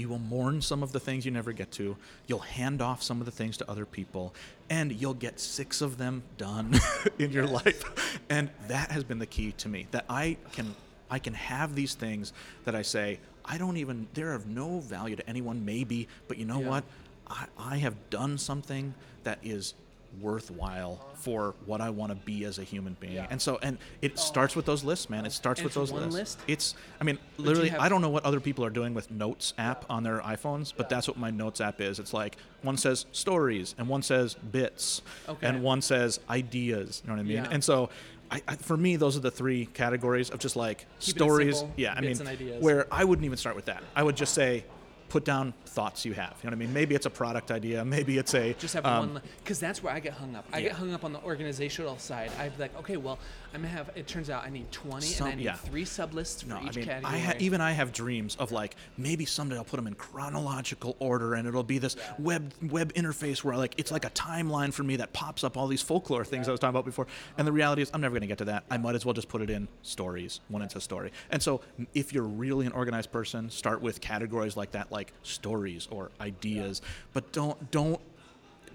you 0.00 0.08
will 0.08 0.18
mourn 0.18 0.60
some 0.62 0.82
of 0.82 0.92
the 0.92 0.98
things 1.00 1.24
you 1.24 1.30
never 1.30 1.52
get 1.52 1.70
to. 1.72 1.96
You'll 2.26 2.38
hand 2.40 2.80
off 2.82 3.02
some 3.02 3.20
of 3.20 3.26
the 3.26 3.30
things 3.30 3.56
to 3.58 3.70
other 3.70 3.84
people, 3.86 4.34
and 4.68 4.90
you'll 4.92 5.14
get 5.14 5.38
six 5.38 5.80
of 5.80 5.98
them 5.98 6.22
done 6.38 6.78
in 7.18 7.30
your 7.30 7.46
life. 7.46 7.84
And 8.28 8.50
that 8.68 8.90
has 8.90 9.04
been 9.04 9.18
the 9.18 9.26
key 9.26 9.52
to 9.58 9.68
me. 9.68 9.86
That 9.92 10.06
I 10.08 10.36
can 10.52 10.74
I 11.10 11.18
can 11.18 11.34
have 11.34 11.74
these 11.74 11.94
things 11.94 12.32
that 12.64 12.74
I 12.74 12.82
say 12.82 13.18
I 13.44 13.58
don't 13.58 13.76
even 13.76 14.06
they're 14.14 14.32
of 14.34 14.46
no 14.46 14.80
value 14.80 15.16
to 15.16 15.28
anyone 15.28 15.64
maybe, 15.64 16.08
but 16.28 16.38
you 16.38 16.44
know 16.44 16.60
Yeah. 16.60 16.68
what? 16.68 16.84
I, 17.28 17.46
I 17.58 17.76
have 17.78 17.94
done 18.10 18.38
something 18.38 18.94
that 19.24 19.38
is 19.42 19.74
worthwhile 20.20 21.04
for 21.14 21.54
what 21.66 21.80
I 21.80 21.90
want 21.90 22.10
to 22.10 22.16
be 22.16 22.44
as 22.44 22.58
a 22.58 22.64
human 22.64 22.96
being. 22.98 23.18
And 23.30 23.40
so 23.40 23.58
and 23.62 23.78
it 24.02 24.18
starts 24.18 24.56
with 24.56 24.64
those 24.66 24.82
lists, 24.84 25.10
man. 25.10 25.26
It 25.26 25.32
starts 25.32 25.60
And 25.60 25.66
with 25.66 25.74
those 25.74 25.92
lists. 25.92 26.14
list? 26.14 26.38
It's 26.48 26.74
I 27.00 27.04
mean, 27.04 27.18
literally 27.36 27.70
I 27.72 27.88
don't 27.88 28.00
know 28.02 28.08
what 28.08 28.24
other 28.24 28.40
people 28.40 28.64
are 28.64 28.70
doing 28.70 28.94
with 28.94 29.10
Notes 29.10 29.54
app 29.58 29.84
on 29.90 30.02
their 30.02 30.20
iPhones, 30.20 30.72
but 30.76 30.88
that's 30.88 31.06
what 31.08 31.16
my 31.16 31.30
Notes 31.30 31.60
app 31.60 31.80
is. 31.80 31.98
It's 31.98 32.12
like 32.12 32.36
one 32.62 32.76
says 32.76 33.06
stories 33.12 33.74
and 33.78 33.88
one 33.88 34.02
says 34.02 34.34
bits 34.34 35.02
Okay. 35.28 35.46
and 35.46 35.62
one 35.62 35.82
says 35.82 36.20
ideas. 36.28 37.02
You 37.04 37.08
know 37.08 37.14
what 37.16 37.20
I 37.20 37.24
mean? 37.24 37.36
Yeah. 37.36 37.48
And 37.50 37.62
so, 37.62 37.90
I, 38.32 38.40
I, 38.46 38.56
for 38.56 38.76
me, 38.76 38.94
those 38.96 39.16
are 39.16 39.20
the 39.20 39.30
three 39.30 39.66
categories 39.66 40.30
of 40.30 40.38
just 40.38 40.54
like 40.54 40.86
Keep 41.00 41.16
stories. 41.16 41.58
simple, 41.58 41.74
yeah, 41.76 41.94
I 41.96 42.00
mean, 42.00 42.16
where 42.60 42.86
I 42.92 43.02
wouldn't 43.04 43.24
even 43.24 43.36
start 43.38 43.56
with 43.56 43.64
that. 43.64 43.82
I 43.96 44.04
would 44.04 44.16
just 44.16 44.34
say, 44.34 44.64
put 45.10 45.24
down 45.24 45.52
thoughts 45.66 46.04
you 46.04 46.14
have. 46.14 46.36
You 46.42 46.48
know 46.48 46.56
what 46.56 46.62
I 46.62 46.66
mean? 46.66 46.72
Maybe 46.72 46.94
it's 46.94 47.06
a 47.06 47.10
product 47.10 47.50
idea. 47.50 47.84
Maybe 47.84 48.16
it's 48.16 48.32
a 48.34 48.54
Just 48.54 48.74
have 48.74 48.86
um, 48.86 49.14
one, 49.14 49.22
because 49.42 49.60
that's 49.60 49.82
where 49.82 49.92
I 49.92 50.00
get 50.00 50.14
hung 50.14 50.34
up. 50.34 50.46
I 50.52 50.58
yeah. 50.58 50.68
get 50.68 50.72
hung 50.72 50.94
up 50.94 51.04
on 51.04 51.12
the 51.12 51.22
organizational 51.22 51.98
side. 51.98 52.30
I'd 52.38 52.56
be 52.56 52.62
like, 52.62 52.78
okay, 52.78 52.96
well, 52.96 53.18
I'm 53.52 53.62
gonna 53.62 53.72
have. 53.74 53.90
It 53.96 54.06
turns 54.06 54.30
out 54.30 54.44
I 54.44 54.50
need 54.50 54.70
20, 54.70 55.06
Some- 55.06 55.26
and 55.26 55.32
I 55.34 55.36
need 55.36 55.44
yeah. 55.44 55.54
three 55.56 55.84
sublists 55.84 56.42
for 56.42 56.48
No, 56.50 56.56
I 56.58 56.66
each 56.66 56.76
mean, 56.76 56.84
category. 56.84 57.14
I 57.14 57.18
ha- 57.18 57.32
even 57.40 57.60
I 57.60 57.72
have 57.72 57.92
dreams 57.92 58.36
of 58.36 58.52
like 58.52 58.76
maybe 58.96 59.24
someday 59.24 59.56
I'll 59.56 59.64
put 59.64 59.76
them 59.76 59.86
in 59.86 59.94
chronological 59.94 60.96
order, 61.00 61.34
and 61.34 61.48
it'll 61.48 61.62
be 61.64 61.78
this 61.78 61.96
web 62.18 62.52
web 62.62 62.92
interface 62.94 63.42
where 63.42 63.56
like 63.56 63.74
it's 63.78 63.90
like 63.90 64.04
a 64.04 64.10
timeline 64.10 64.72
for 64.72 64.82
me 64.84 64.96
that 64.96 65.12
pops 65.12 65.42
up 65.42 65.56
all 65.56 65.66
these 65.66 65.82
folklore 65.82 66.24
things 66.24 66.48
I 66.48 66.52
was 66.52 66.60
talking 66.60 66.70
about 66.70 66.84
before. 66.84 67.06
And 67.36 67.46
the 67.46 67.52
reality 67.52 67.82
is, 67.82 67.90
I'm 67.92 68.00
never 68.00 68.12
going 68.12 68.22
to 68.22 68.26
get 68.28 68.38
to 68.38 68.44
that. 68.46 68.64
I 68.70 68.76
might 68.76 68.94
as 68.94 69.04
well 69.04 69.14
just 69.14 69.28
put 69.28 69.42
it 69.42 69.50
in 69.50 69.66
stories 69.82 70.40
when 70.48 70.62
it's 70.62 70.76
a 70.76 70.80
story. 70.80 71.10
And 71.30 71.42
so, 71.42 71.60
if 71.94 72.12
you're 72.12 72.22
really 72.22 72.66
an 72.66 72.72
organized 72.72 73.10
person, 73.10 73.50
start 73.50 73.80
with 73.82 74.00
categories 74.00 74.56
like 74.56 74.70
that, 74.72 74.92
like 74.92 75.12
stories 75.22 75.88
or 75.90 76.10
ideas, 76.20 76.82
but 77.12 77.32
don't 77.32 77.70
don't 77.70 78.00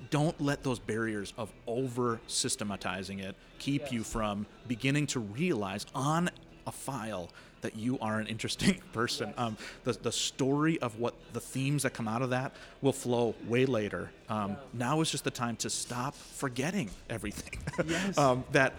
don't 0.10 0.40
let 0.40 0.64
those 0.64 0.80
barriers 0.80 1.34
of 1.38 1.52
over 1.68 2.20
systematizing 2.28 3.20
it 3.20 3.36
keep 3.60 3.92
you 3.92 4.04
from 4.04 4.46
beginning 4.68 5.08
to 5.08 5.20
realize 5.20 5.86
on 5.94 6.30
a 6.68 6.72
file 6.72 7.30
that 7.62 7.76
you 7.76 7.98
are 8.00 8.20
an 8.20 8.28
interesting 8.28 8.80
person. 8.94 9.34
Um, 9.38 9.58
the, 9.84 9.94
the 9.94 10.12
story 10.12 10.80
of 10.80 11.00
what 11.00 11.16
the 11.34 11.40
themes 11.40 11.84
that 11.84 11.94
come 11.94 12.08
out 12.08 12.22
of 12.22 12.30
that 12.30 12.54
will 12.82 12.94
flow 12.94 13.34
way 13.48 13.66
later. 13.66 14.12
Um, 14.30 14.58
Now 14.74 15.02
is 15.02 15.10
just 15.10 15.24
the 15.24 15.32
time 15.32 15.56
to 15.58 15.70
stop 15.70 16.16
forgetting 16.16 16.90
everything. 17.10 17.60
Yes. 17.88 18.18
um, 18.20 18.44
that 18.52 18.74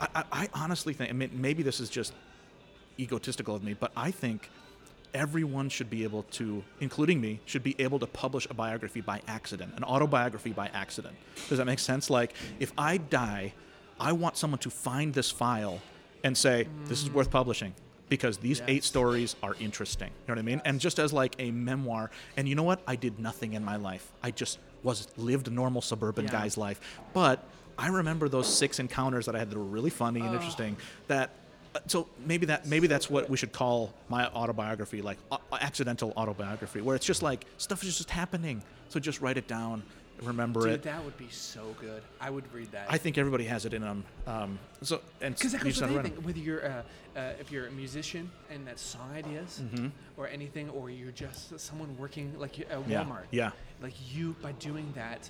I, 0.00 0.08
I, 0.14 0.24
I 0.32 0.48
honestly 0.54 0.92
think, 0.92 1.10
I 1.10 1.12
mean, 1.14 1.30
maybe 1.32 1.62
this 1.62 1.80
is 1.80 1.88
just 1.88 2.12
egotistical 2.98 3.54
of 3.54 3.62
me, 3.62 3.74
but 3.74 3.92
I 3.96 4.10
think 4.10 4.50
everyone 5.14 5.68
should 5.68 5.90
be 5.90 6.02
able 6.04 6.22
to, 6.24 6.62
including 6.80 7.20
me, 7.20 7.40
should 7.46 7.62
be 7.62 7.74
able 7.78 7.98
to 7.98 8.06
publish 8.06 8.46
a 8.50 8.54
biography 8.54 9.00
by 9.00 9.20
accident, 9.26 9.72
an 9.76 9.84
autobiography 9.84 10.50
by 10.52 10.68
accident. 10.74 11.16
Does 11.48 11.58
that 11.58 11.64
make 11.66 11.78
sense? 11.78 12.10
Like, 12.10 12.34
if 12.60 12.72
I 12.76 12.98
die, 12.98 13.54
I 13.98 14.12
want 14.12 14.36
someone 14.36 14.58
to 14.60 14.70
find 14.70 15.12
this 15.14 15.30
file 15.30 15.80
and 16.24 16.36
say, 16.36 16.68
this 16.86 17.02
is 17.02 17.10
worth 17.10 17.30
publishing. 17.30 17.74
Because 18.08 18.38
these 18.38 18.62
eight 18.68 18.84
stories 18.84 19.36
are 19.42 19.54
interesting. 19.60 20.08
You 20.08 20.28
know 20.28 20.32
what 20.32 20.38
I 20.38 20.42
mean? 20.42 20.62
And 20.64 20.80
just 20.80 20.98
as 20.98 21.12
like 21.12 21.36
a 21.38 21.50
memoir, 21.50 22.10
and 22.38 22.48
you 22.48 22.54
know 22.54 22.62
what? 22.62 22.80
I 22.86 22.96
did 22.96 23.18
nothing 23.18 23.52
in 23.52 23.62
my 23.62 23.76
life. 23.76 24.10
I 24.22 24.30
just 24.30 24.58
was 24.82 25.08
lived 25.18 25.46
a 25.48 25.50
normal 25.50 25.82
suburban 25.82 26.24
Yeah. 26.24 26.30
guy's 26.32 26.56
life. 26.56 26.80
But 27.12 27.44
I 27.76 27.88
remember 27.88 28.30
those 28.30 28.46
six 28.48 28.78
encounters 28.78 29.26
that 29.26 29.36
I 29.36 29.38
had 29.38 29.50
that 29.50 29.58
were 29.58 29.62
really 29.62 29.90
funny 29.90 30.20
and 30.20 30.32
interesting. 30.32 30.78
That 31.08 31.32
so 31.86 32.08
maybe 32.26 32.46
that 32.46 32.66
maybe 32.66 32.86
that's 32.86 33.08
what 33.10 33.28
we 33.30 33.36
should 33.36 33.52
call 33.52 33.92
my 34.08 34.26
autobiography, 34.28 35.02
like 35.02 35.18
uh, 35.30 35.38
accidental 35.60 36.12
autobiography, 36.16 36.80
where 36.80 36.96
it's 36.96 37.06
just 37.06 37.22
like 37.22 37.44
stuff 37.58 37.82
is 37.84 37.96
just 37.96 38.10
happening. 38.10 38.62
So 38.88 38.98
just 39.00 39.20
write 39.20 39.36
it 39.36 39.46
down, 39.46 39.82
remember 40.22 40.60
Dude, 40.62 40.70
it. 40.72 40.82
that 40.84 41.04
would 41.04 41.16
be 41.18 41.28
so 41.30 41.74
good. 41.80 42.02
I 42.20 42.30
would 42.30 42.50
read 42.54 42.72
that. 42.72 42.86
I 42.88 42.96
think 42.98 43.18
everybody 43.18 43.44
has 43.44 43.64
it 43.66 43.74
in 43.74 43.82
them. 43.82 44.04
Um, 44.26 44.58
so 44.82 45.00
and 45.20 45.34
Because 45.34 45.52
that 45.52 45.58
you 45.58 45.64
goes 45.66 45.80
with 45.80 45.90
gotta 45.90 45.92
write 45.96 46.06
'em. 46.06 46.12
anything. 46.12 46.24
Whether 46.24 46.38
you're 46.38 46.64
uh, 46.66 46.82
uh, 47.16 47.32
if 47.40 47.52
you're 47.52 47.66
a 47.66 47.70
musician 47.72 48.30
and 48.50 48.66
that 48.66 48.78
song 48.78 49.10
ideas 49.14 49.60
Mm-hmm. 49.62 49.88
or 50.16 50.26
anything, 50.28 50.70
or 50.70 50.88
you're 50.90 51.12
just 51.12 51.58
someone 51.60 51.94
working 51.98 52.32
like 52.38 52.58
at 52.60 52.66
Yeah, 52.88 53.04
Walmart. 53.04 53.24
yeah. 53.30 53.50
Like 53.82 53.94
you, 54.12 54.34
by 54.42 54.52
doing 54.52 54.90
that, 54.94 55.28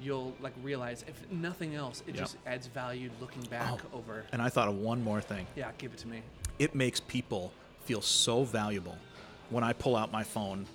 you'll 0.00 0.34
like 0.40 0.52
realize 0.62 1.04
if 1.06 1.30
nothing 1.30 1.74
else, 1.74 2.02
it 2.06 2.14
Yeah. 2.14 2.22
just 2.22 2.36
adds 2.46 2.66
value 2.66 3.10
looking 3.20 3.42
back 3.42 3.80
Oh, 3.92 3.98
over. 3.98 4.24
And 4.32 4.40
I 4.40 4.48
thought 4.48 4.68
of 4.68 4.76
one 4.76 5.02
more 5.04 5.20
thing. 5.20 5.46
Yeah, 5.56 5.70
give 5.78 5.92
it 5.92 5.98
to 5.98 6.08
me. 6.08 6.22
it 6.58 6.74
makes 6.74 7.00
people 7.00 7.52
feel 7.84 8.02
so 8.02 8.44
valuable 8.44 8.96
when 9.50 9.64
I 9.64 9.72
pull 9.72 9.96
out 9.96 10.12
my 10.12 10.22
phone 10.22 10.66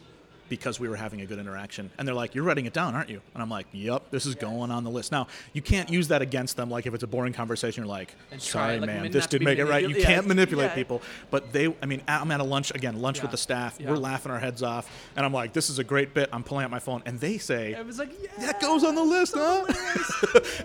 because 0.50 0.80
we 0.80 0.88
were 0.88 0.96
having 0.96 1.22
a 1.22 1.26
good 1.26 1.39
interaction. 1.39 1.91
And 1.98 2.08
they're 2.08 2.16
like, 2.16 2.36
You're 2.36 2.43
writing 2.43 2.66
it 2.66 2.74
down, 2.74 2.96
aren't 2.96 3.10
you? 3.10 3.22
And 3.34 3.41
I'm 3.41 3.50
like, 3.50 3.68
Yep, 3.72 4.12
this 4.12 4.26
is 4.26 4.36
going 4.36 4.72
on 4.72 4.84
the 4.84 4.89
list. 4.89 5.12
Now, 5.12 5.28
you 5.54 5.62
can't 5.62 5.89
use 5.89 6.08
that 6.10 6.22
against 6.22 6.58
them. 6.58 6.70
Like, 6.70 6.86
if 6.86 6.93
it's 6.93 7.04
a 7.04 7.08
boring 7.08 7.34
conversation, 7.34 7.84
you're 7.84 7.89
like, 7.89 8.16
And 8.32 8.41
Sorry, 8.41 8.80
like, 8.80 8.88
man, 8.88 9.12
this 9.12 9.28
didn't 9.28 9.46
make 9.46 9.60
it 9.60 9.66
right. 9.66 9.88
You 9.88 9.96
yeah, 9.96 10.06
can't 10.06 10.28
manipulate 10.28 10.72
yeah. 10.72 10.76
people. 10.76 11.02
But 11.32 11.52
they, 11.52 11.74
I 11.82 11.86
mean, 11.86 12.02
I'm 12.08 12.32
at 12.32 12.39
a 12.39 12.43
lunch, 12.43 12.72
again, 12.74 13.02
lunch 13.02 13.22
with 13.22 13.32
the 13.32 13.38
staff. 13.38 13.78
yeah. 13.80 13.89
We're 13.89 13.98
laughing 13.98 14.32
our 14.32 14.39
heads 14.39 14.64
off. 14.64 14.89
And 15.16 15.26
I'm 15.26 15.34
like, 15.34 15.54
This 15.54 15.70
is 15.70 15.80
a 15.80 15.84
great 15.84 16.14
bit. 16.14 16.30
I'm 16.32 16.43
pulling 16.43 16.66
out 16.66 16.72
my 16.72 16.80
phone. 16.80 17.02
And 17.06 17.20
they 17.20 17.38
say, 17.38 17.74
I 17.76 17.82
was 17.82 18.00
like, 18.00 18.12
yeah. 18.22 18.46
that 18.46 18.60
goes 18.62 18.84
on 18.84 18.96
the 18.96 19.04
list, 19.04 19.34
huh? 19.36 19.66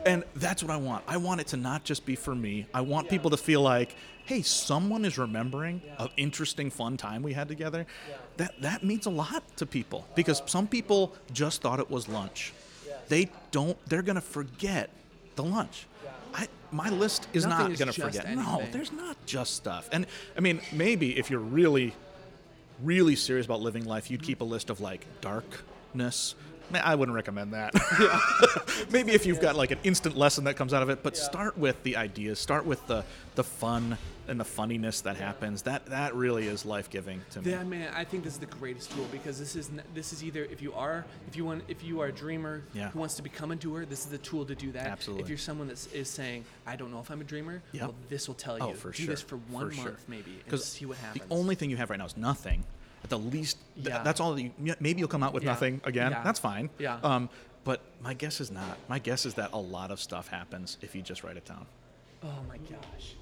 and 0.07 0.25
that's 0.37 0.63
what 0.63 0.71
I 0.71 0.77
want. 0.77 1.05
I 1.07 1.17
want 1.17 1.41
it 1.41 1.49
to 1.49 1.57
not 1.57 1.85
just 1.85 2.05
be 2.05 2.17
for 2.17 2.35
me. 2.35 2.67
I 2.75 2.81
want 2.81 3.09
people 3.09 3.31
to 3.31 3.37
feel 3.37 3.63
like, 3.63 3.95
hey, 4.25 4.43
someone 4.43 5.05
is 5.05 5.19
remembering 5.19 5.83
an 5.99 6.09
interesting, 6.17 6.71
fun 6.71 6.97
time 6.97 7.23
we 7.23 7.33
had 7.33 7.49
together. 7.49 7.87
That 8.37 8.61
that 8.61 8.85
means 8.85 9.07
a 9.07 9.11
lot 9.11 9.45
to 9.57 9.67
people 9.67 10.07
because 10.15 10.43
some 10.47 10.67
people 10.67 11.15
just 11.33 11.63
thought 11.63 11.81
it 11.81 11.91
was 11.91 12.09
lunch. 12.09 12.53
They 13.09 13.31
don't. 13.51 13.77
They're 13.89 14.03
gonna 14.03 14.21
forget 14.21 14.91
the 15.35 15.45
lunch. 15.45 15.87
I, 16.33 16.47
my 16.71 16.91
list 16.91 17.27
is 17.33 17.45
Nothing 17.45 17.65
not 17.65 17.73
is 17.73 17.79
gonna 17.79 17.93
just 17.93 18.19
forget. 18.19 18.37
No, 18.37 18.63
there's 18.71 18.93
not 18.93 19.17
just 19.27 19.57
stuff. 19.57 19.89
And 19.91 20.07
I 20.37 20.41
mean, 20.41 20.61
maybe 20.73 21.19
if 21.19 21.31
you're 21.31 21.41
really 21.41 21.95
really 22.83 23.17
serious 23.17 23.47
about 23.47 23.61
living 23.61 23.85
life, 23.85 24.11
you'd 24.11 24.21
mm-hmm. 24.21 24.27
keep 24.27 24.41
a 24.41 24.45
list 24.45 24.71
of 24.71 24.81
like 24.81 25.07
darkness. 25.21 26.35
Nah, 26.71 26.81
I 26.85 26.95
wouldn't 26.95 27.15
recommend 27.15 27.53
that. 27.53 27.75
Maybe 28.91 29.13
if 29.13 29.27
you've 29.27 29.41
got 29.41 29.57
like 29.57 29.71
an 29.71 29.79
instant 29.85 30.17
lesson 30.17 30.45
that 30.45 30.57
comes 30.57 30.73
out 30.73 30.83
of 30.83 30.91
it, 30.91 31.03
but 31.03 31.17
start 31.17 31.59
with 31.59 31.83
the 31.83 31.97
ideas, 31.97 32.39
start 32.39 32.65
with 32.65 32.87
the 32.87 33.05
the 33.35 33.45
fun 33.45 33.97
and 34.29 34.39
the 34.39 34.45
funniness 34.45 35.01
that 35.03 35.17
happens. 35.17 35.63
That 35.63 35.87
that 35.87 36.15
really 36.15 36.47
is 36.47 36.65
life 36.65 36.89
giving 36.89 37.21
to 37.31 37.43
me. 37.43 37.51
Yeah, 37.51 37.65
man, 37.65 37.93
I 37.95 38.05
think 38.05 38.25
this 38.25 38.35
is 38.35 38.39
the 38.39 38.47
greatest 38.47 38.93
tool 38.93 39.07
because 39.11 39.39
this 39.39 39.57
is 39.57 39.71
this 39.95 40.13
is 40.13 40.23
either 40.23 40.45
if 40.45 40.63
you 40.63 40.73
are 40.73 41.05
if 41.29 41.37
you 41.37 41.45
want 41.45 41.65
if 41.69 41.83
you 41.83 42.01
are 42.01 42.07
a 42.07 42.13
dreamer 42.13 42.63
Yeah. 42.73 42.91
who 42.91 42.99
wants 42.99 43.15
to 43.17 43.23
become 43.23 43.51
a 43.51 43.57
doer, 43.57 43.85
this 43.85 44.01
is 44.01 44.07
the 44.07 44.19
tool 44.19 44.45
to 44.47 44.55
do 44.55 44.73
that. 44.73 44.87
Absolutely. 44.87 45.25
If 45.25 45.29
you're 45.29 45.39
someone 45.39 45.69
that 45.69 45.95
is 45.95 46.09
saying, 46.09 46.45
I 46.67 46.77
don't 46.77 46.93
know 46.93 47.01
if 47.01 47.11
I'm 47.11 47.21
a 47.21 47.25
dreamer, 47.25 47.63
Yep. 47.73 47.83
well, 47.83 47.95
this 48.09 48.29
will 48.29 48.35
tell 48.37 48.55
oh, 48.61 48.69
you. 48.69 48.73
Oh, 48.73 48.75
for 48.75 48.91
do 48.91 49.03
sure. 49.03 49.07
this 49.07 49.23
for 49.23 49.37
one 49.37 49.71
sure. 49.73 49.85
month 49.85 50.05
maybe 50.09 50.41
and 50.49 50.61
see 50.61 50.87
what 50.87 50.99
happens. 50.99 51.25
The 51.29 51.35
only 51.35 51.55
thing 51.55 51.71
you 51.71 51.77
have 51.77 51.91
right 51.91 51.99
now 51.99 52.07
is 52.07 52.17
nothing. 52.17 52.65
At 53.03 53.11
the 53.11 53.19
least, 53.19 53.57
th- 53.77 53.89
Yeah. 53.89 54.03
that's 54.03 54.21
all. 54.21 54.39
You, 54.39 54.51
maybe 54.81 54.99
you'll 55.01 55.09
come 55.09 55.23
out 55.23 55.33
with 55.33 55.43
Yeah. 55.43 55.51
nothing 55.51 55.81
again. 55.85 56.13
Yeah. 56.13 56.23
That's 56.23 56.39
fine. 56.39 56.71
Yeah. 56.79 56.99
Um, 57.03 57.29
but 57.65 57.81
my 58.03 58.15
guess 58.15 58.41
is 58.41 58.51
not. 58.51 58.79
My 58.89 58.99
guess 58.99 59.25
is 59.27 59.35
that 59.35 59.51
a 59.53 59.59
lot 59.59 59.91
of 59.91 60.01
stuff 60.01 60.29
happens 60.29 60.77
if 60.83 60.95
you 60.95 61.03
just 61.03 61.23
write 61.25 61.37
it 61.37 61.45
down. 61.47 61.67
Oh 62.23 62.43
my 62.49 62.59
gosh. 62.59 63.15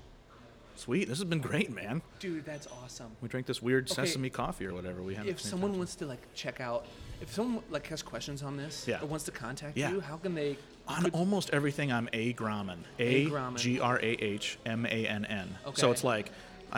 Sweet. 0.76 1.09
This 1.09 1.18
has 1.18 1.24
been 1.24 1.40
great, 1.40 1.72
man. 1.74 2.02
Dude, 2.20 2.44
that's 2.44 2.68
awesome. 2.84 3.10
We 3.20 3.28
drank 3.28 3.46
this 3.46 3.60
weird 3.60 3.90
Okay. 3.90 4.06
sesame 4.06 4.30
coffee 4.30 4.66
or 4.66 4.74
whatever 4.74 5.02
we 5.02 5.14
had. 5.14 5.26
If 5.26 5.40
someone 5.40 5.76
wants 5.76 5.96
to 5.96 6.06
like 6.06 6.20
check 6.34 6.60
out, 6.60 6.86
if 7.20 7.32
someone 7.34 7.64
like 7.70 7.88
has 7.88 8.00
questions 8.00 8.44
on 8.44 8.56
this, 8.56 8.86
Yeah. 8.86 9.00
or 9.02 9.06
wants 9.06 9.24
to 9.24 9.32
contact 9.32 9.76
Yeah. 9.76 9.90
you, 9.90 10.00
how 10.00 10.16
can 10.18 10.34
they? 10.36 10.56
On 10.86 11.02
could- 11.02 11.14
almost 11.14 11.50
everything, 11.50 11.92
I'm 11.92 12.09
A 12.12 12.32
Grahmann. 12.32 12.84
A. 13.00 13.28
G 13.56 13.80
R 13.80 13.98
A 13.98 14.06
H 14.22 14.59
M 14.66 14.86
A 14.86 15.06
N 15.06 15.24
N. 15.24 15.59
Okay. 15.66 15.80
So 15.80 15.90
it's 15.90 16.05
like, 16.05 16.30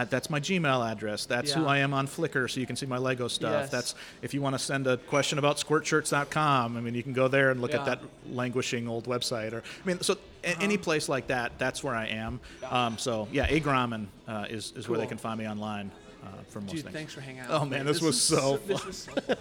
that's 0.09 0.31
my 0.31 0.41
Gmail 0.41 0.91
address. 0.91 1.27
That's 1.27 1.53
who 1.53 1.67
I 1.67 1.79
am 1.79 1.93
on 1.95 2.07
Flickr, 2.07 2.51
so 2.51 2.61
you 2.61 2.67
can 2.67 2.77
see 2.77 2.87
my 2.87 2.99
Lego 2.99 3.29
stuff. 3.29 3.53
Yes. 3.53 3.71
That's 3.71 3.95
if 4.23 4.33
you 4.35 4.41
want 4.43 4.55
to 4.55 4.59
send 4.59 4.87
a 4.87 4.97
question 4.97 5.39
about 5.39 5.57
squirtshirts.com. 5.59 6.77
I 6.77 6.81
mean, 6.81 6.95
you 6.95 7.03
can 7.03 7.13
go 7.13 7.29
there 7.29 7.51
and 7.51 7.61
look 7.61 7.73
Yeah. 7.73 7.81
at 7.81 7.87
that 7.87 8.01
languishing 8.31 8.89
old 8.89 9.05
website. 9.07 9.53
Or 9.53 9.59
I 9.83 9.87
mean, 9.87 10.01
so 10.01 10.17
a- 10.45 10.57
any 10.61 10.75
Uh-huh. 10.75 10.85
place 10.85 11.09
like 11.09 11.27
that, 11.29 11.53
that's 11.59 11.83
where 11.85 11.95
I 11.95 12.07
am. 12.07 12.41
Um, 12.69 12.99
so 12.99 13.29
yeah, 13.33 13.47
A 13.49 13.61
Grahmann 13.61 14.09
uh, 14.29 14.47
is 14.49 14.73
is 14.77 14.89
where 14.89 14.99
they 14.99 15.07
can 15.07 15.19
find 15.19 15.39
me 15.39 15.49
online 15.49 15.91
uh, 16.23 16.27
for 16.49 16.61
most 16.61 16.73
Dude, 16.73 16.83
things. 16.85 16.95
thanks 16.95 17.15
for 17.15 17.21
hanging 17.23 17.41
out. 17.41 17.51
Oh 17.51 17.65
man, 17.65 17.87
this, 17.87 18.01
was 18.01 18.21
so. 18.21 18.59
This 18.67 18.79
fun. 18.79 18.87
was 18.87 18.97
so 18.99 19.13
fun. 19.13 19.37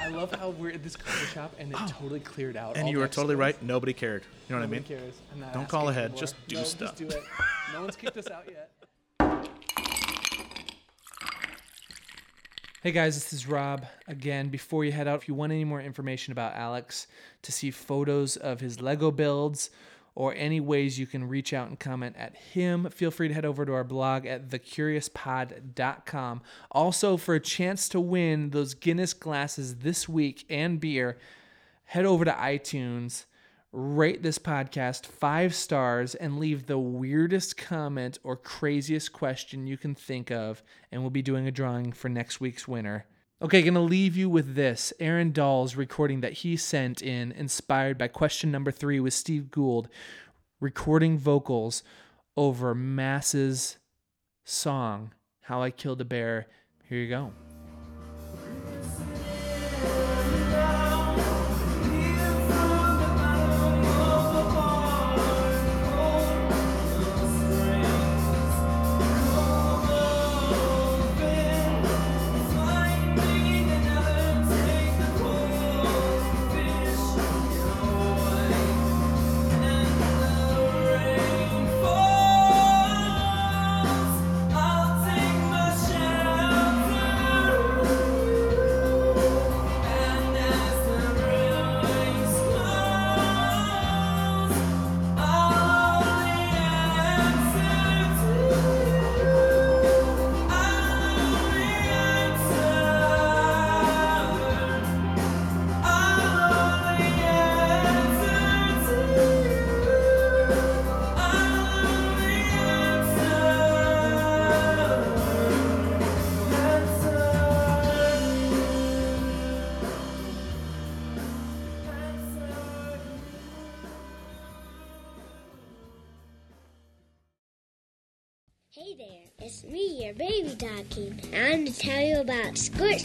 I 0.00 0.08
love 0.08 0.32
how 0.32 0.50
we're 0.50 0.70
at 0.72 0.82
this 0.82 0.96
coffee 0.96 1.26
shop 1.34 1.52
and 1.58 1.72
it 1.72 1.78
totally 1.88 2.20
cleared 2.20 2.56
out. 2.56 2.76
and 2.76 2.88
you 2.88 2.98
were 2.98 3.08
totally 3.08 3.34
right. 3.34 3.60
Nobody 3.62 3.92
cared. 3.92 4.22
You 4.48 4.54
know 4.56 4.60
what 4.60 4.68
I 4.68 4.76
Nobody 4.76 4.94
mean? 4.94 5.00
cares. 5.00 5.52
Don't 5.54 5.68
call 5.68 5.88
ahead, 5.88 6.04
anymore. 6.06 6.20
just 6.20 6.34
do 6.48 6.56
no, 6.56 6.64
stuff. 6.64 6.96
Just 6.96 7.10
do 7.10 7.16
it. 7.16 7.22
No 7.72 7.82
one's 7.82 7.96
kicked 7.96 8.16
us 8.16 8.28
out 8.30 8.44
yet. 8.48 8.70
Hey 12.82 12.92
guys, 12.92 13.14
this 13.14 13.34
is 13.34 13.46
Rob. 13.46 13.84
Again, 14.08 14.48
before 14.48 14.86
you 14.86 14.92
head 14.92 15.06
out, 15.06 15.20
if 15.20 15.28
you 15.28 15.34
want 15.34 15.52
any 15.52 15.66
more 15.66 15.82
information 15.82 16.32
about 16.32 16.54
Alex, 16.54 17.08
to 17.42 17.52
see 17.52 17.70
photos 17.70 18.38
of 18.38 18.60
his 18.60 18.80
Lego 18.80 19.10
builds, 19.10 19.68
or 20.14 20.34
any 20.34 20.60
ways 20.60 20.98
you 20.98 21.06
can 21.06 21.28
reach 21.28 21.52
out 21.52 21.68
and 21.68 21.78
comment 21.78 22.16
at 22.18 22.34
him, 22.34 22.88
feel 22.88 23.10
free 23.10 23.28
to 23.28 23.34
head 23.34 23.44
over 23.44 23.66
to 23.66 23.74
our 23.74 23.84
blog 23.84 24.24
at 24.24 24.48
thecuriouspod.com. 24.48 26.40
Also, 26.70 27.18
for 27.18 27.34
a 27.34 27.40
chance 27.40 27.86
to 27.90 28.00
win 28.00 28.48
those 28.48 28.72
Guinness 28.72 29.12
glasses 29.12 29.74
this 29.80 30.08
week 30.08 30.46
and 30.48 30.80
beer, 30.80 31.18
head 31.84 32.06
over 32.06 32.24
to 32.24 32.32
iTunes, 32.32 33.26
rate 33.72 34.22
this 34.22 34.38
podcast 34.38 35.06
five 35.06 35.54
stars, 35.54 36.14
and 36.14 36.38
leave 36.38 36.66
the 36.66 36.78
weirdest 36.78 37.56
comment 37.56 38.18
or 38.22 38.36
craziest 38.36 39.12
question 39.12 39.66
you 39.66 39.76
can 39.76 39.94
think 39.94 40.30
of, 40.30 40.62
and 40.90 41.02
we'll 41.02 41.10
be 41.10 41.22
doing 41.22 41.46
a 41.46 41.52
drawing 41.52 41.92
for 41.92 42.08
next 42.08 42.40
week's 42.40 42.66
winner. 42.66 43.06
Okay, 43.42 43.62
gonna 43.62 43.80
leave 43.80 44.16
you 44.16 44.28
with 44.28 44.54
this. 44.54 44.92
Aaron 45.00 45.32
Dahl's 45.32 45.74
recording 45.74 46.20
that 46.20 46.34
he 46.34 46.56
sent 46.56 47.00
in, 47.00 47.32
inspired 47.32 47.96
by 47.96 48.08
question 48.08 48.50
number 48.50 48.70
three 48.70 49.00
with 49.00 49.14
Steve 49.14 49.50
Gould, 49.50 49.88
recording 50.60 51.16
vocals 51.16 51.82
over 52.36 52.74
Mass's 52.74 53.78
song, 54.44 55.14
How 55.42 55.62
I 55.62 55.70
Killed 55.70 56.00
a 56.00 56.04
Bear. 56.04 56.48
Here 56.88 56.98
you 56.98 57.08
go. 57.08 57.32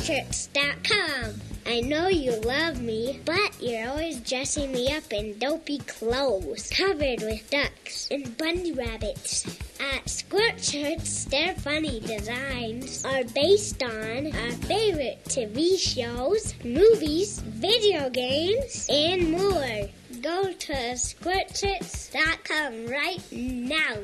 squirtshirts.com. 0.06 1.34
I 1.68 1.82
know 1.82 2.08
you 2.08 2.40
love 2.42 2.80
me, 2.80 3.20
but 3.26 3.60
you're 3.60 3.90
always 3.90 4.20
dressing 4.20 4.72
me 4.72 4.94
up 4.94 5.12
in 5.12 5.40
dopey 5.40 5.80
clothes, 5.80 6.70
covered 6.70 7.22
with 7.22 7.50
ducks 7.50 8.08
and 8.12 8.38
bunny 8.38 8.72
rabbits. 8.72 9.48
At 9.80 10.08
Squirt 10.08 10.64
Shirts, 10.64 11.26
their 11.26 11.56
funny 11.56 12.02
designs 12.02 13.04
are 13.04 13.24
based 13.24 13.82
on 13.82 14.28
our 14.28 14.52
favorite 14.52 15.24
TV 15.26 15.80
shows, 15.80 16.54
movies, 16.64 17.40
video 17.40 18.12
games, 18.12 18.86
and 18.92 19.32
more. 19.32 19.90
Go 20.22 20.54
to 20.54 20.74
squirtshirts.com 20.74 22.86
right 22.86 23.24
now. 23.32 23.96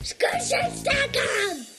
Squirtshirts.com! 0.00 1.75